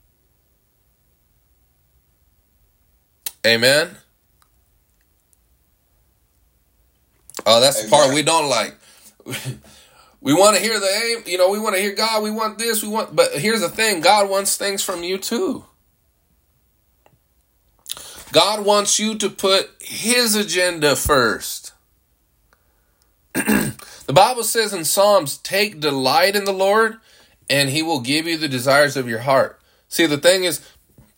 Amen. 3.44 3.96
Oh, 7.44 7.60
that's 7.60 7.78
Amen. 7.78 7.90
the 7.90 7.96
part 7.96 8.14
we 8.14 8.22
don't 8.22 8.48
like. 8.48 8.76
we 10.20 10.32
want 10.32 10.56
to 10.56 10.62
hear 10.62 10.78
the 10.78 10.86
aim, 10.86 11.24
you 11.26 11.38
know, 11.38 11.50
we 11.50 11.58
want 11.58 11.74
to 11.74 11.80
hear 11.80 11.94
God, 11.94 12.22
we 12.22 12.30
want 12.30 12.58
this, 12.58 12.82
we 12.82 12.88
want 12.88 13.14
but 13.14 13.32
here's 13.32 13.60
the 13.60 13.68
thing, 13.68 14.00
God 14.00 14.30
wants 14.30 14.56
things 14.56 14.82
from 14.82 15.02
you 15.02 15.18
too. 15.18 15.64
God 18.30 18.64
wants 18.64 18.98
you 18.98 19.16
to 19.18 19.28
put 19.28 19.70
his 19.80 20.34
agenda 20.34 20.96
first. 20.96 21.72
the 24.12 24.20
Bible 24.20 24.44
says 24.44 24.72
in 24.72 24.84
Psalms, 24.84 25.38
take 25.38 25.80
delight 25.80 26.36
in 26.36 26.44
the 26.44 26.52
Lord 26.52 26.98
and 27.48 27.70
he 27.70 27.82
will 27.82 28.00
give 28.00 28.26
you 28.26 28.36
the 28.36 28.48
desires 28.48 28.96
of 28.96 29.08
your 29.08 29.20
heart. 29.20 29.60
See, 29.88 30.06
the 30.06 30.18
thing 30.18 30.44
is, 30.44 30.60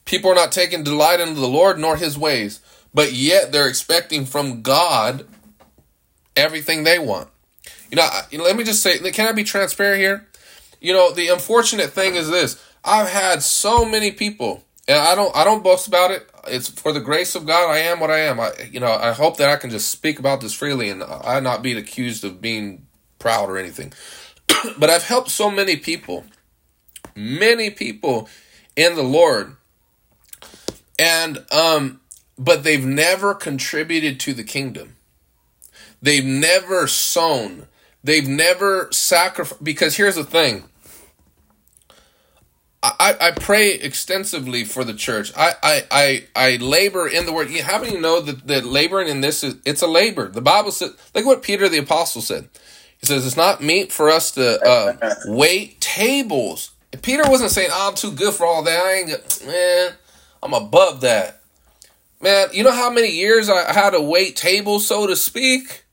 People 0.05 0.31
are 0.31 0.35
not 0.35 0.53
taking 0.53 0.85
delight 0.85 1.21
in 1.21 1.35
the 1.35 1.49
Lord 1.49 1.79
nor 1.79 1.97
his 1.97 2.19
ways, 2.19 2.61
but 2.93 3.13
yet 3.13 3.53
they're 3.53 3.69
expecting 3.69 4.27
from 4.27 4.63
God 4.63 5.27
everything 6.37 6.85
they 6.85 6.99
want. 6.99 7.29
You 7.91 7.97
know, 7.97 8.09
you 8.31 8.39
know, 8.39 8.45
let 8.45 8.57
me 8.57 8.65
just 8.65 8.83
say, 8.83 8.99
can 9.13 9.29
I 9.29 9.33
be 9.33 9.45
transparent 9.45 10.01
here? 10.01 10.27
You 10.81 10.93
know, 10.93 11.13
the 11.13 11.29
unfortunate 11.29 11.91
thing 11.91 12.17
is 12.17 12.29
this. 12.29 12.63
I've 12.85 13.09
had 13.09 13.43
so 13.43 13.87
many 13.87 14.11
people, 14.11 14.63
and 14.87 14.99
I 14.99 15.15
don't 15.15 15.35
I 15.35 15.45
don't 15.45 15.65
boast 15.65 15.89
about 15.89 16.11
it. 16.11 16.29
It's 16.47 16.69
for 16.69 16.93
the 16.93 17.01
grace 17.01 17.35
of 17.35 17.47
God 17.47 17.71
I 17.71 17.79
am 17.79 18.01
what 18.01 18.11
I 18.11 18.21
am. 18.21 18.39
I 18.39 18.53
you 18.71 18.81
know, 18.81 18.93
I 18.93 19.13
hope 19.13 19.39
that 19.39 19.49
I 19.49 19.57
can 19.57 19.71
just 19.71 19.91
speak 19.91 20.19
about 20.19 20.43
this 20.43 20.53
freely 20.53 20.91
and 20.91 21.03
I 21.03 21.41
not 21.41 21.63
be 21.63 21.73
accused 21.79 22.25
of 22.25 22.43
being 22.43 22.84
proud 23.25 23.49
or 23.49 23.57
anything. 23.57 23.91
but 24.79 24.91
I've 24.91 25.05
helped 25.05 25.31
so 25.31 25.51
many 25.51 25.77
people, 25.77 26.27
many 27.17 27.71
people 27.71 28.29
in 28.77 28.97
the 28.97 29.03
Lord, 29.03 29.57
and 30.99 31.43
um, 31.51 32.01
but 32.39 32.65
they've 32.65 32.85
never 32.85 33.35
contributed 33.35 34.21
to 34.21 34.35
the 34.35 34.45
kingdom. 34.45 34.97
They've 36.03 36.25
never 36.25 36.87
sown. 36.87 37.67
They've 38.03 38.29
never 38.29 38.91
sacrificed. 38.93 39.65
Because 39.65 39.97
here's 39.97 40.17
the 40.17 40.25
thing. 40.25 40.65
I, 42.83 43.17
I 43.19 43.31
pray 43.31 43.73
extensively 43.73 44.65
for 44.65 44.85
the 44.85 44.93
church. 44.93 45.33
I, 45.35 45.55
I, 45.63 45.83
I, 45.91 46.25
I 46.37 46.57
labor 46.57 47.09
in 47.09 47.25
the 47.25 47.33
word. 47.33 47.51
How 47.51 47.81
many 47.81 47.99
know 47.99 48.21
that, 48.21 48.47
that 48.47 48.67
laboring 48.67 49.09
in 49.09 49.23
this 49.23 49.43
is 49.43 49.57
it's 49.65 49.81
a 49.81 49.87
labor? 49.87 50.29
The 50.29 50.43
Bible 50.43 50.71
said, 50.71 50.91
look 51.15 51.25
what 51.25 51.43
Peter 51.43 51.67
the 51.71 51.79
apostle 51.79 52.21
said. 52.21 52.51
Says 53.07 53.27
it's 53.27 53.37
not 53.37 53.63
meet 53.63 53.93
for 53.93 54.11
us 54.11 54.33
to 54.33 54.61
uh, 54.61 55.15
wait 55.27 55.81
tables. 55.81 56.71
Peter 57.03 57.25
wasn't 57.27 57.51
saying 57.51 57.71
oh, 57.73 57.89
I'm 57.89 57.95
too 57.95 58.13
good 58.13 58.35
for 58.35 58.47
all 58.47 58.63
that. 58.63 58.85
I 58.85 58.93
ain't 58.95 59.47
man. 59.47 59.93
I'm 60.43 60.55
above 60.55 61.01
that. 61.03 61.41
Man, 62.21 62.49
you 62.53 62.63
know 62.63 62.73
how 62.73 62.91
many 62.91 63.09
years 63.09 63.51
I 63.51 63.73
had 63.73 63.91
to 63.91 64.01
wait 64.01 64.37
tables, 64.37 64.87
so 64.87 65.07
to 65.07 65.17
speak? 65.17 65.85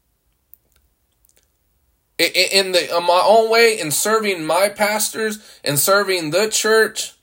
in 2.22 2.72
the 2.72 2.98
in 2.98 3.04
my 3.04 3.22
own 3.26 3.50
way 3.50 3.80
in 3.80 3.92
serving 3.92 4.46
my 4.46 4.70
pastors 4.70 5.60
and 5.64 5.80
serving 5.80 6.32
the 6.32 6.48
church 6.50 7.14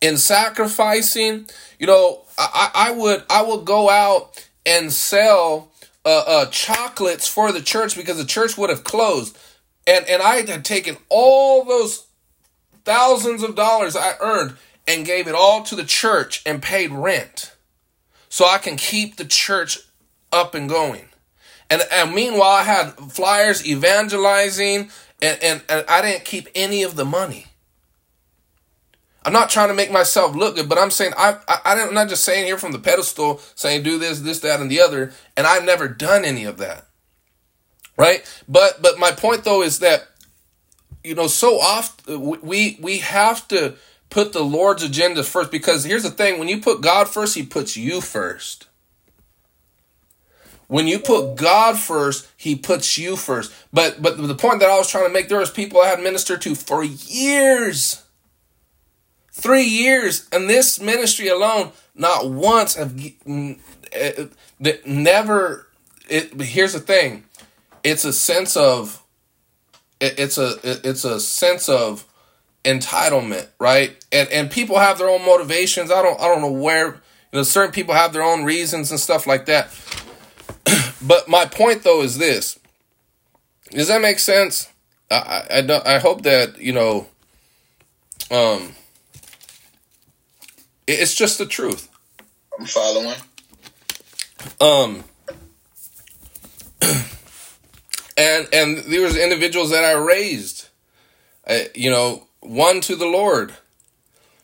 in 0.00 0.16
sacrificing 0.16 1.48
you 1.78 1.86
know 1.86 2.22
i, 2.36 2.70
I 2.74 2.90
would 2.90 3.24
i 3.30 3.42
would 3.42 3.64
go 3.64 3.88
out 3.88 4.46
and 4.66 4.92
sell 4.92 5.70
uh, 6.04 6.24
uh, 6.26 6.46
chocolates 6.46 7.26
for 7.26 7.52
the 7.52 7.60
church 7.60 7.96
because 7.96 8.16
the 8.16 8.24
church 8.24 8.56
would 8.58 8.70
have 8.70 8.84
closed 8.84 9.38
and 9.86 10.06
and 10.06 10.22
i 10.22 10.42
had 10.42 10.64
taken 10.64 10.96
all 11.08 11.64
those 11.64 12.06
thousands 12.84 13.42
of 13.42 13.54
dollars 13.54 13.96
i 13.96 14.12
earned 14.20 14.56
and 14.86 15.06
gave 15.06 15.26
it 15.26 15.34
all 15.34 15.62
to 15.62 15.74
the 15.74 15.84
church 15.84 16.42
and 16.44 16.62
paid 16.62 16.90
rent 16.90 17.54
so 18.28 18.46
i 18.46 18.58
can 18.58 18.76
keep 18.76 19.16
the 19.16 19.24
church 19.24 19.78
up 20.32 20.54
and 20.54 20.68
going 20.68 21.08
and, 21.70 21.82
and 21.90 22.14
meanwhile, 22.14 22.56
I 22.56 22.62
had 22.62 22.90
flyers 23.10 23.66
evangelizing, 23.66 24.90
and, 25.22 25.42
and, 25.42 25.62
and 25.68 25.84
I 25.88 26.02
didn't 26.02 26.24
keep 26.24 26.48
any 26.54 26.82
of 26.82 26.96
the 26.96 27.04
money. 27.04 27.46
I'm 29.24 29.32
not 29.32 29.48
trying 29.48 29.68
to 29.68 29.74
make 29.74 29.90
myself 29.90 30.36
look 30.36 30.56
good, 30.56 30.68
but 30.68 30.78
I'm 30.78 30.90
saying 30.90 31.12
I, 31.16 31.38
I, 31.48 31.60
I'm 31.64 31.94
not 31.94 32.08
just 32.08 32.24
saying 32.24 32.46
here 32.46 32.58
from 32.58 32.72
the 32.72 32.78
pedestal, 32.78 33.40
saying 33.54 33.82
do 33.82 33.98
this, 33.98 34.20
this, 34.20 34.40
that, 34.40 34.60
and 34.60 34.70
the 34.70 34.80
other, 34.80 35.12
and 35.36 35.46
I've 35.46 35.64
never 35.64 35.88
done 35.88 36.24
any 36.24 36.44
of 36.44 36.58
that, 36.58 36.86
right? 37.96 38.22
But 38.46 38.82
but 38.82 38.98
my 38.98 39.12
point 39.12 39.44
though 39.44 39.62
is 39.62 39.78
that 39.78 40.08
you 41.02 41.14
know 41.14 41.26
so 41.26 41.58
often 41.58 42.40
we 42.42 42.78
we 42.80 42.98
have 42.98 43.48
to 43.48 43.76
put 44.10 44.32
the 44.32 44.44
Lord's 44.44 44.82
agenda 44.82 45.22
first 45.22 45.50
because 45.50 45.84
here's 45.84 46.02
the 46.02 46.10
thing: 46.10 46.38
when 46.38 46.48
you 46.48 46.60
put 46.60 46.82
God 46.82 47.08
first, 47.08 47.34
He 47.34 47.42
puts 47.42 47.76
you 47.76 48.02
first. 48.02 48.68
When 50.66 50.86
you 50.86 50.98
put 50.98 51.36
God 51.36 51.78
first, 51.78 52.28
He 52.36 52.56
puts 52.56 52.98
you 52.98 53.16
first. 53.16 53.52
But 53.72 54.02
but 54.02 54.18
the 54.18 54.34
point 54.34 54.60
that 54.60 54.70
I 54.70 54.76
was 54.76 54.90
trying 54.90 55.06
to 55.06 55.12
make, 55.12 55.28
there 55.28 55.38
was 55.38 55.50
people 55.50 55.80
I 55.80 55.88
had 55.88 56.02
ministered 56.02 56.42
to 56.42 56.54
for 56.54 56.84
years. 56.84 58.03
Three 59.36 59.64
years, 59.64 60.28
and 60.30 60.48
this 60.48 60.80
ministry 60.80 61.26
alone, 61.26 61.72
not 61.96 62.30
once 62.30 62.76
have 62.76 62.96
eh, 63.92 64.26
never. 64.86 65.66
It, 66.08 66.40
here's 66.40 66.72
the 66.72 66.78
thing, 66.78 67.24
it's 67.82 68.04
a 68.04 68.12
sense 68.12 68.56
of, 68.56 69.02
it's 70.00 70.38
a 70.38 70.54
it's 70.88 71.04
a 71.04 71.18
sense 71.18 71.68
of 71.68 72.06
entitlement, 72.64 73.48
right? 73.58 73.96
And 74.12 74.28
and 74.28 74.50
people 74.52 74.78
have 74.78 74.98
their 74.98 75.08
own 75.08 75.26
motivations. 75.26 75.90
I 75.90 76.00
don't 76.00 76.20
I 76.20 76.28
don't 76.28 76.40
know 76.40 76.52
where 76.52 76.86
you 76.86 77.00
know 77.32 77.42
certain 77.42 77.72
people 77.72 77.94
have 77.94 78.12
their 78.12 78.22
own 78.22 78.44
reasons 78.44 78.92
and 78.92 79.00
stuff 79.00 79.26
like 79.26 79.46
that. 79.46 79.70
But 81.02 81.28
my 81.28 81.44
point 81.44 81.82
though 81.82 82.02
is 82.02 82.18
this. 82.18 82.58
Does 83.72 83.88
that 83.88 84.00
make 84.00 84.20
sense? 84.20 84.70
I 85.10 85.42
I, 85.50 85.60
don't, 85.60 85.86
I 85.86 85.98
hope 85.98 86.22
that, 86.22 86.58
you 86.58 86.72
know, 86.72 87.08
um, 88.30 88.74
it's 90.86 91.14
just 91.14 91.38
the 91.38 91.46
truth. 91.46 91.88
I'm 92.58 92.66
following. 92.66 93.16
Um, 94.60 95.04
and 98.16 98.48
and 98.52 98.78
there 98.78 99.02
was 99.02 99.16
individuals 99.16 99.70
that 99.70 99.84
I 99.84 99.92
raised, 99.92 100.68
uh, 101.46 101.60
you 101.74 101.90
know, 101.90 102.26
one 102.40 102.80
to 102.82 102.96
the 102.96 103.06
Lord, 103.06 103.54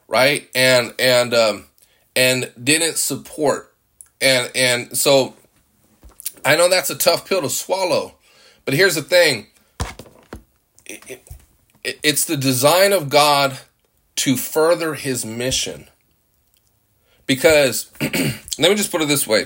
right, 0.08 0.48
and 0.54 0.94
and 0.98 1.34
um, 1.34 1.66
and 2.16 2.52
didn't 2.62 2.96
support, 2.96 3.74
and 4.20 4.50
and 4.54 4.96
so 4.96 5.34
I 6.44 6.56
know 6.56 6.68
that's 6.68 6.90
a 6.90 6.96
tough 6.96 7.28
pill 7.28 7.42
to 7.42 7.50
swallow, 7.50 8.14
but 8.64 8.74
here's 8.74 8.94
the 8.94 9.02
thing 9.02 9.48
it, 10.86 11.22
it, 11.84 12.00
it's 12.02 12.24
the 12.24 12.36
design 12.36 12.92
of 12.92 13.08
God 13.08 13.58
to 14.16 14.36
further 14.36 14.94
his 14.94 15.24
mission. 15.24 15.89
Because, 17.30 17.88
let 18.00 18.58
me 18.58 18.74
just 18.74 18.90
put 18.90 19.02
it 19.02 19.06
this 19.06 19.24
way. 19.24 19.44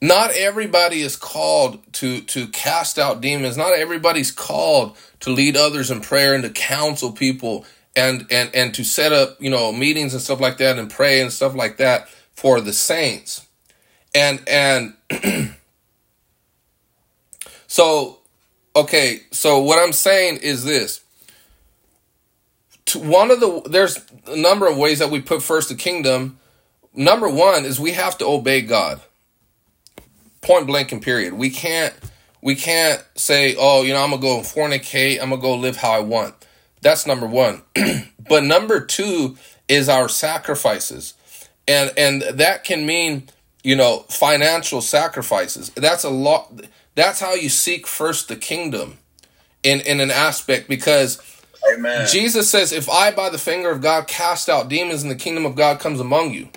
Not 0.00 0.30
everybody 0.30 1.00
is 1.00 1.16
called 1.16 1.80
to 1.94 2.20
to 2.20 2.46
cast 2.46 2.96
out 2.96 3.20
demons. 3.20 3.56
Not 3.56 3.72
everybody's 3.72 4.30
called 4.30 4.96
to 5.18 5.30
lead 5.30 5.56
others 5.56 5.90
in 5.90 6.00
prayer 6.00 6.32
and 6.32 6.44
to 6.44 6.50
counsel 6.50 7.10
people 7.10 7.66
and 7.96 8.24
and 8.30 8.54
and 8.54 8.72
to 8.74 8.84
set 8.84 9.12
up 9.12 9.36
you 9.40 9.50
know 9.50 9.72
meetings 9.72 10.14
and 10.14 10.22
stuff 10.22 10.40
like 10.40 10.58
that 10.58 10.78
and 10.78 10.88
pray 10.88 11.20
and 11.20 11.32
stuff 11.32 11.56
like 11.56 11.78
that 11.78 12.08
for 12.32 12.60
the 12.60 12.72
saints. 12.72 13.48
And 14.14 14.48
and 14.48 14.94
so 17.66 18.20
okay 18.76 19.22
so 19.32 19.58
what 19.58 19.80
i'm 19.82 19.92
saying 19.92 20.36
is 20.36 20.64
this 20.64 21.03
one 22.96 23.30
of 23.30 23.40
the 23.40 23.62
there's 23.66 23.98
a 24.26 24.36
number 24.36 24.66
of 24.66 24.76
ways 24.76 24.98
that 24.98 25.10
we 25.10 25.20
put 25.20 25.42
first 25.42 25.68
the 25.68 25.74
kingdom. 25.74 26.38
Number 26.94 27.28
one 27.28 27.64
is 27.64 27.80
we 27.80 27.92
have 27.92 28.18
to 28.18 28.26
obey 28.26 28.60
god. 28.60 29.00
Point 30.40 30.66
blank 30.66 30.92
and 30.92 31.02
period. 31.02 31.34
We 31.34 31.50
can't 31.50 31.94
we 32.42 32.54
can't 32.54 33.04
say 33.14 33.56
oh 33.58 33.82
you 33.82 33.92
know 33.92 34.02
i'm 34.02 34.10
gonna 34.10 34.20
go 34.20 34.40
fornicate 34.40 35.20
i'm 35.20 35.30
gonna 35.30 35.40
go 35.40 35.54
live 35.54 35.76
how 35.76 35.92
i 35.92 36.00
want. 36.00 36.34
That's 36.82 37.06
number 37.06 37.26
one. 37.26 37.62
But 38.26 38.42
number 38.42 38.80
two 38.80 39.36
is 39.68 39.86
our 39.90 40.08
sacrifices. 40.08 41.12
And 41.68 41.92
and 41.98 42.22
that 42.22 42.64
can 42.64 42.86
mean 42.86 43.28
you 43.64 43.74
know, 43.74 44.04
financial 44.10 44.82
sacrifices. 44.82 45.70
That's 45.70 46.04
a 46.04 46.10
lot. 46.10 46.52
That's 46.94 47.18
how 47.18 47.32
you 47.32 47.48
seek 47.48 47.86
first 47.86 48.28
the 48.28 48.36
kingdom 48.36 48.98
in, 49.64 49.80
in 49.80 50.00
an 50.00 50.10
aspect 50.10 50.68
because 50.68 51.20
Amen. 51.72 52.06
Jesus 52.06 52.50
says, 52.50 52.72
if 52.72 52.88
I 52.88 53.10
by 53.10 53.30
the 53.30 53.38
finger 53.38 53.70
of 53.70 53.80
God 53.80 54.06
cast 54.06 54.48
out 54.48 54.68
demons 54.68 55.02
and 55.02 55.10
the 55.10 55.16
kingdom 55.16 55.46
of 55.46 55.54
God 55.54 55.80
comes 55.80 56.00
among 56.00 56.32
you. 56.32 56.48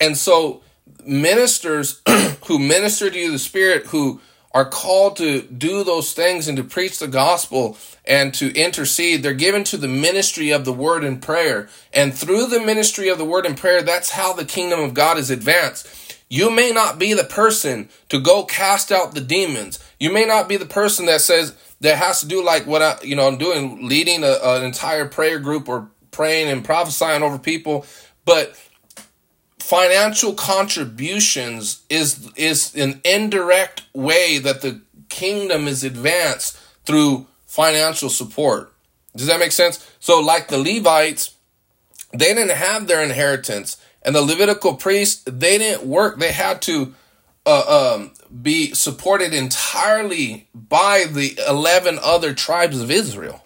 And 0.00 0.16
so 0.16 0.62
ministers 1.04 2.00
who 2.46 2.58
minister 2.58 3.10
to 3.10 3.18
you 3.18 3.30
the 3.30 3.38
spirit 3.38 3.86
who 3.86 4.20
are 4.54 4.68
called 4.68 5.16
to 5.16 5.42
do 5.42 5.82
those 5.82 6.12
things 6.12 6.46
and 6.46 6.56
to 6.56 6.64
preach 6.64 6.98
the 6.98 7.08
gospel 7.08 7.76
and 8.04 8.34
to 8.34 8.54
intercede. 8.54 9.22
They're 9.22 9.32
given 9.32 9.64
to 9.64 9.76
the 9.76 9.88
ministry 9.88 10.50
of 10.50 10.64
the 10.64 10.72
word 10.72 11.04
and 11.04 11.22
prayer. 11.22 11.68
And 11.92 12.12
through 12.12 12.46
the 12.46 12.60
ministry 12.60 13.08
of 13.08 13.18
the 13.18 13.24
word 13.24 13.46
and 13.46 13.56
prayer, 13.56 13.82
that's 13.82 14.10
how 14.10 14.32
the 14.32 14.44
kingdom 14.44 14.80
of 14.80 14.94
God 14.94 15.16
is 15.16 15.30
advanced. 15.30 16.18
You 16.28 16.50
may 16.50 16.70
not 16.70 16.98
be 16.98 17.12
the 17.12 17.24
person 17.24 17.88
to 18.08 18.18
go 18.18 18.44
cast 18.44 18.90
out 18.90 19.14
the 19.14 19.20
demons. 19.20 19.78
You 19.98 20.12
may 20.12 20.24
not 20.24 20.48
be 20.48 20.56
the 20.56 20.66
person 20.66 21.06
that 21.06 21.20
says 21.20 21.54
that 21.82 21.98
has 21.98 22.20
to 22.20 22.26
do 22.26 22.44
like 22.44 22.66
what 22.66 22.82
I, 22.82 22.98
you 23.02 23.14
know, 23.14 23.28
I'm 23.28 23.38
doing, 23.38 23.86
leading 23.86 24.24
a, 24.24 24.38
an 24.42 24.64
entire 24.64 25.06
prayer 25.06 25.38
group 25.38 25.68
or 25.68 25.90
praying 26.10 26.48
and 26.48 26.64
prophesying 26.64 27.22
over 27.22 27.38
people. 27.38 27.86
But 28.24 28.56
financial 29.58 30.34
contributions 30.34 31.82
is 31.90 32.30
is 32.36 32.74
an 32.74 33.00
indirect 33.04 33.82
way 33.92 34.38
that 34.38 34.62
the 34.62 34.80
kingdom 35.08 35.68
is 35.68 35.84
advanced 35.84 36.58
through 36.84 37.26
financial 37.46 38.08
support. 38.08 38.72
Does 39.14 39.26
that 39.26 39.38
make 39.38 39.52
sense? 39.52 39.88
So, 40.00 40.20
like 40.20 40.48
the 40.48 40.58
Levites, 40.58 41.34
they 42.12 42.32
didn't 42.32 42.56
have 42.56 42.86
their 42.86 43.02
inheritance 43.02 43.76
and 44.04 44.14
the 44.14 44.22
Levitical 44.22 44.74
priests, 44.74 45.22
they 45.24 45.58
didn't 45.58 45.86
work. 45.86 46.18
They 46.18 46.32
had 46.32 46.60
to 46.62 46.94
uh, 47.46 47.94
um, 47.94 48.12
be 48.40 48.72
supported 48.72 49.34
entirely 49.34 50.48
by 50.54 51.04
the 51.04 51.38
11 51.46 51.98
other 52.02 52.32
tribes 52.32 52.80
of 52.80 52.90
Israel. 52.90 53.44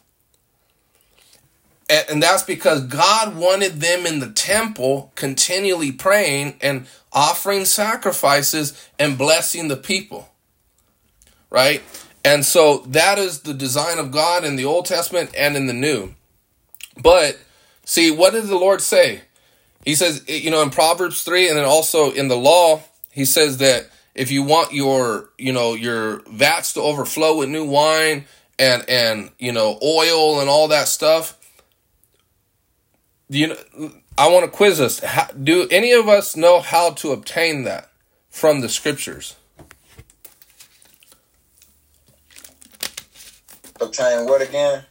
And, 1.88 2.20
that's 2.20 2.42
because 2.42 2.82
God 2.82 3.36
wanted 3.36 3.80
them 3.80 4.06
in 4.06 4.18
the 4.18 4.30
temple 4.30 5.12
continually 5.14 5.92
praying 5.92 6.56
and 6.60 6.86
offering 7.12 7.64
sacrifices 7.64 8.90
and 8.98 9.16
blessing 9.16 9.68
the 9.68 9.76
people. 9.76 10.28
Right? 11.48 11.82
And 12.24 12.44
so 12.44 12.78
that 12.88 13.20
is 13.20 13.42
the 13.42 13.54
design 13.54 13.98
of 13.98 14.10
God 14.10 14.44
in 14.44 14.56
the 14.56 14.64
Old 14.64 14.86
Testament 14.86 15.30
and 15.36 15.56
in 15.56 15.68
the 15.68 15.72
New. 15.72 16.14
But 17.00 17.38
see, 17.84 18.10
what 18.10 18.32
did 18.32 18.46
the 18.46 18.58
Lord 18.58 18.80
say? 18.80 19.20
He 19.84 19.94
says, 19.94 20.24
you 20.28 20.50
know, 20.50 20.62
in 20.62 20.70
Proverbs 20.70 21.22
3 21.22 21.48
and 21.48 21.56
then 21.56 21.64
also 21.64 22.10
in 22.10 22.26
the 22.26 22.36
law, 22.36 22.82
he 23.12 23.24
says 23.24 23.58
that 23.58 23.88
if 24.16 24.30
you 24.30 24.42
want 24.42 24.72
your, 24.72 25.28
you 25.38 25.52
know, 25.52 25.74
your 25.74 26.22
vats 26.30 26.72
to 26.72 26.80
overflow 26.80 27.36
with 27.36 27.50
new 27.50 27.66
wine 27.66 28.24
and 28.58 28.88
and 28.88 29.30
you 29.38 29.52
know, 29.52 29.78
oil 29.82 30.40
and 30.40 30.48
all 30.48 30.68
that 30.68 30.88
stuff, 30.88 31.38
you 33.28 33.48
know, 33.48 33.92
I 34.16 34.28
want 34.28 34.46
to 34.46 34.50
quiz 34.50 34.80
us. 34.80 35.00
How, 35.00 35.26
do 35.26 35.68
any 35.70 35.92
of 35.92 36.08
us 36.08 36.34
know 36.34 36.60
how 36.60 36.90
to 36.92 37.12
obtain 37.12 37.64
that 37.64 37.90
from 38.30 38.62
the 38.62 38.70
scriptures? 38.70 39.36
Obtain 43.78 44.24
what 44.24 44.40
again? 44.40 44.84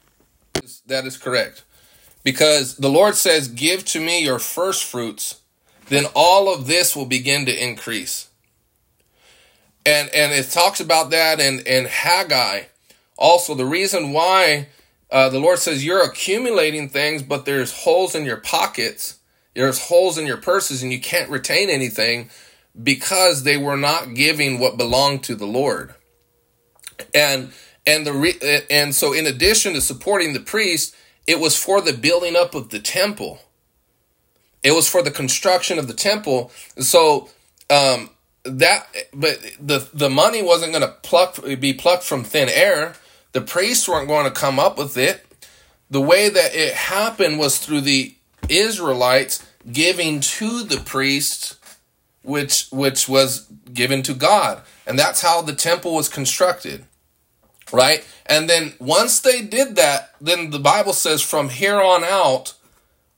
That 0.85 1.05
is 1.07 1.17
correct. 1.17 1.63
Because 2.23 2.77
the 2.77 2.89
Lord 2.89 3.15
says, 3.15 3.47
Give 3.47 3.83
to 3.85 3.99
me 3.99 4.23
your 4.23 4.37
first 4.37 4.83
fruits, 4.83 5.41
then 5.89 6.05
all 6.13 6.53
of 6.53 6.67
this 6.67 6.95
will 6.95 7.07
begin 7.07 7.47
to 7.47 7.63
increase. 7.63 8.29
And 9.85 10.09
and 10.09 10.33
it 10.33 10.49
talks 10.49 10.79
about 10.79 11.11
that 11.11 11.39
in, 11.39 11.59
in 11.59 11.85
Haggai. 11.85 12.63
Also, 13.17 13.53
the 13.53 13.65
reason 13.65 14.11
why 14.11 14.67
uh, 15.11 15.29
the 15.29 15.39
Lord 15.39 15.59
says 15.59 15.85
you're 15.85 16.03
accumulating 16.03 16.89
things, 16.89 17.21
but 17.21 17.45
there's 17.45 17.83
holes 17.83 18.15
in 18.15 18.25
your 18.25 18.37
pockets, 18.37 19.19
there's 19.53 19.87
holes 19.87 20.17
in 20.17 20.25
your 20.25 20.37
purses, 20.37 20.83
and 20.83 20.91
you 20.91 20.99
can't 20.99 21.29
retain 21.29 21.69
anything 21.69 22.29
because 22.81 23.43
they 23.43 23.57
were 23.57 23.77
not 23.77 24.13
giving 24.13 24.59
what 24.59 24.77
belonged 24.77 25.23
to 25.23 25.35
the 25.35 25.45
Lord. 25.45 25.93
And 27.13 27.51
and 27.85 28.05
the 28.05 28.13
re- 28.13 28.61
and 28.69 28.95
so 28.95 29.13
in 29.13 29.27
addition 29.27 29.73
to 29.73 29.81
supporting 29.81 30.33
the 30.33 30.39
priest, 30.39 30.95
it 31.27 31.39
was 31.39 31.57
for 31.57 31.81
the 31.81 31.93
building 31.93 32.35
up 32.35 32.55
of 32.55 32.69
the 32.69 32.79
temple. 32.79 33.39
It 34.63 34.71
was 34.71 34.89
for 34.89 35.03
the 35.03 35.11
construction 35.11 35.77
of 35.77 35.87
the 35.87 35.93
temple. 35.93 36.51
So 36.79 37.29
um, 37.69 38.09
that, 38.45 38.87
but 39.13 39.39
the 39.59 39.87
the 39.93 40.09
money 40.09 40.41
wasn't 40.41 40.71
going 40.71 40.83
to 40.83 40.95
pluck 41.03 41.43
be 41.59 41.73
plucked 41.73 42.03
from 42.03 42.23
thin 42.23 42.49
air. 42.49 42.95
The 43.31 43.41
priests 43.41 43.87
weren't 43.87 44.07
going 44.07 44.25
to 44.25 44.31
come 44.31 44.59
up 44.59 44.77
with 44.77 44.97
it. 44.97 45.25
The 45.89 46.01
way 46.01 46.29
that 46.29 46.55
it 46.55 46.73
happened 46.73 47.37
was 47.37 47.57
through 47.57 47.81
the 47.81 48.15
Israelites 48.47 49.45
giving 49.71 50.19
to 50.19 50.63
the 50.63 50.77
priests, 50.77 51.59
which 52.23 52.67
which 52.71 53.09
was 53.09 53.47
given 53.73 54.03
to 54.03 54.13
God, 54.13 54.61
and 54.87 54.97
that's 54.97 55.21
how 55.21 55.41
the 55.41 55.55
temple 55.55 55.93
was 55.95 56.07
constructed 56.09 56.85
right? 57.71 58.05
And 58.25 58.49
then 58.49 58.73
once 58.79 59.19
they 59.19 59.41
did 59.41 59.75
that, 59.75 60.11
then 60.21 60.49
the 60.49 60.59
Bible 60.59 60.93
says, 60.93 61.21
from 61.21 61.49
here 61.49 61.81
on 61.81 62.03
out, 62.03 62.53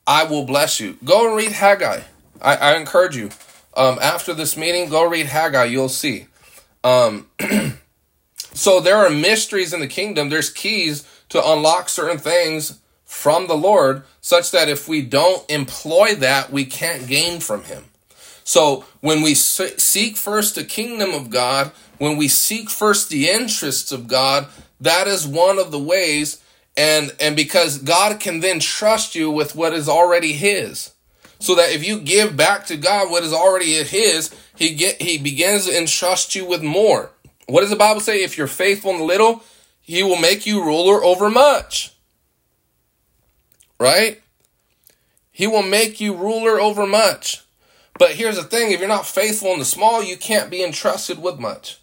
I 0.05 0.23
will 0.23 0.45
bless 0.45 0.79
you. 0.79 0.97
Go 1.03 1.27
and 1.27 1.35
read 1.35 1.51
Haggai. 1.51 2.01
I, 2.41 2.55
I 2.55 2.75
encourage 2.75 3.15
you. 3.15 3.29
Um, 3.77 3.99
after 4.01 4.33
this 4.33 4.57
meeting, 4.57 4.89
go 4.89 5.07
read 5.07 5.27
Haggai. 5.27 5.65
You'll 5.65 5.87
see. 5.87 6.27
Um, 6.83 7.27
so 8.53 8.81
there 8.81 8.97
are 8.97 9.09
mysteries 9.09 9.71
in 9.71 9.79
the 9.79 9.87
kingdom. 9.87 10.29
There's 10.29 10.49
keys 10.49 11.07
to 11.29 11.47
unlock 11.47 11.87
certain 11.87 12.17
things 12.17 12.79
from 13.05 13.47
the 13.47 13.55
Lord, 13.55 14.03
such 14.19 14.51
that 14.51 14.67
if 14.67 14.87
we 14.87 15.01
don't 15.01 15.49
employ 15.49 16.15
that, 16.15 16.51
we 16.51 16.65
can't 16.65 17.07
gain 17.07 17.39
from 17.39 17.63
Him. 17.63 17.85
So 18.43 18.85
when 19.01 19.21
we 19.21 19.33
seek 19.33 20.17
first 20.17 20.55
the 20.55 20.63
kingdom 20.63 21.13
of 21.13 21.29
God, 21.29 21.71
when 21.99 22.17
we 22.17 22.27
seek 22.27 22.69
first 22.69 23.09
the 23.09 23.29
interests 23.29 23.91
of 23.91 24.07
God, 24.07 24.47
that 24.81 25.07
is 25.07 25.27
one 25.27 25.59
of 25.59 25.71
the 25.71 25.79
ways 25.79 26.41
and 26.77 27.13
and 27.19 27.35
because 27.35 27.79
God 27.79 28.19
can 28.19 28.39
then 28.39 28.59
trust 28.59 29.15
you 29.15 29.31
with 29.31 29.55
what 29.55 29.73
is 29.73 29.89
already 29.89 30.33
his. 30.33 30.93
So 31.39 31.55
that 31.55 31.71
if 31.71 31.85
you 31.85 31.99
give 31.99 32.35
back 32.35 32.65
to 32.67 32.77
God 32.77 33.11
what 33.11 33.23
is 33.23 33.33
already 33.33 33.73
his, 33.83 34.33
he 34.55 34.73
get 34.73 35.01
he 35.01 35.17
begins 35.17 35.67
to 35.67 35.77
entrust 35.77 36.35
you 36.35 36.45
with 36.45 36.63
more. 36.63 37.11
What 37.47 37.61
does 37.61 37.69
the 37.69 37.75
Bible 37.75 38.01
say? 38.01 38.23
If 38.23 38.37
you're 38.37 38.47
faithful 38.47 38.91
in 38.91 38.97
the 38.97 39.03
little, 39.03 39.43
he 39.81 40.03
will 40.03 40.17
make 40.17 40.45
you 40.45 40.63
ruler 40.63 41.03
over 41.03 41.29
much. 41.29 41.93
Right? 43.79 44.21
He 45.31 45.45
will 45.45 45.63
make 45.63 46.01
you 46.01 46.15
ruler 46.15 46.59
over 46.59 46.87
much. 46.87 47.43
But 47.99 48.11
here's 48.11 48.35
the 48.35 48.43
thing 48.43 48.71
if 48.71 48.79
you're 48.79 48.89
not 48.89 49.05
faithful 49.05 49.53
in 49.53 49.59
the 49.59 49.65
small, 49.65 50.03
you 50.03 50.17
can't 50.17 50.49
be 50.49 50.63
entrusted 50.63 51.21
with 51.21 51.39
much. 51.39 51.79